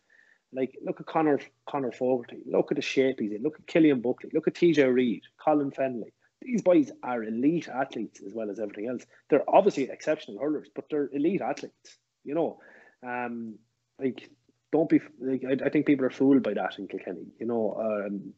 Like 0.52 0.76
look 0.84 1.00
at 1.00 1.06
Conor 1.06 1.40
Conor 1.68 1.92
Fogarty. 1.92 2.42
Look 2.46 2.72
at 2.72 2.76
the 2.76 2.82
shape 2.82 3.20
he's 3.20 3.32
in. 3.32 3.42
Look 3.42 3.58
at 3.58 3.66
Cillian 3.66 4.02
Buckley. 4.02 4.30
Look 4.32 4.48
at 4.48 4.54
TJ 4.54 4.92
Reid. 4.92 5.22
Colin 5.44 5.70
Fennelly. 5.70 6.12
These 6.42 6.62
boys 6.62 6.90
are 7.02 7.22
elite 7.22 7.68
athletes 7.68 8.20
as 8.26 8.32
well 8.32 8.50
as 8.50 8.58
everything 8.58 8.88
else. 8.88 9.04
They're 9.28 9.44
obviously 9.48 9.90
exceptional 9.90 10.40
hurlers, 10.40 10.68
but 10.74 10.84
they're 10.90 11.10
elite 11.12 11.42
athletes. 11.42 11.98
You 12.24 12.34
know, 12.34 12.58
um, 13.06 13.58
like 13.98 14.30
don't 14.72 14.88
be. 14.88 15.00
Like, 15.20 15.42
I, 15.44 15.66
I 15.66 15.68
think 15.68 15.86
people 15.86 16.06
are 16.06 16.10
fooled 16.10 16.42
by 16.42 16.54
that 16.54 16.78
in 16.78 16.88
Kilkenny. 16.88 17.26
You 17.38 17.46
know, 17.46 18.06
um, 18.06 18.32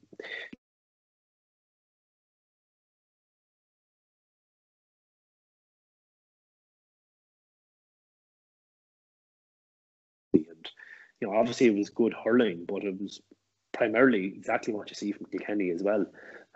you 11.22 11.28
know, 11.28 11.38
obviously 11.38 11.68
it 11.68 11.76
was 11.76 11.88
good 11.88 12.12
hurling, 12.12 12.64
but 12.66 12.82
it 12.82 13.00
was 13.00 13.20
primarily 13.70 14.26
exactly 14.26 14.74
what 14.74 14.90
you 14.90 14.96
see 14.96 15.12
from 15.12 15.26
Kilkenny 15.26 15.70
as 15.70 15.80
well. 15.80 16.04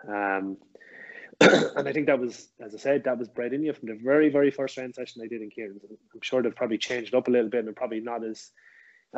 Um, 0.05 0.57
and 1.39 1.87
I 1.87 1.93
think 1.93 2.07
that 2.07 2.19
was, 2.19 2.49
as 2.59 2.75
I 2.75 2.77
said, 2.77 3.05
that 3.05 3.17
was 3.17 3.29
bred 3.29 3.53
in 3.53 3.63
you 3.63 3.71
from 3.71 3.87
the 3.87 3.95
very, 3.95 4.27
very 4.29 4.51
first 4.51 4.77
round 4.77 4.93
session 4.93 5.21
I 5.23 5.27
did 5.27 5.41
in 5.41 5.49
Kieran. 5.49 5.79
I'm 5.89 6.21
sure 6.21 6.43
they've 6.43 6.53
probably 6.53 6.79
changed 6.79 7.15
up 7.15 7.29
a 7.29 7.31
little 7.31 7.49
bit 7.49 7.63
and 7.63 7.73
probably 7.77 8.01
not 8.01 8.25
as 8.25 8.51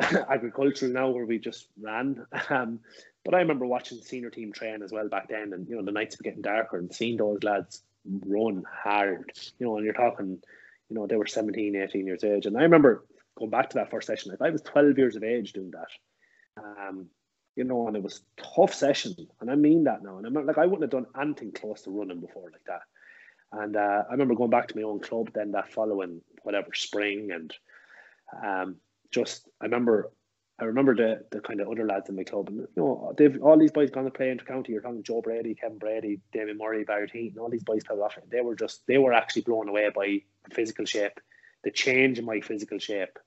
agricultural 0.00 0.92
now 0.92 1.10
where 1.10 1.26
we 1.26 1.38
just 1.38 1.66
ran. 1.80 2.24
Um, 2.48 2.78
but 3.24 3.34
I 3.34 3.38
remember 3.38 3.66
watching 3.66 3.98
the 3.98 4.04
senior 4.04 4.30
team 4.30 4.50
train 4.50 4.82
as 4.82 4.92
well 4.92 5.08
back 5.08 5.28
then, 5.28 5.52
and 5.52 5.68
you 5.68 5.76
know 5.76 5.84
the 5.84 5.92
nights 5.92 6.16
were 6.16 6.22
getting 6.22 6.40
darker 6.40 6.78
and 6.78 6.90
seeing 6.94 7.18
those 7.18 7.42
lads 7.42 7.82
run 8.24 8.64
hard. 8.66 9.30
You 9.58 9.66
know, 9.66 9.76
and 9.76 9.84
you're 9.84 9.92
talking, 9.92 10.38
you 10.88 10.96
know, 10.96 11.06
they 11.06 11.16
were 11.16 11.26
17, 11.26 11.76
18 11.76 12.06
years 12.06 12.24
age, 12.24 12.46
and 12.46 12.56
I 12.56 12.62
remember 12.62 13.04
going 13.40 13.50
back 13.50 13.70
to 13.70 13.78
that 13.78 13.90
first 13.90 14.06
session. 14.06 14.32
If 14.32 14.42
I 14.42 14.50
was 14.50 14.62
12 14.62 14.96
years 14.98 15.16
of 15.16 15.24
age 15.24 15.52
doing 15.52 15.72
that, 15.72 16.62
um, 16.62 17.06
you 17.56 17.64
know, 17.64 17.88
and 17.88 17.96
it 17.96 18.02
was 18.02 18.22
tough 18.36 18.72
session, 18.72 19.16
and 19.40 19.50
I 19.50 19.56
mean 19.56 19.84
that 19.84 20.04
now. 20.04 20.18
And 20.18 20.26
I'm 20.26 20.46
like, 20.46 20.58
I 20.58 20.66
wouldn't 20.66 20.82
have 20.82 20.90
done 20.90 21.12
anything 21.20 21.52
close 21.52 21.82
to 21.82 21.90
running 21.90 22.20
before 22.20 22.50
like 22.52 22.64
that. 22.66 22.82
And 23.52 23.76
uh, 23.76 24.04
I 24.08 24.12
remember 24.12 24.36
going 24.36 24.50
back 24.50 24.68
to 24.68 24.76
my 24.76 24.82
own 24.82 25.00
club 25.00 25.30
then 25.34 25.52
that 25.52 25.72
following 25.72 26.20
whatever 26.42 26.68
spring, 26.74 27.30
and 27.32 27.52
um, 28.44 28.76
just 29.10 29.48
I 29.60 29.64
remember 29.64 30.12
I 30.60 30.64
remember 30.64 30.94
the 30.94 31.24
the 31.32 31.40
kind 31.40 31.60
of 31.60 31.68
other 31.68 31.86
lads 31.86 32.08
in 32.08 32.14
my 32.14 32.22
club, 32.22 32.48
and 32.48 32.58
you 32.58 32.68
know, 32.76 33.12
they've 33.18 33.42
all 33.42 33.58
these 33.58 33.72
boys 33.72 33.90
gone 33.90 34.04
to 34.04 34.10
play 34.10 34.30
inter 34.30 34.44
county. 34.44 34.72
You're 34.72 34.82
talking 34.82 35.02
Joe 35.02 35.20
Brady, 35.20 35.56
Kevin 35.56 35.78
Brady, 35.78 36.20
Damien 36.32 36.58
Murray, 36.58 36.84
Barry 36.84 37.10
Heaton, 37.12 37.40
all 37.40 37.50
these 37.50 37.64
boys 37.64 37.82
played 37.82 37.98
off. 37.98 38.16
They 38.30 38.42
were 38.42 38.54
just 38.54 38.86
they 38.86 38.98
were 38.98 39.12
actually 39.12 39.42
blown 39.42 39.68
away 39.68 39.90
by 39.92 40.22
the 40.48 40.54
physical 40.54 40.84
shape, 40.84 41.18
the 41.64 41.72
change 41.72 42.20
in 42.20 42.24
my 42.24 42.40
physical 42.40 42.78
shape 42.78 43.18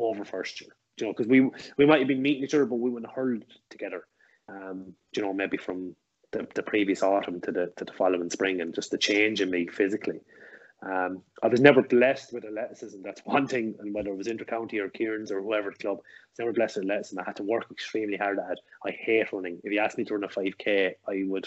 over 0.00 0.24
first 0.24 0.60
year. 0.60 0.70
You 0.98 1.06
know, 1.06 1.12
because 1.12 1.26
we 1.26 1.50
we 1.76 1.86
might 1.86 1.98
have 1.98 2.08
been 2.08 2.22
meeting 2.22 2.44
each 2.44 2.54
other, 2.54 2.66
but 2.66 2.76
we 2.76 2.90
wouldn't 2.90 3.12
hurled 3.12 3.44
together. 3.70 4.06
Um, 4.48 4.94
you 5.14 5.22
know, 5.22 5.32
maybe 5.32 5.56
from 5.56 5.94
the, 6.32 6.46
the 6.54 6.62
previous 6.62 7.02
autumn 7.02 7.40
to 7.42 7.52
the 7.52 7.72
to 7.76 7.84
the 7.84 7.92
following 7.92 8.30
spring, 8.30 8.60
and 8.60 8.74
just 8.74 8.90
the 8.90 8.98
change 8.98 9.40
in 9.40 9.50
me 9.50 9.66
physically. 9.66 10.20
Um, 10.82 11.22
I 11.42 11.48
was 11.48 11.60
never 11.60 11.82
blessed 11.82 12.32
with 12.32 12.44
a 12.44 12.48
athleticism. 12.48 13.00
That's 13.02 13.22
one 13.24 13.46
thing, 13.46 13.74
and 13.78 13.94
whether 13.94 14.10
it 14.10 14.16
was 14.16 14.28
intercounty 14.28 14.78
or 14.78 14.88
Kieran's 14.88 15.32
or 15.32 15.40
whoever 15.40 15.70
the 15.70 15.76
club, 15.76 15.98
I 15.98 16.00
was 16.00 16.38
never 16.38 16.52
blessed 16.52 16.76
with 16.76 16.84
athleticism. 16.84 17.18
I 17.18 17.24
had 17.24 17.36
to 17.36 17.42
work 17.42 17.66
extremely 17.70 18.16
hard 18.16 18.38
at 18.38 18.52
it. 18.52 18.60
I 18.84 18.90
hate 18.90 19.32
running. 19.32 19.58
If 19.64 19.72
you 19.72 19.80
asked 19.80 19.98
me 19.98 20.04
to 20.04 20.14
run 20.14 20.24
a 20.24 20.28
5k, 20.28 20.92
I 21.08 21.22
would 21.26 21.46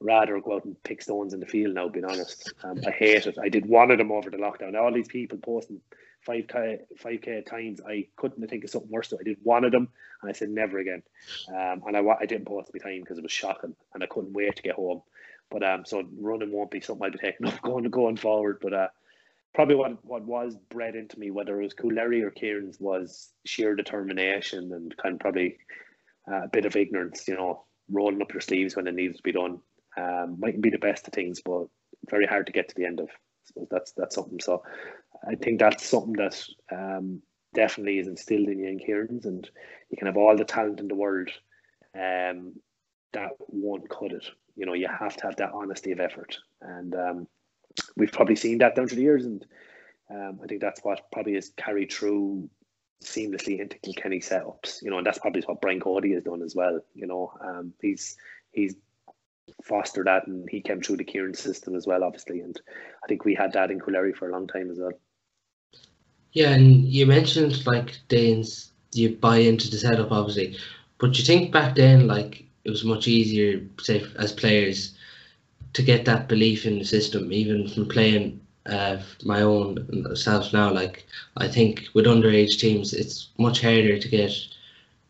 rather 0.00 0.40
go 0.40 0.54
out 0.54 0.64
and 0.64 0.82
pick 0.82 1.02
stones 1.02 1.34
in 1.34 1.40
the 1.40 1.46
field 1.46 1.74
now, 1.74 1.88
being 1.88 2.04
honest. 2.04 2.52
Um, 2.64 2.80
I 2.86 2.90
hate 2.90 3.26
it. 3.26 3.36
I 3.42 3.48
did 3.48 3.66
one 3.66 3.90
of 3.90 3.98
them 3.98 4.12
over 4.12 4.30
the 4.30 4.36
lockdown. 4.36 4.74
All 4.74 4.92
these 4.92 5.08
people 5.08 5.38
posting 5.38 5.80
5k, 6.26 6.80
5k 7.02 7.46
times, 7.46 7.80
I 7.86 8.06
couldn't 8.16 8.46
think 8.48 8.64
of 8.64 8.70
something 8.70 8.90
worse. 8.90 9.10
So 9.10 9.18
I 9.20 9.22
did 9.22 9.38
one 9.42 9.64
of 9.64 9.72
them 9.72 9.88
and 10.20 10.30
I 10.30 10.32
said 10.32 10.48
never 10.48 10.78
again. 10.78 11.02
Um, 11.48 11.82
and 11.86 11.96
I, 11.96 12.00
I 12.20 12.26
didn't 12.26 12.46
post 12.46 12.70
my 12.74 12.80
time 12.80 13.00
because 13.00 13.18
it 13.18 13.22
was 13.22 13.32
shocking 13.32 13.74
and 13.94 14.02
I 14.02 14.06
couldn't 14.06 14.32
wait 14.32 14.56
to 14.56 14.62
get 14.62 14.74
home. 14.74 15.02
But 15.50 15.62
um, 15.62 15.84
so 15.84 16.02
running 16.18 16.52
won't 16.52 16.70
be 16.70 16.80
something 16.80 17.04
I'll 17.04 17.10
be 17.10 17.18
taking 17.18 17.46
up 17.46 17.62
going 17.62 17.84
going 17.84 18.16
forward. 18.16 18.58
But 18.60 18.72
uh, 18.72 18.88
probably 19.54 19.76
what 19.76 20.04
what 20.04 20.24
was 20.24 20.56
bred 20.70 20.96
into 20.96 21.18
me, 21.18 21.30
whether 21.30 21.60
it 21.60 21.64
was 21.64 21.74
Coolderry 21.74 22.22
or 22.22 22.30
Kieran's, 22.30 22.80
was 22.80 23.30
sheer 23.44 23.74
determination 23.74 24.72
and 24.72 24.96
kind 24.96 25.14
of 25.14 25.20
probably 25.20 25.58
uh, 26.30 26.44
a 26.44 26.48
bit 26.48 26.66
of 26.66 26.76
ignorance. 26.76 27.28
You 27.28 27.36
know, 27.36 27.64
rolling 27.90 28.20
up 28.22 28.32
your 28.32 28.40
sleeves 28.40 28.76
when 28.76 28.86
it 28.86 28.94
needs 28.94 29.18
to 29.18 29.22
be 29.22 29.32
done. 29.32 29.60
Um, 29.96 30.36
mightn't 30.38 30.62
be 30.62 30.70
the 30.70 30.78
best 30.78 31.06
of 31.06 31.14
things, 31.14 31.40
but 31.44 31.66
very 32.10 32.26
hard 32.26 32.46
to 32.46 32.52
get 32.52 32.68
to 32.68 32.74
the 32.74 32.84
end 32.84 33.00
of. 33.00 33.08
I 33.08 33.46
suppose 33.46 33.68
that's 33.70 33.92
that's 33.92 34.14
something. 34.14 34.40
So 34.40 34.62
I 35.26 35.34
think 35.34 35.60
that's 35.60 35.86
something 35.86 36.14
that 36.14 36.42
um, 36.72 37.22
definitely 37.54 37.98
is 37.98 38.08
instilled 38.08 38.48
in 38.48 38.58
you 38.58 38.68
in 38.68 38.78
Kieran's, 38.78 39.26
and 39.26 39.48
you 39.90 39.96
can 39.96 40.06
have 40.06 40.16
all 40.16 40.36
the 40.36 40.44
talent 40.44 40.80
in 40.80 40.88
the 40.88 40.94
world, 40.94 41.30
um, 41.94 42.54
that 43.12 43.30
won't 43.48 43.88
cut 43.88 44.12
it 44.12 44.26
you 44.56 44.66
know 44.66 44.72
you 44.72 44.88
have 44.88 45.16
to 45.16 45.22
have 45.24 45.36
that 45.36 45.52
honesty 45.52 45.92
of 45.92 46.00
effort, 46.00 46.36
and 46.62 46.94
um, 46.94 47.28
we've 47.96 48.12
probably 48.12 48.36
seen 48.36 48.58
that 48.58 48.74
down 48.74 48.88
through 48.88 48.96
the 48.96 49.02
years, 49.02 49.26
and 49.26 49.46
um, 50.10 50.40
I 50.42 50.46
think 50.46 50.60
that's 50.60 50.80
what 50.82 51.10
probably 51.12 51.34
has 51.34 51.52
carried 51.56 51.92
through 51.92 52.48
seamlessly 53.04 53.60
into 53.60 53.78
Kilkenny 53.78 54.20
setups. 54.20 54.82
You 54.82 54.90
know, 54.90 54.98
and 54.98 55.06
that's 55.06 55.18
probably 55.18 55.42
what 55.42 55.60
Brian 55.60 55.80
Cody 55.80 56.14
has 56.14 56.24
done 56.24 56.42
as 56.42 56.54
well. 56.56 56.80
You 56.94 57.06
know, 57.06 57.32
um, 57.44 57.74
he's 57.80 58.16
he's 58.50 58.74
fostered 59.62 60.06
that, 60.06 60.26
and 60.26 60.48
he 60.50 60.62
came 60.62 60.80
through 60.80 60.96
the 60.96 61.04
Kieran 61.04 61.34
system 61.34 61.76
as 61.76 61.86
well, 61.86 62.02
obviously, 62.02 62.40
and 62.40 62.58
I 63.04 63.06
think 63.06 63.24
we 63.24 63.34
had 63.34 63.52
that 63.52 63.70
in 63.70 63.78
Coolderry 63.78 64.16
for 64.16 64.28
a 64.28 64.32
long 64.32 64.46
time 64.48 64.70
as 64.70 64.78
well. 64.78 64.92
Yeah, 66.36 66.50
and 66.50 66.84
you 66.86 67.06
mentioned 67.06 67.66
like 67.66 67.98
Danes, 68.08 68.70
you 68.92 69.16
buy 69.16 69.38
into 69.38 69.70
the 69.70 69.78
setup, 69.78 70.12
obviously, 70.12 70.58
but 70.98 71.16
you 71.16 71.24
think 71.24 71.50
back 71.50 71.74
then, 71.74 72.06
like 72.06 72.44
it 72.64 72.70
was 72.70 72.84
much 72.84 73.08
easier, 73.08 73.62
say, 73.80 74.04
as 74.18 74.32
players, 74.32 74.94
to 75.72 75.82
get 75.82 76.04
that 76.04 76.28
belief 76.28 76.66
in 76.66 76.78
the 76.78 76.84
system, 76.84 77.32
even 77.32 77.66
from 77.68 77.88
playing 77.88 78.38
uh, 78.66 78.98
my 79.24 79.40
own 79.40 80.14
self 80.14 80.52
now. 80.52 80.70
Like 80.70 81.06
I 81.38 81.48
think 81.48 81.84
with 81.94 82.04
underage 82.04 82.58
teams, 82.58 82.92
it's 82.92 83.28
much 83.38 83.62
harder 83.62 83.98
to 83.98 84.08
get 84.08 84.32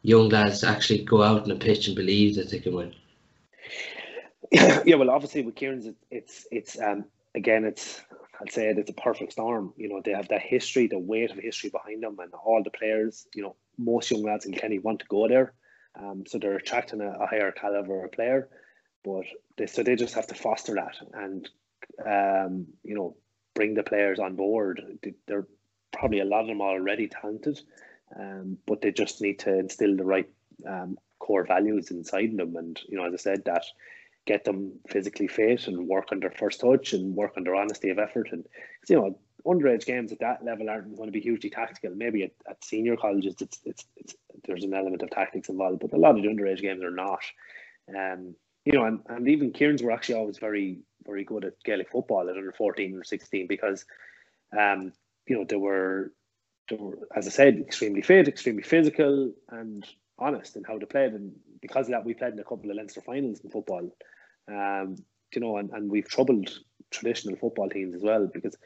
young 0.02 0.28
lads 0.28 0.60
to 0.60 0.68
actually 0.68 1.02
go 1.02 1.24
out 1.24 1.42
on 1.42 1.50
a 1.50 1.56
pitch 1.56 1.88
and 1.88 1.96
believe 1.96 2.36
that 2.36 2.50
they 2.50 2.60
can 2.60 2.76
win. 2.76 2.94
Yeah, 4.84 4.94
well, 4.94 5.10
obviously 5.10 5.42
with 5.42 5.56
Kieran's, 5.56 5.88
it's 6.12 6.46
it's 6.52 6.80
um 6.80 7.06
again, 7.34 7.64
it's 7.64 8.02
I'd 8.40 8.52
say 8.52 8.68
it, 8.68 8.78
it's 8.78 8.90
a 8.90 8.94
perfect 8.94 9.32
storm. 9.32 9.72
You 9.76 9.88
know, 9.88 10.02
they 10.04 10.12
have 10.12 10.28
that 10.28 10.42
history, 10.42 10.86
the 10.86 10.98
weight 10.98 11.30
of 11.30 11.38
history 11.38 11.70
behind 11.70 12.02
them, 12.02 12.18
and 12.18 12.32
all 12.34 12.62
the 12.62 12.70
players. 12.70 13.26
You 13.34 13.42
know, 13.42 13.56
most 13.78 14.10
young 14.10 14.22
lads 14.22 14.46
in 14.46 14.52
Kenny 14.52 14.78
want 14.78 15.00
to 15.00 15.06
go 15.06 15.28
there. 15.28 15.52
Um, 15.98 16.24
so 16.26 16.38
they're 16.38 16.56
attracting 16.56 17.00
a, 17.00 17.10
a, 17.10 17.26
higher 17.26 17.52
caliber 17.52 18.04
of 18.04 18.12
player, 18.12 18.48
but 19.02 19.24
they 19.56 19.66
so 19.66 19.82
they 19.82 19.96
just 19.96 20.14
have 20.14 20.26
to 20.26 20.34
foster 20.34 20.74
that 20.74 20.96
and 21.14 21.48
um, 22.04 22.66
you 22.82 22.94
know 22.94 23.16
bring 23.54 23.74
the 23.74 23.82
players 23.82 24.18
on 24.18 24.36
board. 24.36 24.82
They're 25.26 25.46
probably 25.92 26.20
a 26.20 26.24
lot 26.26 26.42
of 26.42 26.48
them 26.48 26.60
already 26.60 27.08
talented, 27.08 27.58
um, 28.18 28.58
but 28.66 28.82
they 28.82 28.92
just 28.92 29.22
need 29.22 29.38
to 29.40 29.58
instill 29.58 29.96
the 29.96 30.04
right 30.04 30.28
um, 30.68 30.98
core 31.18 31.46
values 31.46 31.90
inside 31.90 32.36
them. 32.36 32.56
And 32.56 32.78
you 32.88 32.98
know, 32.98 33.06
as 33.06 33.14
I 33.14 33.16
said, 33.16 33.44
that 33.46 33.64
get 34.26 34.44
them 34.44 34.72
physically 34.88 35.28
fit 35.28 35.68
and 35.68 35.88
work 35.88 36.08
on 36.12 36.20
their 36.20 36.32
first 36.32 36.60
touch 36.60 36.92
and 36.92 37.14
work 37.14 37.32
on 37.36 37.44
their 37.44 37.54
honesty 37.54 37.90
of 37.90 37.98
effort. 37.98 38.28
And 38.32 38.44
you 38.88 38.96
know, 38.96 39.18
underage 39.46 39.86
games 39.86 40.12
at 40.12 40.18
that 40.20 40.44
level 40.44 40.68
aren't 40.68 40.96
going 40.96 41.08
to 41.08 41.12
be 41.12 41.20
hugely 41.20 41.50
tactical. 41.50 41.92
Maybe 41.94 42.24
at, 42.24 42.32
at 42.50 42.64
senior 42.64 42.96
colleges, 42.96 43.36
it's, 43.40 43.60
it's, 43.64 43.84
it's 43.96 44.14
there's 44.44 44.64
an 44.64 44.74
element 44.74 45.02
of 45.02 45.10
tactics 45.10 45.48
involved, 45.48 45.80
but 45.80 45.92
a 45.92 45.96
lot 45.96 46.16
of 46.16 46.22
the 46.22 46.28
underage 46.28 46.60
games 46.60 46.82
are 46.82 46.90
not. 46.90 47.20
Um, 47.88 48.34
you 48.64 48.72
know, 48.72 48.84
and, 48.84 49.00
and 49.08 49.28
even 49.28 49.52
Kieran's 49.52 49.82
were 49.82 49.92
actually 49.92 50.16
always 50.16 50.38
very 50.38 50.80
very 51.04 51.22
good 51.22 51.44
at 51.44 51.62
Gaelic 51.64 51.88
football 51.90 52.28
at 52.28 52.36
under 52.36 52.52
fourteen 52.52 52.96
or 52.96 53.04
sixteen 53.04 53.46
because, 53.46 53.84
um, 54.58 54.92
you 55.28 55.36
know, 55.36 55.44
they 55.48 55.56
were 55.56 56.12
they 56.68 56.74
were 56.74 56.98
as 57.14 57.28
I 57.28 57.30
said 57.30 57.58
extremely 57.58 58.02
fit, 58.02 58.26
extremely 58.26 58.64
physical, 58.64 59.32
and 59.50 59.86
honest 60.18 60.56
in 60.56 60.64
how 60.64 60.78
they 60.78 60.86
played, 60.86 61.12
and 61.12 61.32
because 61.60 61.86
of 61.86 61.92
that, 61.92 62.04
we 62.04 62.14
played 62.14 62.32
in 62.32 62.40
a 62.40 62.44
couple 62.44 62.70
of 62.70 62.76
Leinster 62.76 63.00
finals 63.00 63.40
in 63.40 63.50
football. 63.50 63.88
Um, 64.48 64.96
you 65.34 65.40
know, 65.40 65.56
and, 65.58 65.70
and 65.70 65.90
we've 65.90 66.08
troubled 66.08 66.50
traditional 66.90 67.36
football 67.36 67.68
teams 67.68 67.94
as 67.94 68.02
well 68.02 68.28
because 68.32 68.56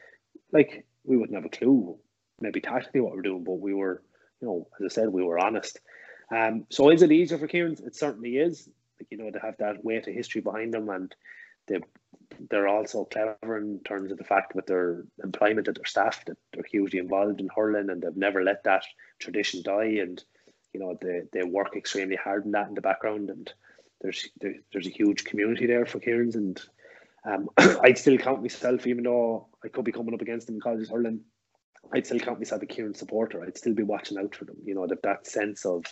like 0.51 0.85
we 1.03 1.17
wouldn't 1.17 1.35
have 1.35 1.45
a 1.45 1.49
clue 1.49 1.97
maybe 2.39 2.61
tactically 2.61 3.01
what 3.01 3.13
we're 3.13 3.21
doing, 3.21 3.43
but 3.43 3.59
we 3.59 3.73
were, 3.73 4.01
you 4.41 4.47
know, 4.47 4.67
as 4.79 4.91
I 4.91 4.93
said, 4.93 5.09
we 5.09 5.23
were 5.23 5.39
honest. 5.39 5.79
Um, 6.35 6.65
so 6.69 6.89
is 6.89 7.01
it 7.01 7.11
easier 7.11 7.37
for 7.37 7.47
Kieran's? 7.47 7.81
It 7.81 7.95
certainly 7.95 8.37
is. 8.37 8.67
Like 8.99 9.07
you 9.11 9.17
know, 9.17 9.31
to 9.31 9.39
have 9.39 9.57
that 9.57 9.83
weight 9.83 10.07
of 10.07 10.13
history 10.13 10.41
behind 10.41 10.73
them, 10.73 10.89
and 10.89 11.13
they 11.67 11.79
they're 12.49 12.67
also 12.67 13.05
clever 13.05 13.57
in 13.57 13.79
terms 13.83 14.11
of 14.11 14.17
the 14.17 14.23
fact 14.23 14.55
with 14.55 14.65
their 14.65 15.03
employment 15.23 15.67
of 15.67 15.75
their 15.75 15.85
staff 15.85 16.23
that 16.25 16.37
they're 16.53 16.63
hugely 16.69 16.99
involved 16.99 17.41
in 17.41 17.49
hurling, 17.53 17.89
and 17.89 18.01
they've 18.01 18.15
never 18.15 18.43
let 18.43 18.63
that 18.63 18.83
tradition 19.19 19.61
die. 19.63 19.97
And 20.01 20.23
you 20.73 20.79
know, 20.79 20.97
they 21.01 21.23
they 21.33 21.43
work 21.43 21.75
extremely 21.75 22.15
hard 22.15 22.45
in 22.45 22.51
that 22.51 22.69
in 22.69 22.75
the 22.75 22.81
background, 22.81 23.29
and 23.29 23.51
there's 24.01 24.27
there, 24.39 24.55
there's 24.71 24.87
a 24.87 24.91
huge 24.91 25.23
community 25.23 25.67
there 25.67 25.85
for 25.85 25.99
Kieran's, 25.99 26.35
and 26.35 26.61
um, 27.25 27.49
I'd 27.57 27.97
still 27.97 28.17
count 28.17 28.41
myself, 28.41 28.87
even 28.87 29.03
though 29.03 29.47
I 29.63 29.67
could 29.67 29.85
be 29.85 29.91
coming 29.91 30.13
up 30.13 30.21
against 30.21 30.47
them 30.47 30.55
in 30.55 30.61
college 30.61 30.89
hurling, 30.89 31.21
I'd 31.93 32.05
still 32.05 32.19
count 32.19 32.39
myself 32.39 32.61
a 32.61 32.65
Kieran 32.65 32.93
supporter. 32.93 33.43
I'd 33.43 33.57
still 33.57 33.73
be 33.73 33.83
watching 33.83 34.17
out 34.17 34.35
for 34.35 34.45
them. 34.45 34.57
You 34.63 34.75
know, 34.75 34.87
that 34.87 35.03
that 35.03 35.27
sense 35.27 35.65
of 35.65 35.85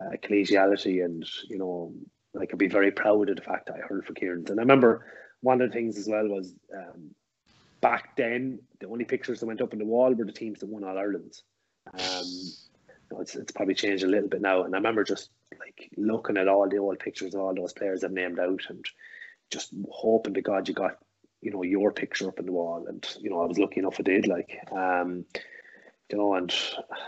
uh, 0.00 0.16
collegiality 0.22 1.04
and 1.04 1.24
you 1.48 1.58
know, 1.58 1.92
I 2.40 2.46
could 2.46 2.58
be 2.58 2.68
very 2.68 2.90
proud 2.90 3.28
of 3.30 3.36
the 3.36 3.42
fact 3.42 3.66
that 3.66 3.76
I 3.76 3.86
hurled 3.86 4.04
for 4.04 4.14
Kieran. 4.14 4.44
And 4.48 4.58
I 4.58 4.62
remember 4.62 5.06
one 5.40 5.60
of 5.60 5.68
the 5.68 5.74
things 5.74 5.98
as 5.98 6.08
well 6.08 6.26
was 6.28 6.54
um, 6.74 7.10
back 7.80 8.16
then 8.16 8.60
the 8.80 8.88
only 8.88 9.04
pictures 9.04 9.40
that 9.40 9.46
went 9.46 9.60
up 9.60 9.72
on 9.72 9.78
the 9.78 9.84
wall 9.84 10.12
were 10.14 10.24
the 10.24 10.32
teams 10.32 10.60
that 10.60 10.68
won 10.68 10.84
all 10.84 10.98
Ireland's. 10.98 11.42
Um, 11.92 12.26
you 12.26 13.16
know, 13.16 13.20
it's, 13.20 13.36
it's 13.36 13.52
probably 13.52 13.74
changed 13.74 14.04
a 14.04 14.08
little 14.08 14.28
bit 14.28 14.40
now. 14.40 14.64
And 14.64 14.74
I 14.74 14.78
remember 14.78 15.04
just 15.04 15.30
like 15.58 15.90
looking 15.96 16.36
at 16.36 16.48
all 16.48 16.68
the 16.68 16.78
old 16.78 16.98
pictures 16.98 17.34
of 17.34 17.40
all 17.40 17.54
those 17.54 17.72
players 17.72 18.02
I've 18.02 18.12
named 18.12 18.38
out 18.38 18.62
and 18.68 18.84
just 19.50 19.72
hoping 19.90 20.34
to 20.34 20.42
God 20.42 20.68
you 20.68 20.74
got 20.74 20.98
you 21.40 21.50
know 21.50 21.62
your 21.62 21.92
picture 21.92 22.28
up 22.28 22.38
in 22.38 22.46
the 22.46 22.52
wall, 22.52 22.86
and 22.88 23.06
you 23.20 23.30
know 23.30 23.40
I 23.40 23.46
was 23.46 23.58
lucky 23.58 23.80
enough 23.80 23.96
I 23.98 24.02
did. 24.02 24.26
Like, 24.26 24.58
um, 24.72 25.24
you 26.10 26.18
know, 26.18 26.34
and 26.34 26.52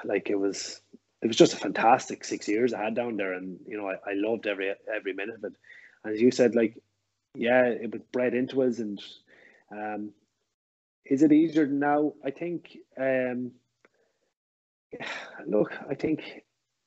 like 0.04 0.30
it 0.30 0.36
was 0.36 0.80
it 1.22 1.26
was 1.26 1.36
just 1.36 1.54
a 1.54 1.58
fantastic 1.58 2.24
six 2.24 2.46
years 2.46 2.72
I 2.72 2.84
had 2.84 2.94
down 2.94 3.16
there, 3.16 3.32
and 3.32 3.58
you 3.66 3.76
know 3.76 3.88
I, 3.88 3.94
I 4.10 4.14
loved 4.14 4.46
every 4.46 4.72
every 4.94 5.12
minute 5.12 5.36
of 5.36 5.44
it. 5.44 5.52
And 6.04 6.14
as 6.14 6.20
you 6.20 6.30
said, 6.30 6.54
like 6.54 6.78
yeah, 7.34 7.64
it 7.64 7.92
was 7.92 8.02
bred 8.12 8.34
into 8.34 8.62
us. 8.62 8.78
And 8.78 9.02
um, 9.72 10.10
is 11.04 11.22
it 11.22 11.32
easier 11.32 11.66
now? 11.66 12.12
I 12.24 12.30
think. 12.30 12.78
Um, 13.00 13.52
look, 15.46 15.72
I 15.88 15.94
think, 15.94 16.42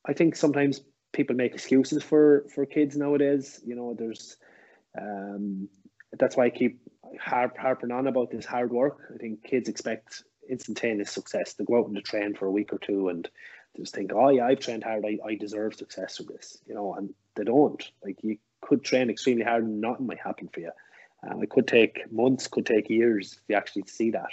I 0.05 0.13
think 0.13 0.35
sometimes 0.35 0.81
people 1.13 1.35
make 1.35 1.53
excuses 1.53 2.03
for 2.03 2.45
for 2.53 2.65
kids 2.65 2.95
nowadays. 2.95 3.59
You 3.65 3.75
know, 3.75 3.95
there's, 3.97 4.37
um, 4.99 5.69
that's 6.17 6.37
why 6.37 6.45
I 6.45 6.49
keep 6.49 6.79
harp, 7.19 7.57
harping 7.57 7.91
on 7.91 8.07
about 8.07 8.31
this 8.31 8.45
hard 8.45 8.71
work. 8.71 9.11
I 9.13 9.17
think 9.17 9.43
kids 9.43 9.69
expect 9.69 10.23
instantaneous 10.49 11.11
success. 11.11 11.53
They 11.53 11.65
go 11.65 11.79
out 11.79 11.87
and 11.87 11.95
they 11.95 12.01
train 12.01 12.33
for 12.33 12.45
a 12.45 12.51
week 12.51 12.73
or 12.73 12.79
two 12.79 13.09
and 13.09 13.29
just 13.77 13.95
think, 13.95 14.11
oh 14.13 14.29
yeah, 14.29 14.45
I've 14.45 14.59
trained 14.59 14.83
hard. 14.83 15.05
I, 15.05 15.17
I 15.25 15.35
deserve 15.35 15.75
success 15.75 16.17
from 16.17 16.27
this. 16.27 16.57
You 16.67 16.75
know, 16.75 16.95
and 16.95 17.13
they 17.35 17.43
don't. 17.43 17.83
Like 18.03 18.23
you 18.23 18.37
could 18.61 18.83
train 18.83 19.09
extremely 19.09 19.43
hard 19.43 19.63
and 19.63 19.81
nothing 19.81 20.07
might 20.07 20.19
happen 20.19 20.49
for 20.53 20.59
you. 20.59 20.71
Um, 21.23 21.43
it 21.43 21.49
could 21.49 21.67
take 21.67 22.11
months, 22.11 22.47
could 22.47 22.65
take 22.65 22.89
years 22.89 23.33
if 23.33 23.41
you 23.47 23.55
actually 23.55 23.83
see 23.87 24.11
that. 24.11 24.31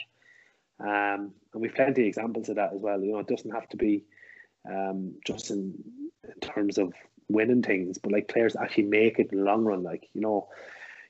Um, 0.81 1.33
and 1.53 1.63
we've 1.63 1.75
plenty 1.75 2.03
of 2.03 2.09
examples 2.09 2.49
of 2.49 2.57
that 2.57 2.73
as 2.73 2.81
well. 2.81 3.01
You 3.03 3.13
know, 3.13 3.19
it 3.19 3.27
doesn't 3.27 3.51
have 3.51 3.69
to 3.71 3.77
be 3.77 4.05
um, 4.69 5.15
just 5.27 5.51
in, 5.51 5.75
in 6.29 6.41
terms 6.41 6.79
of 6.79 6.93
winning 7.29 7.63
things, 7.63 7.99
but 7.99 8.13
like 8.13 8.29
players 8.29 8.57
actually 8.57 8.85
make 8.85 9.19
it 9.19 9.33
in 9.33 9.39
the 9.39 9.45
long 9.45 9.65
run. 9.65 9.83
Like, 9.83 10.09
you 10.15 10.21
know, 10.21 10.49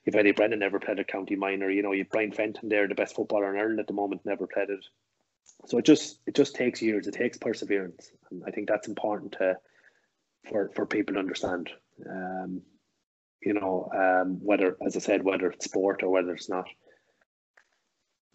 if 0.04 0.14
Eddie 0.14 0.32
Brennan 0.32 0.58
never 0.58 0.80
played 0.80 0.98
at 0.98 1.08
County 1.08 1.36
Minor, 1.36 1.70
you 1.70 1.82
know, 1.82 1.92
you've 1.92 2.10
Brian 2.10 2.32
Fenton 2.32 2.68
there, 2.68 2.88
the 2.88 2.94
best 2.94 3.14
footballer 3.14 3.52
in 3.54 3.60
Ireland 3.60 3.80
at 3.80 3.86
the 3.86 3.92
moment, 3.92 4.24
never 4.24 4.46
played 4.46 4.70
it. 4.70 4.84
So 5.66 5.78
it 5.78 5.84
just 5.84 6.20
it 6.26 6.34
just 6.34 6.54
takes 6.54 6.80
years, 6.80 7.06
it 7.06 7.14
takes 7.14 7.36
perseverance. 7.36 8.10
And 8.30 8.42
I 8.46 8.50
think 8.50 8.68
that's 8.68 8.88
important 8.88 9.32
to 9.32 9.58
for 10.48 10.70
for 10.74 10.86
people 10.86 11.14
to 11.14 11.20
understand. 11.20 11.70
Um, 12.08 12.62
you 13.42 13.54
know, 13.54 13.88
um, 13.94 14.38
whether, 14.42 14.76
as 14.84 14.96
I 14.96 15.00
said, 15.00 15.22
whether 15.24 15.50
it's 15.50 15.64
sport 15.64 16.02
or 16.02 16.10
whether 16.10 16.34
it's 16.34 16.48
not. 16.48 16.66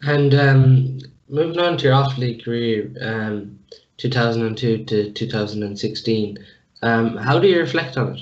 And 0.02 0.34
um, 0.34 0.98
moving 1.28 1.58
on 1.58 1.76
to 1.78 1.84
your 1.84 1.94
Offaly 1.94 2.42
career, 2.42 2.92
um, 3.00 3.58
2002 3.98 4.84
to 4.84 5.12
2016, 5.12 6.38
um, 6.84 7.16
how 7.16 7.38
do 7.38 7.48
you 7.48 7.60
reflect 7.60 7.96
on 7.96 8.16
it? 8.16 8.20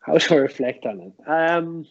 How 0.00 0.18
do 0.18 0.34
I 0.34 0.38
reflect 0.38 0.86
on 0.86 1.00
it? 1.00 1.12
Um, 1.26 1.86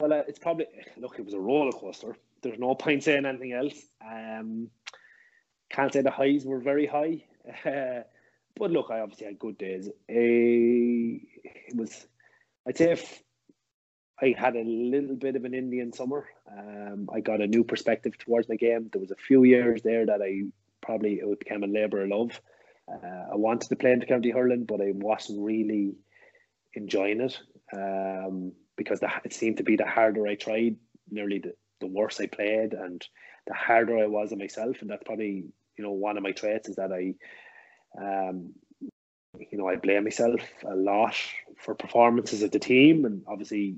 well, 0.00 0.12
uh, 0.12 0.22
it's 0.28 0.38
probably 0.38 0.66
look. 0.96 1.18
It 1.18 1.24
was 1.24 1.34
a 1.34 1.40
roller 1.40 1.72
coaster. 1.72 2.16
There's 2.42 2.58
no 2.58 2.74
point 2.74 3.04
saying 3.04 3.26
anything 3.26 3.52
else. 3.52 3.74
Um, 4.04 4.70
can't 5.68 5.92
say 5.92 6.00
the 6.00 6.10
highs 6.10 6.44
were 6.44 6.60
very 6.60 6.86
high. 6.86 7.24
But 8.56 8.72
look, 8.72 8.90
I 8.90 9.00
obviously 9.00 9.26
had 9.26 9.38
good 9.38 9.56
days. 9.56 9.88
Uh, 9.88 9.92
it 10.08 11.74
was, 11.74 12.06
I'd 12.66 12.76
say, 12.76 12.92
if 12.92 13.22
I 14.20 14.34
had 14.36 14.54
a 14.54 14.64
little 14.64 15.16
bit 15.16 15.36
of 15.36 15.44
an 15.44 15.54
Indian 15.54 15.92
summer. 15.92 16.26
Um, 16.50 17.08
I 17.12 17.20
got 17.20 17.40
a 17.40 17.46
new 17.46 17.64
perspective 17.64 18.18
towards 18.18 18.48
my 18.48 18.56
game. 18.56 18.90
There 18.92 19.00
was 19.00 19.10
a 19.10 19.16
few 19.16 19.44
years 19.44 19.82
there 19.82 20.04
that 20.06 20.20
I 20.20 20.42
probably 20.82 21.14
it 21.14 21.38
became 21.38 21.64
a 21.64 21.68
labour 21.68 22.02
of 22.02 22.10
love. 22.10 22.40
Uh, 22.92 23.32
I 23.32 23.36
wanted 23.36 23.68
to 23.68 23.76
play 23.76 23.92
in 23.92 24.00
the 24.00 24.06
county 24.06 24.30
hurling, 24.30 24.64
but 24.64 24.80
I 24.80 24.92
wasn't 24.92 25.44
really 25.44 25.94
enjoying 26.74 27.20
it 27.20 27.38
um, 27.72 28.52
because 28.76 29.00
the, 29.00 29.10
it 29.24 29.32
seemed 29.32 29.58
to 29.58 29.62
be 29.62 29.76
the 29.76 29.86
harder 29.86 30.26
I 30.26 30.34
tried, 30.34 30.76
nearly 31.10 31.38
the, 31.38 31.54
the 31.80 31.86
worse 31.86 32.20
I 32.20 32.26
played, 32.26 32.72
and 32.72 33.04
the 33.46 33.54
harder 33.54 33.98
I 33.98 34.06
was 34.06 34.32
on 34.32 34.38
myself. 34.38 34.76
And 34.80 34.90
that's 34.90 35.04
probably 35.04 35.44
you 35.76 35.84
know 35.84 35.92
one 35.92 36.16
of 36.16 36.22
my 36.22 36.32
traits 36.32 36.68
is 36.68 36.76
that 36.76 36.92
I 36.92 37.14
um, 38.00 38.54
you 39.38 39.58
know, 39.58 39.68
I 39.68 39.76
blame 39.76 40.04
myself 40.04 40.40
a 40.64 40.74
lot 40.74 41.14
for 41.58 41.74
performances 41.74 42.42
of 42.42 42.50
the 42.50 42.58
team, 42.58 43.04
and 43.04 43.22
obviously, 43.26 43.76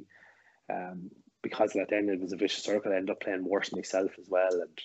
um, 0.73 1.11
because 1.43 1.71
of 1.71 1.81
that, 1.81 1.91
then 1.91 2.09
it 2.09 2.21
was 2.21 2.33
a 2.33 2.37
vicious 2.37 2.65
circle. 2.65 2.93
I 2.93 2.97
ended 2.97 3.11
up 3.11 3.21
playing 3.21 3.45
worse 3.45 3.73
myself 3.73 4.13
as 4.19 4.29
well, 4.29 4.53
and 4.53 4.81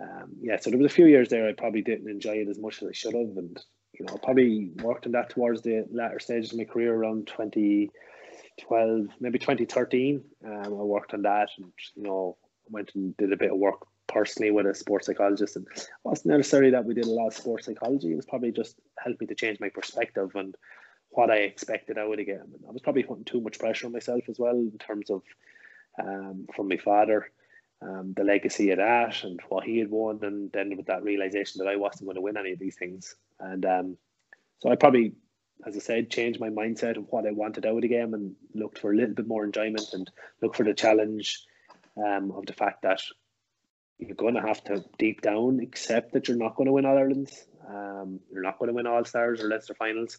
um, 0.00 0.32
yeah, 0.40 0.58
so 0.58 0.70
there 0.70 0.78
was 0.78 0.90
a 0.90 0.94
few 0.94 1.06
years 1.06 1.28
there 1.28 1.48
I 1.48 1.52
probably 1.52 1.82
didn't 1.82 2.08
enjoy 2.08 2.36
it 2.36 2.48
as 2.48 2.58
much 2.58 2.82
as 2.82 2.88
I 2.88 2.92
should 2.92 3.14
have, 3.14 3.36
and 3.36 3.62
you 3.98 4.06
know, 4.06 4.14
I 4.14 4.18
probably 4.18 4.70
worked 4.82 5.06
on 5.06 5.12
that 5.12 5.30
towards 5.30 5.62
the 5.62 5.86
latter 5.90 6.18
stages 6.18 6.52
of 6.52 6.58
my 6.58 6.64
career 6.64 6.94
around 6.94 7.26
2012, 7.26 9.08
maybe 9.20 9.38
2013. 9.38 10.22
Um, 10.46 10.64
I 10.64 10.68
worked 10.68 11.12
on 11.12 11.22
that, 11.22 11.50
and 11.58 11.72
you 11.94 12.02
know, 12.02 12.36
went 12.70 12.92
and 12.94 13.16
did 13.16 13.32
a 13.32 13.36
bit 13.36 13.52
of 13.52 13.58
work 13.58 13.86
personally 14.10 14.50
with 14.50 14.66
a 14.66 14.74
sports 14.74 15.06
psychologist 15.06 15.56
and 15.56 15.66
it 15.76 15.88
wasn't 16.02 16.26
necessarily 16.26 16.70
that 16.70 16.84
we 16.84 16.94
did 16.94 17.04
a 17.04 17.10
lot 17.10 17.28
of 17.28 17.34
sports 17.34 17.66
psychology 17.66 18.10
it 18.10 18.16
was 18.16 18.26
probably 18.26 18.50
just 18.50 18.74
helped 18.98 19.20
me 19.20 19.26
to 19.26 19.36
change 19.36 19.60
my 19.60 19.68
perspective 19.68 20.30
and 20.34 20.56
what 21.10 21.30
I 21.30 21.36
expected 21.36 21.96
out 21.96 22.10
of 22.10 22.16
the 22.16 22.24
game 22.24 22.40
and 22.40 22.64
I 22.68 22.72
was 22.72 22.82
probably 22.82 23.04
putting 23.04 23.24
too 23.24 23.40
much 23.40 23.60
pressure 23.60 23.86
on 23.86 23.92
myself 23.92 24.22
as 24.28 24.38
well 24.38 24.56
in 24.56 24.76
terms 24.78 25.10
of 25.10 25.22
um, 26.02 26.46
from 26.54 26.68
my 26.68 26.76
father 26.76 27.30
um, 27.82 28.12
the 28.16 28.24
legacy 28.24 28.70
of 28.70 28.78
that 28.78 29.24
and 29.24 29.40
what 29.48 29.64
he 29.64 29.78
had 29.78 29.90
won 29.90 30.18
and 30.22 30.52
then 30.52 30.76
with 30.76 30.86
that 30.86 31.02
realization 31.02 31.58
that 31.58 31.70
I 31.70 31.76
wasn't 31.76 32.06
going 32.06 32.16
to 32.16 32.20
win 32.20 32.36
any 32.36 32.52
of 32.52 32.58
these 32.58 32.76
things 32.76 33.14
and 33.38 33.64
um, 33.64 33.96
so 34.58 34.70
I 34.70 34.76
probably 34.76 35.14
as 35.66 35.76
I 35.76 35.80
said 35.80 36.10
changed 36.10 36.40
my 36.40 36.48
mindset 36.48 36.96
of 36.96 37.06
what 37.08 37.26
I 37.26 37.32
wanted 37.32 37.66
out 37.66 37.76
of 37.76 37.82
the 37.82 37.88
game 37.88 38.14
and 38.14 38.34
looked 38.54 38.78
for 38.78 38.92
a 38.92 38.96
little 38.96 39.14
bit 39.14 39.28
more 39.28 39.44
enjoyment 39.44 39.92
and 39.92 40.10
look 40.42 40.54
for 40.54 40.64
the 40.64 40.74
challenge 40.74 41.44
um, 41.96 42.30
of 42.32 42.46
the 42.46 42.52
fact 42.52 42.82
that 42.82 43.02
you're 43.98 44.14
going 44.14 44.34
to 44.34 44.40
have 44.40 44.64
to 44.64 44.84
deep 44.98 45.20
down 45.20 45.60
accept 45.60 46.12
that 46.12 46.28
you're 46.28 46.36
not 46.36 46.56
going 46.56 46.66
to 46.66 46.72
win 46.72 46.86
All 46.86 46.96
Ireland's. 46.96 47.46
Um, 47.68 48.20
you're 48.32 48.42
not 48.42 48.58
going 48.58 48.68
to 48.68 48.74
win 48.74 48.86
All 48.86 49.04
Stars 49.04 49.40
or 49.40 49.48
Leinster 49.48 49.74
finals, 49.74 50.18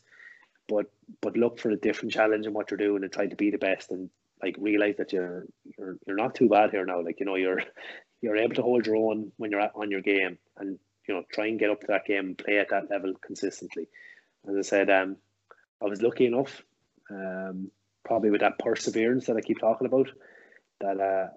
but 0.67 0.85
but 1.21 1.35
look 1.35 1.59
for 1.59 1.71
a 1.71 1.75
different 1.75 2.13
challenge 2.13 2.45
in 2.45 2.53
what 2.53 2.69
you're 2.69 2.77
doing 2.77 3.03
and 3.03 3.11
try 3.11 3.25
to 3.25 3.35
be 3.35 3.49
the 3.49 3.57
best 3.57 3.91
and 3.91 4.09
like 4.43 4.55
realize 4.59 4.95
that 4.97 5.13
you're 5.13 5.45
you're 5.77 5.97
you're 6.05 6.15
not 6.15 6.35
too 6.35 6.49
bad 6.49 6.71
here 6.71 6.85
now. 6.85 7.01
Like 7.01 7.19
you 7.19 7.25
know 7.25 7.35
you're 7.35 7.61
you're 8.21 8.37
able 8.37 8.55
to 8.55 8.61
hold 8.61 8.85
your 8.85 8.97
own 8.97 9.31
when 9.37 9.51
you're 9.51 9.61
at, 9.61 9.71
on 9.75 9.91
your 9.91 10.01
game 10.01 10.37
and 10.57 10.77
you 11.07 11.13
know 11.13 11.23
try 11.31 11.47
and 11.47 11.59
get 11.59 11.69
up 11.69 11.81
to 11.81 11.87
that 11.87 12.05
game 12.05 12.27
and 12.27 12.37
play 12.37 12.59
at 12.59 12.69
that 12.69 12.89
level 12.89 13.13
consistently. 13.25 13.87
As 14.47 14.55
I 14.55 14.61
said, 14.61 14.89
um, 14.89 15.17
I 15.81 15.85
was 15.85 16.01
lucky 16.01 16.25
enough, 16.25 16.63
um, 17.09 17.69
probably 18.03 18.31
with 18.31 18.41
that 18.41 18.59
perseverance 18.59 19.27
that 19.27 19.37
I 19.37 19.41
keep 19.41 19.59
talking 19.59 19.87
about, 19.87 20.09
that 20.79 20.99
uh, 20.99 21.27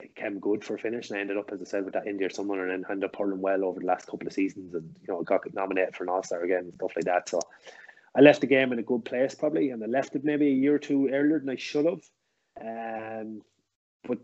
it 0.00 0.14
came 0.14 0.40
good 0.40 0.64
for 0.64 0.76
finish, 0.78 1.10
and 1.10 1.18
I 1.18 1.20
ended 1.20 1.36
up, 1.36 1.50
as 1.52 1.60
I 1.60 1.64
said, 1.64 1.84
with 1.84 1.94
that 1.94 2.06
India 2.06 2.30
summer, 2.30 2.62
and 2.62 2.70
then 2.70 2.90
ended 2.90 3.08
up 3.08 3.16
hurling 3.16 3.40
well 3.40 3.64
over 3.64 3.80
the 3.80 3.86
last 3.86 4.06
couple 4.06 4.26
of 4.26 4.32
seasons, 4.32 4.74
and 4.74 4.94
you 5.02 5.12
know, 5.12 5.22
got 5.22 5.42
nominated 5.54 5.94
for 5.94 6.04
an 6.04 6.10
All 6.10 6.22
Star 6.22 6.42
again 6.42 6.64
and 6.64 6.74
stuff 6.74 6.92
like 6.96 7.04
that. 7.04 7.28
So 7.28 7.40
I 8.14 8.20
left 8.20 8.40
the 8.40 8.46
game 8.46 8.72
in 8.72 8.78
a 8.78 8.82
good 8.82 9.04
place 9.04 9.34
probably, 9.34 9.70
and 9.70 9.82
I 9.82 9.86
left 9.86 10.16
it 10.16 10.24
maybe 10.24 10.48
a 10.48 10.52
year 10.52 10.74
or 10.74 10.78
two 10.78 11.08
earlier 11.08 11.38
than 11.38 11.50
I 11.50 11.56
should 11.56 11.84
have. 11.84 12.02
Um, 12.60 13.42
but 14.06 14.18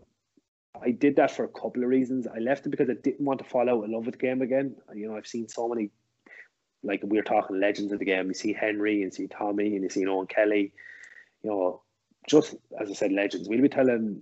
I 0.81 0.91
did 0.91 1.15
that 1.17 1.31
for 1.31 1.45
a 1.45 1.49
couple 1.49 1.83
of 1.83 1.89
reasons. 1.89 2.27
I 2.27 2.39
left 2.39 2.65
it 2.65 2.69
because 2.69 2.89
I 2.89 2.93
didn't 2.93 3.25
want 3.25 3.39
to 3.39 3.45
fall 3.45 3.69
out 3.69 3.83
in 3.83 3.91
love 3.91 4.05
with 4.05 4.15
the 4.15 4.25
game 4.25 4.41
again. 4.41 4.75
You 4.93 5.07
know, 5.09 5.17
I've 5.17 5.27
seen 5.27 5.47
so 5.47 5.67
many, 5.67 5.91
like 6.83 7.01
we 7.03 7.17
are 7.17 7.23
talking 7.23 7.59
legends 7.59 7.91
of 7.91 7.99
the 7.99 8.05
game. 8.05 8.27
You 8.27 8.33
see 8.33 8.53
Henry 8.53 9.03
and 9.03 9.13
see 9.13 9.27
Tommy 9.27 9.75
and 9.75 9.83
you 9.83 9.89
see 9.89 10.05
Eoin 10.05 10.29
Kelly. 10.29 10.73
You 11.43 11.49
know, 11.49 11.81
just 12.27 12.55
as 12.79 12.89
I 12.89 12.93
said, 12.93 13.11
legends. 13.11 13.47
We'll 13.47 13.61
be 13.61 13.69
telling 13.69 14.21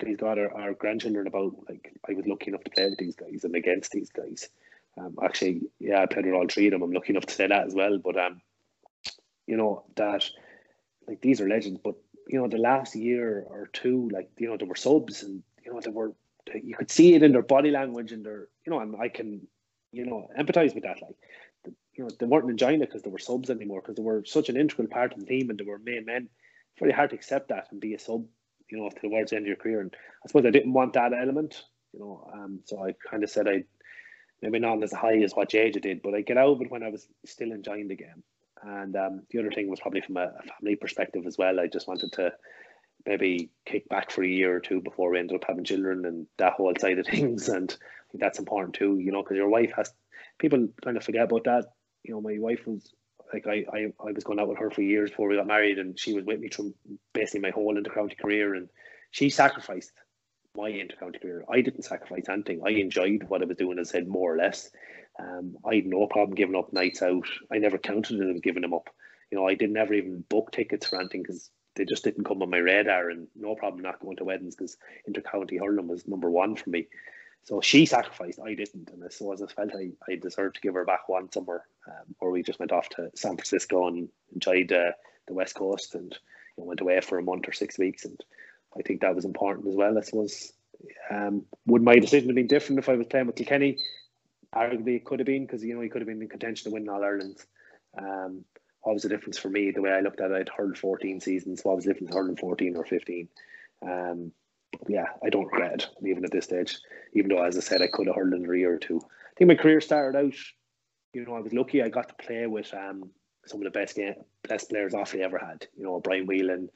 please 0.00 0.16
God, 0.16 0.38
our, 0.38 0.52
our 0.56 0.74
grandchildren 0.74 1.26
about 1.26 1.54
like 1.68 1.92
I 2.08 2.12
was 2.14 2.26
lucky 2.26 2.48
enough 2.48 2.64
to 2.64 2.70
play 2.70 2.88
with 2.88 2.98
these 2.98 3.14
guys 3.14 3.44
and 3.44 3.54
against 3.54 3.92
these 3.92 4.10
guys. 4.10 4.48
Um, 4.98 5.16
actually, 5.22 5.62
yeah, 5.78 6.02
I 6.02 6.06
played 6.06 6.26
with 6.26 6.34
all 6.34 6.48
three 6.48 6.66
of 6.66 6.72
them. 6.72 6.82
I'm 6.82 6.92
lucky 6.92 7.12
enough 7.12 7.26
to 7.26 7.34
say 7.34 7.46
that 7.46 7.66
as 7.66 7.74
well. 7.74 7.98
But 7.98 8.16
um, 8.18 8.40
you 9.46 9.56
know 9.56 9.84
that 9.96 10.28
like 11.06 11.20
these 11.20 11.40
are 11.40 11.48
legends. 11.48 11.80
But 11.82 11.94
you 12.32 12.40
know 12.40 12.48
the 12.48 12.58
last 12.58 12.94
year 12.94 13.44
or 13.46 13.68
two, 13.72 14.08
like 14.12 14.30
you 14.38 14.48
know 14.48 14.56
there 14.56 14.68
were 14.68 14.76
subs 14.76 15.22
and 15.22 15.42
you 15.64 15.72
know 15.72 15.80
there 15.80 15.92
were 15.92 16.12
you 16.54 16.74
could 16.76 16.90
see 16.90 17.14
it 17.14 17.22
in 17.22 17.32
their 17.32 17.42
body 17.42 17.70
language 17.70 18.12
and 18.12 18.24
their 18.24 18.48
you 18.64 18.70
know 18.72 18.80
and 18.80 18.96
I 18.96 19.08
can 19.08 19.46
you 19.92 20.06
know 20.06 20.28
empathize 20.38 20.74
with 20.74 20.84
that. 20.84 21.02
Like 21.02 21.16
you 21.94 22.04
know 22.04 22.10
they 22.18 22.26
weren't 22.26 22.50
enjoying 22.50 22.82
it 22.82 22.88
because 22.88 23.02
they 23.02 23.10
were 23.10 23.18
subs 23.18 23.50
anymore 23.50 23.80
because 23.80 23.96
they 23.96 24.02
were 24.02 24.24
such 24.24 24.48
an 24.48 24.56
integral 24.56 24.88
part 24.88 25.12
of 25.12 25.20
the 25.20 25.26
team 25.26 25.50
and 25.50 25.58
they 25.58 25.64
were 25.64 25.78
main 25.78 26.04
men. 26.04 26.28
It's 26.72 26.80
very 26.80 26.92
hard 26.92 27.10
to 27.10 27.16
accept 27.16 27.48
that 27.48 27.66
and 27.70 27.80
be 27.80 27.94
a 27.94 27.98
sub 27.98 28.24
you 28.70 28.78
know, 28.78 28.88
towards 28.88 29.30
the 29.30 29.36
end 29.36 29.44
of 29.44 29.48
your 29.48 29.56
career. 29.56 29.80
And 29.80 29.94
I 30.24 30.28
suppose 30.28 30.46
I 30.46 30.50
didn't 30.50 30.72
want 30.72 30.92
that 30.94 31.12
element, 31.12 31.64
you 31.92 32.00
know. 32.00 32.30
Um, 32.32 32.60
so 32.64 32.84
I 32.84 32.94
kind 33.10 33.24
of 33.24 33.30
said 33.30 33.48
I 33.48 33.64
maybe 34.42 34.58
not 34.58 34.82
as 34.82 34.92
high 34.92 35.18
as 35.22 35.32
what 35.34 35.50
JJ 35.50 35.82
did, 35.82 36.02
but 36.02 36.14
I 36.14 36.22
get 36.22 36.38
out 36.38 36.52
of 36.52 36.60
it 36.62 36.70
when 36.70 36.82
I 36.82 36.88
was 36.88 37.06
still 37.26 37.52
enjoying 37.52 37.88
the 37.88 37.96
game. 37.96 38.22
And 38.62 38.94
um, 38.96 39.22
the 39.30 39.38
other 39.38 39.50
thing 39.50 39.68
was 39.68 39.80
probably 39.80 40.02
from 40.02 40.16
a, 40.16 40.24
a, 40.24 40.42
family 40.42 40.76
perspective 40.76 41.26
as 41.26 41.38
well. 41.38 41.58
I 41.58 41.66
just 41.66 41.88
wanted 41.88 42.12
to 42.12 42.32
maybe 43.06 43.50
kick 43.64 43.88
back 43.88 44.10
for 44.10 44.22
a 44.22 44.28
year 44.28 44.54
or 44.54 44.60
two 44.60 44.82
before 44.82 45.10
we 45.10 45.18
ended 45.18 45.36
up 45.36 45.44
having 45.48 45.64
children 45.64 46.04
and 46.04 46.26
that 46.36 46.54
whole 46.54 46.74
side 46.78 46.98
of 46.98 47.06
things. 47.10 47.48
And 47.48 47.70
I 47.70 48.04
think 48.12 48.22
that's 48.22 48.38
important 48.38 48.74
too, 48.74 48.98
you 48.98 49.12
know, 49.12 49.22
because 49.22 49.36
your 49.36 49.48
wife 49.48 49.72
has 49.76 49.92
people 50.38 50.68
kind 50.84 50.96
of 50.96 51.04
forget 51.04 51.24
about 51.24 51.44
that. 51.44 51.72
You 52.02 52.14
know, 52.14 52.20
my 52.20 52.36
wife 52.38 52.66
was 52.66 52.92
like 53.32 53.46
I, 53.46 53.64
I, 53.72 53.92
I 54.06 54.12
was 54.12 54.24
going 54.24 54.40
out 54.40 54.48
with 54.48 54.58
her 54.58 54.70
for 54.70 54.82
years 54.82 55.10
before 55.10 55.28
we 55.28 55.36
got 55.36 55.46
married, 55.46 55.78
and 55.78 55.98
she 55.98 56.14
was 56.14 56.24
with 56.24 56.40
me 56.40 56.48
through 56.48 56.74
basically 57.12 57.40
my 57.40 57.50
whole 57.50 57.74
intercounty 57.74 58.18
career, 58.18 58.54
and 58.54 58.68
she 59.10 59.30
sacrificed 59.30 59.92
my 60.56 60.70
intercounty 60.70 61.20
career. 61.20 61.44
I 61.48 61.60
didn't 61.60 61.84
sacrifice 61.84 62.28
anything. 62.28 62.62
I 62.64 62.70
enjoyed 62.70 63.24
what 63.28 63.42
I 63.42 63.44
was 63.44 63.56
doing, 63.56 63.78
as 63.78 63.90
I 63.90 63.92
said, 63.92 64.08
more 64.08 64.34
or 64.34 64.36
less. 64.36 64.70
Um, 65.20 65.56
I 65.64 65.76
had 65.76 65.86
no 65.86 66.06
problem 66.06 66.34
giving 66.34 66.56
up 66.56 66.72
nights 66.72 67.02
out. 67.02 67.26
I 67.52 67.58
never 67.58 67.78
counted 67.78 68.20
as 68.34 68.40
giving 68.40 68.62
them 68.62 68.74
up. 68.74 68.88
You 69.30 69.38
know, 69.38 69.46
I 69.46 69.54
didn't 69.54 69.76
ever 69.76 69.94
even 69.94 70.24
book 70.28 70.50
tickets 70.52 70.86
for 70.86 70.98
anything 70.98 71.22
because 71.22 71.50
they 71.74 71.84
just 71.84 72.04
didn't 72.04 72.24
come 72.24 72.42
on 72.42 72.50
my 72.50 72.58
radar, 72.58 73.10
and 73.10 73.28
no 73.36 73.54
problem 73.54 73.82
not 73.82 74.00
going 74.00 74.16
to 74.16 74.24
weddings 74.24 74.56
because 74.56 74.76
intercounty 75.08 75.58
hurling 75.60 75.88
was 75.88 76.06
number 76.08 76.30
one 76.30 76.56
for 76.56 76.70
me. 76.70 76.88
So 77.44 77.60
she 77.60 77.86
sacrificed, 77.86 78.38
I 78.44 78.54
didn't, 78.54 78.90
and 78.90 79.10
so 79.12 79.32
as 79.32 79.40
I 79.40 79.46
felt 79.46 79.72
I, 79.74 79.90
I 80.10 80.16
deserved 80.16 80.56
to 80.56 80.60
give 80.60 80.74
her 80.74 80.84
back 80.84 81.08
one 81.08 81.32
summer, 81.32 81.64
um, 81.86 82.14
or 82.20 82.30
we 82.30 82.42
just 82.42 82.58
went 82.58 82.72
off 82.72 82.88
to 82.90 83.10
San 83.14 83.36
Francisco 83.36 83.86
and 83.86 84.08
enjoyed 84.34 84.72
uh, 84.72 84.92
the 85.26 85.34
West 85.34 85.54
Coast 85.54 85.94
and 85.94 86.12
you 86.56 86.62
know, 86.62 86.64
went 86.64 86.80
away 86.80 87.00
for 87.00 87.18
a 87.18 87.22
month 87.22 87.48
or 87.48 87.52
six 87.52 87.78
weeks, 87.78 88.04
and 88.04 88.20
I 88.76 88.82
think 88.82 89.00
that 89.00 89.14
was 89.14 89.24
important 89.24 89.68
as 89.68 89.74
well. 89.74 89.96
I 89.96 90.02
suppose. 90.02 90.52
Um, 91.10 91.44
would 91.66 91.82
my 91.82 91.98
decision 91.98 92.28
have 92.30 92.36
been 92.36 92.46
different 92.46 92.78
if 92.78 92.88
I 92.88 92.94
was 92.94 93.06
playing 93.06 93.26
with 93.26 93.36
Kilkenny? 93.36 93.78
Arguably, 94.54 94.96
it 94.96 95.04
could 95.04 95.20
have 95.20 95.26
been 95.26 95.46
because 95.46 95.62
you 95.62 95.74
know 95.74 95.80
he 95.80 95.88
could 95.88 96.00
have 96.00 96.08
been 96.08 96.22
in 96.22 96.28
contention 96.28 96.70
to 96.70 96.74
win 96.74 96.88
All 96.88 97.04
Ireland. 97.04 97.38
Um, 97.96 98.44
what 98.82 98.94
was 98.94 99.02
the 99.02 99.08
difference 99.08 99.38
for 99.38 99.50
me? 99.50 99.70
The 99.70 99.82
way 99.82 99.92
I 99.92 100.00
looked 100.00 100.20
at 100.20 100.30
it, 100.30 100.34
I'd 100.34 100.48
hurled 100.48 100.78
14 100.78 101.20
seasons. 101.20 101.60
What 101.62 101.76
was 101.76 101.84
the 101.84 101.92
difference 101.92 102.14
hurling 102.14 102.36
14 102.36 102.76
or 102.76 102.84
15? 102.84 103.28
Um, 103.82 104.32
yeah, 104.88 105.06
I 105.22 105.28
don't 105.28 105.46
regret 105.46 105.74
it, 105.74 106.08
even 106.08 106.24
at 106.24 106.30
this 106.30 106.46
stage. 106.46 106.78
Even 107.12 107.30
though, 107.30 107.42
as 107.42 107.56
I 107.56 107.60
said, 107.60 107.82
I 107.82 107.88
could 107.88 108.06
have 108.06 108.16
hurled 108.16 108.32
in 108.32 108.48
a 108.48 108.56
year 108.56 108.74
or 108.74 108.78
two. 108.78 108.98
I 108.98 109.32
think 109.36 109.48
my 109.48 109.54
career 109.54 109.80
started 109.80 110.18
out, 110.18 110.34
you 111.12 111.24
know, 111.24 111.34
I 111.34 111.40
was 111.40 111.52
lucky 111.52 111.82
I 111.82 111.88
got 111.88 112.08
to 112.08 112.24
play 112.24 112.46
with 112.46 112.72
um, 112.72 113.10
some 113.46 113.60
of 113.60 113.64
the 113.64 113.78
best 113.78 113.96
game, 113.96 114.14
best 114.48 114.70
players 114.70 114.94
Offaly 114.94 115.20
ever 115.20 115.38
had. 115.38 115.66
You 115.76 115.84
know, 115.84 116.00
Brian 116.00 116.26
Whelahan, 116.26 116.70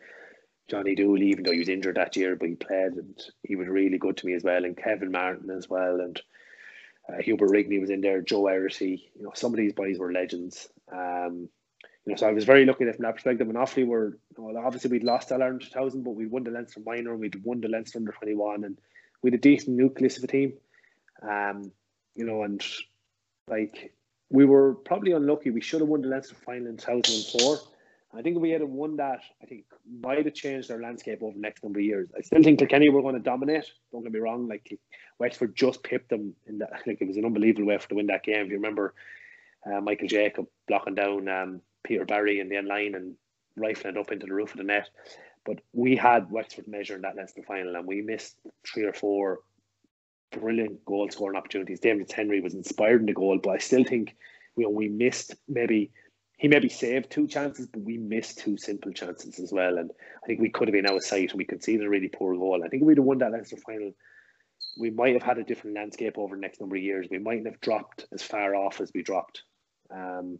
Johnny 0.69 0.95
Dooley, 0.95 1.29
even 1.29 1.45
though 1.45 1.53
he 1.53 1.59
was 1.59 1.69
injured 1.69 1.97
that 1.97 2.17
year, 2.17 2.37
but 2.37 2.49
he 2.49 2.55
played 2.55 2.93
and 2.93 3.21
he 3.43 3.57
was 3.57 3.69
really 3.69 3.99
good 3.99 4.17
to 4.19 4.27
me 4.27 4.35
as 4.35 4.43
well. 4.43 4.65
And 4.65 4.77
Kevin 4.77 5.13
Martin 5.13 5.51
as 5.51 5.69
well. 5.69 6.01
And 6.01 6.21
uh, 7.09 7.21
Hubert 7.21 7.51
Rigney 7.51 7.81
was 7.81 7.91
in 7.91 8.01
there, 8.01 8.23
Joe 8.23 8.45
Errity. 8.45 9.03
You 9.17 9.25
know, 9.25 9.33
some 9.35 9.53
of 9.53 9.59
these 9.59 9.73
boys 9.73 9.99
were 9.99 10.13
legends. 10.13 10.69
Um, 10.91 11.49
you 12.05 12.13
know, 12.13 12.17
so 12.17 12.29
I 12.29 12.33
was 12.33 12.45
very 12.45 12.65
lucky 12.65 12.91
from 12.91 13.03
that 13.03 13.15
perspective. 13.15 13.49
And 13.49 13.57
Offaly 13.57 13.87
were, 13.87 14.19
well, 14.37 14.57
obviously 14.59 14.91
we'd 14.91 15.05
lost 15.05 15.33
All 15.33 15.43
Ireland 15.43 15.63
2000, 15.63 16.03
but 16.03 16.13
we'd 16.13 16.31
won 16.31 16.45
the 16.45 16.51
Leinster 16.51 16.81
minor 16.85 17.13
and 17.13 17.21
we'd 17.21 17.43
won 17.45 17.61
the 17.61 17.69
Leinster 17.69 17.99
under 17.99 18.13
21, 18.13 18.65
and 18.65 18.79
we 19.23 19.31
had 19.31 19.39
a 19.39 19.43
decent 19.43 19.77
nucleus 19.77 20.19
of 20.19 20.25
a 20.25 20.27
team. 20.27 20.55
Um, 21.23 21.73
you 22.15 22.25
know, 22.25 22.43
and 22.43 22.63
like 23.49 23.95
we 24.31 24.45
were 24.45 24.75
probably 24.75 25.13
unlucky. 25.13 25.51
We 25.51 25.61
should 25.61 25.81
have 25.81 25.89
won 25.89 26.03
the 26.03 26.09
Leinster 26.09 26.35
final 26.35 26.69
in 26.69 26.77
2004. 26.77 27.74
I 28.17 28.23
think 28.23 28.37
if 28.37 28.43
we 28.43 28.51
had 28.51 28.63
won 28.63 28.97
that, 28.97 29.21
I 29.43 29.47
think 29.47 29.65
might 30.01 30.25
have 30.25 30.35
changed 30.35 30.71
our 30.71 30.81
landscape 30.81 31.23
over 31.23 31.35
the 31.35 31.41
next 31.41 31.65
number 31.65 31.81
of 31.81 31.85
years. 31.85 32.09
I 32.17 32.23
still 32.23 32.43
think 32.43 32.61
Kilkenny 32.61 32.89
were 32.89 33.03
going 33.03 33.17
to 33.17 33.21
dominate. 33.21 33.71
Don't 33.91 34.03
get 34.03 34.13
me 34.13 34.21
wrong. 34.21 34.49
Like 34.49 34.79
Wexford 35.19 35.57
just 35.57 35.83
pipped 35.83 36.11
them 36.11 36.35
in 36.47 36.59
that. 36.59 36.71
Like 36.87 36.99
it 37.01 37.09
was 37.09 37.17
an 37.17 37.25
unbelievable 37.25 37.67
way 37.67 37.79
for 37.79 37.89
to 37.89 37.95
win 37.97 38.07
that 38.07 38.23
game. 38.23 38.47
If 38.47 38.51
you 38.51 38.57
remember, 38.57 38.95
uh, 39.67 39.81
Michael 39.81 40.09
Jacob 40.09 40.47
blocking 40.69 40.95
down 40.95 41.29
um, 41.29 41.61
Peter 41.83 42.05
Barry 42.05 42.41
in 42.41 42.49
the 42.49 42.57
end 42.57 42.69
line 42.69 42.95
and 42.95 43.15
rifling 43.57 43.97
it 43.97 44.01
up 44.01 44.13
into 44.13 44.27
the 44.27 44.35
roof 44.35 44.53
of 44.53 44.59
the 44.59 44.65
net. 44.65 44.91
But 45.45 45.61
we 45.73 45.97
had 45.97 46.31
Wexford 46.31 46.69
measuring 46.69 47.03
that 47.03 47.17
Leinster 47.17 47.43
final 47.43 47.75
and 47.75 47.87
we 47.87 48.01
missed 48.01 48.37
three 48.67 48.85
or 48.85 48.93
four 48.93 49.41
brilliant 50.31 50.85
goal 50.85 51.09
scoring 51.11 51.37
opportunities. 51.37 51.81
David 51.81 52.11
Henry 52.11 52.41
was 52.41 52.55
inspired 52.55 53.01
in 53.01 53.07
the 53.07 53.13
goal, 53.13 53.39
but 53.43 53.51
I 53.51 53.59
still 53.59 53.85
think 53.85 54.17
you 54.57 54.65
know 54.65 54.71
we 54.71 54.89
missed 54.89 55.35
maybe 55.49 55.91
he 56.45 56.49
maybe 56.49 56.69
saved 56.69 57.11
two 57.11 57.27
chances, 57.27 57.67
but 57.67 57.81
we 57.81 57.97
missed 57.97 58.37
two 58.37 58.59
simple 58.59 58.93
chances 58.93 59.41
as 59.41 59.51
well. 59.51 59.79
And 59.79 59.91
I 60.23 60.27
think 60.27 60.41
we 60.43 60.51
could 60.51 60.69
have 60.69 60.75
been 60.75 60.85
out 60.85 60.97
of 60.97 61.03
sight 61.03 61.31
and 61.31 61.39
we 61.39 61.47
conceded 61.47 61.87
a 61.87 61.89
really 61.89 62.09
poor 62.09 62.37
goal. 62.37 62.61
I 62.63 62.69
think 62.69 62.83
we'd 62.83 62.99
have 62.99 63.07
won 63.07 63.17
that 63.17 63.33
Leinster 63.33 63.57
final, 63.57 63.93
we 64.77 64.91
might 64.91 65.15
have 65.15 65.23
had 65.23 65.39
a 65.39 65.43
different 65.43 65.75
landscape 65.75 66.19
over 66.19 66.37
the 66.37 66.43
next 66.43 66.61
number 66.61 66.77
of 66.77 66.83
years. 66.83 67.07
We 67.11 67.17
mightn't 67.17 67.47
have 67.47 67.63
dropped 67.63 68.05
as 68.13 68.23
far 68.23 68.55
off 68.55 68.83
as 68.83 68.93
we 68.95 69.03
dropped. 69.03 69.43
Um, 69.91 70.39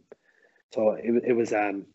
so 0.75 0.91
it, 0.91 1.23
it 1.29 1.33
was 1.33 1.51
um 1.51 1.87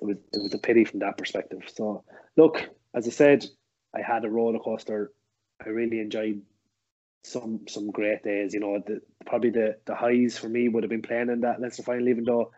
it 0.00 0.02
was 0.02 0.16
it 0.32 0.42
was 0.42 0.54
a 0.54 0.58
pity 0.58 0.86
from 0.86 1.00
that 1.00 1.18
perspective. 1.18 1.64
So 1.66 2.04
look, 2.38 2.70
as 2.94 3.06
I 3.06 3.10
said, 3.10 3.44
I 3.94 4.00
had 4.00 4.24
a 4.24 4.30
roller 4.30 4.60
coaster. 4.60 5.12
I 5.62 5.68
really 5.68 6.00
enjoyed 6.00 6.40
some 7.24 7.68
some 7.68 7.90
great 7.90 8.22
days. 8.22 8.54
You 8.54 8.60
know, 8.60 8.78
the, 8.78 9.02
probably 9.26 9.50
the 9.50 9.76
the 9.84 9.94
highs 9.94 10.38
for 10.38 10.48
me 10.48 10.70
would 10.70 10.84
have 10.84 10.90
been 10.90 11.02
playing 11.02 11.28
in 11.28 11.42
that 11.42 11.60
Leinster 11.60 11.82
final, 11.82 12.08
even 12.08 12.24
though 12.24 12.52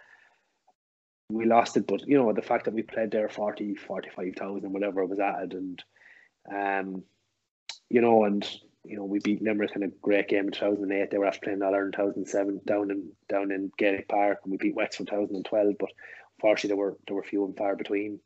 we 1.31 1.47
lost 1.47 1.77
it. 1.77 1.87
But 1.87 2.07
you 2.07 2.17
know, 2.19 2.33
the 2.33 2.43
fact 2.43 2.65
that 2.65 2.75
we 2.75 2.83
played 2.83 3.11
there 3.11 3.29
40, 3.29 3.75
45,000, 3.75 4.73
whatever 4.73 5.03
it 5.03 5.09
was 5.09 5.21
at, 5.21 5.53
and 5.53 5.83
um, 6.53 7.03
you 7.89 8.01
know, 8.01 8.25
and 8.25 8.47
you 8.85 8.97
know, 8.97 9.05
we 9.05 9.21
beat 9.21 9.43
Limerick 9.43 9.77
in 9.77 9.85
a 9.85 9.89
great 9.89 10.29
game 10.29 10.47
in 10.47 10.53
2008. 10.53 11.11
They 11.11 11.19
were 11.19 11.27
after 11.27 11.41
playing 11.45 11.63
All 11.63 11.75
Ireland 11.75 11.95
2007 11.97 12.63
down 12.67 12.91
in 12.91 13.13
down 13.29 13.53
in 13.53 13.71
Gaelic 13.79 14.09
Park, 14.09 14.41
and 14.43 14.51
we 14.51 14.59
beat 14.59 14.75
Wexford 14.75 15.07
2012. 15.07 15.75
But 15.79 15.91
unfortunately, 16.39 16.69
there 16.69 16.77
were 16.77 16.97
there 17.07 17.17
were 17.17 17.23
few 17.23 17.45
and 17.45 17.57
far 17.57 17.77
between. 17.77 18.19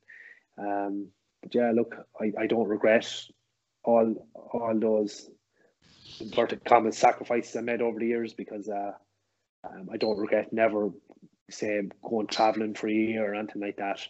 Um, 0.59 1.09
but 1.43 1.55
yeah, 1.55 1.73
look, 1.75 1.95
I, 2.21 2.33
I 2.39 2.47
don't 2.47 2.69
regret 2.69 3.07
all 3.85 4.27
all 4.35 4.79
those 4.79 5.29
inverted 6.21 6.65
commas 6.65 6.97
sacrifices 6.97 7.55
I 7.57 7.61
made 7.61 7.83
over 7.83 7.99
the 7.99 8.07
years 8.07 8.33
because 8.33 8.69
uh, 8.69 8.93
um, 9.65 9.89
I 9.93 9.99
don't 9.99 10.19
regret 10.19 10.53
never 10.53 10.91
say 11.51 11.81
going 12.03 12.27
traveling 12.27 12.75
for 12.75 12.89
a 12.89 12.93
year 12.93 13.33
or 13.33 13.35
anything 13.35 13.63
like 13.63 13.77
that. 13.77 14.01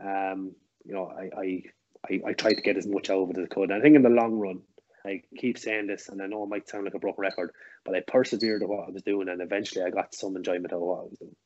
Um, 0.00 0.54
you 0.84 0.94
know, 0.94 1.06
I, 1.06 1.40
I 1.40 1.62
I 2.08 2.30
I 2.30 2.32
tried 2.32 2.54
to 2.54 2.62
get 2.62 2.76
as 2.76 2.86
much 2.86 3.10
out 3.10 3.22
of 3.22 3.30
it 3.30 3.38
as 3.38 3.44
I 3.44 3.54
could. 3.54 3.70
And 3.70 3.74
I 3.74 3.80
think 3.80 3.96
in 3.96 4.02
the 4.02 4.08
long 4.08 4.38
run, 4.38 4.60
I 5.04 5.22
keep 5.36 5.58
saying 5.58 5.86
this, 5.86 6.08
and 6.08 6.22
I 6.22 6.26
know 6.26 6.42
it 6.44 6.48
might 6.48 6.68
sound 6.68 6.84
like 6.84 6.94
a 6.94 6.98
broken 6.98 7.22
record, 7.22 7.52
but 7.84 7.94
I 7.94 8.00
persevered 8.00 8.62
at 8.62 8.68
what 8.68 8.88
I 8.88 8.90
was 8.90 9.02
doing, 9.02 9.28
and 9.28 9.40
eventually 9.40 9.84
I 9.84 9.90
got 9.90 10.14
some 10.14 10.36
enjoyment 10.36 10.72
out 10.72 10.76
of 10.76 10.82
what 10.82 11.00
I 11.00 11.02
was 11.02 11.18
doing. 11.18 11.36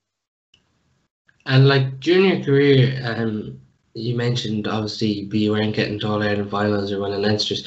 And 1.46 1.68
like 1.68 2.00
during 2.00 2.26
your 2.26 2.44
career, 2.44 3.00
um, 3.04 3.60
you 3.94 4.16
mentioned 4.16 4.66
obviously 4.66 5.28
you 5.32 5.52
weren't 5.52 5.74
getting 5.74 5.98
to 6.00 6.08
all 6.08 6.50
finals 6.50 6.92
or 6.92 7.00
winning 7.00 7.20
Leinsters. 7.20 7.66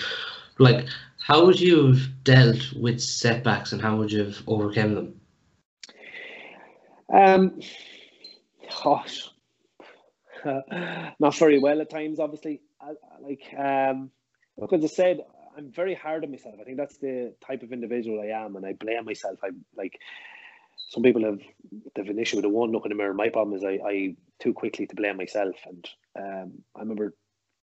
Like, 0.60 0.88
how 1.20 1.46
would 1.46 1.60
you 1.60 1.88
have 1.88 2.24
dealt 2.24 2.74
with 2.74 3.02
setbacks, 3.02 3.72
and 3.72 3.82
how 3.82 3.96
would 3.98 4.12
you 4.12 4.26
have 4.26 4.42
overcome 4.48 4.96
them? 4.96 5.20
Um, 7.14 7.60
gosh, 8.84 9.30
not 11.20 11.36
very 11.36 11.60
well 11.60 11.80
at 11.82 11.90
times. 11.90 12.20
Obviously, 12.20 12.62
I, 12.82 12.94
like 13.22 13.44
um, 13.58 14.10
look 14.58 14.74
as 14.74 14.84
I 14.84 14.88
said, 14.88 15.20
I'm 15.58 15.72
very 15.72 15.94
hard 15.94 16.24
on 16.24 16.32
myself. 16.32 16.56
I 16.60 16.64
think 16.64 16.78
that's 16.78 16.98
the 16.98 17.36
type 17.46 17.62
of 17.64 17.72
individual 17.72 18.20
I 18.22 18.44
am, 18.44 18.56
and 18.56 18.66
I 18.66 18.74
blame 18.74 19.06
myself. 19.06 19.40
I'm 19.44 19.64
like 19.76 20.00
some 20.90 21.04
people 21.04 21.24
have 21.24 21.40
they've 21.96 22.10
an 22.10 22.20
issue 22.20 22.38
with 22.38 22.44
the 22.44 22.50
one 22.50 22.72
look 22.72 22.86
in 22.86 22.90
the 22.90 22.96
mirror. 22.96 23.14
My 23.14 23.30
problem 23.30 23.56
is 23.56 23.64
I, 23.64 23.80
I 23.88 24.16
too 24.40 24.54
quickly 24.54 24.88
to 24.88 24.96
blame 24.96 25.18
myself, 25.18 25.56
and 25.66 25.90
um, 26.18 26.52
I 26.76 26.80
remember 26.80 27.14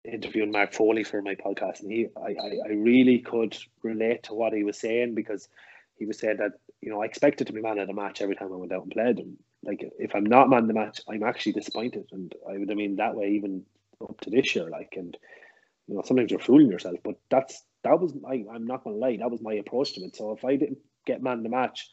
interviewing 0.04 0.52
Mark 0.52 0.74
Foley 0.74 1.04
for 1.04 1.22
my 1.22 1.36
podcast, 1.36 1.82
and 1.82 1.92
he 1.92 2.08
I, 2.18 2.30
I, 2.30 2.70
I 2.70 2.74
really 2.74 3.20
could 3.20 3.58
relate 3.84 4.24
to 4.24 4.34
what 4.34 4.54
he 4.54 4.64
was 4.64 4.80
saying 4.80 5.16
because 5.16 5.48
he 5.98 6.06
was 6.06 6.20
saying 6.20 6.38
that 6.38 6.54
you 6.86 6.92
know 6.92 7.02
I 7.02 7.06
expected 7.06 7.48
to 7.48 7.54
be 7.54 7.62
man 7.62 7.80
of 7.80 7.88
the 7.88 7.94
match 7.94 8.22
every 8.22 8.36
time 8.36 8.54
I 8.54 8.58
went 8.58 8.72
out 8.72 8.84
and 8.84 8.92
played, 8.92 9.18
and 9.18 9.38
like 9.64 9.84
if 9.98 10.16
I'm 10.16 10.24
not 10.24 10.50
man 10.50 10.62
of 10.62 10.68
the 10.68 10.74
match, 10.76 11.02
I'm 11.10 11.24
actually 11.24 11.54
disappointed, 11.54 12.06
and 12.12 12.32
I 12.48 12.60
would 12.60 12.72
I 12.72 12.76
mean 12.76 12.98
that 12.98 13.16
way 13.16 13.32
even 13.32 13.64
up 14.02 14.22
to 14.22 14.30
this 14.30 14.56
year, 14.56 14.70
like 14.70 14.94
and 14.96 15.18
you 15.88 15.96
know 15.96 16.04
sometimes 16.06 16.30
you're 16.30 16.40
fooling 16.40 16.70
yourself, 16.70 16.98
but 17.04 17.16
that's 17.32 17.64
that 17.84 18.00
was 18.00 18.14
my 18.14 18.46
I'm 18.54 18.68
not 18.68 18.84
gonna 18.84 18.98
lie, 18.98 19.18
that 19.18 19.32
was 19.32 19.42
my 19.42 19.56
approach 19.56 19.96
to 19.96 20.02
it. 20.02 20.16
So 20.16 20.34
if 20.34 20.46
I 20.46 20.58
didn't 20.58 20.78
get 21.08 21.24
man 21.24 21.38
of 21.40 21.44
the 21.44 21.50
match, 21.50 21.90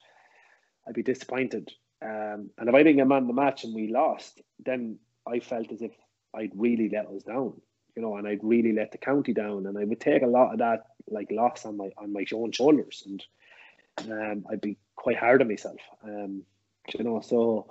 I'd 0.87 0.95
be 0.95 1.03
disappointed. 1.03 1.71
Um, 2.03 2.51
and 2.59 2.69
if 2.69 2.75
I 2.75 2.83
didn't 2.83 2.97
get 2.97 3.09
man 3.09 3.23
of 3.23 3.29
the 3.29 3.33
match 3.33 3.65
and 3.65 3.75
we 3.75 3.89
lost, 3.91 4.43
then 4.63 4.99
I 5.27 5.41
felt 5.41 5.73
as 5.73 5.81
if 5.81 5.93
I'd 6.35 6.53
really 6.55 6.91
let 6.93 7.07
us 7.07 7.23
down, 7.23 7.59
you 7.97 8.03
know, 8.03 8.17
and 8.17 8.29
I'd 8.29 8.43
really 8.45 8.73
let 8.73 8.93
the 8.93 8.99
county 8.99 9.33
down, 9.33 9.67
and 9.67 9.79
I 9.79 9.85
would 9.85 10.01
take 10.01 10.23
a 10.23 10.27
lot 10.27 10.53
of 10.53 10.59
that 10.59 10.81
like 11.09 11.29
loss 11.31 11.65
on 11.65 11.79
my 11.79 11.89
on 11.97 12.13
my 12.13 12.27
own 12.35 12.53
shoulders, 12.53 13.05
and 13.07 13.25
um, 14.11 14.45
I'd 14.51 14.61
be 14.61 14.79
quite 14.97 15.19
hard 15.19 15.43
on 15.43 15.49
myself, 15.49 15.81
um, 16.05 16.43
you 16.97 17.05
know. 17.05 17.21
So 17.21 17.69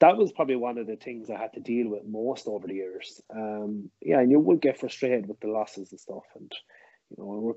that 0.00 0.16
was 0.16 0.32
probably 0.32 0.56
one 0.56 0.78
of 0.78 0.86
the 0.86 0.96
things 0.96 1.30
I 1.30 1.38
had 1.38 1.54
to 1.54 1.60
deal 1.60 1.88
with 1.88 2.04
most 2.06 2.46
over 2.46 2.66
the 2.66 2.74
years. 2.74 3.20
Um, 3.34 3.90
yeah, 4.00 4.20
and 4.20 4.30
you 4.30 4.38
would 4.40 4.60
get 4.60 4.80
frustrated 4.80 5.26
with 5.26 5.40
the 5.40 5.48
losses 5.48 5.90
and 5.90 6.00
stuff, 6.00 6.24
and 6.34 6.52
you 7.10 7.16
know, 7.18 7.24
we're 7.24 7.52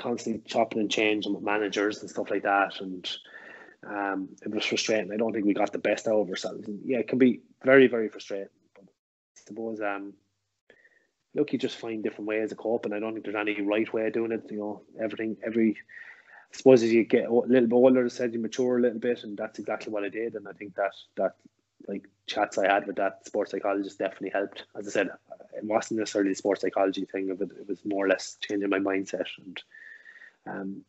constantly 0.00 0.42
chopping 0.46 0.80
and 0.80 0.90
changing 0.90 1.34
with 1.34 1.42
managers 1.42 2.00
and 2.00 2.10
stuff 2.10 2.30
like 2.30 2.42
that. 2.42 2.80
And 2.80 3.08
um, 3.86 4.28
it 4.42 4.50
was 4.50 4.64
frustrating. 4.64 5.12
I 5.12 5.16
don't 5.16 5.32
think 5.32 5.46
we 5.46 5.54
got 5.54 5.72
the 5.72 5.78
best 5.78 6.08
out 6.08 6.20
of 6.20 6.28
ourselves. 6.28 6.66
And 6.66 6.80
yeah, 6.84 6.98
it 6.98 7.08
can 7.08 7.18
be 7.18 7.40
very, 7.64 7.86
very 7.86 8.08
frustrating. 8.08 8.48
But 8.74 8.84
I 8.84 9.40
suppose, 9.46 9.80
um, 9.80 10.14
look, 11.34 11.52
you 11.52 11.58
just 11.58 11.78
find 11.78 12.02
different 12.02 12.28
ways 12.28 12.52
of 12.52 12.58
coping. 12.58 12.92
I 12.92 13.00
don't 13.00 13.12
think 13.12 13.24
there's 13.24 13.36
any 13.36 13.60
right 13.60 13.92
way 13.92 14.06
of 14.06 14.12
doing 14.12 14.32
it. 14.32 14.44
You 14.50 14.58
know, 14.58 14.82
everything, 15.00 15.36
every, 15.44 15.76
I 16.52 16.56
suppose 16.56 16.82
as 16.82 16.92
you 16.92 17.04
get 17.04 17.26
a 17.26 17.32
little 17.32 17.68
bit 17.68 17.72
older, 17.72 18.04
I 18.04 18.08
said, 18.08 18.32
you 18.32 18.40
mature 18.40 18.78
a 18.78 18.82
little 18.82 18.98
bit, 18.98 19.22
and 19.22 19.36
that's 19.36 19.58
exactly 19.58 19.92
what 19.92 20.04
I 20.04 20.08
did. 20.08 20.34
And 20.34 20.48
I 20.48 20.52
think 20.52 20.74
that 20.74 20.92
that 21.16 21.36
like 21.88 22.06
chats 22.26 22.58
I 22.58 22.72
had 22.72 22.86
with 22.86 22.96
that 22.96 23.26
sports 23.26 23.52
psychologist 23.52 23.98
definitely 23.98 24.30
helped. 24.30 24.64
As 24.76 24.86
I 24.86 24.90
said, 24.90 25.10
it 25.56 25.64
wasn't 25.64 26.00
necessarily 26.00 26.30
the 26.30 26.36
sports 26.36 26.60
psychology 26.60 27.04
thing 27.04 27.30
of 27.30 27.40
it. 27.40 27.50
It 27.58 27.68
was 27.68 27.84
more 27.84 28.04
or 28.04 28.08
less 28.08 28.36
changing 28.40 28.68
my 28.68 28.78
mindset. 28.78 29.26
And 29.38 29.62
um, 30.46 30.84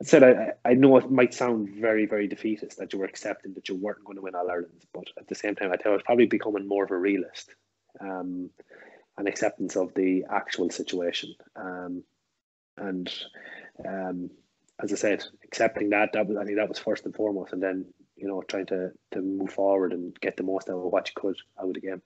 I 0.00 0.04
said 0.04 0.24
I, 0.24 0.52
I 0.64 0.74
know 0.74 0.96
it 0.96 1.10
might 1.10 1.32
sound 1.32 1.68
very 1.70 2.06
very 2.06 2.26
defeatist 2.26 2.78
that 2.78 2.92
you 2.92 2.98
were 2.98 3.04
accepting 3.06 3.54
that 3.54 3.68
you 3.68 3.76
weren't 3.76 4.04
going 4.04 4.16
to 4.16 4.22
win 4.22 4.34
All 4.34 4.50
Ireland, 4.50 4.84
but 4.92 5.04
at 5.18 5.28
the 5.28 5.34
same 5.34 5.54
time 5.54 5.68
I 5.68 5.76
think 5.76 5.86
I 5.86 5.90
was 5.90 6.02
probably 6.02 6.26
becoming 6.26 6.66
more 6.66 6.84
of 6.84 6.90
a 6.90 6.96
realist. 6.96 7.54
Um, 8.00 8.50
an 9.18 9.26
acceptance 9.26 9.76
of 9.76 9.92
the 9.94 10.24
actual 10.30 10.70
situation. 10.70 11.34
Um, 11.56 12.02
and 12.76 13.12
um, 13.86 14.30
as 14.82 14.92
I 14.92 14.96
said, 14.96 15.24
accepting 15.44 15.90
that, 15.90 16.12
that 16.12 16.26
was, 16.26 16.36
I 16.36 16.44
think 16.44 16.56
that 16.56 16.68
was 16.68 16.78
first 16.78 17.04
and 17.04 17.14
foremost, 17.14 17.52
and 17.52 17.62
then 17.62 17.86
you 18.16 18.28
know 18.28 18.42
trying 18.42 18.66
to 18.66 18.90
to 19.12 19.20
move 19.20 19.52
forward 19.52 19.92
and 19.92 20.18
get 20.20 20.36
the 20.36 20.42
most 20.42 20.68
out 20.68 20.76
of 20.76 20.92
what 20.92 21.08
you 21.08 21.14
could 21.16 21.36
out 21.58 21.68
of 21.68 21.74
the 21.74 21.80
game. 21.80 22.02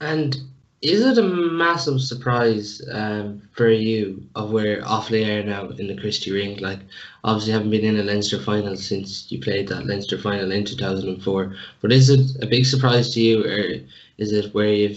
And 0.00 0.36
is 0.82 1.04
it 1.04 1.16
a 1.16 1.22
massive 1.22 2.02
surprise 2.02 2.82
um, 2.92 3.42
for 3.52 3.70
you 3.70 4.28
of 4.34 4.52
where 4.52 4.82
Offaly 4.82 5.26
are 5.26 5.42
now 5.42 5.68
in 5.68 5.86
the 5.86 5.96
Christy 5.96 6.32
Ring? 6.32 6.58
Like, 6.58 6.80
obviously, 7.24 7.52
haven't 7.52 7.70
been 7.70 7.84
in 7.84 7.98
a 7.98 8.02
Leinster 8.02 8.38
final 8.38 8.76
since 8.76 9.30
you 9.32 9.40
played 9.40 9.68
that 9.68 9.86
Leinster 9.86 10.18
final 10.18 10.52
in 10.52 10.64
2004. 10.64 11.56
But 11.80 11.92
is 11.92 12.10
it 12.10 12.42
a 12.42 12.46
big 12.46 12.66
surprise 12.66 13.14
to 13.14 13.20
you, 13.20 13.44
or 13.44 13.80
is 14.18 14.32
it 14.32 14.52
where 14.54 14.72
you 14.72 14.96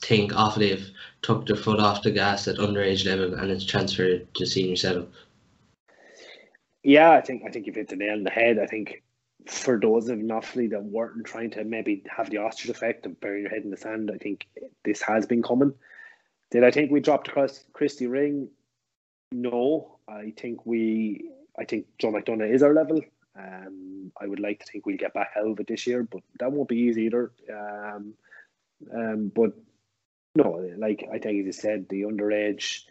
think 0.00 0.32
Offaly 0.32 0.70
have 0.70 0.88
took 1.20 1.46
their 1.46 1.56
foot 1.56 1.80
off 1.80 2.02
the 2.02 2.10
gas 2.10 2.48
at 2.48 2.56
underage 2.56 3.04
level 3.04 3.34
and 3.34 3.50
it's 3.50 3.64
transferred 3.64 4.32
to 4.34 4.46
senior 4.46 4.76
setup? 4.76 5.08
Yeah, 6.88 7.10
I 7.10 7.20
think 7.20 7.42
I 7.46 7.50
think 7.50 7.66
you've 7.66 7.76
hit 7.76 7.88
the 7.88 7.96
nail 7.96 8.14
on 8.14 8.24
the 8.24 8.30
head. 8.30 8.58
I 8.58 8.64
think 8.64 9.02
for 9.44 9.78
those 9.78 10.08
of 10.08 10.20
Offaly 10.20 10.70
that 10.70 10.82
weren't 10.82 11.26
trying 11.26 11.50
to 11.50 11.62
maybe 11.62 12.02
have 12.08 12.30
the 12.30 12.38
ostrich 12.38 12.70
effect 12.70 13.04
of 13.04 13.20
burying 13.20 13.42
your 13.42 13.50
head 13.50 13.62
in 13.62 13.70
the 13.70 13.76
sand, 13.76 14.10
I 14.10 14.16
think 14.16 14.46
this 14.86 15.02
has 15.02 15.26
been 15.26 15.42
coming. 15.42 15.74
Did 16.50 16.64
I 16.64 16.70
think 16.70 16.90
we 16.90 17.00
dropped 17.00 17.28
across 17.28 17.62
Christy 17.74 18.06
Ring? 18.06 18.48
No, 19.32 19.98
I 20.08 20.32
think 20.34 20.64
we. 20.64 21.28
I 21.58 21.66
think 21.66 21.88
Joe 21.98 22.10
McDonagh 22.10 22.54
is 22.54 22.62
our 22.62 22.72
level. 22.72 23.02
Um, 23.38 24.10
I 24.18 24.26
would 24.26 24.40
like 24.40 24.60
to 24.60 24.72
think 24.72 24.86
we'll 24.86 24.96
get 24.96 25.12
back 25.12 25.32
out 25.36 25.46
of 25.46 25.60
it 25.60 25.66
this 25.66 25.86
year, 25.86 26.04
but 26.04 26.22
that 26.40 26.52
won't 26.52 26.70
be 26.70 26.78
easy 26.78 27.02
either. 27.02 27.32
Um, 27.52 28.14
um, 28.94 29.30
but 29.34 29.52
no, 30.34 30.66
like 30.78 31.06
I 31.12 31.18
think 31.18 31.40
as 31.40 31.44
you 31.44 31.52
said, 31.52 31.86
the 31.90 32.04
underage 32.04 32.84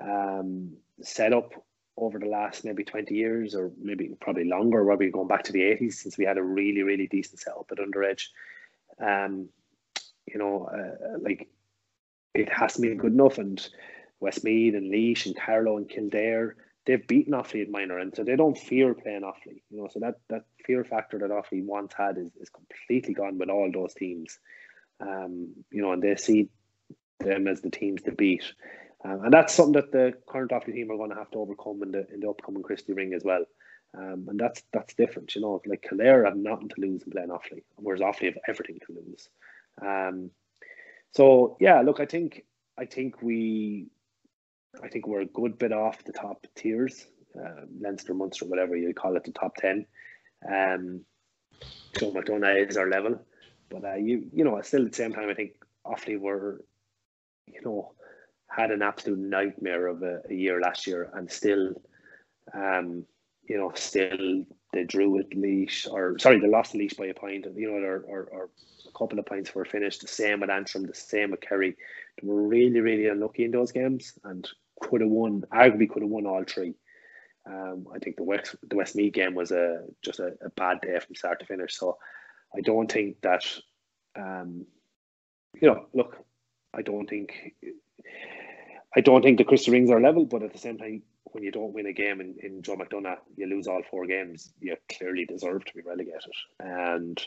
um, 0.00 0.74
setup 1.02 1.52
over 1.96 2.18
the 2.18 2.26
last 2.26 2.64
maybe 2.64 2.84
20 2.84 3.14
years 3.14 3.54
or 3.54 3.70
maybe 3.80 4.10
probably 4.20 4.44
longer, 4.44 4.84
probably 4.84 5.10
going 5.10 5.28
back 5.28 5.44
to 5.44 5.52
the 5.52 5.60
80s 5.60 5.94
since 5.94 6.18
we 6.18 6.24
had 6.24 6.38
a 6.38 6.42
really, 6.42 6.82
really 6.82 7.06
decent 7.06 7.40
setup 7.40 7.70
at 7.70 7.78
underage. 7.78 8.28
Um, 9.00 9.48
you 10.26 10.38
know, 10.38 10.68
uh, 10.72 11.18
like 11.20 11.48
it 12.34 12.52
has 12.52 12.74
to 12.74 12.80
be 12.80 12.94
good 12.94 13.12
enough. 13.12 13.38
And 13.38 13.66
Westmeath 14.20 14.74
and 14.74 14.90
Laois 14.90 15.26
and 15.26 15.36
Carlow 15.36 15.76
and 15.76 15.88
Kildare, 15.88 16.56
they've 16.86 17.06
beaten 17.06 17.32
Offaly 17.32 17.62
at 17.62 17.70
minor, 17.70 17.98
and 17.98 18.14
so 18.14 18.24
they 18.24 18.36
don't 18.36 18.58
fear 18.58 18.94
playing 18.94 19.22
Offaly. 19.22 19.62
You 19.70 19.82
know, 19.82 19.88
so 19.92 20.00
that 20.00 20.20
that 20.28 20.44
fear 20.64 20.84
factor 20.84 21.18
that 21.18 21.30
Offaly 21.30 21.64
once 21.64 21.92
had 21.96 22.18
is, 22.18 22.30
is 22.40 22.50
completely 22.50 23.14
gone 23.14 23.38
with 23.38 23.50
all 23.50 23.70
those 23.72 23.94
teams. 23.94 24.38
Um, 25.00 25.52
you 25.70 25.82
know, 25.82 25.92
and 25.92 26.02
they 26.02 26.16
see 26.16 26.48
them 27.20 27.46
as 27.48 27.60
the 27.60 27.70
teams 27.70 28.02
to 28.02 28.12
beat. 28.12 28.44
Um, 29.04 29.24
and 29.24 29.32
that's 29.32 29.52
something 29.52 29.74
that 29.74 29.92
the 29.92 30.14
current 30.26 30.50
Offaly 30.50 30.72
team 30.72 30.90
are 30.90 30.96
going 30.96 31.10
to 31.10 31.16
have 31.16 31.30
to 31.32 31.38
overcome 31.38 31.82
in 31.82 31.92
the 31.92 32.06
in 32.12 32.20
the 32.20 32.30
upcoming 32.30 32.62
Christy 32.62 32.94
Ring 32.94 33.12
as 33.12 33.22
well. 33.22 33.44
Um, 33.96 34.26
and 34.28 34.40
that's 34.40 34.62
that's 34.72 34.94
different, 34.94 35.34
you 35.34 35.42
know. 35.42 35.60
Like 35.66 35.82
Kildare 35.88 36.24
have 36.24 36.36
nothing 36.36 36.68
to 36.70 36.80
lose 36.80 37.02
in 37.02 37.12
playing 37.12 37.28
Offaly, 37.28 37.62
whereas 37.76 38.00
Offaly 38.00 38.26
have 38.26 38.38
everything 38.48 38.78
to 38.86 38.92
lose. 38.94 39.28
Um, 39.80 40.30
so 41.12 41.56
yeah, 41.60 41.80
look, 41.82 42.00
I 42.00 42.06
think 42.06 42.44
I 42.78 42.86
think 42.86 43.22
we, 43.22 43.88
I 44.82 44.88
think 44.88 45.06
we're 45.06 45.20
a 45.20 45.26
good 45.26 45.58
bit 45.58 45.72
off 45.72 46.02
the 46.04 46.12
top 46.12 46.46
tiers, 46.56 47.06
uh, 47.38 47.66
Leinster, 47.80 48.14
Munster, 48.14 48.46
whatever 48.46 48.74
you 48.74 48.92
call 48.94 49.16
it, 49.16 49.24
the 49.24 49.32
top 49.32 49.56
ten. 49.56 49.86
Um, 50.48 51.02
Joe 51.98 52.10
McDonagh 52.10 52.68
is 52.68 52.76
our 52.76 52.88
level, 52.88 53.20
but 53.68 53.84
uh, 53.84 53.94
you 53.94 54.28
you 54.32 54.44
know 54.44 54.60
still 54.62 54.86
at 54.86 54.92
the 54.92 54.96
same 54.96 55.12
time, 55.12 55.28
I 55.28 55.34
think 55.34 55.52
Offaly 55.86 56.18
were, 56.18 56.64
you 57.46 57.60
know 57.62 57.92
had 58.54 58.70
an 58.70 58.82
absolute 58.82 59.18
nightmare 59.18 59.86
of 59.86 60.02
a, 60.02 60.20
a 60.30 60.34
year 60.34 60.60
last 60.60 60.86
year 60.86 61.10
and 61.14 61.30
still, 61.30 61.72
um, 62.54 63.04
you 63.48 63.56
know, 63.56 63.72
still 63.74 64.44
they 64.72 64.84
drew 64.84 65.10
with 65.10 65.26
Laois 65.34 65.86
or 65.90 66.18
sorry, 66.18 66.40
they 66.40 66.48
lost 66.48 66.74
Laois 66.74 66.96
by 66.96 67.06
a 67.06 67.14
point, 67.14 67.46
you 67.56 67.70
know, 67.70 67.76
or, 67.76 68.04
or, 68.08 68.28
or 68.32 68.50
a 68.88 68.98
couple 68.98 69.18
of 69.18 69.26
points 69.26 69.54
were 69.54 69.64
finished. 69.64 70.02
The 70.02 70.08
same 70.08 70.40
with 70.40 70.50
Antrim, 70.50 70.84
the 70.84 70.94
same 70.94 71.30
with 71.30 71.40
Kerry. 71.40 71.76
They 72.20 72.28
were 72.28 72.42
really, 72.42 72.80
really 72.80 73.08
unlucky 73.08 73.44
in 73.44 73.50
those 73.50 73.72
games 73.72 74.12
and 74.24 74.48
could 74.80 75.00
have 75.00 75.10
won, 75.10 75.42
arguably 75.52 75.88
could 75.88 76.02
have 76.02 76.10
won 76.10 76.26
all 76.26 76.44
three. 76.44 76.74
Um, 77.46 77.86
I 77.94 77.98
think 77.98 78.16
the 78.16 78.22
West 78.22 78.56
the 78.68 78.76
Westmeath 78.76 79.12
game 79.12 79.34
was 79.34 79.50
a 79.50 79.84
just 80.02 80.18
a, 80.18 80.32
a, 80.42 80.48
bad 80.56 80.80
day 80.80 80.98
from 80.98 81.14
start 81.14 81.40
to 81.40 81.46
finish. 81.46 81.76
So 81.76 81.98
I 82.56 82.62
don't 82.62 82.90
think 82.90 83.20
that 83.20 83.44
um, 84.16 84.64
you 85.60 85.68
know, 85.68 85.86
look, 85.92 86.16
I 86.72 86.80
don't 86.80 87.08
think 87.08 87.54
I 88.96 89.00
don't 89.00 89.22
think 89.22 89.38
the 89.38 89.44
Christy 89.44 89.70
Rings 89.70 89.90
are 89.90 90.00
level, 90.00 90.24
but 90.24 90.42
at 90.42 90.52
the 90.52 90.58
same 90.58 90.78
time, 90.78 91.02
when 91.32 91.42
you 91.42 91.50
don't 91.50 91.72
win 91.72 91.86
a 91.86 91.92
game 91.92 92.20
in, 92.20 92.36
in 92.42 92.62
Joe 92.62 92.76
McDonagh, 92.76 93.18
you 93.36 93.46
lose 93.46 93.66
all 93.66 93.82
four 93.90 94.06
games, 94.06 94.52
you 94.60 94.76
clearly 94.88 95.24
deserve 95.24 95.64
to 95.64 95.74
be 95.74 95.82
relegated. 95.82 96.32
And, 96.60 97.20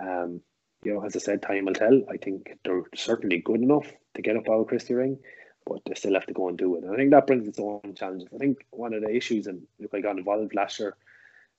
um, 0.00 0.40
you 0.82 0.94
know, 0.94 1.04
as 1.04 1.14
I 1.14 1.18
said, 1.18 1.42
time 1.42 1.66
will 1.66 1.74
tell. 1.74 2.00
I 2.10 2.16
think 2.16 2.58
they're 2.64 2.84
certainly 2.94 3.38
good 3.38 3.60
enough 3.60 3.86
to 4.14 4.22
get 4.22 4.36
up 4.36 4.48
out 4.48 4.60
of 4.60 4.68
Christy 4.68 4.94
Ring, 4.94 5.18
but 5.66 5.82
they 5.84 5.94
still 5.94 6.14
have 6.14 6.26
to 6.26 6.32
go 6.32 6.48
and 6.48 6.56
do 6.56 6.76
it. 6.76 6.84
And 6.84 6.94
I 6.94 6.96
think 6.96 7.10
that 7.10 7.26
brings 7.26 7.46
its 7.46 7.60
own 7.60 7.94
challenges. 7.94 8.28
I 8.34 8.38
think 8.38 8.64
one 8.70 8.94
of 8.94 9.02
the 9.02 9.14
issues, 9.14 9.46
and 9.46 9.66
look, 9.78 9.94
I 9.94 10.00
got 10.00 10.16
involved 10.16 10.54
last 10.54 10.80
year 10.80 10.96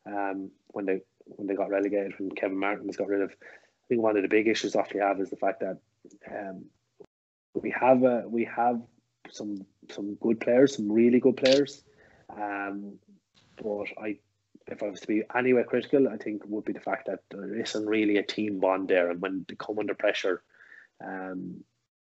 um, 0.08 0.50
when 0.70 0.86
they 0.86 1.02
when 1.26 1.48
they 1.48 1.56
got 1.56 1.70
relegated, 1.70 2.14
when 2.20 2.32
Kevin 2.32 2.58
Martin 2.58 2.88
was 2.88 2.98
got 2.98 3.08
rid 3.08 3.22
of. 3.22 3.30
I 3.30 3.88
think 3.88 4.02
one 4.02 4.18
of 4.18 4.24
the 4.24 4.30
big 4.30 4.48
issues 4.48 4.74
Offaly 4.74 5.02
have 5.02 5.20
is 5.20 5.30
the 5.30 5.36
fact 5.36 5.60
that 5.62 5.78
um, 6.30 6.66
we 7.54 7.70
have 7.70 8.04
a 8.04 8.24
we 8.28 8.46
have 8.46 8.82
some 9.30 9.66
some 9.92 10.16
good 10.16 10.40
players, 10.40 10.76
some 10.76 10.92
really 10.92 11.20
good 11.20 11.38
players. 11.38 11.84
Um, 12.30 12.94
but 13.62 13.88
I, 14.02 14.18
if 14.68 14.82
I 14.82 14.90
was 14.90 15.02
to 15.02 15.08
be 15.08 15.24
anywhere 15.36 15.64
critical, 15.64 16.08
I 16.08 16.18
think 16.18 16.44
would 16.46 16.66
be 16.66 16.74
the 16.74 16.80
fact 16.80 17.08
that 17.08 17.20
there 17.30 17.60
isn't 17.60 17.86
really 17.86 18.18
a 18.18 18.24
team 18.24 18.60
bond 18.60 18.90
there, 18.90 19.12
and 19.12 19.22
when 19.22 19.46
they 19.48 19.56
come 19.56 19.80
under 19.80 19.94
pressure, 19.94 20.42
um, 21.04 21.64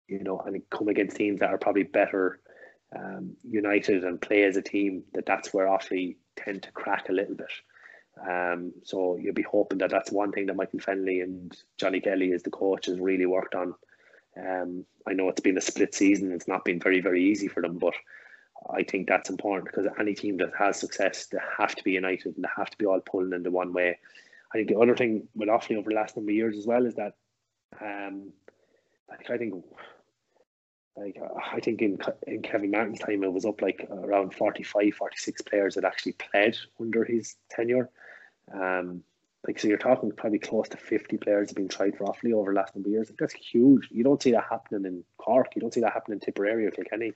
you 0.08 0.24
know, 0.24 0.40
and 0.40 0.62
come 0.70 0.88
against 0.88 1.18
teams 1.18 1.40
that 1.40 1.52
are 1.52 1.58
probably 1.58 1.84
better 1.84 2.40
um, 2.96 3.36
united 3.44 4.04
and 4.04 4.22
play 4.22 4.44
as 4.44 4.58
a 4.58 4.62
team, 4.62 5.04
that 5.14 5.26
that's 5.26 5.54
where 5.54 5.68
Offaly 5.68 6.16
tend 6.36 6.64
to 6.64 6.72
crack 6.72 7.10
a 7.10 7.14
little 7.14 7.36
bit. 7.36 7.52
Um, 8.28 8.74
so 8.84 9.18
you'll 9.18 9.34
be 9.34 9.44
hoping 9.44 9.78
that 9.78 9.92
that's 9.92 10.12
one 10.12 10.32
thing 10.32 10.48
that 10.48 10.56
Michael 10.56 10.80
Fennelly 10.80 11.24
and 11.24 11.56
Johnny 11.78 12.02
Kelly 12.02 12.34
as 12.34 12.44
the 12.44 12.50
coach 12.50 12.88
has 12.88 13.00
really 13.00 13.26
worked 13.26 13.56
on 13.56 13.76
um, 14.48 14.86
I 15.08 15.14
know 15.14 15.30
it's 15.30 15.42
been 15.42 15.58
a 15.58 15.62
split 15.62 15.94
season. 15.94 16.32
It's 16.32 16.48
not 16.48 16.66
been 16.66 16.80
very, 16.80 17.02
very 17.02 17.24
easy 17.24 17.48
for 17.48 17.62
them, 17.62 17.78
but 17.78 17.94
I 18.70 18.84
think 18.84 19.08
that's 19.08 19.30
important 19.30 19.66
because 19.66 19.92
any 20.00 20.14
team 20.14 20.38
that 20.38 20.52
has 20.58 20.80
success, 20.80 21.28
they 21.28 21.40
have 21.58 21.76
to 21.76 21.84
be 21.84 21.92
united 21.92 22.36
and 22.36 22.44
they 22.44 22.50
have 22.56 22.70
to 22.70 22.78
be 22.78 22.86
all 22.86 23.00
pulling 23.00 23.34
in 23.34 23.44
the 23.44 23.52
one 23.52 23.74
way. 23.74 23.98
I 24.54 24.58
think 24.58 24.70
the 24.70 24.80
other 24.80 24.96
thing 24.96 25.28
with 25.36 25.50
Offaly 25.50 25.78
over 25.78 25.90
the 25.90 25.96
last 25.96 26.16
number 26.16 26.32
of 26.32 26.36
years 26.36 26.58
as 26.58 26.66
well 26.66 26.86
is 26.86 26.96
that, 26.96 27.14
um, 27.82 28.32
like 29.10 29.30
I 29.30 29.38
think, 29.38 29.64
like 30.98 31.18
I 31.54 31.60
think 31.60 31.82
in 31.82 32.00
in 32.28 32.42
Kevin 32.42 32.72
Martin's 32.72 33.00
time 33.00 33.24
it 33.24 33.32
was 33.32 33.46
up 33.46 33.62
like 33.62 33.88
around 33.90 34.34
45, 34.34 34.94
46 34.94 35.42
players 35.44 35.76
that 35.76 35.86
actually 35.86 36.14
played 36.14 36.58
under 36.80 37.04
his 37.04 37.36
tenure. 37.50 37.90
Um, 38.52 39.04
like 39.48 39.60
so 39.60 39.68
you're 39.68 39.78
talking 39.78 40.12
probably 40.12 40.40
close 40.40 40.68
to 40.70 40.78
50 40.78 41.18
players 41.18 41.50
have 41.50 41.56
been 41.56 41.70
tried 41.70 41.98
for 41.98 42.06
Offaly 42.06 42.34
over 42.34 42.52
the 42.52 42.60
last 42.60 42.76
number 42.76 42.90
of 42.90 42.94
years. 42.94 43.12
That's 43.18 43.34
huge. 43.34 43.88
You 43.90 44.04
don't 44.04 44.22
see 44.22 44.32
that 44.32 44.48
happening 44.50 44.86
in 44.86 45.04
Cork. 45.18 45.56
You 45.56 45.62
don't 45.62 45.74
see 45.74 45.82
that 45.82 45.94
happening 45.94 46.18
in 46.18 46.20
Tipperary 46.20 46.66
or 46.66 46.72
Kilkenny. 46.72 47.14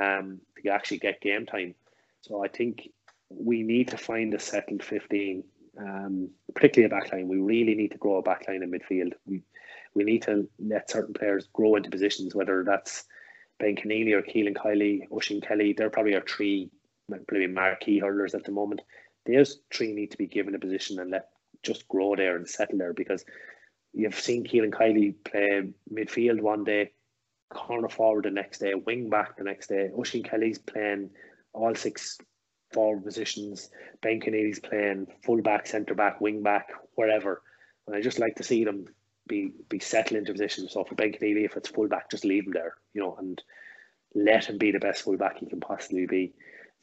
Um, 0.00 0.40
to 0.62 0.70
actually 0.70 0.98
get 0.98 1.20
game 1.20 1.46
time. 1.46 1.74
So 2.22 2.42
I 2.42 2.48
think 2.48 2.88
we 3.28 3.62
need 3.62 3.88
to 3.88 3.98
find 3.98 4.32
a 4.34 4.40
settled 4.40 4.82
15, 4.82 5.44
um, 5.78 6.30
particularly 6.54 6.92
a 6.92 7.00
backline. 7.00 7.26
We 7.26 7.36
really 7.36 7.74
need 7.74 7.92
to 7.92 7.98
grow 7.98 8.16
a 8.16 8.22
backline 8.22 8.62
in 8.62 8.70
midfield. 8.70 9.12
We 9.26 9.42
we 9.94 10.02
need 10.02 10.22
to 10.22 10.48
let 10.58 10.90
certain 10.90 11.14
players 11.14 11.48
grow 11.52 11.76
into 11.76 11.90
positions, 11.90 12.34
whether 12.34 12.64
that's 12.64 13.04
Ben 13.60 13.76
Conneely 13.76 14.12
or 14.12 14.22
Killian 14.22 14.54
Kiely, 14.54 15.06
Oisin 15.12 15.40
Kelly. 15.40 15.72
They're 15.72 15.90
probably 15.90 16.16
our 16.16 16.22
three, 16.22 16.70
probably 17.08 17.46
marquee 17.46 18.00
hurlers 18.00 18.34
at 18.34 18.42
the 18.42 18.50
moment. 18.50 18.80
Those 19.24 19.60
three 19.72 19.92
need 19.92 20.10
to 20.10 20.18
be 20.18 20.26
given 20.26 20.56
a 20.56 20.58
position 20.58 20.98
and 20.98 21.10
let 21.12 21.28
just 21.64 21.88
grow 21.88 22.14
there 22.16 22.36
and 22.36 22.48
settle 22.48 22.78
there 22.78 22.92
because 22.92 23.24
you've 23.92 24.18
seen 24.18 24.44
Killian 24.44 24.72
Kiely 24.72 25.14
play 25.24 25.62
midfield 25.92 26.40
one 26.40 26.64
day, 26.64 26.92
corner 27.50 27.88
forward 27.88 28.24
the 28.24 28.30
next 28.30 28.58
day, 28.58 28.74
wing 28.74 29.10
back 29.10 29.36
the 29.36 29.44
next 29.44 29.68
day. 29.68 29.90
Oisin 29.96 30.22
Kelly's 30.22 30.58
playing 30.58 31.10
all 31.52 31.74
six 31.74 32.18
forward 32.72 33.04
positions. 33.04 33.70
Ben 34.02 34.20
Conneely's 34.20 34.58
playing 34.58 35.06
full 35.24 35.40
back, 35.40 35.66
centre 35.66 35.94
back, 35.94 36.20
wing 36.20 36.42
back, 36.42 36.68
wherever. 36.96 37.40
And 37.86 37.96
I 37.96 38.00
just 38.00 38.18
like 38.18 38.36
to 38.36 38.42
see 38.42 38.64
them 38.64 38.86
be 39.26 39.52
be 39.68 39.78
settled 39.78 40.18
into 40.18 40.32
position. 40.32 40.68
So 40.68 40.84
for 40.84 40.94
Ben 40.96 41.12
Conneely, 41.12 41.44
if 41.44 41.56
it's 41.56 41.68
full 41.68 41.88
back, 41.88 42.10
just 42.10 42.24
leave 42.24 42.46
him 42.46 42.52
there, 42.52 42.74
you 42.92 43.00
know, 43.00 43.16
and 43.18 43.40
let 44.14 44.46
him 44.46 44.58
be 44.58 44.72
the 44.72 44.78
best 44.78 45.02
full 45.02 45.16
back 45.16 45.38
he 45.38 45.46
can 45.46 45.60
possibly 45.60 46.06
be. 46.06 46.32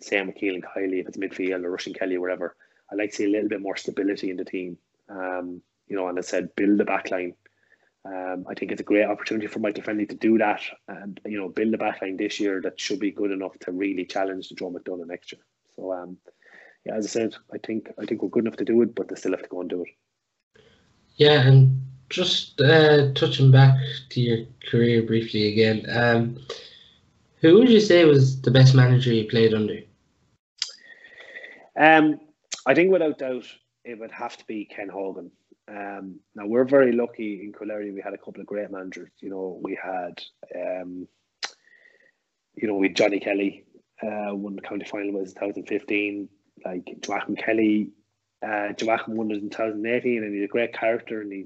Same 0.02 0.28
with 0.28 0.38
Killian 0.38 0.62
Kiely 0.62 1.02
if 1.02 1.08
it's 1.08 1.18
midfield 1.18 1.64
or 1.64 1.74
Oisin 1.74 1.94
Kelly, 1.94 2.18
wherever. 2.18 2.56
I 2.92 2.96
like 2.96 3.12
to 3.12 3.16
see 3.16 3.26
a 3.26 3.30
little 3.30 3.50
bit 3.50 3.62
more 3.62 3.78
stability 3.78 4.30
in 4.30 4.38
the 4.38 4.46
team. 4.46 4.78
Um, 5.10 5.62
you 5.88 5.96
know, 5.96 6.08
and 6.08 6.18
I 6.18 6.22
said 6.22 6.56
build 6.56 6.78
the 6.78 6.86
back 6.86 7.12
line 7.12 7.36
Um, 8.04 8.46
I 8.50 8.56
think 8.56 8.72
it's 8.72 8.82
a 8.82 8.86
great 8.86 9.06
opportunity 9.06 9.48
for 9.48 9.60
Michael 9.60 9.84
Fennelly 9.84 10.10
to 10.10 10.16
do 10.16 10.38
that 10.40 10.62
and 10.88 11.20
you 11.26 11.38
know 11.38 11.50
build 11.50 11.74
a 11.74 11.78
backline 11.78 12.18
this 12.18 12.40
year 12.40 12.60
that 12.62 12.80
should 12.80 13.00
be 13.00 13.12
good 13.12 13.32
enough 13.32 13.58
to 13.60 13.72
really 13.72 14.06
challenge 14.06 14.50
the 14.50 14.56
Joe 14.56 14.72
McDonagh 14.72 15.08
next 15.08 15.32
year. 15.32 15.42
So 15.76 15.94
um, 15.94 16.18
yeah, 16.86 16.96
as 16.96 17.06
I 17.06 17.10
said, 17.10 17.36
I 17.54 17.58
think 17.60 17.92
I 18.02 18.06
think 18.06 18.22
we're 18.22 18.30
good 18.30 18.46
enough 18.46 18.58
to 18.58 18.66
do 18.66 18.82
it, 18.82 18.96
but 18.96 19.08
they 19.08 19.16
still 19.16 19.34
have 19.34 19.44
to 19.44 19.50
go 19.50 19.62
and 19.62 19.70
do 19.70 19.84
it. 19.84 20.62
Yeah, 21.16 21.42
and 21.48 21.80
just 22.10 22.60
uh, 22.60 23.14
touching 23.14 23.52
back 23.52 23.78
to 24.10 24.20
your 24.20 24.46
career 24.70 25.04
briefly 25.04 25.48
again, 25.52 25.86
um, 25.90 26.38
who 27.42 27.60
would 27.60 27.70
you 27.70 27.80
say 27.80 28.04
was 28.06 28.42
the 28.42 28.52
best 28.52 28.74
manager 28.74 29.14
you 29.14 29.28
played 29.28 29.54
under? 29.54 29.80
Um, 31.80 32.20
I 32.66 32.76
think 32.76 32.92
without 32.92 33.18
doubt 33.18 33.46
it 33.84 34.00
would 34.00 34.12
have 34.12 34.38
to 34.38 34.46
be 34.46 34.66
Ken 34.66 34.90
Hogan. 34.90 35.32
Um, 35.68 36.20
now 36.36 36.46
we're 36.46 36.66
very 36.66 36.92
lucky 36.92 37.42
in 37.44 37.54
Coolderry. 37.54 37.94
We 37.94 38.02
had 38.02 38.14
a 38.14 38.18
couple 38.18 38.42
of 38.42 38.48
great 38.48 38.72
managers. 38.72 39.12
You 39.20 39.30
know, 39.30 39.60
we 39.62 39.78
had, 39.82 40.22
um, 40.56 41.08
you 42.56 42.68
know, 42.68 42.76
we 42.76 42.88
had 42.88 42.96
Johnny 42.96 43.20
Kelly, 43.20 43.66
uh, 44.04 44.36
won 44.36 44.56
the 44.56 44.62
county 44.62 44.86
final 44.86 45.14
was 45.14 45.34
2015. 45.34 46.30
Like 46.66 46.88
Joachim 47.08 47.36
Kelly, 47.36 47.92
uh, 48.46 48.74
Joachim 48.80 49.16
won 49.16 49.32
it 49.32 49.42
in 49.42 49.50
2018, 49.50 50.24
and 50.24 50.34
he's 50.34 50.44
a 50.44 50.48
great 50.48 50.74
character, 50.74 51.22
and 51.22 51.32
he 51.32 51.46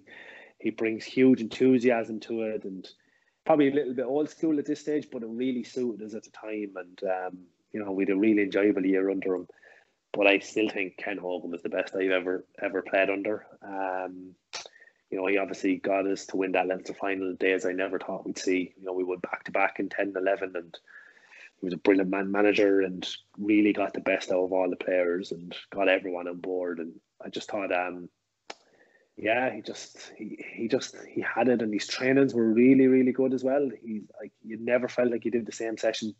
he 0.60 0.72
brings 0.72 1.06
huge 1.06 1.42
enthusiasm 1.42 2.20
to 2.22 2.42
it, 2.42 2.64
and 2.64 2.88
probably 3.46 3.70
a 3.70 3.74
little 3.74 3.94
bit 3.94 4.06
old 4.06 4.30
school 4.30 4.58
at 4.58 4.66
this 4.66 4.82
stage, 4.82 5.08
but 5.12 5.22
it 5.22 5.30
really 5.30 5.64
suited 5.64 6.06
us 6.06 6.16
at 6.16 6.24
the 6.24 6.32
time, 6.32 6.74
and 6.76 7.02
um, 7.04 7.38
you 7.72 7.80
know, 7.80 7.92
we 7.92 8.04
had 8.04 8.10
a 8.10 8.16
really 8.16 8.42
enjoyable 8.42 8.86
year 8.86 9.10
under 9.10 9.36
him 9.36 9.48
but 10.16 10.28
I 10.28 10.40
still 10.40 10.70
think 10.70 10.98
Ken 10.98 11.18
Hogan 11.18 11.54
is 11.54 11.62
the 11.62 11.70
best 11.70 11.94
I've 11.96 12.12
ever 12.12 12.46
ever 12.62 12.82
played 12.82 13.10
under. 13.10 13.46
Um, 13.62 14.36
you 15.12 15.18
know, 15.18 15.28
he 15.28 15.38
obviously 15.38 15.76
got 15.78 16.08
us 16.08 16.26
to 16.28 16.38
win 16.38 16.54
that 16.54 16.68
Leinster 16.68 16.94
final 16.94 17.34
days 17.36 17.66
I 17.66 17.74
never 17.74 18.00
thought 18.00 18.26
we'd 18.26 18.40
see. 18.40 18.74
You 18.78 18.86
know, 18.86 18.94
we 18.94 19.04
went 19.04 19.22
back 19.22 19.44
to 19.44 19.52
back 19.52 19.80
in 19.80 19.90
10 19.90 20.14
11 20.16 20.54
and 20.56 20.78
he 21.60 21.66
was 21.66 21.74
a 21.74 21.78
brilliant 21.78 22.10
man 22.10 22.32
manager 22.32 22.82
and 22.82 23.08
really 23.38 23.74
got 23.74 23.94
the 23.94 24.02
best 24.02 24.32
out 24.32 24.44
of 24.44 24.54
all 24.54 24.70
the 24.70 24.76
players 24.76 25.32
and 25.32 25.56
got 25.70 25.90
everyone 25.90 26.28
on 26.28 26.38
board. 26.38 26.80
And 26.80 26.94
I 27.24 27.30
just 27.30 27.50
thought, 27.50 27.72
um, 27.74 28.10
yeah, 29.18 29.54
he 29.54 29.62
just 29.62 30.12
he, 30.18 30.44
he 30.54 30.68
just 30.68 30.96
he 31.14 31.22
had 31.22 31.50
it 31.50 31.62
and 31.62 31.74
his 31.74 31.88
trainings 31.88 32.34
were 32.34 32.52
really, 32.52 32.88
really 32.88 33.12
good 33.12 33.34
as 33.34 33.44
well. 33.44 33.70
He's 33.82 34.04
like 34.20 34.32
you 34.44 34.58
never 34.60 34.88
felt 34.88 35.12
like 35.12 35.26
you 35.26 35.32
did 35.32 35.46
the 35.46 35.52
same 35.52 35.78
session. 35.78 36.16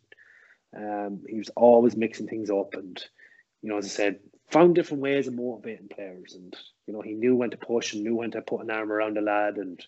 Um, 0.76 1.22
he 1.28 1.38
was 1.38 1.50
always 1.56 1.96
mixing 1.96 2.28
things 2.28 2.50
up 2.50 2.74
and 2.74 3.02
you 3.62 3.70
know, 3.70 3.78
as 3.78 3.86
I 3.86 3.88
said, 3.88 4.20
found 4.50 4.74
different 4.74 5.02
ways 5.02 5.26
of 5.26 5.34
motivating 5.34 5.88
players, 5.88 6.34
and 6.34 6.54
you 6.86 6.94
know, 6.94 7.00
he 7.00 7.14
knew 7.14 7.34
when 7.34 7.50
to 7.50 7.56
push 7.56 7.94
and 7.94 8.02
knew 8.02 8.16
when 8.16 8.30
to 8.32 8.42
put 8.42 8.62
an 8.62 8.70
arm 8.70 8.92
around 8.92 9.18
a 9.18 9.20
lad, 9.20 9.56
and 9.56 9.84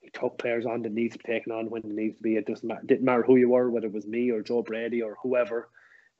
he 0.00 0.10
took 0.10 0.38
players 0.38 0.66
on 0.66 0.82
that 0.82 0.92
needs 0.92 1.16
to 1.16 1.22
be 1.22 1.32
taken 1.32 1.52
on 1.52 1.70
when 1.70 1.82
it 1.82 1.88
needs 1.88 2.16
to 2.16 2.22
be. 2.22 2.36
It 2.36 2.46
doesn't 2.46 2.66
matter, 2.66 2.82
didn't 2.86 3.04
matter 3.04 3.22
who 3.22 3.36
you 3.36 3.50
were, 3.50 3.70
whether 3.70 3.86
it 3.86 3.92
was 3.92 4.06
me 4.06 4.30
or 4.30 4.42
Joe 4.42 4.62
Brady 4.62 5.02
or 5.02 5.16
whoever. 5.22 5.68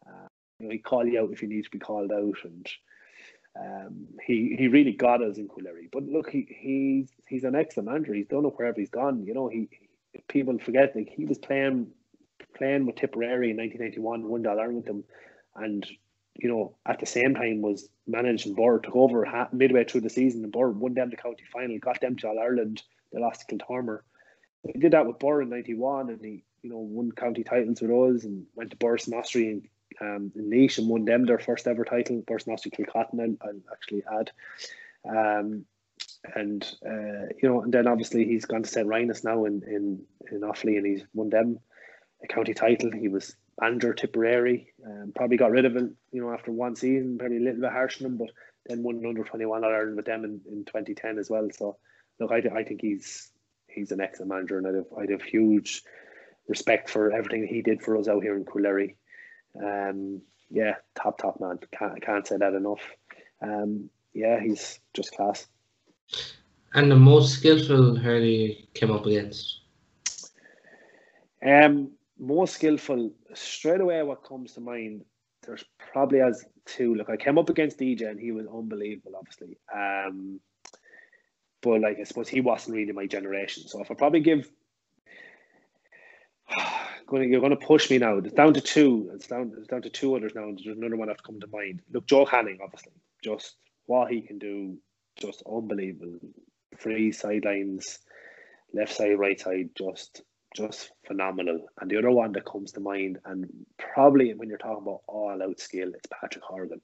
Uh, 0.06 0.26
you 0.58 0.66
know, 0.66 0.72
he 0.72 0.78
call 0.78 1.06
you 1.06 1.20
out 1.20 1.32
if 1.32 1.42
you 1.42 1.48
need 1.48 1.64
to 1.64 1.70
be 1.70 1.78
called 1.78 2.10
out, 2.10 2.36
and 2.44 2.68
um, 3.58 4.06
he 4.26 4.56
he 4.58 4.68
really 4.68 4.92
got 4.92 5.22
us 5.22 5.38
in 5.38 5.48
Coolderry. 5.48 5.88
But 5.92 6.04
look, 6.04 6.30
he 6.30 6.46
he's 6.48 7.10
he's 7.28 7.44
an 7.44 7.54
excellent 7.54 7.90
manager. 7.90 8.14
He's 8.14 8.26
done 8.26 8.44
it 8.44 8.54
wherever 8.56 8.78
he's 8.78 8.90
gone. 8.90 9.24
You 9.26 9.34
know, 9.34 9.48
he 9.48 9.68
people 10.28 10.58
forget 10.58 10.94
that 10.94 11.08
he 11.08 11.24
was 11.24 11.38
playing 11.38 11.88
playing 12.56 12.86
with 12.86 12.96
Tipperary 12.96 13.50
in 13.50 13.56
1991, 13.56 14.28
won 14.28 14.42
the 14.42 14.50
Ireland 14.50 15.04
and 15.54 15.86
you 16.38 16.48
know, 16.48 16.76
at 16.86 17.00
the 17.00 17.06
same 17.06 17.34
time 17.34 17.60
was 17.60 17.88
managing 18.06 18.54
Birr, 18.54 18.78
took 18.78 18.94
over 18.94 19.48
midway 19.52 19.84
through 19.84 20.02
the 20.02 20.10
season 20.10 20.44
and 20.44 20.52
Birr 20.52 20.70
won 20.70 20.94
them 20.94 21.10
the 21.10 21.16
county 21.16 21.44
final, 21.52 21.78
got 21.78 22.00
them 22.00 22.16
to 22.16 22.28
All 22.28 22.38
Ireland, 22.38 22.82
they 23.12 23.20
lost 23.20 23.48
to 23.48 23.56
Kiltormer. 23.56 24.00
He 24.72 24.78
did 24.78 24.92
that 24.92 25.06
with 25.06 25.18
Birr 25.18 25.42
in 25.42 25.50
91 25.50 26.10
and 26.10 26.24
he, 26.24 26.44
you 26.62 26.70
know, 26.70 26.78
won 26.78 27.10
county 27.10 27.42
titles 27.42 27.80
with 27.80 27.90
us 27.90 28.24
and 28.24 28.46
went 28.54 28.70
to 28.70 28.76
Borris-in-Ossory 28.76 29.50
in, 29.50 29.62
um, 30.00 30.32
in 30.36 30.48
Laois 30.48 30.78
and 30.78 30.88
won 30.88 31.04
them 31.04 31.26
their 31.26 31.40
first 31.40 31.66
ever 31.66 31.84
title, 31.84 32.22
Borris-in-Ossory 32.22 32.72
Kilcotton, 32.72 33.20
I'll, 33.20 33.48
I'll 33.48 33.60
actually 33.72 34.04
add. 34.12 34.30
Um, 35.08 35.64
and, 36.36 36.62
uh, 36.86 37.32
you 37.42 37.48
know, 37.48 37.62
and 37.62 37.72
then 37.72 37.88
obviously 37.88 38.24
he's 38.24 38.44
gone 38.44 38.62
to 38.62 38.68
St. 38.68 38.86
Rynagh's 38.86 39.24
now 39.24 39.44
in, 39.44 39.62
in, 39.64 40.02
in 40.30 40.40
Offaly 40.42 40.76
and 40.76 40.86
he's 40.86 41.02
won 41.14 41.30
them 41.30 41.58
a 42.22 42.28
county 42.28 42.54
title. 42.54 42.92
He 42.92 43.08
was 43.08 43.34
Andrew 43.62 43.94
Tipperary. 43.94 44.72
Um, 44.84 45.12
probably 45.14 45.36
got 45.36 45.50
rid 45.50 45.64
of 45.64 45.76
him, 45.76 45.96
you 46.12 46.20
know, 46.20 46.32
after 46.32 46.52
one 46.52 46.76
season, 46.76 47.18
probably 47.18 47.38
a 47.38 47.40
little 47.40 47.60
bit 47.60 47.72
harsh 47.72 48.00
on 48.00 48.06
him, 48.06 48.16
but 48.16 48.30
then 48.66 48.82
won 48.82 49.04
under 49.04 49.24
21 49.24 49.64
All 49.64 49.70
Ireland 49.70 49.96
with 49.96 50.06
them 50.06 50.24
in, 50.24 50.40
in 50.50 50.64
2010 50.64 51.18
as 51.18 51.30
well. 51.30 51.48
So, 51.52 51.76
look, 52.20 52.30
I, 52.30 52.42
I 52.54 52.64
think 52.64 52.80
he's 52.80 53.30
he's 53.66 53.92
an 53.92 54.00
excellent 54.00 54.30
manager, 54.30 54.58
and 54.58 54.66
I'd 54.66 54.74
have, 54.74 54.86
I'd 54.98 55.10
have 55.10 55.22
huge 55.22 55.82
respect 56.48 56.88
for 56.90 57.12
everything 57.12 57.46
he 57.46 57.62
did 57.62 57.82
for 57.82 57.96
us 57.96 58.08
out 58.08 58.22
here 58.22 58.36
in 58.36 58.44
Coolderry. 58.44 58.94
Um, 59.62 60.22
yeah, 60.50 60.76
top, 60.94 61.18
top 61.18 61.40
man. 61.40 61.58
Can't, 61.76 62.00
can't 62.00 62.26
say 62.26 62.36
that 62.38 62.54
enough. 62.54 62.80
Um, 63.42 63.90
yeah, 64.14 64.40
he's 64.40 64.80
just 64.94 65.14
class. 65.14 65.46
And 66.74 66.90
the 66.90 66.96
most 66.96 67.34
skillful 67.34 67.96
hurley 67.96 68.68
came 68.74 68.90
up 68.90 69.06
against? 69.06 69.60
Um, 71.44 71.92
most 72.18 72.54
skillful 72.54 73.12
straight 73.34 73.80
away 73.80 74.02
what 74.02 74.24
comes 74.24 74.52
to 74.54 74.60
mind 74.60 75.04
there's 75.46 75.64
probably 75.92 76.20
as 76.20 76.44
two. 76.66 76.94
Look 76.94 77.08
i 77.08 77.16
came 77.16 77.38
up 77.38 77.48
against 77.48 77.78
dj 77.78 78.08
and 78.08 78.20
he 78.20 78.32
was 78.32 78.46
unbelievable 78.46 79.12
obviously. 79.16 79.58
Um 79.74 80.40
but 81.62 81.80
like 81.80 81.98
i 81.98 82.04
suppose 82.04 82.28
he 82.28 82.40
wasn't 82.40 82.76
really 82.76 82.92
my 82.92 83.06
generation. 83.06 83.66
So 83.66 83.80
if 83.80 83.90
i 83.90 83.94
probably 83.94 84.20
give 84.20 84.50
you're 87.10 87.40
going 87.40 87.50
to 87.50 87.56
push 87.56 87.90
me 87.90 87.98
now. 87.98 88.18
It's 88.18 88.34
down 88.34 88.52
to 88.54 88.60
two. 88.60 89.10
It's 89.14 89.26
down 89.26 89.52
it's 89.56 89.68
down 89.68 89.82
to 89.82 89.90
two 89.90 90.14
others 90.14 90.32
now 90.34 90.50
there's 90.50 90.76
another 90.76 90.96
one 90.96 91.08
I 91.08 91.12
have 91.12 91.18
to 91.18 91.22
come 91.22 91.40
to 91.40 91.46
mind. 91.46 91.82
Look 91.92 92.06
Joe 92.06 92.26
Canning 92.26 92.58
obviously. 92.62 92.92
Just 93.22 93.56
what 93.86 94.10
he 94.10 94.20
can 94.20 94.38
do. 94.38 94.76
Just 95.16 95.42
unbelievable. 95.50 96.18
Free 96.76 97.10
sidelines 97.12 98.00
left 98.74 98.92
side 98.92 99.18
right 99.18 99.40
side 99.40 99.70
just 99.76 100.22
just 100.54 100.90
phenomenal. 101.06 101.66
And 101.80 101.90
the 101.90 101.98
other 101.98 102.10
one 102.10 102.32
that 102.32 102.44
comes 102.44 102.72
to 102.72 102.80
mind, 102.80 103.18
and 103.24 103.48
probably 103.78 104.32
when 104.34 104.48
you're 104.48 104.58
talking 104.58 104.82
about 104.82 105.02
all 105.06 105.42
out 105.42 105.60
skill, 105.60 105.92
it's 105.94 106.08
Patrick 106.10 106.44
Horgan. 106.44 106.80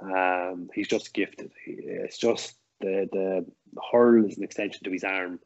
Um, 0.00 0.68
he's 0.74 0.88
just 0.88 1.12
gifted. 1.12 1.52
It's 1.66 2.18
just 2.18 2.54
the 2.80 3.08
the 3.10 3.46
hurl 3.90 4.26
is 4.26 4.36
an 4.36 4.44
extension 4.44 4.84
to 4.84 4.90
his 4.90 5.04
arm, 5.04 5.40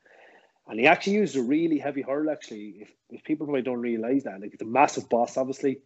and 0.69 0.79
he 0.79 0.87
actually 0.87 1.15
used 1.15 1.37
a 1.37 1.43
really 1.43 1.79
heavy 1.79 2.03
hurl. 2.03 2.31
Actually, 2.31 2.77
if, 2.81 2.91
if 3.11 3.25
people 3.25 3.47
probably 3.47 3.63
don't 3.63 3.81
realize 3.81 4.25
that, 4.25 4.41
like 4.41 4.53
it's 4.53 4.63
a 4.63 4.67
massive 4.67 5.09
bas, 5.09 5.37
obviously. 5.37 5.81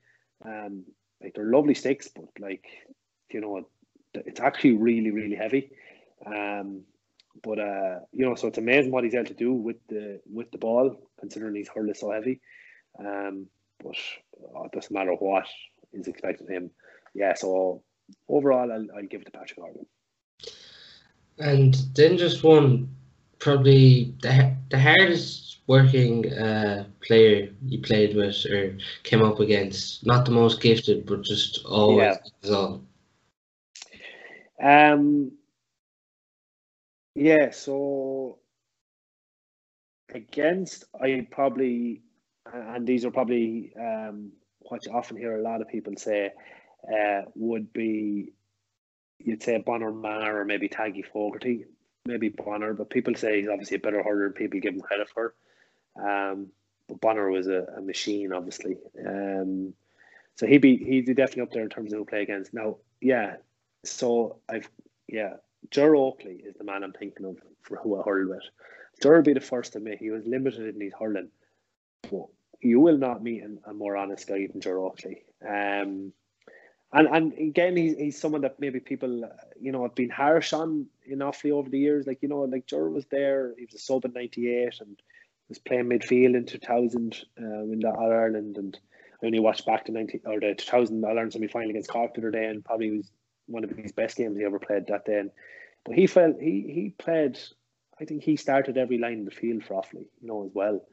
Um, 0.44 0.84
like 1.22 1.32
they're 1.34 1.50
lovely 1.50 1.74
sticks, 1.74 2.08
but 2.14 2.26
like 2.38 2.66
you 3.30 3.40
know, 3.40 3.68
it's 4.14 4.40
actually 4.40 4.72
really 4.72 5.10
really 5.10 5.36
heavy. 5.36 5.70
Um, 6.24 6.82
but 7.42 7.58
uh, 7.58 8.00
you 8.12 8.24
know, 8.24 8.34
so 8.34 8.48
it's 8.48 8.58
amazing 8.58 8.92
what 8.92 9.04
he's 9.04 9.14
able 9.14 9.26
to 9.26 9.34
do 9.34 9.52
with 9.52 9.76
the 9.88 10.20
with 10.30 10.50
the 10.50 10.58
ball, 10.58 10.96
considering 11.20 11.54
he's 11.54 11.68
hurl 11.68 11.90
is 11.90 12.00
so 12.00 12.10
heavy. 12.10 12.40
Um, 12.98 13.46
but 13.82 13.96
oh, 14.54 14.64
it 14.64 14.72
doesn't 14.72 14.94
matter 14.94 15.12
what 15.12 15.46
is 15.92 16.08
expected 16.08 16.44
of 16.44 16.54
him. 16.54 16.70
Yeah, 17.14 17.34
so 17.34 17.82
overall, 18.28 18.70
I'll, 18.70 18.86
I'll 18.96 19.06
give 19.06 19.22
it 19.22 19.24
to 19.26 19.30
Patrick 19.30 19.58
Horgan. 19.58 19.86
And 21.38 21.74
then 21.94 22.16
just 22.16 22.42
one, 22.42 22.94
probably 23.38 24.14
the 24.22 24.54
the 24.70 24.78
hardest 24.78 25.60
working 25.66 26.32
uh, 26.32 26.86
player 27.00 27.50
you 27.64 27.80
played 27.80 28.16
with 28.16 28.46
or 28.46 28.76
came 29.02 29.22
up 29.22 29.40
against. 29.40 30.06
Not 30.06 30.24
the 30.24 30.30
most 30.30 30.60
gifted, 30.60 31.06
but 31.06 31.22
just 31.22 31.64
always 31.64 32.16
yeah. 32.44 32.76
Um, 34.62 35.32
yeah, 37.16 37.50
so 37.50 38.38
against 40.14 40.84
I 41.00 41.26
probably 41.30 42.02
and 42.52 42.86
these 42.86 43.04
are 43.04 43.10
probably 43.10 43.72
um, 43.78 44.32
what 44.60 44.84
you 44.84 44.92
often 44.92 45.16
hear 45.16 45.36
a 45.38 45.42
lot 45.42 45.60
of 45.60 45.68
people 45.68 45.94
say 45.96 46.30
uh, 46.86 47.22
would 47.34 47.72
be 47.72 48.32
you'd 49.18 49.42
say 49.42 49.58
Bonner 49.58 49.92
Maher 49.92 50.40
or 50.40 50.44
maybe 50.44 50.68
Taggy 50.68 51.04
Fogarty, 51.04 51.64
maybe 52.04 52.28
Bonner, 52.28 52.74
but 52.74 52.90
people 52.90 53.14
say 53.14 53.40
he's 53.40 53.48
obviously 53.48 53.76
a 53.78 53.80
better 53.80 54.02
hurler 54.02 54.24
than 54.24 54.32
people 54.34 54.60
give 54.60 54.74
him 54.74 54.80
credit 54.80 55.08
for. 55.08 55.34
Um, 55.98 56.48
but 56.86 57.00
Bonner 57.00 57.30
was 57.30 57.48
a, 57.48 57.66
a 57.78 57.80
machine, 57.80 58.32
obviously. 58.32 58.76
Um, 59.04 59.72
so 60.36 60.46
he'd 60.46 60.58
be 60.58 60.76
he'd 60.76 61.06
be 61.06 61.14
definitely 61.14 61.42
up 61.44 61.52
there 61.52 61.62
in 61.62 61.70
terms 61.70 61.92
of 61.92 61.98
who 61.98 62.04
play 62.04 62.22
against. 62.22 62.52
Now, 62.52 62.76
yeah. 63.00 63.36
So 63.84 64.40
I've 64.48 64.68
yeah, 65.08 65.34
Ger 65.70 65.96
Oakley 65.96 66.42
is 66.44 66.54
the 66.56 66.64
man 66.64 66.82
I'm 66.82 66.92
thinking 66.92 67.26
of 67.26 67.36
for 67.62 67.76
who 67.76 68.00
I 68.00 68.04
hurled 68.04 68.28
with. 68.28 68.42
Ger 69.02 69.16
will 69.16 69.22
be 69.22 69.34
the 69.34 69.40
first 69.40 69.72
to 69.72 69.78
admit 69.78 69.98
he 69.98 70.10
was 70.10 70.26
limited 70.26 70.74
in 70.74 70.80
his 70.80 70.92
hurling, 70.98 71.30
but 72.10 72.26
you 72.60 72.80
will 72.80 72.98
not 72.98 73.22
meet 73.22 73.42
a 73.66 73.72
more 73.72 73.96
honest 73.96 74.26
guy 74.26 74.46
than 74.46 74.60
Ger 74.60 74.78
Oakley. 74.78 75.24
Um, 75.46 76.12
and 76.92 77.08
and 77.08 77.32
again, 77.34 77.76
he's 77.76 77.96
he's 77.96 78.20
someone 78.20 78.42
that 78.42 78.60
maybe 78.60 78.80
people 78.80 79.28
you 79.60 79.72
know 79.72 79.82
have 79.82 79.94
been 79.94 80.10
harsh 80.10 80.52
on 80.52 80.86
in 81.04 81.18
Offaly 81.18 81.50
over 81.50 81.68
the 81.68 81.78
years. 81.78 82.06
Like 82.06 82.22
you 82.22 82.28
know, 82.28 82.40
like 82.40 82.66
Ger 82.66 82.88
was 82.88 83.06
there. 83.06 83.54
He 83.58 83.64
was 83.64 83.74
a 83.74 83.78
sub 83.78 84.04
in 84.04 84.12
'98 84.12 84.80
and 84.80 84.96
was 85.48 85.58
playing 85.58 85.86
midfield 85.86 86.36
in 86.36 86.46
2000 86.46 87.24
uh, 87.40 87.44
in 87.44 87.80
the 87.80 87.90
All 87.90 88.12
Ireland. 88.12 88.56
And 88.56 88.78
I 89.22 89.26
only 89.26 89.40
watched 89.40 89.66
back 89.66 89.84
to 89.86 89.92
90 89.92 90.22
or 90.26 90.40
the 90.40 90.54
2000 90.54 91.04
All 91.04 91.10
Ireland 91.10 91.32
semi 91.32 91.48
final 91.48 91.70
against 91.70 91.90
Cork 91.90 92.14
the 92.14 92.20
other 92.20 92.30
day, 92.30 92.46
and 92.46 92.64
probably 92.64 92.96
was 92.96 93.10
one 93.46 93.64
of 93.64 93.70
his 93.70 93.92
best 93.92 94.16
games 94.16 94.36
he 94.36 94.44
ever 94.44 94.58
played 94.58 94.86
that 94.88 95.04
day. 95.04 95.24
But 95.84 95.94
he 95.94 96.06
felt 96.06 96.40
he 96.40 96.62
he 96.68 96.94
played. 96.98 97.38
I 98.00 98.04
think 98.04 98.22
he 98.22 98.36
started 98.36 98.76
every 98.76 98.98
line 98.98 99.20
in 99.20 99.24
the 99.24 99.30
field 99.30 99.64
for 99.64 99.74
Offaly, 99.74 100.06
you 100.20 100.28
know, 100.28 100.44
as 100.44 100.50
well. 100.52 100.84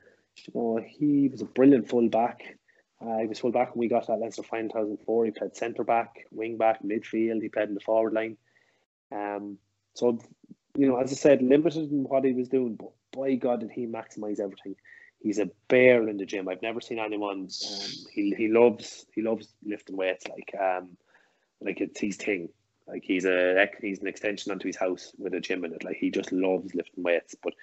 You 0.48 0.54
know, 0.54 0.80
he 0.86 1.28
was 1.28 1.42
a 1.42 1.46
brilliant 1.46 1.90
full 1.90 2.10
back. 2.10 2.58
Uh, 3.02 3.18
he 3.18 3.28
was 3.28 3.40
full 3.40 3.52
back 3.52 3.76
when 3.76 3.82
we 3.82 3.90
got 3.90 4.08
that 4.08 4.20
Leinster 4.20 4.44
final 4.44 4.70
2004. 4.70 5.26
He 5.26 5.32
played 5.32 5.56
centre 5.56 5.84
back, 5.84 6.26
wing 6.32 6.58
back, 6.58 6.82
midfield. 6.82 7.42
He 7.42 7.50
played 7.50 7.68
in 7.68 7.76
the 7.76 7.82
forward 7.82 8.14
line. 8.14 8.38
Um, 9.12 9.58
so, 9.94 10.20
you 10.78 10.88
know, 10.88 10.98
as 10.98 11.12
I 11.12 11.16
said, 11.16 11.42
limited 11.42 11.92
in 11.92 12.04
what 12.04 12.24
he 12.24 12.32
was 12.32 12.48
doing, 12.48 12.76
but 12.76 12.92
by 13.12 13.36
God, 13.36 13.60
did 13.60 13.72
he 13.72 13.86
maximise 13.86 14.40
everything. 14.40 14.76
He's 15.20 15.40
a 15.40 15.50
bear 15.68 16.08
in 16.08 16.18
the 16.18 16.26
gym. 16.26 16.48
I've 16.48 16.62
never 16.62 16.82
seen 16.82 17.00
anyone. 17.00 17.42
Um, 17.42 17.88
he 18.14 18.34
he 18.38 18.48
loves 18.50 19.06
he 19.14 19.22
loves 19.22 19.48
lifting 19.64 19.96
weights 19.96 20.28
like 20.28 20.54
um 20.60 20.98
like 21.64 21.82
it's 21.82 22.00
his 22.00 22.18
thing. 22.18 22.50
Like 22.88 23.04
he's 23.06 23.26
a 23.26 23.68
he's 23.82 24.02
an 24.02 24.08
extension 24.08 24.52
onto 24.52 24.68
his 24.68 24.78
house 24.78 25.14
with 25.18 25.34
a 25.36 25.40
gym 25.42 25.66
in 25.66 25.74
it. 25.74 25.84
Like 25.84 25.98
he 25.98 26.12
just 26.12 26.32
loves 26.32 26.76
lifting 26.76 27.04
weights. 27.04 27.36
But 27.42 27.54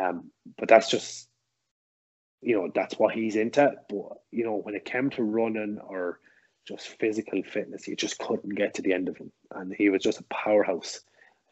um, 0.00 0.30
but 0.58 0.68
that's 0.68 0.90
just 0.90 1.28
you 2.42 2.56
know 2.56 2.70
that's 2.74 2.98
what 2.98 3.14
he's 3.14 3.36
into. 3.36 3.72
But 3.88 4.18
you 4.32 4.44
know 4.44 4.56
when 4.56 4.74
it 4.74 4.84
came 4.84 5.10
to 5.10 5.22
running 5.24 5.78
or 5.80 6.20
just 6.68 6.88
physical 7.00 7.42
fitness, 7.44 7.88
you 7.88 7.96
just 7.96 8.18
couldn't 8.18 8.54
get 8.56 8.74
to 8.74 8.82
the 8.82 8.92
end 8.94 9.08
of 9.08 9.16
him, 9.18 9.32
and 9.54 9.74
he 9.74 9.90
was 9.90 10.02
just 10.02 10.20
a 10.20 10.24
powerhouse. 10.24 11.00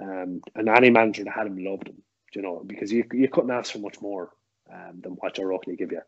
Um, 0.00 0.42
and 0.56 0.68
any 0.68 0.90
manager 0.90 1.24
that 1.24 1.32
had 1.34 1.46
him 1.46 1.58
loved 1.64 1.88
him 1.88 2.02
you 2.34 2.42
know, 2.42 2.62
because 2.66 2.92
you 2.92 3.04
you 3.12 3.28
couldn't 3.28 3.50
ask 3.50 3.72
for 3.72 3.78
much 3.78 4.00
more 4.00 4.30
um, 4.72 5.00
than 5.02 5.12
what 5.12 5.34
Ger 5.34 5.52
Oakley 5.52 5.76
give 5.76 5.92
you. 5.92 6.00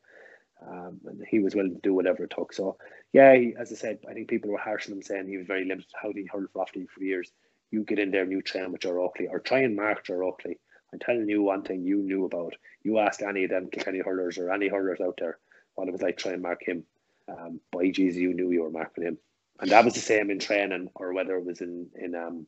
Um, 0.66 1.00
and 1.06 1.22
he 1.28 1.38
was 1.38 1.54
willing 1.54 1.74
to 1.74 1.80
do 1.82 1.94
whatever 1.94 2.24
it 2.24 2.32
took. 2.34 2.52
So, 2.52 2.78
yeah, 3.12 3.34
he, 3.34 3.54
as 3.58 3.72
I 3.72 3.76
said, 3.76 3.98
I 4.08 4.14
think 4.14 4.28
people 4.28 4.50
were 4.50 4.58
harsh 4.58 4.86
on 4.86 4.94
him 4.94 5.02
saying 5.02 5.28
he 5.28 5.36
was 5.36 5.46
very 5.46 5.64
limited. 5.64 5.90
How 6.00 6.08
did 6.12 6.22
he 6.22 6.26
hurl 6.26 6.46
for 6.52 6.64
Offaly 6.64 6.88
for 6.88 7.02
years? 7.02 7.30
You 7.70 7.84
get 7.84 7.98
in 7.98 8.10
there 8.10 8.22
and 8.22 8.32
you 8.32 8.42
train 8.42 8.72
with 8.72 8.80
Ger 8.80 9.00
Oakley 9.00 9.28
or 9.28 9.38
try 9.38 9.60
and 9.60 9.76
mark 9.76 10.04
Ger 10.04 10.24
Oakley. 10.24 10.58
I'm 10.92 10.98
telling 10.98 11.28
you 11.28 11.42
one 11.42 11.62
thing 11.62 11.82
you 11.82 11.98
knew 11.98 12.24
about. 12.24 12.54
You 12.82 12.98
ask 12.98 13.22
any 13.22 13.44
of 13.44 13.50
them 13.50 13.68
Kilkenny 13.70 13.98
hurlers 13.98 14.38
or 14.38 14.52
any 14.52 14.68
hurlers 14.68 15.00
out 15.00 15.18
there 15.18 15.38
what 15.74 15.88
it 15.88 15.92
was 15.92 16.02
like 16.02 16.16
trying 16.16 16.36
to 16.36 16.40
mark 16.40 16.62
him. 16.66 16.84
Um, 17.28 17.60
by 17.72 17.90
Jesus, 17.90 18.18
you 18.18 18.34
knew 18.34 18.50
you 18.50 18.62
were 18.62 18.70
marking 18.70 19.04
him. 19.04 19.18
And 19.60 19.70
that 19.70 19.84
was 19.84 19.94
the 19.94 20.00
same 20.00 20.30
in 20.30 20.38
training 20.38 20.90
or 20.94 21.12
whether 21.12 21.36
it 21.36 21.44
was 21.44 21.60
in, 21.60 21.88
in 21.94 22.14
um, 22.14 22.46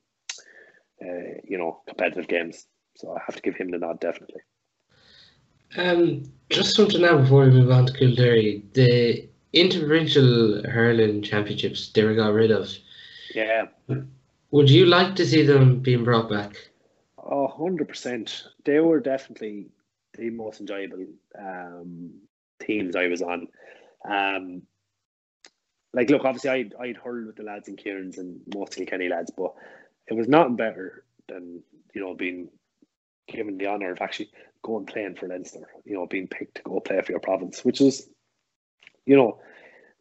uh, 1.02 1.40
you 1.44 1.58
know, 1.58 1.80
competitive 1.86 2.28
games. 2.28 2.66
So 2.96 3.14
I 3.14 3.20
have 3.24 3.36
to 3.36 3.42
give 3.42 3.56
him 3.56 3.70
the 3.70 3.78
nod 3.78 4.00
definitely. 4.00 4.42
Um, 5.76 6.24
just 6.50 6.74
something 6.74 7.02
now 7.02 7.18
before 7.18 7.44
we 7.44 7.50
move 7.50 7.70
on 7.70 7.86
to 7.86 7.92
Kildare. 7.92 8.62
The 8.72 9.28
interprovincial 9.52 10.62
hurling 10.68 11.22
championships 11.22 11.90
they 11.90 12.04
were 12.04 12.14
got 12.14 12.32
rid 12.32 12.50
of. 12.50 12.70
Yeah. 13.34 13.66
Would 14.50 14.70
you 14.70 14.86
like 14.86 15.14
to 15.16 15.26
see 15.26 15.42
them 15.42 15.80
being 15.80 16.04
brought 16.04 16.30
back? 16.30 16.56
Oh, 17.18 17.52
100%. 17.58 18.44
They 18.64 18.80
were 18.80 19.00
definitely 19.00 19.66
the 20.16 20.30
most 20.30 20.60
enjoyable 20.60 21.06
um, 21.38 22.12
teams 22.60 22.96
I 22.96 23.08
was 23.08 23.20
on. 23.20 23.48
Um, 24.08 24.62
like, 25.92 26.08
look, 26.10 26.24
obviously, 26.24 26.50
I'd, 26.50 26.74
I'd 26.80 26.96
hurled 26.96 27.26
with 27.26 27.36
the 27.36 27.42
lads 27.42 27.68
in 27.68 27.76
Kieran's 27.76 28.18
and 28.18 28.40
most 28.54 28.80
Kenny 28.86 29.08
lads, 29.08 29.30
but 29.36 29.54
it 30.06 30.14
was 30.14 30.28
nothing 30.28 30.56
better 30.56 31.04
than, 31.28 31.62
you 31.94 32.00
know, 32.00 32.14
being 32.14 32.48
given 33.28 33.58
the 33.58 33.66
honour 33.66 33.92
of 33.92 34.00
actually 34.00 34.30
going 34.62 34.86
playing 34.86 35.14
for 35.14 35.28
Leinster, 35.28 35.68
you 35.84 35.94
know, 35.94 36.06
being 36.06 36.28
picked 36.28 36.56
to 36.56 36.62
go 36.62 36.80
play 36.80 37.00
for 37.00 37.12
your 37.12 37.20
province, 37.20 37.64
which 37.64 37.80
is, 37.80 38.08
you 39.06 39.16
know, 39.16 39.40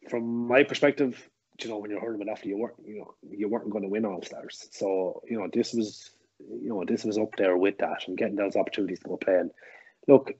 from 0.08 0.46
my 0.46 0.62
perspective, 0.62 1.28
you 1.62 1.68
know, 1.68 1.78
when 1.78 1.90
you're 1.90 2.00
hurling 2.00 2.28
Offaly, 2.28 2.46
you 2.46 2.58
weren't, 2.58 2.76
you 2.84 2.98
know, 3.00 3.14
you 3.30 3.48
weren't 3.48 3.70
going 3.70 3.82
to 3.82 3.88
win 3.88 4.04
all 4.04 4.22
stars. 4.22 4.68
So, 4.70 5.22
you 5.28 5.38
know, 5.38 5.48
this 5.52 5.72
was, 5.72 6.10
you 6.38 6.68
know, 6.68 6.84
this 6.86 7.04
was 7.04 7.18
up 7.18 7.34
there 7.36 7.56
with 7.56 7.78
that 7.78 8.06
and 8.06 8.16
getting 8.16 8.36
those 8.36 8.56
opportunities 8.56 9.00
to 9.00 9.08
go 9.08 9.16
play. 9.16 9.36
And 9.36 9.50
look, 10.06 10.32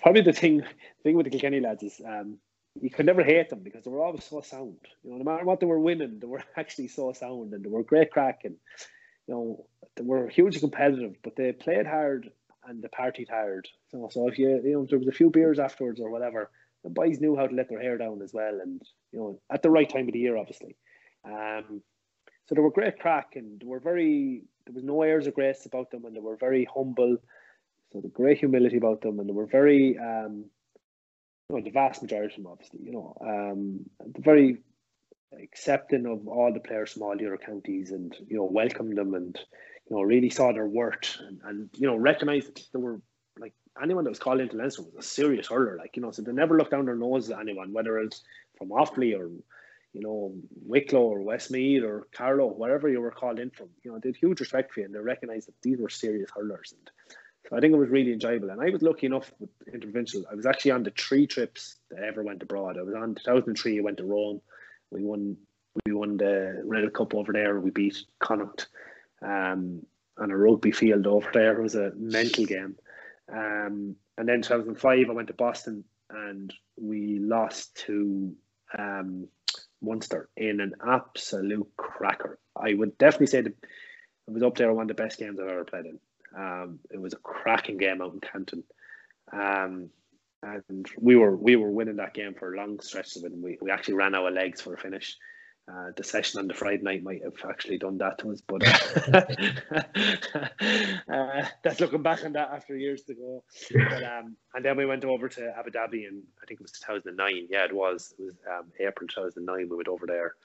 probably 0.00 0.22
the 0.22 0.32
thing, 0.32 0.62
thing 1.02 1.16
with 1.16 1.24
the 1.24 1.30
Kilkenny 1.30 1.60
lads 1.60 1.82
is, 1.82 2.00
um, 2.06 2.38
you 2.80 2.90
could 2.90 3.06
never 3.06 3.24
hate 3.24 3.48
them 3.48 3.60
because 3.60 3.84
they 3.84 3.90
were 3.90 4.02
always 4.02 4.24
so 4.24 4.40
sound. 4.40 4.76
You 5.02 5.10
know, 5.10 5.16
no 5.16 5.24
matter 5.24 5.44
what 5.44 5.58
they 5.58 5.66
were 5.66 5.80
winning, 5.80 6.20
they 6.20 6.26
were 6.26 6.42
actually 6.56 6.88
so 6.88 7.12
sound 7.12 7.52
and 7.54 7.64
they 7.64 7.68
were 7.68 7.82
great 7.82 8.10
crack 8.10 8.42
and 8.44 8.56
you 9.26 9.34
know, 9.34 9.66
they 9.96 10.02
were 10.02 10.28
hugely 10.28 10.60
competitive, 10.60 11.16
but 11.22 11.36
they 11.36 11.52
played 11.52 11.86
hard 11.86 12.30
and 12.68 12.82
they 12.82 12.88
partied 12.88 13.30
hard. 13.30 13.68
So, 13.90 14.08
so 14.10 14.28
if 14.28 14.38
you, 14.38 14.60
you 14.64 14.72
know, 14.72 14.86
there 14.88 14.98
was 14.98 15.08
a 15.08 15.12
few 15.12 15.30
beers 15.30 15.58
afterwards 15.58 16.00
or 16.00 16.10
whatever, 16.10 16.50
the 16.84 16.90
boys 16.90 17.20
knew 17.20 17.36
how 17.36 17.46
to 17.46 17.54
let 17.54 17.68
their 17.68 17.80
hair 17.80 17.98
down 17.98 18.22
as 18.22 18.32
well, 18.32 18.60
and 18.60 18.80
you 19.12 19.18
know, 19.18 19.40
at 19.50 19.62
the 19.62 19.70
right 19.70 19.88
time 19.88 20.06
of 20.06 20.12
the 20.12 20.18
year, 20.18 20.36
obviously. 20.36 20.76
Um, 21.24 21.82
so 22.46 22.54
they 22.54 22.60
were 22.60 22.70
great 22.70 22.98
crack, 22.98 23.32
and 23.34 23.60
they 23.60 23.66
were 23.66 23.80
very. 23.80 24.44
There 24.66 24.74
was 24.74 24.84
no 24.84 25.02
airs 25.02 25.26
of 25.26 25.34
grace 25.34 25.66
about 25.66 25.90
them, 25.90 26.04
and 26.04 26.14
they 26.14 26.20
were 26.20 26.36
very 26.36 26.66
humble. 26.72 27.16
So 27.92 28.00
the 28.00 28.08
great 28.08 28.38
humility 28.38 28.76
about 28.76 29.00
them, 29.00 29.18
and 29.18 29.28
they 29.28 29.32
were 29.32 29.46
very. 29.46 29.98
Um, 29.98 30.44
you 31.50 31.56
know, 31.56 31.62
the 31.62 31.70
vast 31.70 32.02
majority 32.02 32.34
of 32.34 32.42
them, 32.42 32.52
obviously, 32.52 32.80
you 32.82 32.92
know, 32.92 33.16
um, 33.22 33.80
very 34.18 34.58
accepting 35.42 36.06
of 36.06 36.26
all 36.28 36.52
the 36.52 36.60
players 36.60 36.92
from 36.92 37.02
all 37.02 37.16
the 37.16 37.26
other 37.26 37.38
counties 37.38 37.90
and 37.90 38.16
you 38.28 38.36
know 38.36 38.44
welcomed 38.44 38.96
them 38.96 39.14
and 39.14 39.38
you 39.88 39.96
know 39.96 40.02
really 40.02 40.30
saw 40.30 40.52
their 40.52 40.66
worth 40.66 41.16
and, 41.20 41.40
and 41.44 41.70
you 41.74 41.86
know 41.86 41.96
recognized 41.96 42.48
that 42.48 42.62
they 42.72 42.78
were 42.78 43.00
like 43.38 43.54
anyone 43.82 44.04
that 44.04 44.10
was 44.10 44.18
called 44.18 44.40
into 44.40 44.56
Leinster 44.56 44.82
was 44.82 44.94
a 44.98 45.02
serious 45.02 45.48
hurler 45.48 45.76
like 45.76 45.96
you 45.96 46.02
know 46.02 46.10
so 46.10 46.22
they 46.22 46.32
never 46.32 46.56
looked 46.56 46.72
down 46.72 46.84
their 46.84 46.96
nose 46.96 47.30
at 47.30 47.40
anyone 47.40 47.72
whether 47.72 47.98
it's 47.98 48.22
from 48.56 48.68
Offaly 48.68 49.18
or 49.18 49.30
you 49.92 50.00
know 50.00 50.34
Wicklow 50.64 51.02
or 51.02 51.22
Westmeath 51.22 51.82
or 51.82 52.06
Carlow 52.12 52.46
wherever 52.46 52.88
you 52.88 53.00
were 53.00 53.10
called 53.10 53.38
in 53.38 53.50
from 53.50 53.68
you 53.82 53.90
know 53.90 53.98
they 53.98 54.10
had 54.10 54.16
huge 54.16 54.40
respect 54.40 54.72
for 54.72 54.80
you 54.80 54.86
and 54.86 54.94
they 54.94 54.98
recognized 54.98 55.48
that 55.48 55.54
these 55.62 55.78
were 55.78 55.88
serious 55.88 56.30
hurlers. 56.34 56.74
And 56.76 56.90
so 57.48 57.56
I 57.56 57.60
think 57.60 57.72
it 57.72 57.78
was 57.78 57.88
really 57.88 58.12
enjoyable. 58.12 58.50
And 58.50 58.60
I 58.60 58.68
was 58.68 58.82
lucky 58.82 59.06
enough 59.06 59.32
with 59.38 59.50
interprovincial 59.72 60.24
I 60.30 60.34
was 60.34 60.46
actually 60.46 60.72
on 60.72 60.82
the 60.82 60.90
three 60.90 61.26
trips 61.26 61.76
that 61.90 62.02
ever 62.02 62.22
went 62.22 62.42
abroad. 62.42 62.76
I 62.78 62.82
was 62.82 62.94
on 62.94 63.14
2003 63.14 63.78
I 63.78 63.82
went 63.82 63.96
to 63.98 64.04
Rome. 64.04 64.40
We 64.90 65.02
won 65.02 65.36
we 65.86 65.92
won 65.92 66.16
the 66.16 66.62
Red 66.64 66.92
Cup 66.92 67.14
over 67.14 67.32
there. 67.32 67.60
We 67.60 67.70
beat 67.70 67.96
Connacht 68.18 68.68
um, 69.22 69.82
on 70.18 70.30
a 70.30 70.36
rugby 70.36 70.72
field 70.72 71.06
over 71.06 71.30
there. 71.32 71.58
It 71.58 71.62
was 71.62 71.74
a 71.74 71.92
mental 71.96 72.44
game. 72.44 72.76
Um, 73.32 73.96
and 74.16 74.28
then 74.28 74.42
2005, 74.42 75.08
I 75.08 75.12
went 75.12 75.28
to 75.28 75.34
Boston 75.34 75.84
and 76.10 76.52
we 76.76 77.18
lost 77.20 77.76
to 77.86 78.34
um, 78.76 79.28
Munster 79.82 80.28
in 80.36 80.60
an 80.60 80.74
absolute 80.86 81.68
cracker. 81.76 82.38
I 82.56 82.74
would 82.74 82.98
definitely 82.98 83.26
say 83.26 83.42
that 83.42 83.52
it 83.52 84.32
was 84.32 84.42
up 84.42 84.56
there 84.56 84.72
one 84.72 84.90
of 84.90 84.96
the 84.96 85.02
best 85.02 85.18
games 85.18 85.38
I've 85.40 85.48
ever 85.48 85.64
played 85.64 85.86
in. 85.86 85.98
Um, 86.36 86.80
it 86.90 87.00
was 87.00 87.14
a 87.14 87.18
cracking 87.18 87.78
game 87.78 88.02
out 88.02 88.12
in 88.12 88.20
Canton. 88.20 88.64
Um, 89.32 89.90
and 90.42 90.86
we 90.98 91.16
were 91.16 91.36
we 91.36 91.56
were 91.56 91.70
winning 91.70 91.96
that 91.96 92.14
game 92.14 92.34
for 92.34 92.52
a 92.52 92.56
long 92.56 92.80
stretches 92.80 93.16
of 93.16 93.24
it. 93.24 93.32
And 93.32 93.42
we, 93.42 93.58
we 93.60 93.70
actually 93.70 93.94
ran 93.94 94.14
our 94.14 94.30
legs 94.30 94.60
for 94.60 94.74
a 94.74 94.78
finish. 94.78 95.16
Uh, 95.70 95.90
the 95.96 96.02
session 96.02 96.40
on 96.40 96.48
the 96.48 96.54
Friday 96.54 96.82
night 96.82 97.02
might 97.02 97.22
have 97.22 97.34
actually 97.48 97.76
done 97.76 97.98
that 97.98 98.18
to 98.18 98.32
us, 98.32 98.40
but 98.40 98.62
uh, 101.12 101.46
that's 101.62 101.80
looking 101.80 102.02
back 102.02 102.24
on 102.24 102.32
that 102.32 102.50
after 102.50 102.74
years 102.74 103.02
to 103.02 103.14
go. 103.14 103.44
But, 103.72 104.02
um, 104.04 104.36
and 104.54 104.64
then 104.64 104.78
we 104.78 104.86
went 104.86 105.04
over 105.04 105.28
to 105.28 105.54
Abu 105.58 105.70
Dhabi, 105.70 106.08
and 106.08 106.22
I 106.42 106.46
think 106.46 106.60
it 106.60 106.62
was 106.62 106.72
2009. 106.72 107.48
Yeah, 107.50 107.66
it 107.66 107.74
was. 107.74 108.14
It 108.18 108.22
was 108.22 108.34
um, 108.50 108.72
April 108.80 109.08
2009. 109.08 109.68
We 109.68 109.76
went 109.76 109.88
over 109.88 110.06
there, 110.06 110.36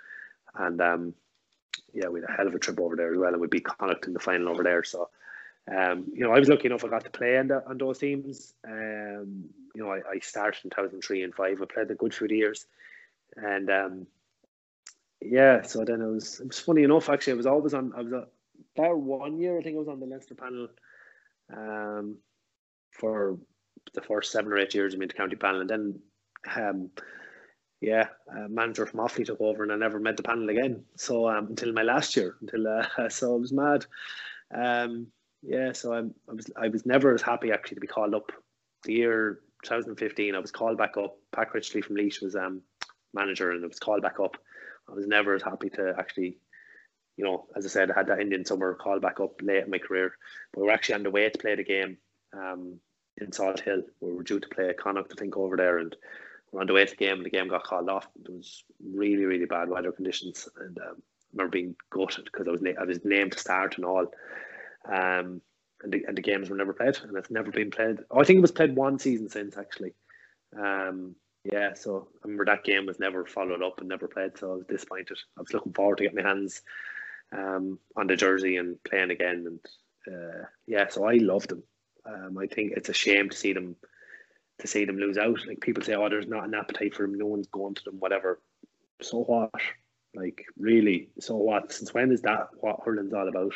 and 0.56 0.82
um, 0.82 1.14
yeah, 1.94 2.10
we 2.10 2.20
had 2.20 2.30
a 2.30 2.34
hell 2.34 2.48
of 2.48 2.56
a 2.56 2.60
trip 2.60 2.82
over 2.82 2.98
there 2.98 3.14
as 3.14 3.18
well, 3.18 3.32
and 3.32 3.40
we 3.40 3.48
beat 3.48 3.64
Connacht 3.64 4.08
in 4.08 4.14
the 4.14 4.20
final 4.20 4.50
over 4.50 4.64
there. 4.64 4.84
So 4.84 5.08
um, 5.72 6.12
you 6.14 6.26
know, 6.26 6.34
I 6.34 6.40
was 6.40 6.50
lucky 6.50 6.66
enough 6.66 6.84
I 6.84 6.90
got 6.90 7.06
to 7.06 7.10
play 7.10 7.38
on, 7.38 7.48
the, 7.48 7.66
on 7.68 7.78
those 7.78 8.00
teams. 8.00 8.54
Um, 8.68 9.46
you 9.74 9.84
know, 9.84 9.92
I, 9.92 10.02
I 10.12 10.20
started 10.20 10.66
in 10.66 10.70
2003 10.70 11.24
and 11.24 11.34
5. 11.34 11.62
I 11.62 11.66
played 11.66 11.92
a 11.92 11.96
good 11.96 12.14
few 12.14 12.28
years. 12.28 12.66
And 13.38 13.70
um, 13.70 14.08
yeah, 15.26 15.62
so 15.62 15.84
then 15.86 16.02
it 16.02 16.08
was, 16.08 16.40
it 16.40 16.48
was 16.48 16.60
funny 16.60 16.84
enough, 16.84 17.10
actually, 17.10 17.34
I 17.34 17.38
was 17.38 17.46
always 17.46 17.74
on, 17.74 17.94
I 17.96 18.02
was 18.02 18.14
a, 18.14 18.28
there 18.76 18.96
one 18.96 19.38
year, 19.38 19.60
I 19.60 19.64
think 19.64 19.76
I 19.76 19.80
was 19.80 19.88
on 19.88 20.00
the 20.00 20.06
Leinster 20.06 20.36
panel 20.36 20.68
um, 21.56 22.18
for 22.92 23.38
the 23.94 24.02
first 24.02 24.32
seven 24.32 24.52
or 24.52 24.58
eight 24.58 24.74
years 24.74 24.96
made 24.98 25.10
the 25.10 25.16
county 25.16 25.36
panel. 25.36 25.62
And 25.62 25.70
then, 25.70 26.00
um, 26.56 26.90
yeah, 27.82 28.08
manager 28.50 28.86
from 28.86 29.02
Offaly 29.02 29.26
took 29.26 29.42
over 29.42 29.64
and 29.64 29.72
I 29.72 29.76
never 29.76 30.00
met 30.00 30.18
the 30.18 30.24
panel 30.24 30.50
again. 30.50 30.84
So 30.96 31.28
um, 31.28 31.48
until 31.48 31.74
my 31.74 31.84
last 31.84 32.16
year, 32.16 32.36
until, 32.42 32.68
uh, 32.68 33.10
so 33.10 33.36
I 33.36 33.38
was 33.38 33.52
mad. 33.52 33.86
Um, 34.56 35.08
yeah, 35.42 35.74
so 35.74 35.94
I'm, 35.94 36.14
I 36.30 36.34
was 36.34 36.52
I 36.56 36.68
was 36.70 36.86
never 36.86 37.14
as 37.14 37.22
happy 37.22 37.52
actually 37.52 37.76
to 37.76 37.82
be 37.82 37.88
called 37.88 38.16
up. 38.16 38.32
The 38.84 38.94
year 38.94 39.40
2015, 39.64 40.36
I 40.36 40.40
was 40.40 40.52
called 40.52 40.78
back 40.78 40.96
up. 40.96 41.18
Pat 41.36 41.52
Critchley 41.52 41.84
from 41.84 41.98
Laois 41.98 42.22
was 42.22 42.36
um, 42.36 42.62
manager, 43.14 43.52
and 43.52 43.64
I 43.64 43.68
was 43.68 43.80
called 43.80 44.02
back 44.02 44.22
up 44.22 44.38
I 44.90 44.94
was 44.94 45.08
never 45.08 45.36
as 45.36 45.42
happy 45.42 45.70
to 45.72 45.96
actually, 45.98 46.38
you 47.18 47.24
know, 47.24 47.48
as 47.56 47.66
I 47.66 47.70
said, 47.70 47.92
I 47.92 47.96
had 47.96 48.08
that 48.08 48.20
Indian 48.20 48.46
summer 48.46 48.74
call 48.76 49.00
back 49.00 49.20
up 49.20 49.42
late 49.42 49.64
in 49.64 49.70
my 49.70 49.78
career, 49.78 50.16
but 50.52 50.62
we 50.62 50.68
were 50.68 50.74
actually 50.74 50.96
on 50.96 51.04
the 51.04 51.12
way 51.12 51.30
to 51.30 51.38
play 51.38 51.56
the 51.56 51.64
game 51.64 51.98
um, 52.34 52.80
in 53.18 53.32
Salthill. 53.32 53.84
We 54.02 54.14
were 54.14 54.24
due 54.24 54.40
to 54.40 54.50
play 54.50 54.74
Connacht, 54.74 55.14
I 55.14 55.20
think, 55.20 55.38
over 55.38 55.58
there, 55.58 55.78
and 55.78 55.96
we're 56.52 56.62
on 56.62 56.68
the 56.68 56.74
way 56.74 56.86
to 56.86 56.92
the 56.92 56.98
game, 56.98 57.18
and 57.18 57.26
the 57.26 57.30
game 57.30 57.48
got 57.48 57.64
called 57.64 57.90
off. 57.90 58.08
It 58.24 58.32
was 58.32 58.64
really, 58.84 59.26
really 59.26 59.46
bad 59.46 59.70
weather 59.70 59.92
conditions, 59.92 60.48
and 60.60 60.78
um, 60.80 60.96
I 60.98 61.34
remember 61.34 61.52
being 61.52 61.76
gutted 61.90 62.26
because 62.26 62.48
I 62.48 62.52
was 62.52 62.62
na- 62.62 62.80
I 62.80 62.84
was 62.84 63.04
named 63.04 63.32
to 63.34 63.40
start 63.40 63.78
and 63.78 63.86
all. 63.86 64.08
Um, 64.86 65.42
and 65.84 65.92
the, 65.92 66.06
and 66.08 66.18
the 66.18 66.22
games 66.22 66.50
were 66.50 66.56
never 66.56 66.74
played, 66.74 66.98
and 67.04 67.16
it's 67.18 67.30
never 67.30 67.52
been 67.52 67.72
played. 67.72 68.00
Oh, 68.10 68.22
I 68.22 68.24
think 68.24 68.38
it 68.38 68.42
was 68.42 68.52
played 68.52 68.76
one 68.76 69.00
season 69.00 69.30
since 69.30 69.58
actually. 69.58 69.94
Um, 70.58 71.16
yeah, 71.44 71.74
so 71.74 72.08
I 72.16 72.20
remember 72.24 72.46
that 72.46 72.64
game 72.64 72.86
was 72.86 73.00
never 73.00 73.26
followed 73.26 73.62
up 73.62 73.80
and 73.80 73.90
never 73.90 74.08
played, 74.08 74.38
so 74.38 74.54
I 74.54 74.56
was 74.56 74.66
disappointed. 74.66 75.18
I 75.38 75.42
was 75.42 75.54
looking 75.54 75.74
forward 75.74 75.98
to 75.98 76.04
getting 76.04 76.24
my 76.24 76.28
hands 76.28 76.62
um, 77.36 77.80
on 77.96 78.08
the 78.08 78.16
jersey 78.16 78.58
and 78.58 78.82
playing 78.84 79.12
again, 79.12 79.46
and 79.48 79.60
uh, 80.16 80.46
yeah, 80.68 80.88
so 80.88 81.06
I 81.06 81.16
loved 81.16 81.50
them. 81.50 81.64
Um, 82.06 82.38
I 82.38 82.48
think 82.48 82.74
it's 82.76 82.90
a 82.90 82.94
shame 82.94 83.30
to 83.30 83.36
see 83.38 83.54
them 83.54 83.76
to 84.60 84.68
see 84.68 84.86
them 84.86 84.98
lose 84.98 85.18
out. 85.18 85.46
Like 85.48 85.60
people 85.62 85.84
say, 85.84 85.96
oh, 85.96 86.08
there's 86.10 86.28
not 86.28 86.46
an 86.46 86.54
appetite 86.54 86.96
for 86.96 87.04
them, 87.04 87.18
no 87.18 87.26
one's 87.26 87.48
going 87.48 87.76
to 87.76 87.84
them, 87.84 88.00
whatever. 88.00 88.40
So 89.02 89.24
what? 89.24 89.52
Like 90.16 90.46
really, 90.58 91.10
so 91.20 91.36
what? 91.36 91.74
Since 91.74 91.94
when 91.94 92.12
is 92.12 92.22
that 92.22 92.50
what 92.60 92.80
hurling's 92.86 93.14
all 93.14 93.28
about? 93.28 93.54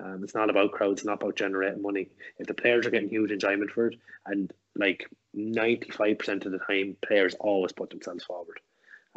Um, 0.00 0.22
it's 0.22 0.34
not 0.34 0.50
about 0.50 0.72
crowds, 0.72 1.00
it's 1.00 1.06
not 1.06 1.22
about 1.22 1.36
generating 1.36 1.82
money. 1.82 2.08
If 2.38 2.46
the 2.46 2.54
players 2.54 2.86
are 2.86 2.90
getting 2.90 3.08
huge 3.08 3.30
enjoyment 3.30 3.70
for 3.70 3.88
it, 3.88 3.96
and 4.26 4.52
like 4.76 5.08
95% 5.36 6.46
of 6.46 6.52
the 6.52 6.58
time, 6.58 6.96
players 7.04 7.34
always 7.40 7.72
put 7.72 7.90
themselves 7.90 8.24
forward. 8.24 8.60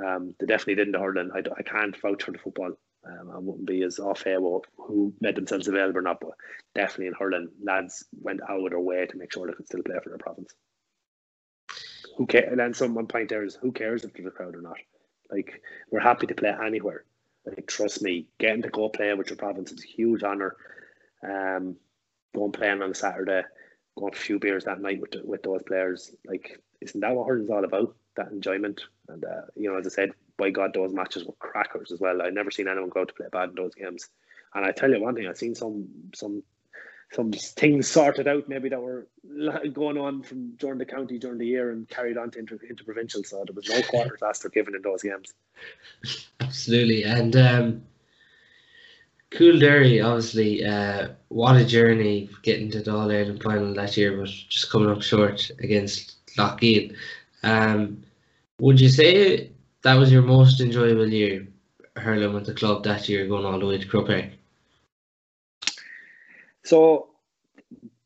Um, 0.03 0.33
they 0.39 0.47
definitely 0.47 0.75
did 0.75 0.87
in 0.87 0.99
hurling. 0.99 1.31
I, 1.33 1.39
I 1.57 1.61
can't 1.63 1.99
vouch 2.01 2.23
for 2.23 2.31
the 2.31 2.39
football. 2.39 2.71
Um, 3.05 3.31
I 3.33 3.39
wouldn't 3.39 3.65
be 3.65 3.83
as 3.83 3.99
off 3.99 4.25
air 4.27 4.39
who 4.39 5.13
made 5.19 5.35
themselves 5.35 5.67
available 5.67 5.99
or 5.99 6.03
not, 6.03 6.19
but 6.19 6.31
definitely 6.75 7.07
in 7.07 7.13
hurling, 7.13 7.49
lads 7.63 8.05
went 8.21 8.41
out 8.47 8.63
of 8.63 8.69
their 8.69 8.79
way 8.79 9.05
to 9.05 9.17
make 9.17 9.33
sure 9.33 9.47
they 9.47 9.53
could 9.53 9.67
still 9.67 9.83
play 9.83 9.95
for 10.03 10.09
their 10.09 10.17
province. 10.19 10.53
Who 12.17 12.27
care? 12.27 12.47
And 12.47 12.59
then 12.59 12.73
some 12.73 12.93
one 12.93 13.07
point 13.07 13.29
there 13.29 13.43
is 13.43 13.55
who 13.55 13.71
cares 13.71 14.03
if 14.03 14.13
there's 14.13 14.27
a 14.27 14.31
crowd 14.31 14.55
or 14.55 14.61
not? 14.61 14.77
Like 15.31 15.61
we're 15.89 15.99
happy 15.99 16.27
to 16.27 16.35
play 16.35 16.53
anywhere. 16.63 17.05
Like 17.45 17.67
trust 17.67 18.01
me, 18.01 18.27
getting 18.39 18.61
to 18.61 18.69
go 18.69 18.89
play 18.89 19.13
with 19.13 19.29
your 19.29 19.37
province 19.37 19.71
is 19.71 19.83
a 19.83 19.87
huge 19.87 20.23
honour. 20.23 20.55
Um, 21.23 21.75
going 22.35 22.51
playing 22.51 22.81
on 22.81 22.91
a 22.91 22.95
Saturday, 22.95 23.43
going 23.97 24.13
a 24.13 24.17
few 24.17 24.39
beers 24.39 24.65
that 24.65 24.81
night 24.81 25.01
with 25.01 25.15
with 25.23 25.43
those 25.43 25.63
players. 25.63 26.15
Like, 26.25 26.61
isn't 26.81 26.99
that 26.99 27.15
what 27.15 27.27
hurling's 27.27 27.49
all 27.49 27.63
about? 27.63 27.95
That 28.15 28.31
enjoyment. 28.31 28.81
And 29.07 29.23
uh, 29.23 29.41
you 29.55 29.71
know, 29.71 29.77
as 29.77 29.87
I 29.87 29.89
said, 29.89 30.11
by 30.37 30.49
God, 30.49 30.71
those 30.73 30.93
matches 30.93 31.25
were 31.25 31.33
crackers 31.39 31.91
as 31.91 31.99
well. 31.99 32.21
I've 32.21 32.33
never 32.33 32.51
seen 32.51 32.67
anyone 32.67 32.89
go 32.89 33.01
out 33.01 33.09
to 33.09 33.13
play 33.13 33.27
bad 33.31 33.49
in 33.49 33.55
those 33.55 33.75
games. 33.75 34.09
And 34.53 34.65
I 34.65 34.71
tell 34.71 34.91
you 34.91 35.01
one 35.01 35.15
thing, 35.15 35.27
I've 35.27 35.37
seen 35.37 35.55
some 35.55 35.87
some 36.13 36.43
some 37.13 37.31
things 37.31 37.87
sorted 37.87 38.27
out 38.27 38.47
maybe 38.47 38.69
that 38.69 38.81
were 38.81 39.07
going 39.73 39.97
on 39.97 40.23
from 40.23 40.51
during 40.51 40.77
the 40.77 40.85
county 40.85 41.19
during 41.19 41.37
the 41.37 41.45
year 41.45 41.71
and 41.71 41.89
carried 41.89 42.17
on 42.17 42.31
to 42.31 42.39
inter, 42.39 42.57
into 42.69 42.83
provincial. 42.83 43.23
So 43.23 43.43
there 43.45 43.55
was 43.55 43.69
no 43.69 43.81
quarters 43.83 44.21
last 44.21 44.45
or 44.45 44.49
given 44.49 44.75
in 44.75 44.81
those 44.81 45.03
games. 45.03 45.33
Absolutely, 46.39 47.03
and 47.03 47.35
um, 47.35 47.83
Coolderry, 49.31 50.03
obviously, 50.03 50.65
uh, 50.65 51.09
what 51.29 51.55
a 51.55 51.65
journey 51.65 52.29
getting 52.43 52.69
to 52.71 52.81
the 52.81 52.93
All 52.93 53.09
Ireland 53.09 53.41
final 53.41 53.73
that 53.73 53.95
year, 53.95 54.17
but 54.17 54.27
just 54.27 54.71
coming 54.71 54.89
up 54.89 55.01
short 55.01 55.49
against 55.59 56.25
Loughgiel. 56.37 56.95
Um, 57.43 58.03
would 58.59 58.79
you 58.79 58.89
say 58.89 59.51
that 59.83 59.95
was 59.95 60.11
your 60.11 60.21
most 60.21 60.59
enjoyable 60.59 61.07
year 61.07 61.47
hurling 61.95 62.33
with 62.33 62.45
the 62.45 62.53
club 62.53 62.83
that 62.83 63.07
year, 63.07 63.27
going 63.27 63.45
all 63.45 63.59
the 63.59 63.65
way 63.65 63.77
to 63.77 63.87
Park? 63.87 64.31
So, 66.63 67.09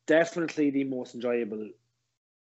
definitely 0.06 0.70
the 0.70 0.84
most 0.84 1.14
enjoyable 1.14 1.68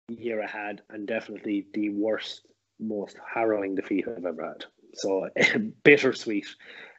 year 0.07 0.43
I 0.43 0.47
had, 0.47 0.81
and 0.89 1.07
definitely 1.07 1.67
the 1.73 1.89
worst, 1.89 2.47
most 2.79 3.17
harrowing 3.33 3.75
defeat 3.75 4.05
I've 4.07 4.25
ever 4.25 4.45
had. 4.45 4.65
So, 4.93 5.29
bittersweet. 5.83 6.47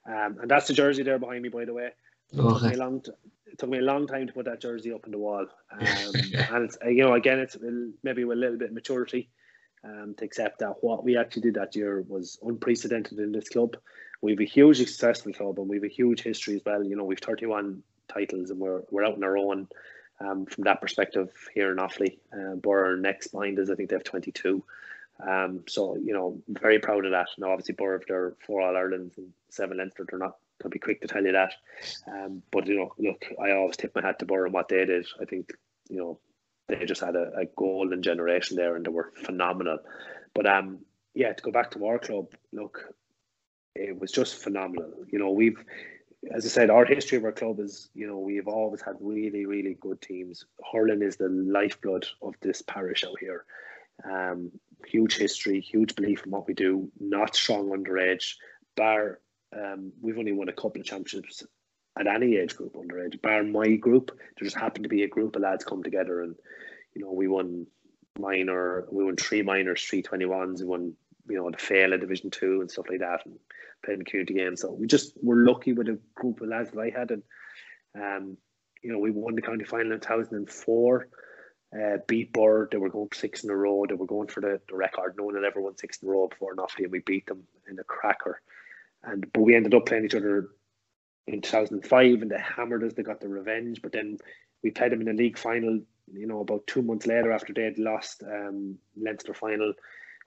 Um, 0.07 0.39
and 0.41 0.51
that's 0.51 0.69
the 0.69 0.75
jersey 0.75 1.03
there 1.03 1.19
behind 1.19 1.43
me, 1.43 1.49
by 1.49 1.65
the 1.65 1.75
way. 1.75 1.91
It, 2.33 2.37
took 2.37 2.63
me 2.63 2.75
a 2.75 2.77
long 2.77 3.01
t- 3.01 3.11
it 3.47 3.59
took 3.59 3.69
me 3.69 3.79
a 3.79 3.83
long 3.83 4.07
time 4.07 4.27
to 4.27 4.33
put 4.33 4.45
that 4.45 4.61
jersey 4.61 4.93
up 4.93 5.05
on 5.05 5.11
the 5.11 5.19
wall. 5.19 5.47
Um, 5.73 6.13
and 6.55 6.65
it's, 6.65 6.77
you 6.85 7.05
know, 7.05 7.15
again, 7.15 7.39
it's 7.39 7.57
maybe 8.03 8.25
with 8.25 8.39
a 8.39 8.41
little 8.41 8.59
bit 8.59 8.69
of 8.69 8.75
maturity 8.75 9.31
um, 9.85 10.15
to 10.19 10.25
accept 10.25 10.59
that 10.59 10.83
what 10.83 11.05
we 11.05 11.17
actually 11.17 11.43
did 11.43 11.55
that 11.55 11.75
year 11.75 12.05
was 12.09 12.39
unprecedented 12.43 13.19
in 13.19 13.33
this 13.33 13.49
club. 13.49 13.77
We 14.21 14.33
have 14.33 14.41
a 14.41 14.45
hugely 14.45 14.87
successful 14.87 15.33
club 15.33 15.59
and 15.59 15.69
we 15.69 15.77
have 15.77 15.85
a 15.85 15.89
huge 15.89 16.23
history 16.23 16.57
as 16.57 16.63
well. 16.67 16.85
You 16.85 16.97
know, 16.97 17.05
we've 17.05 17.19
31 17.19 17.83
titles 18.13 18.51
and 18.51 18.59
we're, 18.59 18.83
we're 18.91 19.05
out 19.05 19.15
on 19.15 19.25
our 19.25 19.37
own 19.37 19.69
um, 20.21 20.47
from 20.47 20.65
that 20.65 20.81
perspective 20.81 21.31
here 21.55 21.73
in 21.73 21.79
Offaly. 21.79 22.19
Uh, 22.33 22.57
Birr 22.57 22.97
next 22.97 23.29
behind 23.29 23.59
us, 23.59 23.71
I 23.71 23.75
think 23.75 23.89
they 23.89 23.97
have 23.97 24.05
22. 24.05 24.63
Um, 25.27 25.65
so 25.69 25.97
you 25.97 26.13
know, 26.13 26.41
very 26.49 26.79
proud 26.79 27.05
of 27.05 27.13
that. 27.13 27.29
Now, 27.39 27.51
obviously, 27.51 27.75
Birr 27.75 28.01
they're 28.07 28.35
four 28.47 28.63
All 28.63 28.77
Irelands 28.77 29.17
and 29.19 29.33
seven 29.51 29.79
Leinster. 29.79 30.07
They're 30.09 30.19
not. 30.19 30.37
I'll 30.63 30.71
be 30.71 30.79
quick 30.79 31.01
to 31.01 31.09
tell 31.09 31.25
you 31.25 31.33
that. 31.33 31.53
Um, 32.07 32.43
but 32.51 32.67
you 32.67 32.77
know, 32.77 32.93
look, 32.99 33.25
I 33.43 33.53
always 33.53 33.77
tip 33.77 33.95
my 33.95 34.03
hat 34.03 34.19
to 34.21 34.27
Birr 34.27 34.47
and 34.47 34.55
what 34.55 34.69
they 34.69 34.85
did. 34.85 35.07
I 35.21 35.25
think 35.25 35.53
you 35.89 35.99
know 35.99 36.19
they 36.69 36.85
just 36.85 37.03
had 37.03 37.17
a, 37.17 37.33
a 37.37 37.47
golden 37.57 38.03
generation 38.03 38.57
there, 38.57 38.77
and 38.77 38.85
they 38.85 38.91
were 38.91 39.13
phenomenal. 39.25 39.79
But 40.35 40.47
um, 40.47 40.81
yeah, 41.15 41.33
to 41.33 41.43
go 41.43 41.51
back 41.51 41.71
to 41.73 41.87
our 41.87 41.99
club, 41.99 42.29
look, 42.53 42.95
it 43.75 43.99
was 43.99 44.13
just 44.13 44.37
phenomenal. 44.37 44.93
You 45.09 45.19
know, 45.19 45.31
we've 45.31 45.63
as 46.31 46.45
I 46.45 46.49
said, 46.49 46.71
our 46.71 46.85
history 46.85 47.16
of 47.16 47.25
our 47.25 47.33
club 47.33 47.61
is, 47.61 47.89
you 47.95 48.07
know, 48.07 48.18
we've 48.18 48.49
always 48.49 48.83
had 48.83 48.97
really, 49.01 49.47
really 49.47 49.77
good 49.81 50.01
teams. 50.03 50.45
Hurling 50.73 51.03
is 51.03 51.16
the 51.16 51.29
lifeblood 51.29 52.07
of 52.21 52.35
this 52.41 52.62
parish 52.62 53.05
out 53.05 53.18
here. 53.18 53.45
Um, 54.05 54.51
huge 54.87 55.16
history, 55.16 55.61
huge 55.61 55.95
belief 55.95 56.25
in 56.25 56.31
what 56.31 56.47
we 56.47 56.55
do, 56.55 56.91
not 56.99 57.35
strong 57.35 57.71
underage. 57.71 58.35
Bar, 58.77 59.21
um, 59.57 59.93
we've 60.01 60.18
only 60.18 60.33
won 60.33 60.49
a 60.49 60.53
couple 60.53 60.81
of 60.81 60.87
championships 60.87 61.43
at 61.99 62.07
any 62.07 62.37
age 62.37 62.57
group 62.57 62.75
underage. 62.75 63.21
Bar 63.21 63.43
my 63.43 63.77
group, 63.77 64.11
there 64.16 64.45
just 64.45 64.57
happened 64.57 64.85
to 64.85 64.91
be 64.91 65.03
a 65.03 65.09
group 65.09 65.37
of 65.37 65.43
lads 65.43 65.64
come 65.64 65.83
together, 65.83 66.23
and 66.23 66.35
you 66.95 67.03
know 67.03 67.12
we 67.12 67.29
won 67.29 67.66
minor, 68.18 68.87
we 68.91 69.05
won 69.05 69.16
three 69.16 69.43
minors, 69.43 69.85
three 69.85 70.03
twenty 70.03 70.27
ones, 70.27 70.62
we 70.62 70.68
won 70.68 70.95
you 71.31 71.37
know 71.37 71.51
the 71.51 71.83
at 71.83 72.01
Division 72.01 72.31
Two 72.31 72.61
and 72.61 72.70
stuff 72.70 72.87
like 72.89 73.01
that, 73.01 73.24
and 73.24 73.39
played 73.85 73.99
in 73.99 74.05
community 74.05 74.35
games. 74.35 74.61
So 74.61 74.72
we 74.72 74.87
just 74.87 75.12
were 75.22 75.45
lucky 75.45 75.72
with 75.72 75.89
a 75.89 75.99
group 76.14 76.41
of 76.41 76.49
lads 76.49 76.70
that 76.70 76.81
I 76.81 76.91
had, 76.91 77.11
and 77.11 77.22
um, 77.95 78.37
you 78.83 78.93
know 78.93 78.99
we 78.99 79.11
won 79.11 79.35
the 79.35 79.43
county 79.43 79.64
final 79.64 79.93
in 79.93 80.01
two 80.01 80.09
thousand 80.09 80.37
and 80.37 80.51
four 80.51 81.09
uh, 81.74 81.99
beat 82.07 82.33
Birr. 82.33 82.68
They 82.70 82.78
were 82.78 82.91
going 82.91 83.09
six 83.12 83.45
in 83.45 83.51
a 83.51 83.57
row. 83.57 83.85
They 83.89 83.95
were 83.95 84.07
going 84.07 84.28
for 84.28 84.41
the, 84.41 84.61
the 84.68 84.76
record. 84.76 85.14
No 85.16 85.24
one 85.24 85.37
had 85.37 85.45
ever 85.45 85.61
won 85.61 85.76
six 85.76 86.03
in 86.03 86.09
a 86.09 86.12
row 86.12 86.28
before 86.28 86.55
Offaly, 86.57 86.85
and 86.85 86.93
we 86.93 87.01
beat 87.01 87.26
them 87.26 87.45
in 87.68 87.78
a 87.78 87.85
cracker. 87.85 88.41
And 89.05 89.31
but 89.33 89.43
we 89.43 89.55
ended 89.55 89.74
up 89.74 89.87
playing 89.87 90.05
each 90.05 90.14
other 90.14 90.49
in 91.26 91.41
2005, 91.41 92.22
and 92.22 92.31
they 92.31 92.39
hammered 92.39 92.85
us. 92.85 92.95
They 92.95 93.03
got 93.03 93.20
the 93.20 93.28
revenge. 93.28 93.83
But 93.83 93.93
then 93.93 94.18
we 94.62 94.70
played 94.70 94.93
them 94.93 95.01
in 95.01 95.07
the 95.07 95.12
league 95.22 95.39
final. 95.39 95.81
You 96.12 96.26
know, 96.26 96.41
about 96.41 96.66
two 96.66 96.83
months 96.83 97.07
later 97.07 97.31
after 97.31 97.53
they 97.53 97.62
had 97.62 97.78
lost 97.78 98.24
um, 98.24 98.76
Leinster 99.01 99.33
final, 99.33 99.72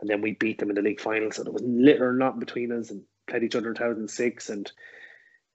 and 0.04 0.10
then 0.10 0.20
we 0.20 0.34
beat 0.34 0.58
them 0.58 0.68
in 0.68 0.76
the 0.76 0.82
league 0.82 1.00
final. 1.00 1.32
So 1.32 1.44
there 1.44 1.54
was 1.54 1.64
little 1.64 2.12
not 2.12 2.38
between 2.38 2.74
us, 2.74 2.92
and 2.92 3.04
played 3.26 3.44
each 3.44 3.56
other 3.56 3.70
in 3.70 3.76
2006, 3.76 4.50
and 4.50 4.70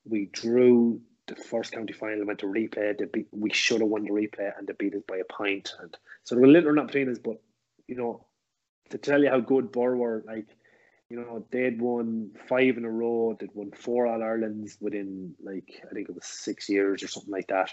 we 0.06 0.30
drew 0.32 1.02
the 1.26 1.36
first 1.36 1.72
county 1.72 1.92
final 1.92 2.16
and 2.16 2.26
went 2.26 2.38
to 2.38 2.46
replay. 2.46 2.96
They 2.96 3.04
beat, 3.04 3.28
we 3.30 3.52
should 3.52 3.82
have 3.82 3.90
won 3.90 4.04
the 4.04 4.10
replay, 4.10 4.50
and 4.56 4.66
they 4.66 4.72
beat 4.78 4.94
us 4.94 5.02
by 5.06 5.18
a 5.18 5.30
point. 5.30 5.74
And 5.78 5.94
so 6.24 6.34
there 6.34 6.40
were 6.40 6.48
little 6.48 6.72
not 6.72 6.86
between 6.86 7.10
us, 7.10 7.18
but 7.18 7.42
you 7.86 7.96
know, 7.96 8.24
to 8.88 8.96
tell 8.96 9.22
you 9.22 9.28
how 9.28 9.40
good 9.40 9.70
Birr 9.70 9.94
were, 9.94 10.24
like 10.26 10.46
you 11.10 11.18
know, 11.18 11.44
they'd 11.50 11.78
won 11.78 12.30
five 12.48 12.78
in 12.78 12.86
a 12.86 12.90
row. 12.90 13.36
They'd 13.38 13.54
won 13.54 13.72
four 13.72 14.06
All 14.06 14.22
Irelands 14.22 14.78
within 14.80 15.34
like 15.42 15.82
I 15.90 15.92
think 15.92 16.08
it 16.08 16.14
was 16.14 16.24
six 16.24 16.70
years 16.70 17.02
or 17.02 17.08
something 17.08 17.32
like 17.32 17.48
that. 17.48 17.70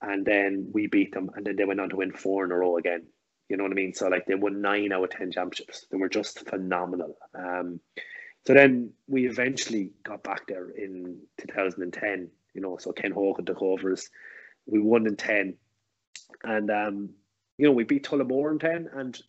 And 0.00 0.24
then 0.24 0.70
we 0.72 0.86
beat 0.86 1.12
them, 1.12 1.30
and 1.34 1.44
then 1.44 1.56
they 1.56 1.64
went 1.64 1.80
on 1.80 1.88
to 1.88 1.96
win 1.96 2.12
four 2.12 2.44
in 2.44 2.52
a 2.52 2.56
row 2.56 2.76
again. 2.76 3.06
You 3.48 3.56
know 3.56 3.64
what 3.64 3.72
I 3.72 3.76
mean? 3.76 3.94
So 3.94 4.08
like 4.08 4.26
they 4.26 4.34
won 4.34 4.60
nine 4.60 4.92
out 4.92 5.04
of 5.04 5.10
ten 5.10 5.30
championships. 5.30 5.86
They 5.90 5.96
were 5.96 6.08
just 6.08 6.48
phenomenal. 6.48 7.16
Um, 7.34 7.80
so 8.46 8.54
then 8.54 8.92
we 9.08 9.26
eventually 9.26 9.92
got 10.04 10.22
back 10.22 10.46
there 10.46 10.68
in 10.70 11.20
2010 11.38 12.30
you 12.56 12.62
know, 12.62 12.78
so 12.78 12.90
Ken 12.90 13.12
Hogan 13.12 13.44
took 13.44 13.60
over 13.60 13.92
us. 13.92 14.08
We 14.64 14.80
won 14.80 15.06
in 15.06 15.16
10. 15.16 15.54
And, 16.42 16.70
um, 16.70 17.10
you 17.58 17.66
know, 17.66 17.72
we 17.72 17.84
beat 17.84 18.06
Tullamore 18.06 18.50
in 18.50 18.58
10. 18.58 18.88
And 18.94 19.20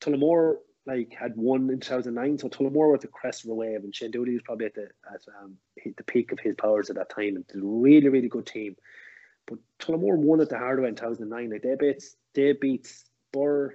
Tullamore, 0.00 0.56
like, 0.86 1.14
had 1.16 1.36
won 1.36 1.68
in 1.68 1.78
2009. 1.78 2.38
So 2.38 2.48
Tullamore 2.48 2.90
was 2.90 3.02
the 3.02 3.08
crest 3.08 3.44
of 3.44 3.50
a 3.50 3.54
wave. 3.54 3.84
And 3.84 3.94
Shane 3.94 4.10
Dooley 4.10 4.32
was 4.32 4.42
probably 4.42 4.66
at 4.66 4.74
the, 4.74 4.88
at, 5.12 5.20
um, 5.42 5.58
the 5.84 6.04
peak 6.04 6.32
of 6.32 6.40
his 6.40 6.54
powers 6.56 6.88
at 6.88 6.96
that 6.96 7.10
time. 7.10 7.36
And 7.36 7.44
a 7.54 7.58
really, 7.62 8.08
really 8.08 8.28
good 8.28 8.46
team. 8.46 8.76
But 9.46 9.58
Tullamore 9.78 10.16
won 10.16 10.40
at 10.40 10.48
the 10.48 10.56
Hardway 10.56 10.88
in 10.88 10.94
2009. 10.94 11.50
Like, 11.50 11.62
they 11.62 11.76
beat, 11.78 12.02
they 12.34 12.52
beat 12.54 12.90
Birr, 13.32 13.74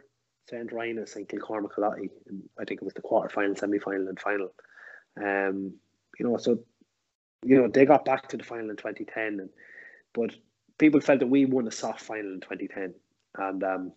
St. 0.49 0.69
Rynagh's, 0.71 1.15
and 1.15 1.27
Kilcormac 1.27 1.77
I 1.79 2.65
think 2.65 2.81
it 2.81 2.83
was 2.83 2.93
the 2.93 3.01
quarter 3.01 3.29
final, 3.29 3.55
semi 3.55 3.79
final, 3.79 4.07
and 4.07 4.19
final. 4.19 4.53
Um, 5.17 5.73
you 6.19 6.27
know, 6.27 6.37
so 6.37 6.59
you 7.43 7.61
know 7.61 7.67
they 7.67 7.85
got 7.85 8.05
back 8.05 8.27
to 8.29 8.37
the 8.37 8.43
final 8.43 8.69
in 8.69 8.75
2010, 8.75 9.39
and 9.39 9.49
but 10.13 10.35
people 10.77 11.01
felt 11.01 11.19
that 11.19 11.27
we 11.27 11.45
won 11.45 11.67
a 11.67 11.71
soft 11.71 12.01
final 12.01 12.33
in 12.33 12.41
2010, 12.41 12.93
and 13.37 13.63
um, 13.63 13.91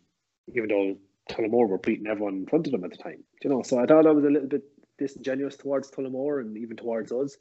even 0.49 0.69
though 0.69 0.97
Tullamore 1.31 1.69
were 1.69 1.79
beating 1.79 2.07
everyone 2.07 2.35
in 2.35 2.47
front 2.47 2.67
of 2.67 2.73
them 2.73 2.85
at 2.85 2.91
the 2.91 2.97
time, 2.97 3.23
you 3.43 3.51
know, 3.51 3.63
so 3.63 3.79
I 3.79 3.87
thought 3.87 4.07
I 4.07 4.13
was 4.13 4.25
a 4.25 4.31
little 4.31 4.49
bit 4.49 4.63
disingenuous 4.99 5.57
towards 5.57 5.91
Tullamore 5.91 6.41
and 6.41 6.57
even 6.57 6.77
towards 6.77 7.13
us. 7.13 7.37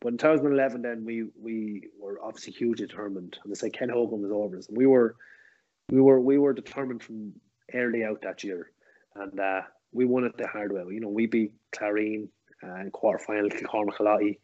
But 0.00 0.08
in 0.08 0.18
2011, 0.18 0.82
then 0.82 1.04
we 1.04 1.24
we 1.40 1.88
were 1.98 2.20
obviously 2.22 2.52
hugely 2.52 2.86
determined, 2.86 3.38
and 3.42 3.50
it's 3.50 3.60
say 3.60 3.70
Ken 3.70 3.88
Hogan 3.88 4.22
was 4.22 4.30
over 4.30 4.58
us, 4.58 4.68
and 4.68 4.76
we 4.76 4.86
were 4.86 5.16
we 5.90 6.00
were 6.00 6.20
we 6.20 6.36
were 6.36 6.52
determined 6.52 7.02
from 7.02 7.32
early 7.74 8.04
out 8.04 8.22
that 8.22 8.44
year, 8.44 8.70
and 9.14 9.38
uh, 9.38 9.62
we 9.92 10.04
won 10.04 10.24
it 10.24 10.36
the 10.36 10.46
hard 10.46 10.72
way. 10.72 10.82
You 10.90 11.00
know, 11.00 11.08
we 11.08 11.26
beat 11.26 11.54
Clareen 11.72 12.28
uh, 12.62 12.76
in 12.76 12.90
quarter 12.90 13.18
final, 13.18 13.50
Kilcormac 13.50 14.36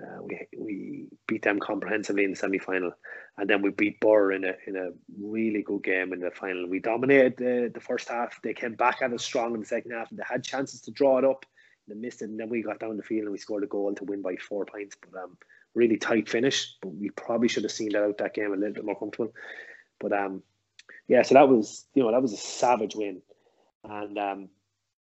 uh, 0.00 0.22
we 0.22 0.46
we 0.56 1.06
beat 1.26 1.42
them 1.42 1.58
comprehensively 1.58 2.22
in 2.22 2.30
the 2.30 2.36
semi 2.36 2.58
final, 2.58 2.92
and 3.36 3.50
then 3.50 3.62
we 3.62 3.70
beat 3.70 3.98
Birr 3.98 4.30
in 4.30 4.44
a 4.44 4.54
in 4.66 4.76
a 4.76 4.90
really 5.20 5.62
good 5.62 5.82
game 5.82 6.12
in 6.12 6.20
the 6.20 6.30
final. 6.30 6.68
We 6.68 6.78
dominated 6.78 7.36
the, 7.36 7.70
the 7.74 7.80
first 7.80 8.08
half. 8.08 8.40
They 8.42 8.54
came 8.54 8.74
back 8.74 9.02
at 9.02 9.12
us 9.12 9.24
strong 9.24 9.54
in 9.54 9.60
the 9.60 9.66
second 9.66 9.90
half, 9.90 10.10
and 10.10 10.18
they 10.18 10.24
had 10.24 10.44
chances 10.44 10.80
to 10.82 10.92
draw 10.92 11.18
it 11.18 11.24
up. 11.24 11.44
They 11.88 11.96
missed 11.96 12.22
it, 12.22 12.28
and 12.28 12.38
then 12.38 12.48
we 12.48 12.62
got 12.62 12.78
down 12.78 12.96
the 12.96 13.02
field 13.02 13.24
and 13.24 13.32
we 13.32 13.38
scored 13.38 13.64
a 13.64 13.66
goal 13.66 13.92
to 13.92 14.04
win 14.04 14.22
by 14.22 14.36
four 14.36 14.64
points. 14.66 14.96
But 15.00 15.20
um, 15.20 15.36
really 15.74 15.96
tight 15.96 16.28
finish. 16.28 16.76
But 16.80 16.94
we 16.94 17.10
probably 17.10 17.48
should 17.48 17.64
have 17.64 17.72
seen 17.72 17.90
that 17.92 18.04
out 18.04 18.18
that 18.18 18.34
game 18.34 18.52
a 18.52 18.56
little 18.56 18.74
bit 18.74 18.84
more 18.84 18.98
comfortable. 18.98 19.32
But 19.98 20.12
um, 20.12 20.44
yeah, 21.08 21.22
so 21.22 21.34
that 21.34 21.48
was 21.48 21.86
you 21.94 22.02
know 22.02 22.12
that 22.12 22.22
was 22.22 22.32
a 22.32 22.36
savage 22.36 22.94
win, 22.94 23.22
and 23.84 24.18
um, 24.18 24.48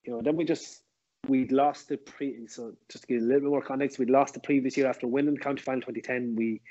you 0.04 0.14
know 0.14 0.22
then 0.22 0.36
we 0.36 0.46
just 0.46 0.82
we'd 1.28 1.52
lost 1.52 1.90
the 1.90 1.98
pre 1.98 2.48
so 2.48 2.74
just 2.90 3.04
to 3.04 3.08
give 3.08 3.22
a 3.22 3.26
little 3.26 3.42
bit 3.42 3.50
more 3.50 3.62
context, 3.62 4.00
we'd 4.00 4.10
lost 4.10 4.34
the 4.34 4.40
previous 4.40 4.78
year 4.78 4.88
after 4.88 5.08
winning 5.08 5.34
the 5.34 5.40
county 5.40 5.62
final 5.62 5.82
2010. 5.82 6.36
We 6.36 6.62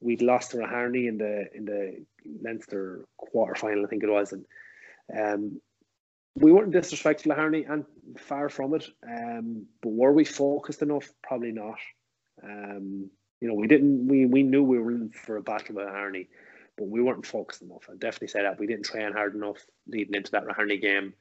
we'd 0.00 0.22
lost 0.22 0.52
to 0.52 0.58
Raharney 0.58 1.08
in 1.08 1.18
the 1.18 1.46
in 1.54 1.64
the 1.64 2.04
Leinster 2.42 3.06
quarter 3.16 3.54
final, 3.54 3.84
I 3.84 3.88
think 3.88 4.04
it 4.04 4.10
was, 4.10 4.32
and 4.32 4.44
um, 5.18 5.60
we 6.34 6.52
weren't 6.52 6.72
disrespectful 6.72 7.32
to 7.32 7.40
Raharney 7.40 7.70
and 7.70 7.84
far 8.18 8.48
from 8.48 8.74
it. 8.74 8.86
Um, 9.08 9.66
but 9.82 9.90
were 9.90 10.12
we 10.12 10.24
focused 10.24 10.82
enough? 10.82 11.10
Probably 11.22 11.52
not. 11.52 11.78
Um, 12.42 13.10
you 13.40 13.48
know, 13.48 13.54
we 13.54 13.66
didn't. 13.66 14.08
We 14.08 14.26
we 14.26 14.42
knew 14.42 14.62
we 14.62 14.78
were 14.78 14.92
in 14.92 15.10
for 15.10 15.36
a 15.36 15.42
battle 15.42 15.76
with 15.76 15.86
Raharney, 15.86 16.28
but 16.78 16.88
we 16.88 17.02
weren't 17.02 17.26
focused 17.26 17.60
enough. 17.62 17.88
I 17.90 17.94
definitely 17.94 18.28
say 18.28 18.42
that 18.42 18.58
we 18.58 18.66
didn't 18.66 18.86
train 18.86 19.12
hard 19.12 19.34
enough 19.34 19.58
leading 19.86 20.14
into 20.14 20.30
that 20.30 20.46
Raharney 20.46 20.80
game. 20.80 21.12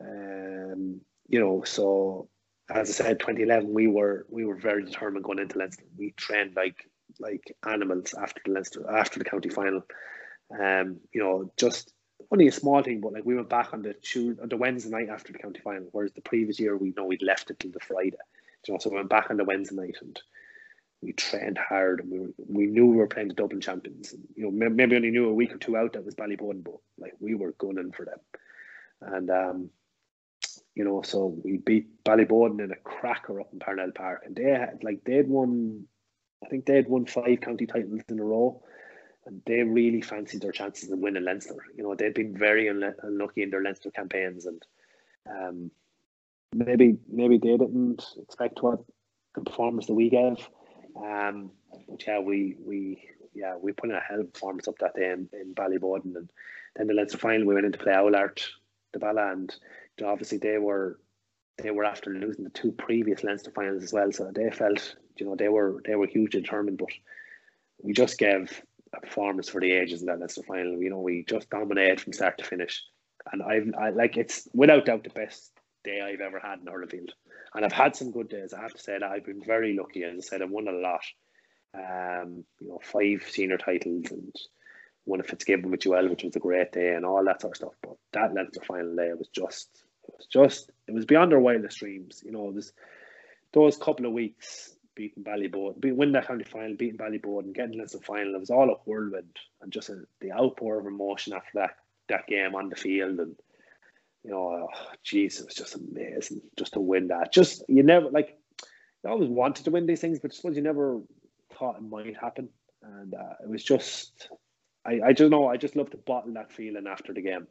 Um, 0.00 1.00
you 1.28 1.40
know, 1.40 1.64
so 1.64 2.28
as 2.68 2.90
I 2.90 3.04
said, 3.04 3.20
2011, 3.20 3.72
we 3.72 3.86
were 3.86 4.26
we 4.28 4.44
were 4.44 4.54
very 4.54 4.84
determined 4.84 5.24
going 5.24 5.38
into 5.38 5.58
Leinster. 5.58 5.84
We 5.98 6.12
trained 6.12 6.54
like 6.54 6.88
like 7.18 7.56
animals 7.66 8.14
after 8.14 8.40
the 8.44 8.52
Leinster 8.52 8.88
after 8.88 9.18
the 9.18 9.24
county 9.24 9.48
final. 9.48 9.82
Um, 10.52 10.98
you 11.12 11.22
know, 11.22 11.50
just 11.56 11.92
only 12.30 12.48
a 12.48 12.52
small 12.52 12.82
thing, 12.82 13.00
but 13.00 13.12
like 13.12 13.24
we 13.24 13.34
went 13.34 13.48
back 13.48 13.72
on 13.72 13.82
the 13.82 13.94
Tuesday, 13.94 14.42
on 14.42 14.48
the 14.48 14.56
Wednesday 14.56 14.90
night 14.90 15.08
after 15.08 15.32
the 15.32 15.38
county 15.38 15.60
final, 15.60 15.88
whereas 15.92 16.12
the 16.12 16.20
previous 16.20 16.60
year 16.60 16.76
we 16.76 16.92
know 16.96 17.06
we'd 17.06 17.22
left 17.22 17.50
it 17.50 17.58
till 17.58 17.70
the 17.70 17.80
Friday. 17.80 18.18
You 18.68 18.74
know, 18.74 18.78
so 18.78 18.90
we 18.90 18.96
went 18.96 19.08
back 19.08 19.30
on 19.30 19.38
the 19.38 19.44
Wednesday 19.44 19.76
night 19.76 19.96
and 20.02 20.20
we 21.02 21.12
trained 21.12 21.58
hard 21.58 22.00
and 22.00 22.10
we 22.10 22.18
were, 22.20 22.32
we 22.46 22.66
knew 22.66 22.86
we 22.86 22.96
were 22.96 23.06
playing 23.06 23.28
the 23.28 23.34
Dublin 23.34 23.60
champions. 23.60 24.14
You 24.36 24.44
know, 24.44 24.70
maybe 24.70 24.96
only 24.96 25.10
knew 25.10 25.28
a 25.28 25.34
week 25.34 25.54
or 25.54 25.58
two 25.58 25.76
out 25.76 25.94
that 25.94 26.04
was 26.04 26.14
Ballyboden, 26.14 26.62
but 26.62 26.76
like 26.98 27.14
we 27.20 27.34
were 27.34 27.54
gunning 27.58 27.92
for 27.92 28.04
them. 28.04 28.18
And 29.00 29.30
um, 29.30 29.70
you 30.74 30.84
know, 30.84 31.02
so 31.02 31.38
we 31.44 31.56
beat 31.56 32.04
Ballyboden 32.04 32.62
in 32.62 32.70
a 32.70 32.76
cracker 32.76 33.40
up 33.40 33.52
in 33.52 33.58
Parnell 33.58 33.92
Park, 33.92 34.22
and 34.24 34.36
they 34.36 34.50
had 34.50 34.82
like 34.82 35.04
they'd 35.04 35.28
won, 35.28 35.84
I 36.44 36.48
think 36.48 36.66
they'd 36.66 36.88
won 36.88 37.06
five 37.06 37.40
county 37.40 37.66
titles 37.66 38.02
in 38.08 38.20
a 38.20 38.24
row, 38.24 38.62
and 39.26 39.40
they 39.46 39.62
really 39.62 40.02
fancied 40.02 40.42
their 40.42 40.52
chances 40.52 40.90
of 40.90 40.98
winning 40.98 41.24
Leinster. 41.24 41.56
You 41.76 41.82
know, 41.82 41.94
they'd 41.94 42.14
been 42.14 42.36
very 42.36 42.68
unlucky 42.68 43.42
in 43.42 43.50
their 43.50 43.62
Leinster 43.62 43.90
campaigns, 43.90 44.46
and 44.46 44.62
um, 45.28 45.70
maybe 46.54 46.98
maybe 47.08 47.38
they 47.38 47.56
didn't 47.56 48.04
expect 48.22 48.62
what 48.62 48.80
the 49.34 49.40
performance 49.40 49.86
that 49.86 49.94
we 49.94 50.10
gave. 50.10 50.36
Um, 50.96 51.50
but 51.88 52.06
yeah, 52.06 52.18
we 52.18 52.56
we 52.64 53.08
yeah 53.34 53.56
we 53.56 53.72
put 53.72 53.90
in 53.90 53.96
a 53.96 54.00
hell 54.00 54.20
of 54.20 54.26
a 54.26 54.30
performance 54.30 54.68
up 54.68 54.78
that 54.78 54.94
day 54.94 55.10
in, 55.10 55.28
in 55.32 55.54
Ballyboden, 55.54 56.16
and 56.16 56.30
then 56.76 56.86
the 56.86 56.94
Leinster 56.94 57.18
final 57.18 57.46
we 57.46 57.54
went 57.54 57.66
into 57.66 57.78
play 57.78 57.92
Oulart, 57.92 58.40
the 58.92 58.98
Ballagh, 58.98 59.32
and 59.32 59.56
obviously 60.04 60.38
they 60.38 60.58
were 60.58 60.98
they 61.58 61.70
were 61.70 61.84
after 61.84 62.10
losing 62.10 62.44
the 62.44 62.50
two 62.50 62.72
previous 62.72 63.22
Leinster 63.22 63.50
finals 63.50 63.82
as 63.82 63.92
well, 63.92 64.12
so 64.12 64.30
they 64.34 64.50
felt 64.50 64.96
you 65.16 65.26
know 65.26 65.36
they 65.36 65.48
were 65.48 65.82
they 65.86 65.94
were 65.94 66.06
hugely 66.06 66.40
determined, 66.40 66.78
but 66.78 66.88
we 67.82 67.92
just 67.92 68.18
gave 68.18 68.62
a 68.94 69.00
performance 69.00 69.48
for 69.48 69.60
the 69.60 69.72
ages 69.72 70.00
in 70.00 70.06
that 70.06 70.18
Leinster 70.18 70.42
final. 70.42 70.82
You 70.82 70.90
know, 70.90 71.00
we 71.00 71.24
just 71.24 71.50
dominated 71.50 72.00
from 72.00 72.12
start 72.12 72.38
to 72.38 72.44
finish, 72.44 72.82
and 73.32 73.42
I've 73.42 73.72
I 73.78 73.90
like 73.90 74.16
it's 74.16 74.48
without 74.54 74.86
doubt 74.86 75.04
the 75.04 75.10
best 75.10 75.52
day 75.84 76.00
I've 76.00 76.20
ever 76.20 76.40
had 76.40 76.60
in 76.60 76.66
Hurlfield. 76.66 77.10
And 77.54 77.64
I've 77.64 77.72
had 77.72 77.96
some 77.96 78.12
good 78.12 78.28
days. 78.28 78.52
I 78.52 78.60
have 78.60 78.74
to 78.74 78.82
say 78.82 78.98
that 78.98 79.10
I've 79.10 79.24
been 79.24 79.42
very 79.42 79.76
lucky. 79.76 80.04
As 80.04 80.16
I 80.16 80.20
said, 80.20 80.42
I've 80.42 80.50
won 80.50 80.68
a 80.68 80.72
lot. 80.72 81.02
Um, 81.74 82.44
you 82.60 82.68
know, 82.68 82.80
five 82.82 83.24
senior 83.28 83.58
titles 83.58 84.10
and 84.10 84.34
won 85.06 85.20
a 85.20 85.22
Fitzgibbon 85.22 85.70
with 85.70 85.80
Joel, 85.80 86.08
which 86.08 86.24
was 86.24 86.36
a 86.36 86.40
great 86.40 86.72
day, 86.72 86.94
and 86.94 87.04
all 87.04 87.24
that 87.24 87.40
sort 87.40 87.52
of 87.52 87.56
stuff. 87.56 87.74
But 87.82 87.96
that 88.12 88.34
Leinster 88.34 88.60
final 88.66 88.94
day 88.94 89.12
was 89.16 89.28
just 89.28 89.68
it 90.08 90.14
was 90.16 90.26
just 90.26 90.70
it 90.86 90.94
was 90.94 91.04
beyond 91.04 91.32
our 91.32 91.40
wildest 91.40 91.78
dreams. 91.78 92.22
You 92.24 92.32
know, 92.32 92.52
this 92.52 92.72
those 93.52 93.76
couple 93.76 94.06
of 94.06 94.12
weeks 94.12 94.74
beating 94.94 95.24
Ballyboden, 95.24 95.80
beat, 95.80 95.96
win 95.96 96.12
that 96.12 96.26
county 96.26 96.44
final, 96.44 96.76
beating 96.76 96.98
Ballyboden, 96.98 97.54
getting 97.54 97.80
into 97.80 97.98
the 97.98 98.04
final. 98.04 98.34
It 98.34 98.40
was 98.40 98.50
all 98.50 98.70
a 98.70 98.74
whirlwind 98.84 99.36
and 99.62 99.72
just 99.72 99.88
a, 99.88 100.02
the 100.20 100.32
outpour 100.32 100.80
of 100.80 100.86
emotion 100.86 101.32
after 101.32 101.50
that 101.54 101.76
that 102.08 102.26
game 102.26 102.54
on 102.54 102.68
the 102.68 102.76
field 102.76 103.20
and 103.20 103.36
you 104.24 104.30
know, 104.30 104.68
oh, 104.68 104.92
it 105.12 105.44
was 105.44 105.54
just 105.54 105.74
amazing 105.74 106.40
just 106.58 106.74
to 106.74 106.80
win 106.80 107.08
that. 107.08 107.32
Just 107.32 107.64
you 107.68 107.82
never 107.82 108.10
like 108.10 108.36
you 109.02 109.10
always 109.10 109.28
wanted 109.28 109.64
to 109.64 109.70
win 109.70 109.86
these 109.86 110.00
things, 110.00 110.18
but 110.18 110.32
suppose 110.34 110.56
you 110.56 110.62
never 110.62 111.00
thought 111.58 111.76
it 111.76 111.82
might 111.82 112.16
happen. 112.16 112.48
And 112.82 113.14
uh, 113.14 113.34
it 113.42 113.48
was 113.48 113.62
just, 113.62 114.28
I, 114.86 115.00
I 115.06 115.12
just 115.12 115.30
know, 115.30 115.48
I 115.48 115.56
just 115.56 115.76
love 115.76 115.90
to 115.90 115.96
bottle 115.98 116.34
that 116.34 116.52
feeling 116.52 116.86
after 116.86 117.12
the 117.12 117.22
game. 117.22 117.46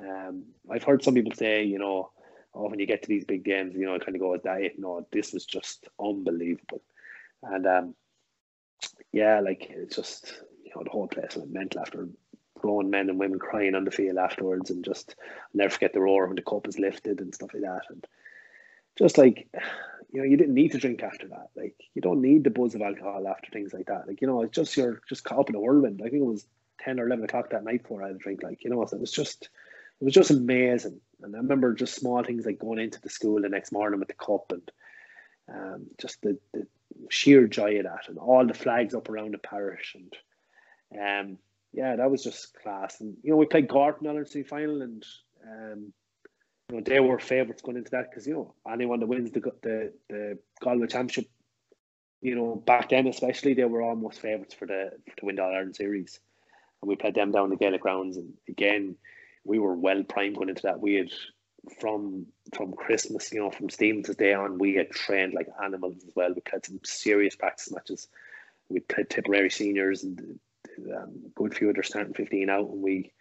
Um, 0.00 0.44
I've 0.70 0.84
heard 0.84 1.02
some 1.02 1.14
people 1.14 1.34
say, 1.34 1.64
you 1.64 1.78
know, 1.78 2.10
oh, 2.54 2.68
when 2.68 2.78
you 2.78 2.86
get 2.86 3.02
to 3.02 3.08
these 3.08 3.24
big 3.24 3.44
games, 3.44 3.74
you 3.74 3.86
know, 3.86 3.94
it 3.94 4.04
kind 4.04 4.16
of 4.16 4.20
goes 4.20 4.40
that 4.44 4.62
it. 4.62 4.78
No, 4.78 5.06
this 5.12 5.32
was 5.32 5.46
just 5.46 5.88
unbelievable, 5.98 6.82
and 7.42 7.66
um, 7.66 7.94
yeah, 9.12 9.40
like 9.40 9.66
it's 9.70 9.96
just 9.96 10.34
you 10.64 10.72
know 10.74 10.82
the 10.84 10.90
whole 10.90 11.08
place 11.08 11.36
went 11.36 11.50
mental 11.50 11.80
after 11.80 12.08
grown 12.58 12.90
men 12.90 13.08
and 13.08 13.18
women 13.18 13.38
crying 13.38 13.74
on 13.74 13.84
the 13.84 13.90
field 13.90 14.18
afterwards, 14.18 14.70
and 14.70 14.84
just 14.84 15.14
I'll 15.18 15.50
never 15.54 15.70
forget 15.70 15.92
the 15.92 16.00
roar 16.00 16.26
when 16.26 16.36
the 16.36 16.42
cup 16.42 16.66
is 16.66 16.78
lifted 16.78 17.20
and 17.20 17.34
stuff 17.34 17.54
like 17.54 17.62
that, 17.62 17.82
and 17.90 18.06
just 18.96 19.18
like 19.18 19.48
you 20.12 20.20
know, 20.20 20.26
you 20.26 20.36
didn't 20.36 20.54
need 20.54 20.72
to 20.72 20.78
drink 20.78 21.02
after 21.02 21.28
that. 21.28 21.50
Like 21.56 21.74
you 21.94 22.02
don't 22.02 22.22
need 22.22 22.44
the 22.44 22.50
buzz 22.50 22.74
of 22.74 22.82
alcohol 22.82 23.26
after 23.28 23.50
things 23.50 23.72
like 23.72 23.86
that. 23.86 24.06
Like 24.06 24.20
you 24.20 24.26
know, 24.26 24.42
it's 24.42 24.54
just 24.54 24.76
you're 24.76 25.00
just 25.08 25.24
caught 25.24 25.40
up 25.40 25.50
in 25.50 25.56
a 25.56 25.60
whirlwind. 25.60 26.00
I 26.00 26.08
think 26.08 26.22
it 26.22 26.26
was 26.26 26.46
ten 26.80 27.00
or 27.00 27.06
eleven 27.06 27.24
o'clock 27.24 27.50
that 27.50 27.64
night 27.64 27.82
before 27.82 28.02
I 28.02 28.08
had 28.08 28.16
a 28.16 28.18
drink. 28.18 28.42
Like 28.42 28.64
you 28.64 28.70
know, 28.70 28.82
it 28.82 28.98
was 28.98 29.12
just 29.12 29.48
it 30.00 30.04
was 30.04 30.14
just 30.14 30.30
amazing. 30.30 31.00
And 31.22 31.34
I 31.34 31.38
remember 31.38 31.74
just 31.74 31.94
small 31.94 32.22
things 32.22 32.44
like 32.44 32.58
going 32.58 32.78
into 32.78 33.00
the 33.00 33.08
school 33.08 33.40
the 33.40 33.48
next 33.48 33.72
morning 33.72 33.98
with 33.98 34.08
the 34.08 34.14
cup 34.14 34.52
and 34.52 34.70
um, 35.48 35.86
just 35.98 36.20
the, 36.22 36.38
the 36.52 36.66
sheer 37.08 37.46
joy 37.46 37.78
of 37.78 37.84
that 37.84 38.08
and 38.08 38.18
all 38.18 38.46
the 38.46 38.54
flags 38.54 38.94
up 38.94 39.08
around 39.08 39.32
the 39.32 39.38
parish 39.38 39.96
and 39.96 40.16
um, 41.00 41.38
yeah, 41.76 41.94
that 41.94 42.10
was 42.10 42.24
just 42.24 42.54
class. 42.54 43.00
And 43.00 43.16
you 43.22 43.30
know, 43.30 43.36
we 43.36 43.46
played 43.46 43.68
Gorton 43.68 44.06
on 44.06 44.16
our 44.16 44.24
semi 44.24 44.44
final 44.44 44.82
and 44.82 45.04
um, 45.46 45.92
you 46.70 46.76
know 46.76 46.82
they 46.84 46.98
were 46.98 47.20
favourites 47.20 47.62
going 47.62 47.76
into 47.76 47.90
that 47.92 48.10
because 48.10 48.26
you 48.26 48.34
know 48.34 48.54
anyone 48.68 48.98
that 49.00 49.06
wins 49.06 49.30
the 49.30 49.40
the 49.62 49.92
the 50.08 50.38
Galway 50.60 50.86
Championship, 50.86 51.30
you 52.22 52.34
know 52.34 52.56
back 52.56 52.88
then 52.88 53.06
especially 53.06 53.54
they 53.54 53.64
were 53.64 53.82
almost 53.82 54.20
favourites 54.20 54.54
for 54.54 54.66
the 54.66 54.90
to 55.18 55.26
win 55.26 55.36
the 55.36 55.42
All 55.42 55.54
Ireland 55.54 55.76
series, 55.76 56.18
and 56.80 56.88
we 56.88 56.96
played 56.96 57.14
them 57.14 57.30
down 57.30 57.50
the 57.50 57.56
Gaelic 57.56 57.82
grounds 57.82 58.16
and 58.16 58.32
again 58.48 58.96
we 59.44 59.58
were 59.58 59.74
well 59.74 60.02
primed 60.02 60.36
going 60.36 60.48
into 60.48 60.62
that. 60.62 60.80
We 60.80 60.94
had 60.94 61.12
from 61.78 62.26
from 62.54 62.72
Christmas, 62.72 63.32
you 63.32 63.40
know, 63.40 63.50
from 63.50 63.68
Stevens' 63.68 64.14
day 64.16 64.32
on, 64.32 64.58
we 64.58 64.74
had 64.74 64.90
trained 64.90 65.34
like 65.34 65.48
animals 65.62 65.96
as 65.96 66.10
well. 66.14 66.32
We 66.32 66.40
played 66.40 66.64
some 66.64 66.80
serious 66.84 67.36
practice 67.36 67.70
matches. 67.70 68.08
We 68.68 68.80
played 68.80 69.10
Tipperary 69.10 69.50
seniors 69.50 70.02
and 70.02 70.38
good 71.34 71.54
few 71.54 71.70
of 71.70 71.76
starting 71.84 72.14
fifteen 72.14 72.50
out, 72.50 72.68
and 72.68 72.82
we 72.82 73.12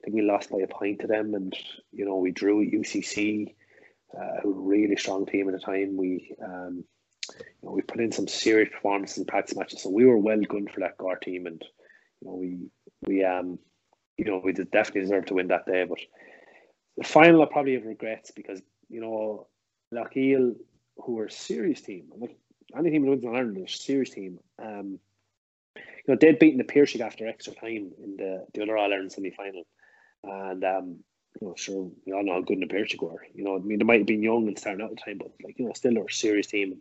I 0.00 0.04
think 0.04 0.16
we 0.16 0.22
lost 0.22 0.50
by 0.50 0.58
a 0.58 0.66
point 0.66 1.00
to 1.00 1.06
them, 1.06 1.34
and 1.34 1.54
you 1.92 2.04
know 2.04 2.16
we 2.16 2.30
drew 2.32 2.62
at 2.62 2.72
UCC, 2.72 3.54
uh, 4.16 4.40
a 4.44 4.48
really 4.48 4.96
strong 4.96 5.26
team 5.26 5.48
at 5.48 5.52
the 5.52 5.60
time. 5.60 5.96
We 5.96 6.34
um, 6.42 6.84
you 7.38 7.44
know, 7.62 7.72
we 7.72 7.82
put 7.82 8.00
in 8.00 8.12
some 8.12 8.28
serious 8.28 8.70
performances 8.72 9.18
in 9.18 9.24
practice 9.24 9.56
matches, 9.56 9.82
so 9.82 9.90
we 9.90 10.04
were 10.04 10.18
well 10.18 10.40
good 10.40 10.70
for 10.70 10.80
that 10.80 10.98
Gar 10.98 11.16
team, 11.16 11.46
and 11.46 11.62
you 12.20 12.28
know 12.28 12.34
we 12.34 12.70
we 13.06 13.24
um 13.24 13.58
you 14.16 14.24
know, 14.24 14.40
we 14.42 14.52
definitely 14.52 15.02
deserve 15.02 15.26
to 15.26 15.34
win 15.34 15.48
that 15.48 15.66
day. 15.66 15.84
But 15.84 15.98
the 16.96 17.04
final, 17.04 17.42
I 17.42 17.46
probably 17.46 17.74
have 17.74 17.84
regrets 17.84 18.30
because, 18.30 18.60
you 18.88 19.00
know, 19.00 19.46
Loughgiel, 19.92 20.54
who 20.98 21.18
are 21.18 21.26
a 21.26 21.30
serious 21.30 21.80
team. 21.80 22.06
Like 22.16 22.36
any 22.76 22.90
team 22.90 23.02
that 23.02 23.10
wins 23.10 23.24
in 23.24 23.34
Ireland 23.34 23.58
is 23.58 23.74
a 23.74 23.78
serious 23.78 24.10
team. 24.10 24.38
Um, 24.62 24.98
you 25.76 26.14
know, 26.14 26.18
they'd 26.20 26.38
beaten 26.38 26.58
the 26.58 26.64
Piarsaigh 26.64 27.02
after 27.02 27.26
extra 27.26 27.54
time 27.54 27.92
in 28.02 28.16
the, 28.16 28.46
the 28.54 28.62
other 28.62 28.76
All 28.76 28.92
Ireland 28.92 29.12
semi 29.12 29.30
final. 29.30 29.64
And 30.24 30.64
um, 30.64 30.98
you 31.40 31.48
know, 31.48 31.54
sure, 31.56 31.90
we 32.04 32.12
all 32.12 32.24
know 32.24 32.34
how 32.34 32.40
good 32.40 32.60
the 32.60 32.66
Piarsaigh 32.66 32.98
were. 33.00 33.26
You 33.34 33.44
know, 33.44 33.56
I 33.56 33.58
mean, 33.58 33.78
they 33.78 33.84
might 33.84 34.00
have 34.00 34.06
been 34.06 34.22
young 34.22 34.48
and 34.48 34.58
starting 34.58 34.82
out 34.82 34.90
at 34.90 34.96
the 34.96 35.02
time, 35.02 35.18
but 35.18 35.32
like, 35.44 35.58
you 35.58 35.66
know, 35.66 35.72
still 35.74 35.94
they're 35.94 36.04
a 36.04 36.12
serious 36.12 36.46
team. 36.46 36.80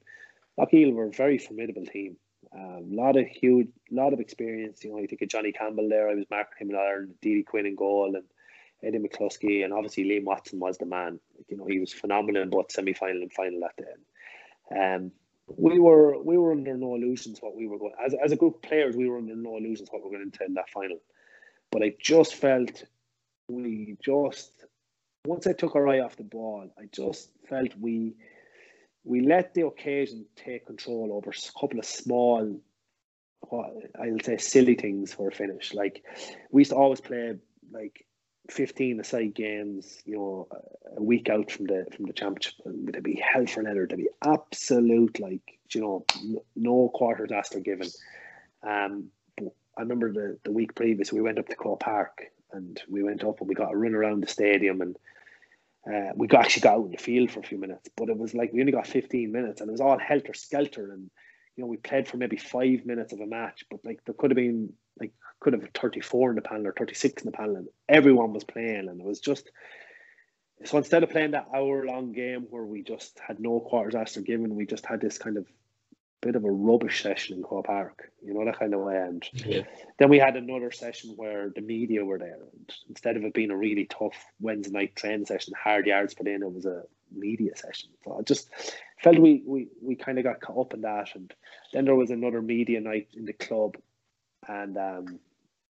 Loughgiel 0.60 0.94
were 0.94 1.08
a 1.08 1.12
very 1.12 1.38
formidable 1.38 1.86
team. 1.86 2.18
A 2.54 2.58
um, 2.58 2.96
lot 2.96 3.18
of 3.18 3.26
huge, 3.28 3.68
lot 3.92 4.14
of 4.14 4.20
experience. 4.20 4.84
You 4.84 4.92
know, 4.92 5.00
you 5.00 5.08
think 5.08 5.22
of 5.22 5.30
Johnny 5.30 5.52
Campbell 5.52 5.90
there. 5.90 6.10
I 6.10 6.16
was 6.16 6.26
marking 6.30 6.68
him 6.68 6.70
in 6.70 6.80
Ireland, 6.80 7.16
Didi 7.22 7.44
Quinn 7.44 7.66
in 7.66 7.76
goal, 7.76 8.16
and 8.16 8.24
Eddie 8.84 9.00
McCloskey, 9.00 9.64
and 9.64 9.74
obviously 9.74 10.06
Liam 10.06 10.24
Watson 10.24 10.60
was 10.60 10.78
the 10.78 10.86
man. 10.86 11.20
Like, 11.36 11.50
you 11.50 11.58
know, 11.58 11.66
he 11.66 11.80
was 11.80 11.92
phenomenal 11.92 12.44
in 12.44 12.50
both 12.50 12.72
semi 12.72 12.94
final 12.94 13.22
and 13.22 13.34
final 13.34 13.62
that 13.62 13.76
day. 13.76 14.96
Um, 14.96 15.12
we 15.48 15.80
were 15.80 16.22
we 16.22 16.38
were 16.38 16.52
under 16.52 16.76
no 16.76 16.96
illusions 16.96 17.40
what 17.40 17.56
we 17.56 17.68
were 17.68 17.78
going 17.78 17.94
as 18.04 18.16
as 18.24 18.32
a 18.32 18.36
group 18.36 18.56
of 18.56 18.62
players. 18.62 18.96
We 18.96 19.08
were 19.08 19.18
under 19.18 19.36
no 19.36 19.58
illusions 19.58 19.90
what 19.92 20.04
we 20.04 20.10
were 20.10 20.18
going 20.18 20.32
to 20.32 20.46
in 20.46 20.56
that 20.56 20.70
final. 20.70 20.98
But 21.72 21.84
I 21.84 21.94
just 22.00 22.36
felt 22.36 22.84
we 23.48 23.98
just 24.04 24.52
once 25.26 25.48
I 25.48 25.54
took 25.54 25.76
our 25.76 25.88
eye 25.88 26.00
off 26.00 26.16
the 26.16 26.24
ball, 26.24 26.70
I 26.78 26.88
just 26.92 27.30
felt 27.48 27.76
we 27.80 28.16
we 29.04 29.22
let 29.22 29.54
the 29.54 29.66
occasion 29.66 30.26
take 30.36 30.66
control 30.66 31.12
over 31.14 31.30
a 31.30 31.60
couple 31.60 31.80
of 31.80 31.86
small, 31.86 32.60
I'll 33.52 34.20
say 34.24 34.38
silly 34.38 34.76
things 34.76 35.14
for 35.14 35.28
a 35.28 35.32
finish. 35.32 35.74
Like 35.74 36.04
we 36.52 36.62
used 36.62 36.72
to 36.72 36.78
always 36.78 37.02
play 37.02 37.36
like 37.72 38.05
15 38.50 39.00
aside 39.00 39.34
games, 39.34 40.02
you 40.06 40.16
know, 40.16 40.48
a 40.98 41.02
week 41.02 41.30
out 41.30 41.52
from 41.52 41.66
the 41.66 41.86
from 41.96 42.06
the 42.06 42.14
championship, 42.14 42.54
there'd 42.66 43.04
be 43.04 43.22
hell 43.22 43.46
for 43.46 43.64
leather. 43.64 43.86
There'd 43.88 44.02
be 44.02 44.10
absolute 44.24 45.20
like 45.20 45.60
you 45.74 45.82
know 45.82 46.06
no 46.56 46.90
quarters 46.94 47.32
asked 47.32 47.56
or 47.56 47.60
given. 47.60 47.90
Um, 48.64 49.10
but 49.38 49.54
I 49.78 49.82
remember 49.82 50.12
the 50.12 50.38
the 50.44 50.52
week 50.52 50.76
previous 50.76 51.12
we 51.12 51.22
went 51.22 51.40
up 51.40 51.48
to 51.50 51.56
Croke 51.56 51.80
Park 51.80 52.26
and 52.52 52.82
we 52.90 53.04
went 53.04 53.24
up 53.24 53.40
and 53.40 53.50
we 53.50 53.56
got 53.56 53.74
a 53.74 53.78
run 53.78 53.96
around 53.96 54.22
the 54.22 54.28
stadium 54.28 54.82
and 54.82 54.98
uh, 55.88 56.14
we 56.16 56.28
got, 56.28 56.46
actually 56.46 56.62
got 56.62 56.76
out 56.76 56.86
in 56.86 56.92
the 56.92 56.98
field 56.98 57.30
for 57.30 57.42
a 57.42 57.44
few 57.44 57.60
minutes, 57.60 57.90
but 57.96 58.10
it 58.10 58.18
was 58.18 58.34
like 58.34 58.52
we 58.52 58.60
only 58.60 58.72
got 58.72 58.88
15 58.88 59.32
minutes 59.32 59.62
and 59.62 59.70
it 59.70 59.72
was 59.72 59.82
all 59.82 60.00
helter 60.00 60.34
skelter 60.34 60.92
and 60.92 61.12
you 61.56 61.64
know 61.64 61.68
we 61.68 61.78
played 61.78 62.08
for 62.08 62.18
maybe 62.18 62.38
five 62.38 62.86
minutes 62.86 63.14
of 63.14 63.20
a 63.20 63.28
match, 63.28 63.66
but 63.70 63.80
like 63.84 64.04
there 64.06 64.16
could 64.16 64.32
have 64.32 64.36
been 64.36 64.74
like 65.00 65.12
could 65.40 65.54
have 65.54 65.68
34 65.74 66.32
in 66.32 66.36
the 66.36 66.42
panel 66.42 66.68
or 66.68 66.74
36 66.74 67.24
in 67.24 67.32
the 67.32 67.38
panel 67.38 67.56
and 67.56 67.68
everyone 67.90 68.34
was 68.34 68.44
playing 68.44 68.88
and 68.88 69.00
it 69.00 69.06
was 69.06 69.20
just 69.20 69.52
so 70.64 70.78
instead 70.78 71.04
of 71.04 71.10
playing 71.10 71.32
that 71.32 71.48
hour 71.54 71.86
long 71.86 72.14
game 72.14 72.48
where 72.50 72.64
we 72.64 72.82
just 72.82 73.20
had 73.20 73.40
no 73.40 73.60
quarters 73.60 73.96
after 73.96 74.22
given 74.22 74.56
we 74.56 74.66
just 74.66 74.86
had 74.86 75.02
this 75.02 75.18
kind 75.18 75.38
of 75.38 75.46
bit 76.22 76.36
of 76.36 76.44
a 76.44 76.52
rubbish 76.52 77.04
session 77.04 77.38
in 77.38 77.44
Croke 77.44 77.66
Park 77.66 78.12
you 78.24 78.34
know 78.34 78.44
that 78.46 78.58
kind 78.58 78.74
of 78.74 78.80
way 78.80 78.98
and 78.98 79.24
yeah. 79.34 79.62
then 80.00 80.10
we 80.10 80.18
had 80.18 80.36
another 80.36 80.72
session 80.72 81.14
where 81.18 81.52
the 81.54 81.62
media 81.62 82.04
were 82.04 82.18
there 82.18 82.40
and 82.54 82.74
instead 82.90 83.16
of 83.16 83.24
it 83.24 83.34
being 83.34 83.52
a 83.52 83.58
really 83.58 83.86
tough 83.86 84.16
Wednesday 84.40 84.72
night 84.72 84.96
training 84.96 85.26
session 85.26 85.54
hard 85.62 85.86
yards 85.86 86.16
put 86.16 86.28
in 86.28 86.42
it 86.42 86.52
was 86.52 86.66
a 86.66 86.84
media 87.16 87.56
session 87.56 87.90
so 88.04 88.18
I 88.18 88.24
just 88.24 88.50
felt 89.04 89.20
we 89.20 89.44
we, 89.46 89.68
we 89.82 89.96
kind 89.96 90.18
of 90.18 90.24
got 90.24 90.42
caught 90.42 90.68
up 90.68 90.74
in 90.74 90.82
that 90.82 91.10
and 91.14 91.32
then 91.74 91.86
there 91.86 91.96
was 91.96 92.10
another 92.10 92.42
media 92.42 92.82
night 92.82 93.10
in 93.14 93.26
the 93.26 93.34
club 93.34 93.76
and 94.48 94.78
um, 94.78 95.20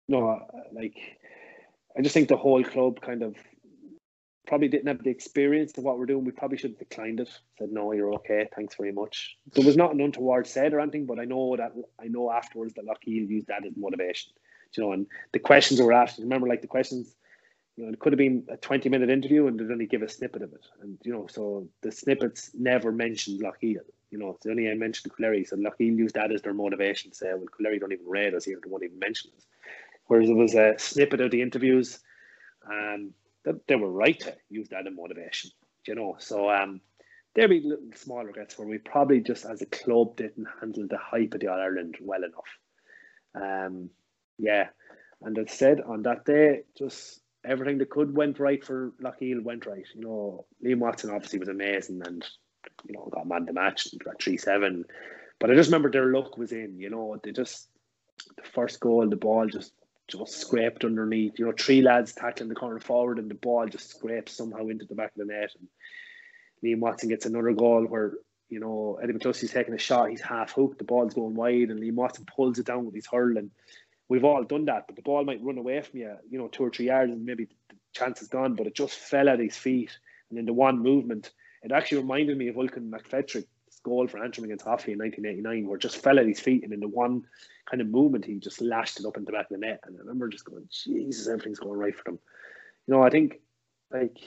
no, 0.08 0.46
like 0.72 0.98
I 1.98 2.02
just 2.02 2.14
think 2.14 2.30
the 2.30 2.38
whole 2.38 2.64
club 2.64 3.02
kind 3.02 3.24
of 3.24 3.36
probably 4.48 4.68
didn't 4.68 4.88
have 4.88 5.04
the 5.04 5.12
experience 5.12 5.78
of 5.78 5.84
what 5.84 6.00
we're 6.00 6.08
doing. 6.08 6.26
We 6.26 6.32
probably 6.32 6.58
should 6.58 6.72
have 6.72 6.80
declined 6.80 7.20
it. 7.20 7.30
Said 7.60 7.72
no, 7.72 7.92
you're 7.92 8.14
okay. 8.16 8.50
Thanks 8.56 8.76
very 8.76 8.92
much. 8.92 9.38
There 9.54 9.66
was 9.66 9.78
not 9.78 9.94
an 9.94 10.02
untoward 10.02 10.48
said 10.48 10.74
or 10.74 10.80
anything, 10.80 11.06
but 11.06 11.20
I 11.20 11.26
know 11.26 11.56
that 11.56 11.72
I 12.02 12.08
know 12.08 12.32
afterwards 12.32 12.74
that 12.74 12.86
Loughgiel 12.86 13.30
used 13.30 13.48
that 13.48 13.66
as 13.66 13.74
motivation. 13.78 14.34
You 14.76 14.84
know, 14.84 14.92
and 14.92 15.08
the 15.34 15.40
questions 15.40 15.82
were 15.82 15.94
asked. 15.94 16.20
Remember, 16.20 16.48
like 16.48 16.62
the 16.62 16.68
questions, 16.68 17.16
you 17.76 17.86
know, 17.86 17.92
it 17.92 18.00
could 18.00 18.14
have 18.14 18.18
been 18.18 18.44
a 18.50 18.58
20 18.58 18.90
minute 18.90 19.10
interview 19.10 19.48
and 19.48 19.60
they'd 19.60 19.72
only 19.72 19.86
give 19.86 20.02
a 20.02 20.10
snippet 20.10 20.42
of 20.42 20.54
it. 20.54 20.66
And 20.82 20.98
you 21.04 21.14
know, 21.14 21.28
so 21.28 21.68
the 21.82 21.92
snippets 21.92 22.52
never 22.54 22.92
mentioned 22.92 23.42
Loughgiel. 23.42 23.82
You 24.12 24.18
know, 24.18 24.32
it's 24.32 24.46
only 24.46 24.70
I 24.70 24.74
mentioned 24.74 25.14
Coolderry, 25.14 25.48
so 25.48 25.56
Loughgiel 25.56 25.98
used 25.98 26.16
that 26.16 26.32
as 26.32 26.42
their 26.42 26.54
motivation 26.54 27.12
to 27.12 27.18
say, 27.18 27.28
well, 27.34 27.46
Coolderry 27.46 27.80
don't 27.80 27.92
even 27.94 28.08
read 28.08 28.34
us 28.34 28.46
here, 28.46 28.60
they 28.64 28.70
won't 28.70 28.84
even 28.84 29.00
mention 29.00 29.32
us. 29.38 29.46
Whereas 30.08 30.30
it 30.30 30.36
was 30.36 30.56
a 30.56 30.76
snippet 30.78 31.22
of 31.22 31.32
the 31.32 31.42
interviews, 31.42 32.00
um, 32.68 33.14
they 33.68 33.76
were 33.76 33.92
right 33.92 34.20
to 34.20 34.36
use 34.50 34.70
that 34.70 34.88
as 34.88 34.94
motivation, 34.94 35.52
you 35.88 35.96
know. 35.96 36.16
So 36.20 36.50
um, 36.50 36.82
there'd 37.36 37.50
be 37.50 37.62
little 37.64 37.86
small 37.96 38.24
regrets 38.24 38.58
where 38.58 38.68
we 38.68 38.80
probably 38.80 39.22
just 39.22 39.46
as 39.46 39.62
a 39.62 39.68
club 39.68 40.16
didn't 40.16 40.48
handle 40.60 40.88
the 40.90 40.98
hype 40.98 41.34
of 41.34 41.40
the 41.40 41.48
All 41.48 41.60
Ireland 41.60 41.98
well 42.02 42.22
enough. 42.24 42.50
Um, 43.36 43.90
yeah, 44.38 44.70
and 45.22 45.38
instead 45.38 45.82
on 45.82 46.04
that 46.04 46.26
day, 46.26 46.64
just 46.78 47.22
everything 47.46 47.78
that 47.78 47.90
could 47.90 48.16
went 48.16 48.40
right 48.40 48.64
for 48.64 48.94
Loughgiel 49.02 49.44
went 49.44 49.66
right. 49.66 49.86
You 49.94 50.02
know, 50.02 50.46
Liam 50.64 50.80
Watson 50.80 51.12
obviously 51.12 51.40
was 51.40 51.50
amazing 51.50 52.02
and 52.06 52.26
you 52.88 52.94
know, 52.94 53.10
got 53.12 53.28
man 53.28 53.46
the 53.46 53.54
match, 53.54 53.88
got 54.04 54.22
three 54.22 54.38
seven. 54.38 54.86
But 55.40 55.52
I 55.52 55.56
just 55.56 55.70
remember 55.70 55.92
their 55.92 56.12
luck 56.12 56.38
was 56.38 56.52
in. 56.52 56.80
You 56.80 56.90
know, 56.90 57.18
they 57.24 57.32
just 57.32 57.68
the 58.36 58.44
first 58.44 58.80
goal, 58.80 59.08
the 59.08 59.16
ball 59.16 59.48
just 59.48 59.74
just 60.08 60.40
scraped 60.40 60.84
underneath. 60.84 61.38
You 61.38 61.46
know, 61.46 61.54
three 61.58 61.82
lads 61.82 62.14
tackling 62.14 62.50
the 62.50 62.56
corner 62.56 62.80
forward, 62.80 63.20
and 63.20 63.30
the 63.30 63.36
ball 63.36 63.68
just 63.68 63.90
scrapes 63.90 64.34
somehow 64.34 64.68
into 64.68 64.86
the 64.86 64.96
back 64.96 65.12
of 65.12 65.28
the 65.28 65.34
net. 65.34 65.52
And 65.58 65.68
Liam 66.64 66.80
Watson 66.80 67.10
gets 67.10 67.26
another 67.26 67.54
goal 67.54 67.86
where 67.86 68.14
you 68.50 68.60
know 68.60 69.00
Eddie 69.02 69.14
McCloskey's 69.14 69.52
taking 69.52 69.74
a 69.74 69.80
shot. 69.80 70.10
He's 70.10 70.22
half 70.22 70.52
hooked. 70.52 70.80
The 70.80 70.84
ball's 70.84 71.14
going 71.14 71.36
wide, 71.36 71.70
and 71.70 71.80
Liam 71.80 71.96
Watson 71.96 72.26
pulls 72.26 72.60
it 72.60 72.66
down 72.66 72.86
with 72.86 72.96
his 72.96 73.08
hurling. 73.08 73.52
We've 74.08 74.26
all 74.26 74.44
done 74.44 74.66
that, 74.66 74.86
but 74.88 74.96
the 74.96 75.04
ball 75.04 75.24
might 75.24 75.44
run 75.44 75.60
away 75.60 75.80
from 75.82 76.00
you, 76.00 76.16
you 76.30 76.40
know, 76.40 76.48
two 76.48 76.64
or 76.64 76.72
three 76.72 76.88
yards, 76.88 77.12
and 77.12 77.26
maybe 77.26 77.46
the 77.46 77.76
chance 77.94 78.24
is 78.24 78.28
gone. 78.28 78.56
But 78.56 78.66
it 78.66 78.74
just 78.74 78.96
fell 78.96 79.30
at 79.30 79.40
his 79.40 79.56
feet, 79.56 79.98
and 80.30 80.40
in 80.40 80.46
the 80.46 80.54
one 80.54 80.80
movement, 80.80 81.30
it 81.64 81.72
actually 81.72 82.00
reminded 82.00 82.38
me 82.38 82.48
of 82.48 82.56
Olcan 82.56 82.90
McFetridge's 82.90 83.46
goal 83.84 84.08
for 84.08 84.24
Antrim 84.24 84.46
against 84.46 84.66
Offaly 84.66 84.94
in 84.94 85.00
1989, 85.00 85.68
where 85.68 85.78
just 85.78 85.98
fell 85.98 86.20
at 86.20 86.28
his 86.28 86.40
feet, 86.40 86.64
and 86.64 86.74
in 86.74 86.80
the 86.80 86.88
one 86.88 87.24
kind 87.70 87.82
of 87.82 87.88
movement, 87.88 88.26
he 88.26 88.36
just 88.36 88.62
lashed 88.62 89.00
it 89.00 89.06
up 89.06 89.18
into 89.18 89.28
the 89.28 89.38
back 89.38 89.52
of 89.52 89.60
the 89.60 89.66
net. 89.66 89.82
And 89.86 89.96
I 89.96 90.00
remember 90.00 90.28
just 90.28 90.46
going, 90.46 90.68
Jesus, 90.70 91.28
everything's 91.28 91.60
going 91.60 91.80
right 91.80 91.96
for 91.96 92.04
them. 92.04 92.20
You 92.88 92.96
know, 92.96 93.04
I 93.04 93.10
think, 93.10 93.40
like, 93.92 94.18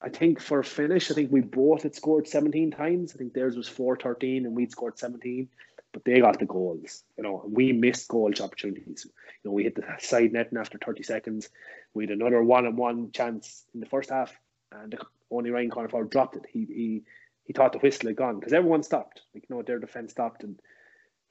I 0.00 0.08
think 0.08 0.40
for 0.40 0.62
finish, 0.62 1.10
I 1.10 1.14
think 1.14 1.30
we 1.30 1.40
both 1.40 1.84
had 1.84 1.94
scored 1.94 2.26
17 2.26 2.72
times. 2.72 3.14
I 3.14 3.18
think 3.18 3.34
theirs 3.34 3.56
was 3.56 3.68
4 3.68 3.96
13 3.96 4.46
and 4.46 4.54
we'd 4.54 4.72
scored 4.72 4.98
17, 4.98 5.48
but 5.92 6.04
they 6.04 6.20
got 6.20 6.40
the 6.40 6.44
goals. 6.44 7.04
You 7.16 7.22
know, 7.22 7.44
we 7.46 7.72
missed 7.72 8.08
goal 8.08 8.32
opportunities. 8.40 9.06
You 9.06 9.50
know, 9.50 9.52
we 9.52 9.62
hit 9.62 9.76
the 9.76 9.84
side 9.98 10.32
net 10.32 10.50
and 10.50 10.58
after 10.58 10.78
30 10.78 11.04
seconds. 11.04 11.50
We 11.94 12.04
had 12.04 12.10
another 12.10 12.42
one 12.42 12.66
on 12.66 12.76
one 12.76 13.12
chance 13.12 13.64
in 13.74 13.80
the 13.80 13.86
first 13.86 14.10
half, 14.10 14.36
and 14.72 14.98
only 15.36 15.50
Ryan 15.50 15.70
Corner 15.70 16.04
dropped 16.04 16.36
it. 16.36 16.46
He 16.50 16.64
he 16.66 17.02
he 17.44 17.52
thought 17.52 17.72
the 17.72 17.78
whistle 17.78 18.08
had 18.08 18.16
gone 18.16 18.38
because 18.38 18.52
everyone 18.52 18.82
stopped. 18.82 19.22
Like 19.34 19.44
you 19.48 19.56
know, 19.56 19.62
their 19.62 19.78
defense 19.78 20.12
stopped, 20.12 20.44
and 20.44 20.58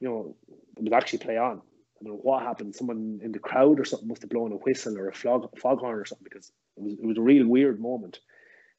you 0.00 0.08
know 0.08 0.36
it 0.76 0.82
was 0.82 0.92
actually 0.92 1.20
play 1.20 1.38
on. 1.38 1.58
I 1.60 2.04
don't 2.04 2.14
know 2.14 2.20
what 2.22 2.42
happened. 2.42 2.74
Someone 2.74 3.20
in 3.22 3.32
the 3.32 3.38
crowd 3.38 3.78
or 3.78 3.84
something 3.84 4.08
must 4.08 4.22
have 4.22 4.30
blown 4.30 4.52
a 4.52 4.56
whistle 4.56 4.98
or 4.98 5.08
a 5.08 5.14
fog 5.14 5.56
foghorn 5.58 5.98
or 5.98 6.04
something 6.04 6.24
because 6.24 6.52
it 6.76 6.82
was 6.82 6.94
it 6.94 7.06
was 7.06 7.18
a 7.18 7.22
real 7.22 7.46
weird 7.46 7.80
moment. 7.80 8.18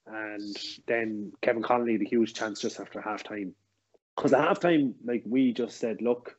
And 0.06 0.56
then 0.86 1.32
Kevin 1.41 1.64
Connolly 1.64 1.98
the 1.98 2.06
huge 2.06 2.34
chance 2.34 2.60
just 2.60 2.80
after 2.80 3.00
half 3.00 3.24
time. 3.24 3.56
Because 4.16 4.34
at 4.34 4.41
half 4.41 4.60
time, 4.60 4.95
like 5.04 5.24
we 5.26 5.54
just 5.54 5.80
said, 5.80 6.02
look, 6.02 6.38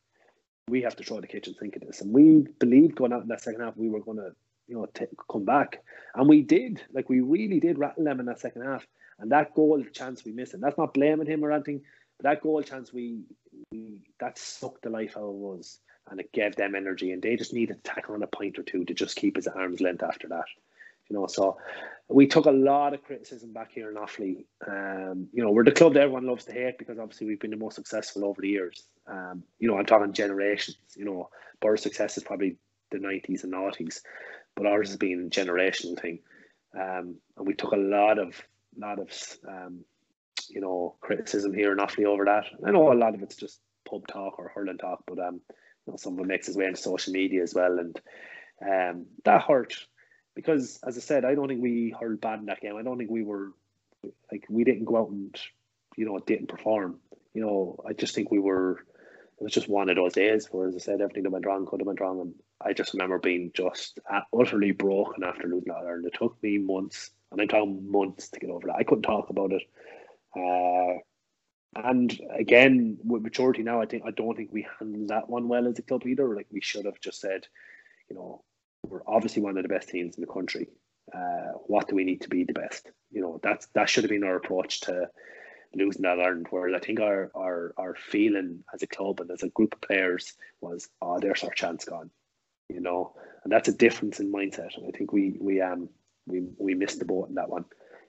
we 0.68 0.82
have 0.82 0.96
to 0.96 1.02
throw 1.02 1.20
the 1.20 1.26
kitchen 1.26 1.54
sink 1.58 1.74
at 1.76 1.86
this. 1.86 2.00
And 2.00 2.12
we 2.12 2.46
believed 2.58 2.94
going 2.94 3.12
out 3.12 3.22
in 3.22 3.28
that 3.28 3.42
second 3.42 3.62
half 3.62 3.76
we 3.76 3.88
were 3.88 4.00
gonna 4.00 4.30
you 4.66 4.76
know, 4.76 4.86
t- 4.92 5.06
come 5.30 5.44
back. 5.44 5.82
And 6.14 6.28
we 6.28 6.42
did, 6.42 6.82
like 6.92 7.08
we 7.08 7.20
really 7.20 7.60
did 7.60 7.78
rattle 7.78 8.04
them 8.04 8.20
in 8.20 8.26
that 8.26 8.40
second 8.40 8.62
half. 8.62 8.86
And 9.18 9.30
that 9.32 9.54
goal 9.54 9.82
chance 9.92 10.24
we 10.24 10.32
missed, 10.32 10.54
and 10.54 10.62
that's 10.62 10.78
not 10.78 10.94
blaming 10.94 11.26
him 11.26 11.44
or 11.44 11.52
anything, 11.52 11.82
but 12.18 12.24
that 12.24 12.42
goal 12.42 12.62
chance 12.62 12.92
we, 12.92 13.20
we 13.70 14.00
that 14.20 14.38
sucked 14.38 14.82
the 14.82 14.90
life 14.90 15.16
out 15.16 15.22
of 15.22 15.58
us, 15.58 15.78
and 16.10 16.20
it 16.20 16.32
gave 16.32 16.56
them 16.56 16.74
energy, 16.74 17.12
and 17.12 17.22
they 17.22 17.36
just 17.36 17.52
needed 17.52 17.82
to 17.82 17.90
tackle 17.90 18.14
on 18.14 18.22
a 18.22 18.26
point 18.26 18.58
or 18.58 18.62
two 18.62 18.84
to 18.84 18.94
just 18.94 19.16
keep 19.16 19.36
his 19.36 19.46
arm's 19.46 19.80
length 19.80 20.02
after 20.02 20.28
that. 20.28 20.44
You 21.08 21.16
know, 21.16 21.26
so 21.26 21.58
we 22.08 22.26
took 22.26 22.46
a 22.46 22.50
lot 22.50 22.94
of 22.94 23.04
criticism 23.04 23.52
back 23.52 23.72
here 23.72 23.90
in 23.90 23.96
Offaly. 23.96 24.46
Um, 24.66 25.28
you 25.32 25.44
know, 25.44 25.50
we're 25.50 25.64
the 25.64 25.72
club 25.72 25.94
that 25.94 26.02
everyone 26.02 26.26
loves 26.26 26.46
to 26.46 26.52
hate 26.52 26.78
because 26.78 26.98
obviously 26.98 27.26
we've 27.26 27.40
been 27.40 27.50
the 27.50 27.56
most 27.56 27.74
successful 27.74 28.24
over 28.24 28.40
the 28.40 28.48
years. 28.48 28.84
Um, 29.06 29.42
you 29.58 29.68
know, 29.68 29.78
I'm 29.78 29.84
talking 29.86 30.14
generations. 30.14 30.78
You 30.96 31.04
know, 31.04 31.28
Birr's 31.60 31.82
success 31.82 32.16
is 32.16 32.24
probably 32.24 32.56
the 32.90 32.98
90s 32.98 33.44
and 33.44 33.52
90s 33.52 34.00
but 34.56 34.66
ours 34.66 34.88
has 34.88 34.96
been 34.96 35.26
a 35.26 35.30
generational 35.30 36.00
thing. 36.00 36.20
Um, 36.74 37.16
and 37.36 37.46
we 37.46 37.54
took 37.54 37.72
a 37.72 37.76
lot 37.76 38.18
of 38.18 38.40
lot 38.76 38.98
of 38.98 39.10
um, 39.48 39.84
you 40.48 40.60
know 40.60 40.96
criticism 41.00 41.54
here 41.54 41.72
in 41.72 41.78
Offaly 41.78 42.06
over 42.06 42.24
that. 42.24 42.46
I 42.66 42.70
know 42.70 42.92
a 42.92 42.94
lot 42.94 43.14
of 43.14 43.22
it's 43.22 43.36
just 43.36 43.60
pub 43.88 44.06
talk 44.06 44.38
or 44.38 44.48
hurling 44.48 44.78
talk, 44.78 45.04
but 45.06 45.18
um, 45.18 45.40
you 45.86 45.92
know, 45.92 45.96
some 45.96 46.14
of 46.14 46.20
it 46.20 46.26
makes 46.26 46.48
its 46.48 46.56
way 46.56 46.66
into 46.66 46.80
social 46.80 47.12
media 47.12 47.42
as 47.42 47.54
well, 47.54 47.78
and 47.78 48.00
um, 48.62 49.06
that 49.24 49.42
hurt 49.42 49.76
because, 50.34 50.80
as 50.86 50.96
I 50.96 51.00
said, 51.00 51.24
I 51.24 51.34
don't 51.34 51.48
think 51.48 51.62
we 51.62 51.94
hurled 51.98 52.20
bad 52.20 52.40
in 52.40 52.46
that 52.46 52.60
game. 52.60 52.76
I 52.76 52.82
don't 52.82 52.98
think 52.98 53.10
we 53.10 53.22
were 53.22 53.52
like 54.32 54.46
we 54.48 54.64
didn't 54.64 54.84
go 54.84 54.96
out 54.96 55.10
and 55.10 55.36
you 55.96 56.04
know, 56.04 56.18
didn't 56.18 56.48
perform. 56.48 56.98
You 57.32 57.42
know, 57.42 57.76
I 57.86 57.92
just 57.92 58.14
think 58.14 58.30
we 58.30 58.38
were. 58.38 58.84
It 59.38 59.42
was 59.42 59.52
just 59.52 59.68
one 59.68 59.90
of 59.90 59.96
those 59.96 60.12
days 60.12 60.46
where, 60.50 60.68
as 60.68 60.76
I 60.76 60.78
said, 60.78 61.00
everything 61.00 61.24
that 61.24 61.30
went 61.30 61.46
wrong 61.46 61.66
could 61.66 61.80
have 61.80 61.86
went 61.86 62.00
wrong, 62.00 62.20
and 62.20 62.34
I 62.60 62.72
just 62.72 62.94
remember 62.94 63.18
being 63.18 63.50
just 63.54 63.98
utterly 64.32 64.72
broken 64.72 65.24
after 65.24 65.48
losing 65.48 65.72
that 65.72 65.84
Ireland. 65.84 66.06
It 66.06 66.14
took 66.18 66.42
me 66.42 66.58
months, 66.58 67.10
and 67.30 67.40
I'm 67.40 67.48
talking 67.48 67.90
months 67.90 68.28
to 68.28 68.40
get 68.40 68.50
over 68.50 68.68
that. 68.68 68.76
I 68.76 68.84
couldn't 68.84 69.02
talk 69.02 69.30
about 69.30 69.52
it. 69.52 69.62
Uh, 70.36 70.98
and 71.76 72.18
again, 72.30 72.98
with 73.04 73.22
maturity 73.22 73.62
now, 73.62 73.80
I 73.80 73.86
think 73.86 74.04
I 74.06 74.10
don't 74.12 74.36
think 74.36 74.50
we 74.52 74.66
handled 74.78 75.08
that 75.08 75.28
one 75.28 75.48
well 75.48 75.66
as 75.66 75.78
a 75.78 75.82
club 75.82 76.06
either. 76.06 76.34
Like 76.34 76.46
we 76.50 76.60
should 76.60 76.84
have 76.84 77.00
just 77.00 77.20
said, 77.20 77.46
you 78.08 78.16
know, 78.16 78.44
we're 78.86 79.02
obviously 79.06 79.42
one 79.42 79.56
of 79.56 79.62
the 79.62 79.68
best 79.68 79.88
teams 79.88 80.16
in 80.16 80.20
the 80.20 80.32
country. 80.32 80.68
Uh, 81.12 81.52
what 81.66 81.88
do 81.88 81.96
we 81.96 82.04
need 82.04 82.22
to 82.22 82.28
be 82.28 82.44
the 82.44 82.52
best? 82.52 82.90
You 83.10 83.20
know, 83.20 83.40
that's 83.42 83.66
that 83.74 83.88
should 83.88 84.04
have 84.04 84.10
been 84.10 84.24
our 84.24 84.36
approach 84.36 84.80
to 84.82 85.08
losing 85.74 86.02
that 86.02 86.20
Ireland. 86.20 86.46
Whereas 86.50 86.74
I 86.80 86.84
think 86.84 87.00
our 87.00 87.30
our 87.34 87.74
our 87.76 87.94
feeling 87.96 88.62
as 88.72 88.82
a 88.82 88.86
club 88.86 89.20
and 89.20 89.30
as 89.30 89.42
a 89.42 89.48
group 89.48 89.74
of 89.74 89.80
players 89.80 90.34
was, 90.60 90.88
oh, 91.02 91.18
there's 91.18 91.42
our 91.42 91.52
chance 91.52 91.84
gone. 91.84 92.10
You 92.68 92.80
know, 92.80 93.14
and 93.42 93.52
that's 93.52 93.68
a 93.68 93.72
difference 93.72 94.20
in 94.20 94.32
mindset. 94.32 94.76
And 94.76 94.86
I 94.86 94.96
think 94.96 95.12
we 95.12 95.36
we 95.40 95.60
um 95.60 95.88
we 96.26 96.44
we 96.58 96.74
missed 96.74 96.98
the 96.98 97.04
boat 97.04 97.28
in 97.28 97.34
that 97.34 97.50
one 97.50 97.64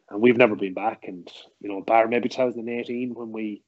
and 0.10 0.22
we've 0.22 0.38
never 0.38 0.56
been 0.56 0.74
back. 0.74 1.06
And 1.08 1.30
you 1.60 1.70
know, 1.70 1.82
bar 1.82 2.08
maybe 2.08 2.30
2018 2.30 3.14
when 3.14 3.32
we, 3.32 3.64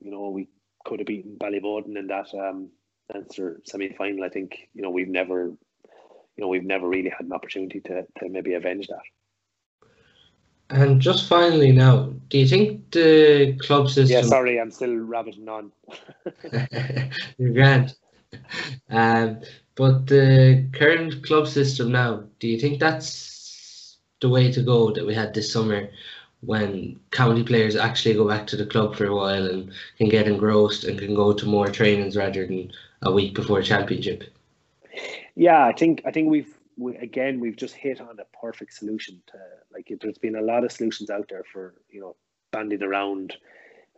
you 0.00 0.10
know, 0.10 0.30
we 0.30 0.48
could 0.84 1.00
have 1.00 1.06
beaten 1.06 1.36
Ballyboden 1.38 1.96
in 1.96 2.06
that 2.08 2.32
um 2.34 2.70
Leinster 3.12 3.60
semi 3.64 3.92
final. 3.94 4.24
I 4.24 4.28
think 4.28 4.68
you 4.74 4.82
know 4.82 4.90
we've 4.90 5.08
never, 5.08 5.44
you 5.44 5.56
know, 6.38 6.48
we've 6.48 6.64
never 6.64 6.88
really 6.88 7.10
had 7.10 7.26
an 7.26 7.32
opportunity 7.32 7.80
to 7.80 8.06
to 8.18 8.28
maybe 8.28 8.54
avenge 8.54 8.88
that. 8.88 9.02
And 10.68 11.00
just 11.00 11.28
finally 11.28 11.70
now, 11.70 12.12
do 12.28 12.38
you 12.38 12.48
think 12.48 12.90
the 12.90 13.56
club 13.60 13.88
system? 13.88 14.16
Yeah, 14.16 14.22
sorry, 14.22 14.60
I'm 14.60 14.72
still 14.72 14.96
rabbiting 14.96 15.48
on. 15.48 15.70
You're 17.38 17.52
grand. 17.52 17.94
Um, 18.88 19.40
but 19.74 20.06
the 20.06 20.68
current 20.72 21.24
club 21.24 21.48
system 21.48 21.90
now, 21.92 22.22
do 22.38 22.48
you 22.48 22.58
think 22.58 22.78
that's 22.78 23.98
the 24.20 24.28
way 24.28 24.50
to 24.52 24.62
go 24.62 24.92
that 24.92 25.04
we 25.04 25.12
had 25.14 25.34
this 25.34 25.52
summer 25.52 25.88
when 26.40 26.98
county 27.10 27.42
players 27.42 27.76
actually 27.76 28.14
go 28.14 28.26
back 28.26 28.46
to 28.46 28.56
the 28.56 28.66
club 28.66 28.94
for 28.94 29.06
a 29.06 29.14
while 29.14 29.46
and 29.46 29.72
can 29.98 30.08
get 30.08 30.28
engrossed 30.28 30.84
and 30.84 30.98
can 30.98 31.14
go 31.14 31.32
to 31.32 31.46
more 31.46 31.68
trainings 31.68 32.16
rather 32.16 32.46
than 32.46 32.70
a 33.02 33.12
week 33.12 33.34
before 33.34 33.62
championship. 33.62 34.24
Yeah, 35.34 35.64
I 35.64 35.72
think 35.72 36.02
I 36.06 36.10
think 36.10 36.30
we've 36.30 36.54
we, 36.78 36.96
again 36.96 37.40
we've 37.40 37.56
just 37.56 37.74
hit 37.74 38.00
on 38.00 38.18
a 38.18 38.38
perfect 38.38 38.72
solution 38.74 39.22
to 39.26 39.38
like 39.72 39.92
there's 40.00 40.18
been 40.18 40.36
a 40.36 40.42
lot 40.42 40.64
of 40.64 40.72
solutions 40.72 41.10
out 41.10 41.28
there 41.28 41.44
for 41.52 41.74
you 41.90 42.00
know 42.00 42.16
banding 42.52 42.82
around 42.82 43.36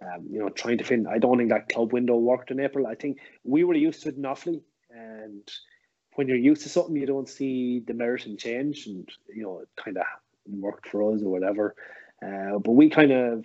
um, 0.03 0.27
you 0.31 0.39
know 0.39 0.49
trying 0.49 0.79
to 0.79 0.85
fit 0.85 1.07
I 1.11 1.19
don't 1.19 1.39
think 1.39 1.51
that 1.51 1.69
club 1.69 1.93
window 1.93 2.17
worked 2.17 2.51
in 2.51 2.61
April 2.61 2.87
I 2.87 2.95
think 2.95 3.19
we 3.45 3.65
were 3.65 3.75
used 3.75 4.03
to 4.03 4.11
it 4.11 4.17
in 4.17 4.23
Offaly 4.23 4.63
and 4.91 5.51
when 6.19 6.27
you're 6.27 6.37
used 6.37 6.65
to 6.65 6.69
something, 6.69 6.97
you 6.97 7.07
don't 7.07 7.29
see 7.29 7.79
the 7.79 7.95
merit 7.95 8.27
and 8.27 8.37
change, 8.37 8.89
and 8.89 9.09
you 9.33 9.45
know 9.45 9.61
it 9.61 9.69
kind 9.77 9.97
of 9.97 10.03
worked 10.49 10.89
for 10.89 11.15
us 11.15 11.23
or 11.23 11.31
whatever. 11.31 11.77
Uh, 12.21 12.59
but 12.59 12.73
we 12.73 12.91
kind 12.91 13.13
of, 13.13 13.45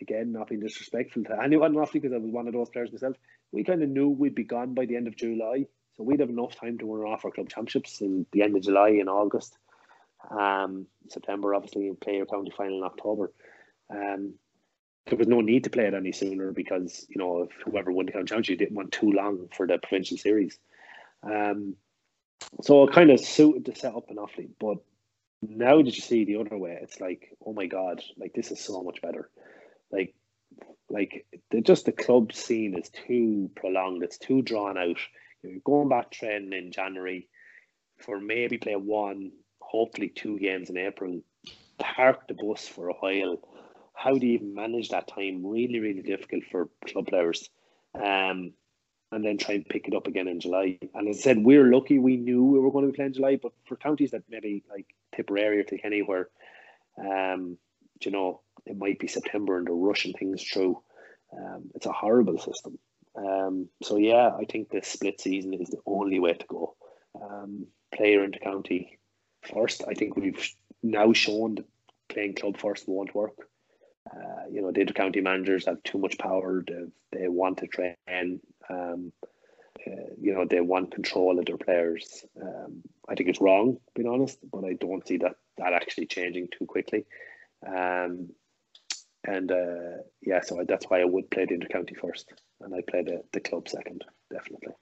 again, 0.00 0.32
not 0.32 0.48
being 0.48 0.60
disrespectful 0.60 1.22
to 1.22 1.40
anyone, 1.40 1.74
not 1.74 1.92
because 1.92 2.12
I 2.12 2.16
was 2.16 2.32
one 2.32 2.48
of 2.48 2.54
those 2.54 2.70
players 2.70 2.90
myself, 2.90 3.14
we 3.52 3.62
kind 3.62 3.84
of 3.84 3.88
knew 3.88 4.08
we'd 4.08 4.34
be 4.34 4.42
gone 4.42 4.74
by 4.74 4.86
the 4.86 4.96
end 4.96 5.06
of 5.06 5.14
July, 5.14 5.66
so 5.96 6.02
we'd 6.02 6.18
have 6.18 6.28
enough 6.28 6.56
time 6.56 6.76
to 6.78 6.92
run 6.92 7.12
off 7.12 7.24
our 7.24 7.30
club 7.30 7.50
championships 7.50 8.00
in 8.00 8.26
the 8.32 8.42
end 8.42 8.56
of 8.56 8.64
July 8.64 8.88
and 8.88 9.08
August, 9.08 9.56
um, 10.28 10.88
September, 11.08 11.54
obviously, 11.54 11.86
and 11.86 12.00
play 12.00 12.16
your 12.16 12.26
county 12.26 12.50
final 12.50 12.78
in 12.78 12.82
October. 12.82 13.32
Um, 13.90 14.34
there 15.08 15.18
was 15.18 15.28
no 15.28 15.40
need 15.40 15.64
to 15.64 15.70
play 15.70 15.86
it 15.86 15.94
any 15.94 16.12
sooner 16.12 16.52
because 16.52 17.06
you 17.08 17.16
know 17.18 17.42
if 17.42 17.50
whoever 17.64 17.92
won 17.92 18.06
the 18.06 18.12
county 18.12 18.26
championship 18.26 18.58
didn't 18.58 18.76
want 18.76 18.92
too 18.92 19.10
long 19.12 19.48
for 19.54 19.66
the 19.66 19.78
provincial 19.78 20.16
series. 20.16 20.58
Um, 21.22 21.76
so 22.62 22.84
it 22.84 22.92
kind 22.92 23.10
of 23.10 23.20
suited 23.20 23.64
the 23.64 23.74
setup 23.74 24.10
in 24.10 24.16
Offaly. 24.16 24.50
But 24.58 24.78
now 25.42 25.76
that 25.76 25.94
you 25.94 26.02
see 26.02 26.24
the 26.24 26.36
other 26.36 26.56
way, 26.56 26.78
it's 26.80 27.00
like, 27.00 27.36
oh 27.44 27.52
my 27.52 27.66
god, 27.66 28.02
like 28.16 28.32
this 28.32 28.50
is 28.50 28.60
so 28.60 28.82
much 28.82 29.02
better. 29.02 29.30
Like, 29.90 30.14
like 30.88 31.26
the, 31.50 31.60
just 31.60 31.86
the 31.86 31.92
club 31.92 32.32
scene 32.32 32.76
is 32.76 32.90
too 32.90 33.50
prolonged. 33.54 34.02
It's 34.02 34.18
too 34.18 34.42
drawn 34.42 34.78
out. 34.78 34.98
You're 35.42 35.60
going 35.64 35.88
back 35.88 36.10
training 36.10 36.52
in 36.52 36.72
January 36.72 37.28
for 37.98 38.20
maybe 38.20 38.58
play 38.58 38.76
one, 38.76 39.32
hopefully 39.60 40.08
two 40.08 40.38
games 40.38 40.70
in 40.70 40.76
April. 40.76 41.20
Park 41.78 42.26
the 42.26 42.34
bus 42.34 42.66
for 42.66 42.88
a 42.88 42.94
while. 42.94 43.38
How 43.98 44.16
do 44.16 44.26
you 44.26 44.34
even 44.34 44.54
manage 44.54 44.90
that 44.90 45.08
time? 45.08 45.44
Really, 45.44 45.80
really 45.80 46.02
difficult 46.02 46.44
for 46.50 46.68
club 46.86 47.08
players. 47.08 47.48
Um, 47.94 48.52
and 49.10 49.24
then 49.24 49.38
try 49.38 49.56
and 49.56 49.68
pick 49.68 49.88
it 49.88 49.94
up 49.94 50.06
again 50.06 50.28
in 50.28 50.38
July. 50.38 50.78
And 50.94 51.08
as 51.08 51.18
I 51.18 51.20
said, 51.20 51.44
we're 51.44 51.72
lucky 51.72 51.98
we 51.98 52.16
knew 52.16 52.44
we 52.44 52.60
were 52.60 52.70
going 52.70 52.84
to 52.84 52.92
be 52.92 52.96
playing 52.96 53.14
July, 53.14 53.38
but 53.42 53.52
for 53.66 53.76
counties 53.76 54.10
that 54.10 54.22
maybe 54.28 54.62
like 54.70 54.86
Tipperary 55.16 55.60
or 55.60 55.64
Kilkenny 55.64 56.02
where 56.02 56.28
um, 56.98 57.56
you 58.04 58.10
know, 58.10 58.42
it 58.66 58.76
might 58.76 58.98
be 58.98 59.08
September 59.08 59.58
and 59.58 59.66
they're 59.66 59.74
rushing 59.74 60.12
things 60.12 60.42
through. 60.42 60.80
Um, 61.36 61.70
it's 61.74 61.86
a 61.86 61.92
horrible 61.92 62.38
system. 62.38 62.78
Um, 63.16 63.68
so 63.82 63.96
yeah, 63.96 64.30
I 64.38 64.44
think 64.44 64.70
the 64.70 64.82
split 64.82 65.20
season 65.20 65.54
is 65.54 65.70
the 65.70 65.80
only 65.86 66.20
way 66.20 66.34
to 66.34 66.46
go. 66.46 66.76
Um, 67.20 67.66
player 67.94 68.24
into 68.24 68.38
county 68.38 68.98
first. 69.52 69.82
I 69.88 69.94
think 69.94 70.16
we've 70.16 70.48
now 70.82 71.12
shown 71.12 71.56
that 71.56 71.66
playing 72.08 72.34
club 72.34 72.58
first 72.58 72.88
won't 72.88 73.14
work. 73.14 73.47
Uh, 74.12 74.48
you 74.50 74.62
know, 74.62 74.72
the 74.72 74.84
county 74.86 75.20
managers 75.20 75.66
have 75.66 75.82
too 75.82 75.98
much 75.98 76.18
power. 76.18 76.64
They, 76.66 76.84
they 77.12 77.28
want 77.28 77.58
to 77.58 77.66
train. 77.66 78.40
Um, 78.70 79.12
uh, 79.86 79.90
you 80.20 80.34
know, 80.34 80.44
they 80.44 80.60
want 80.60 80.94
control 80.94 81.38
of 81.38 81.46
their 81.46 81.56
players. 81.56 82.24
Um, 82.40 82.82
I 83.08 83.14
think 83.14 83.28
it's 83.28 83.40
wrong, 83.40 83.78
being 83.94 84.08
honest, 84.08 84.38
but 84.50 84.64
I 84.64 84.74
don't 84.74 85.06
see 85.06 85.18
that 85.18 85.36
that 85.56 85.72
actually 85.72 86.06
changing 86.06 86.48
too 86.56 86.66
quickly. 86.66 87.04
Um, 87.66 88.30
and 89.24 89.50
uh, 89.50 90.02
yeah, 90.22 90.40
so 90.42 90.64
that's 90.66 90.86
why 90.86 91.00
I 91.00 91.04
would 91.04 91.30
play 91.30 91.44
the 91.44 91.56
intercounty 91.56 91.96
first, 91.96 92.32
and 92.60 92.74
I 92.74 92.80
play 92.88 93.02
the, 93.02 93.22
the 93.32 93.40
club 93.40 93.68
second, 93.68 94.04
definitely. 94.32 94.74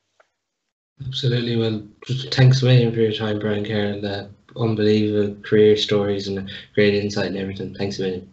Absolutely. 1.05 1.57
Well, 1.57 1.86
thanks 2.31 2.62
a 2.62 2.90
for 2.90 3.01
your 3.01 3.12
time, 3.12 3.39
Brian 3.39 3.65
Carroll. 3.65 4.05
Uh, 4.05 4.27
unbelievable 4.57 5.35
career 5.43 5.77
stories 5.77 6.28
and 6.28 6.51
great 6.74 6.94
insight 6.94 7.27
and 7.27 7.36
everything. 7.36 7.74
Thanks 7.74 7.98
a 7.98 8.03
million. 8.03 8.32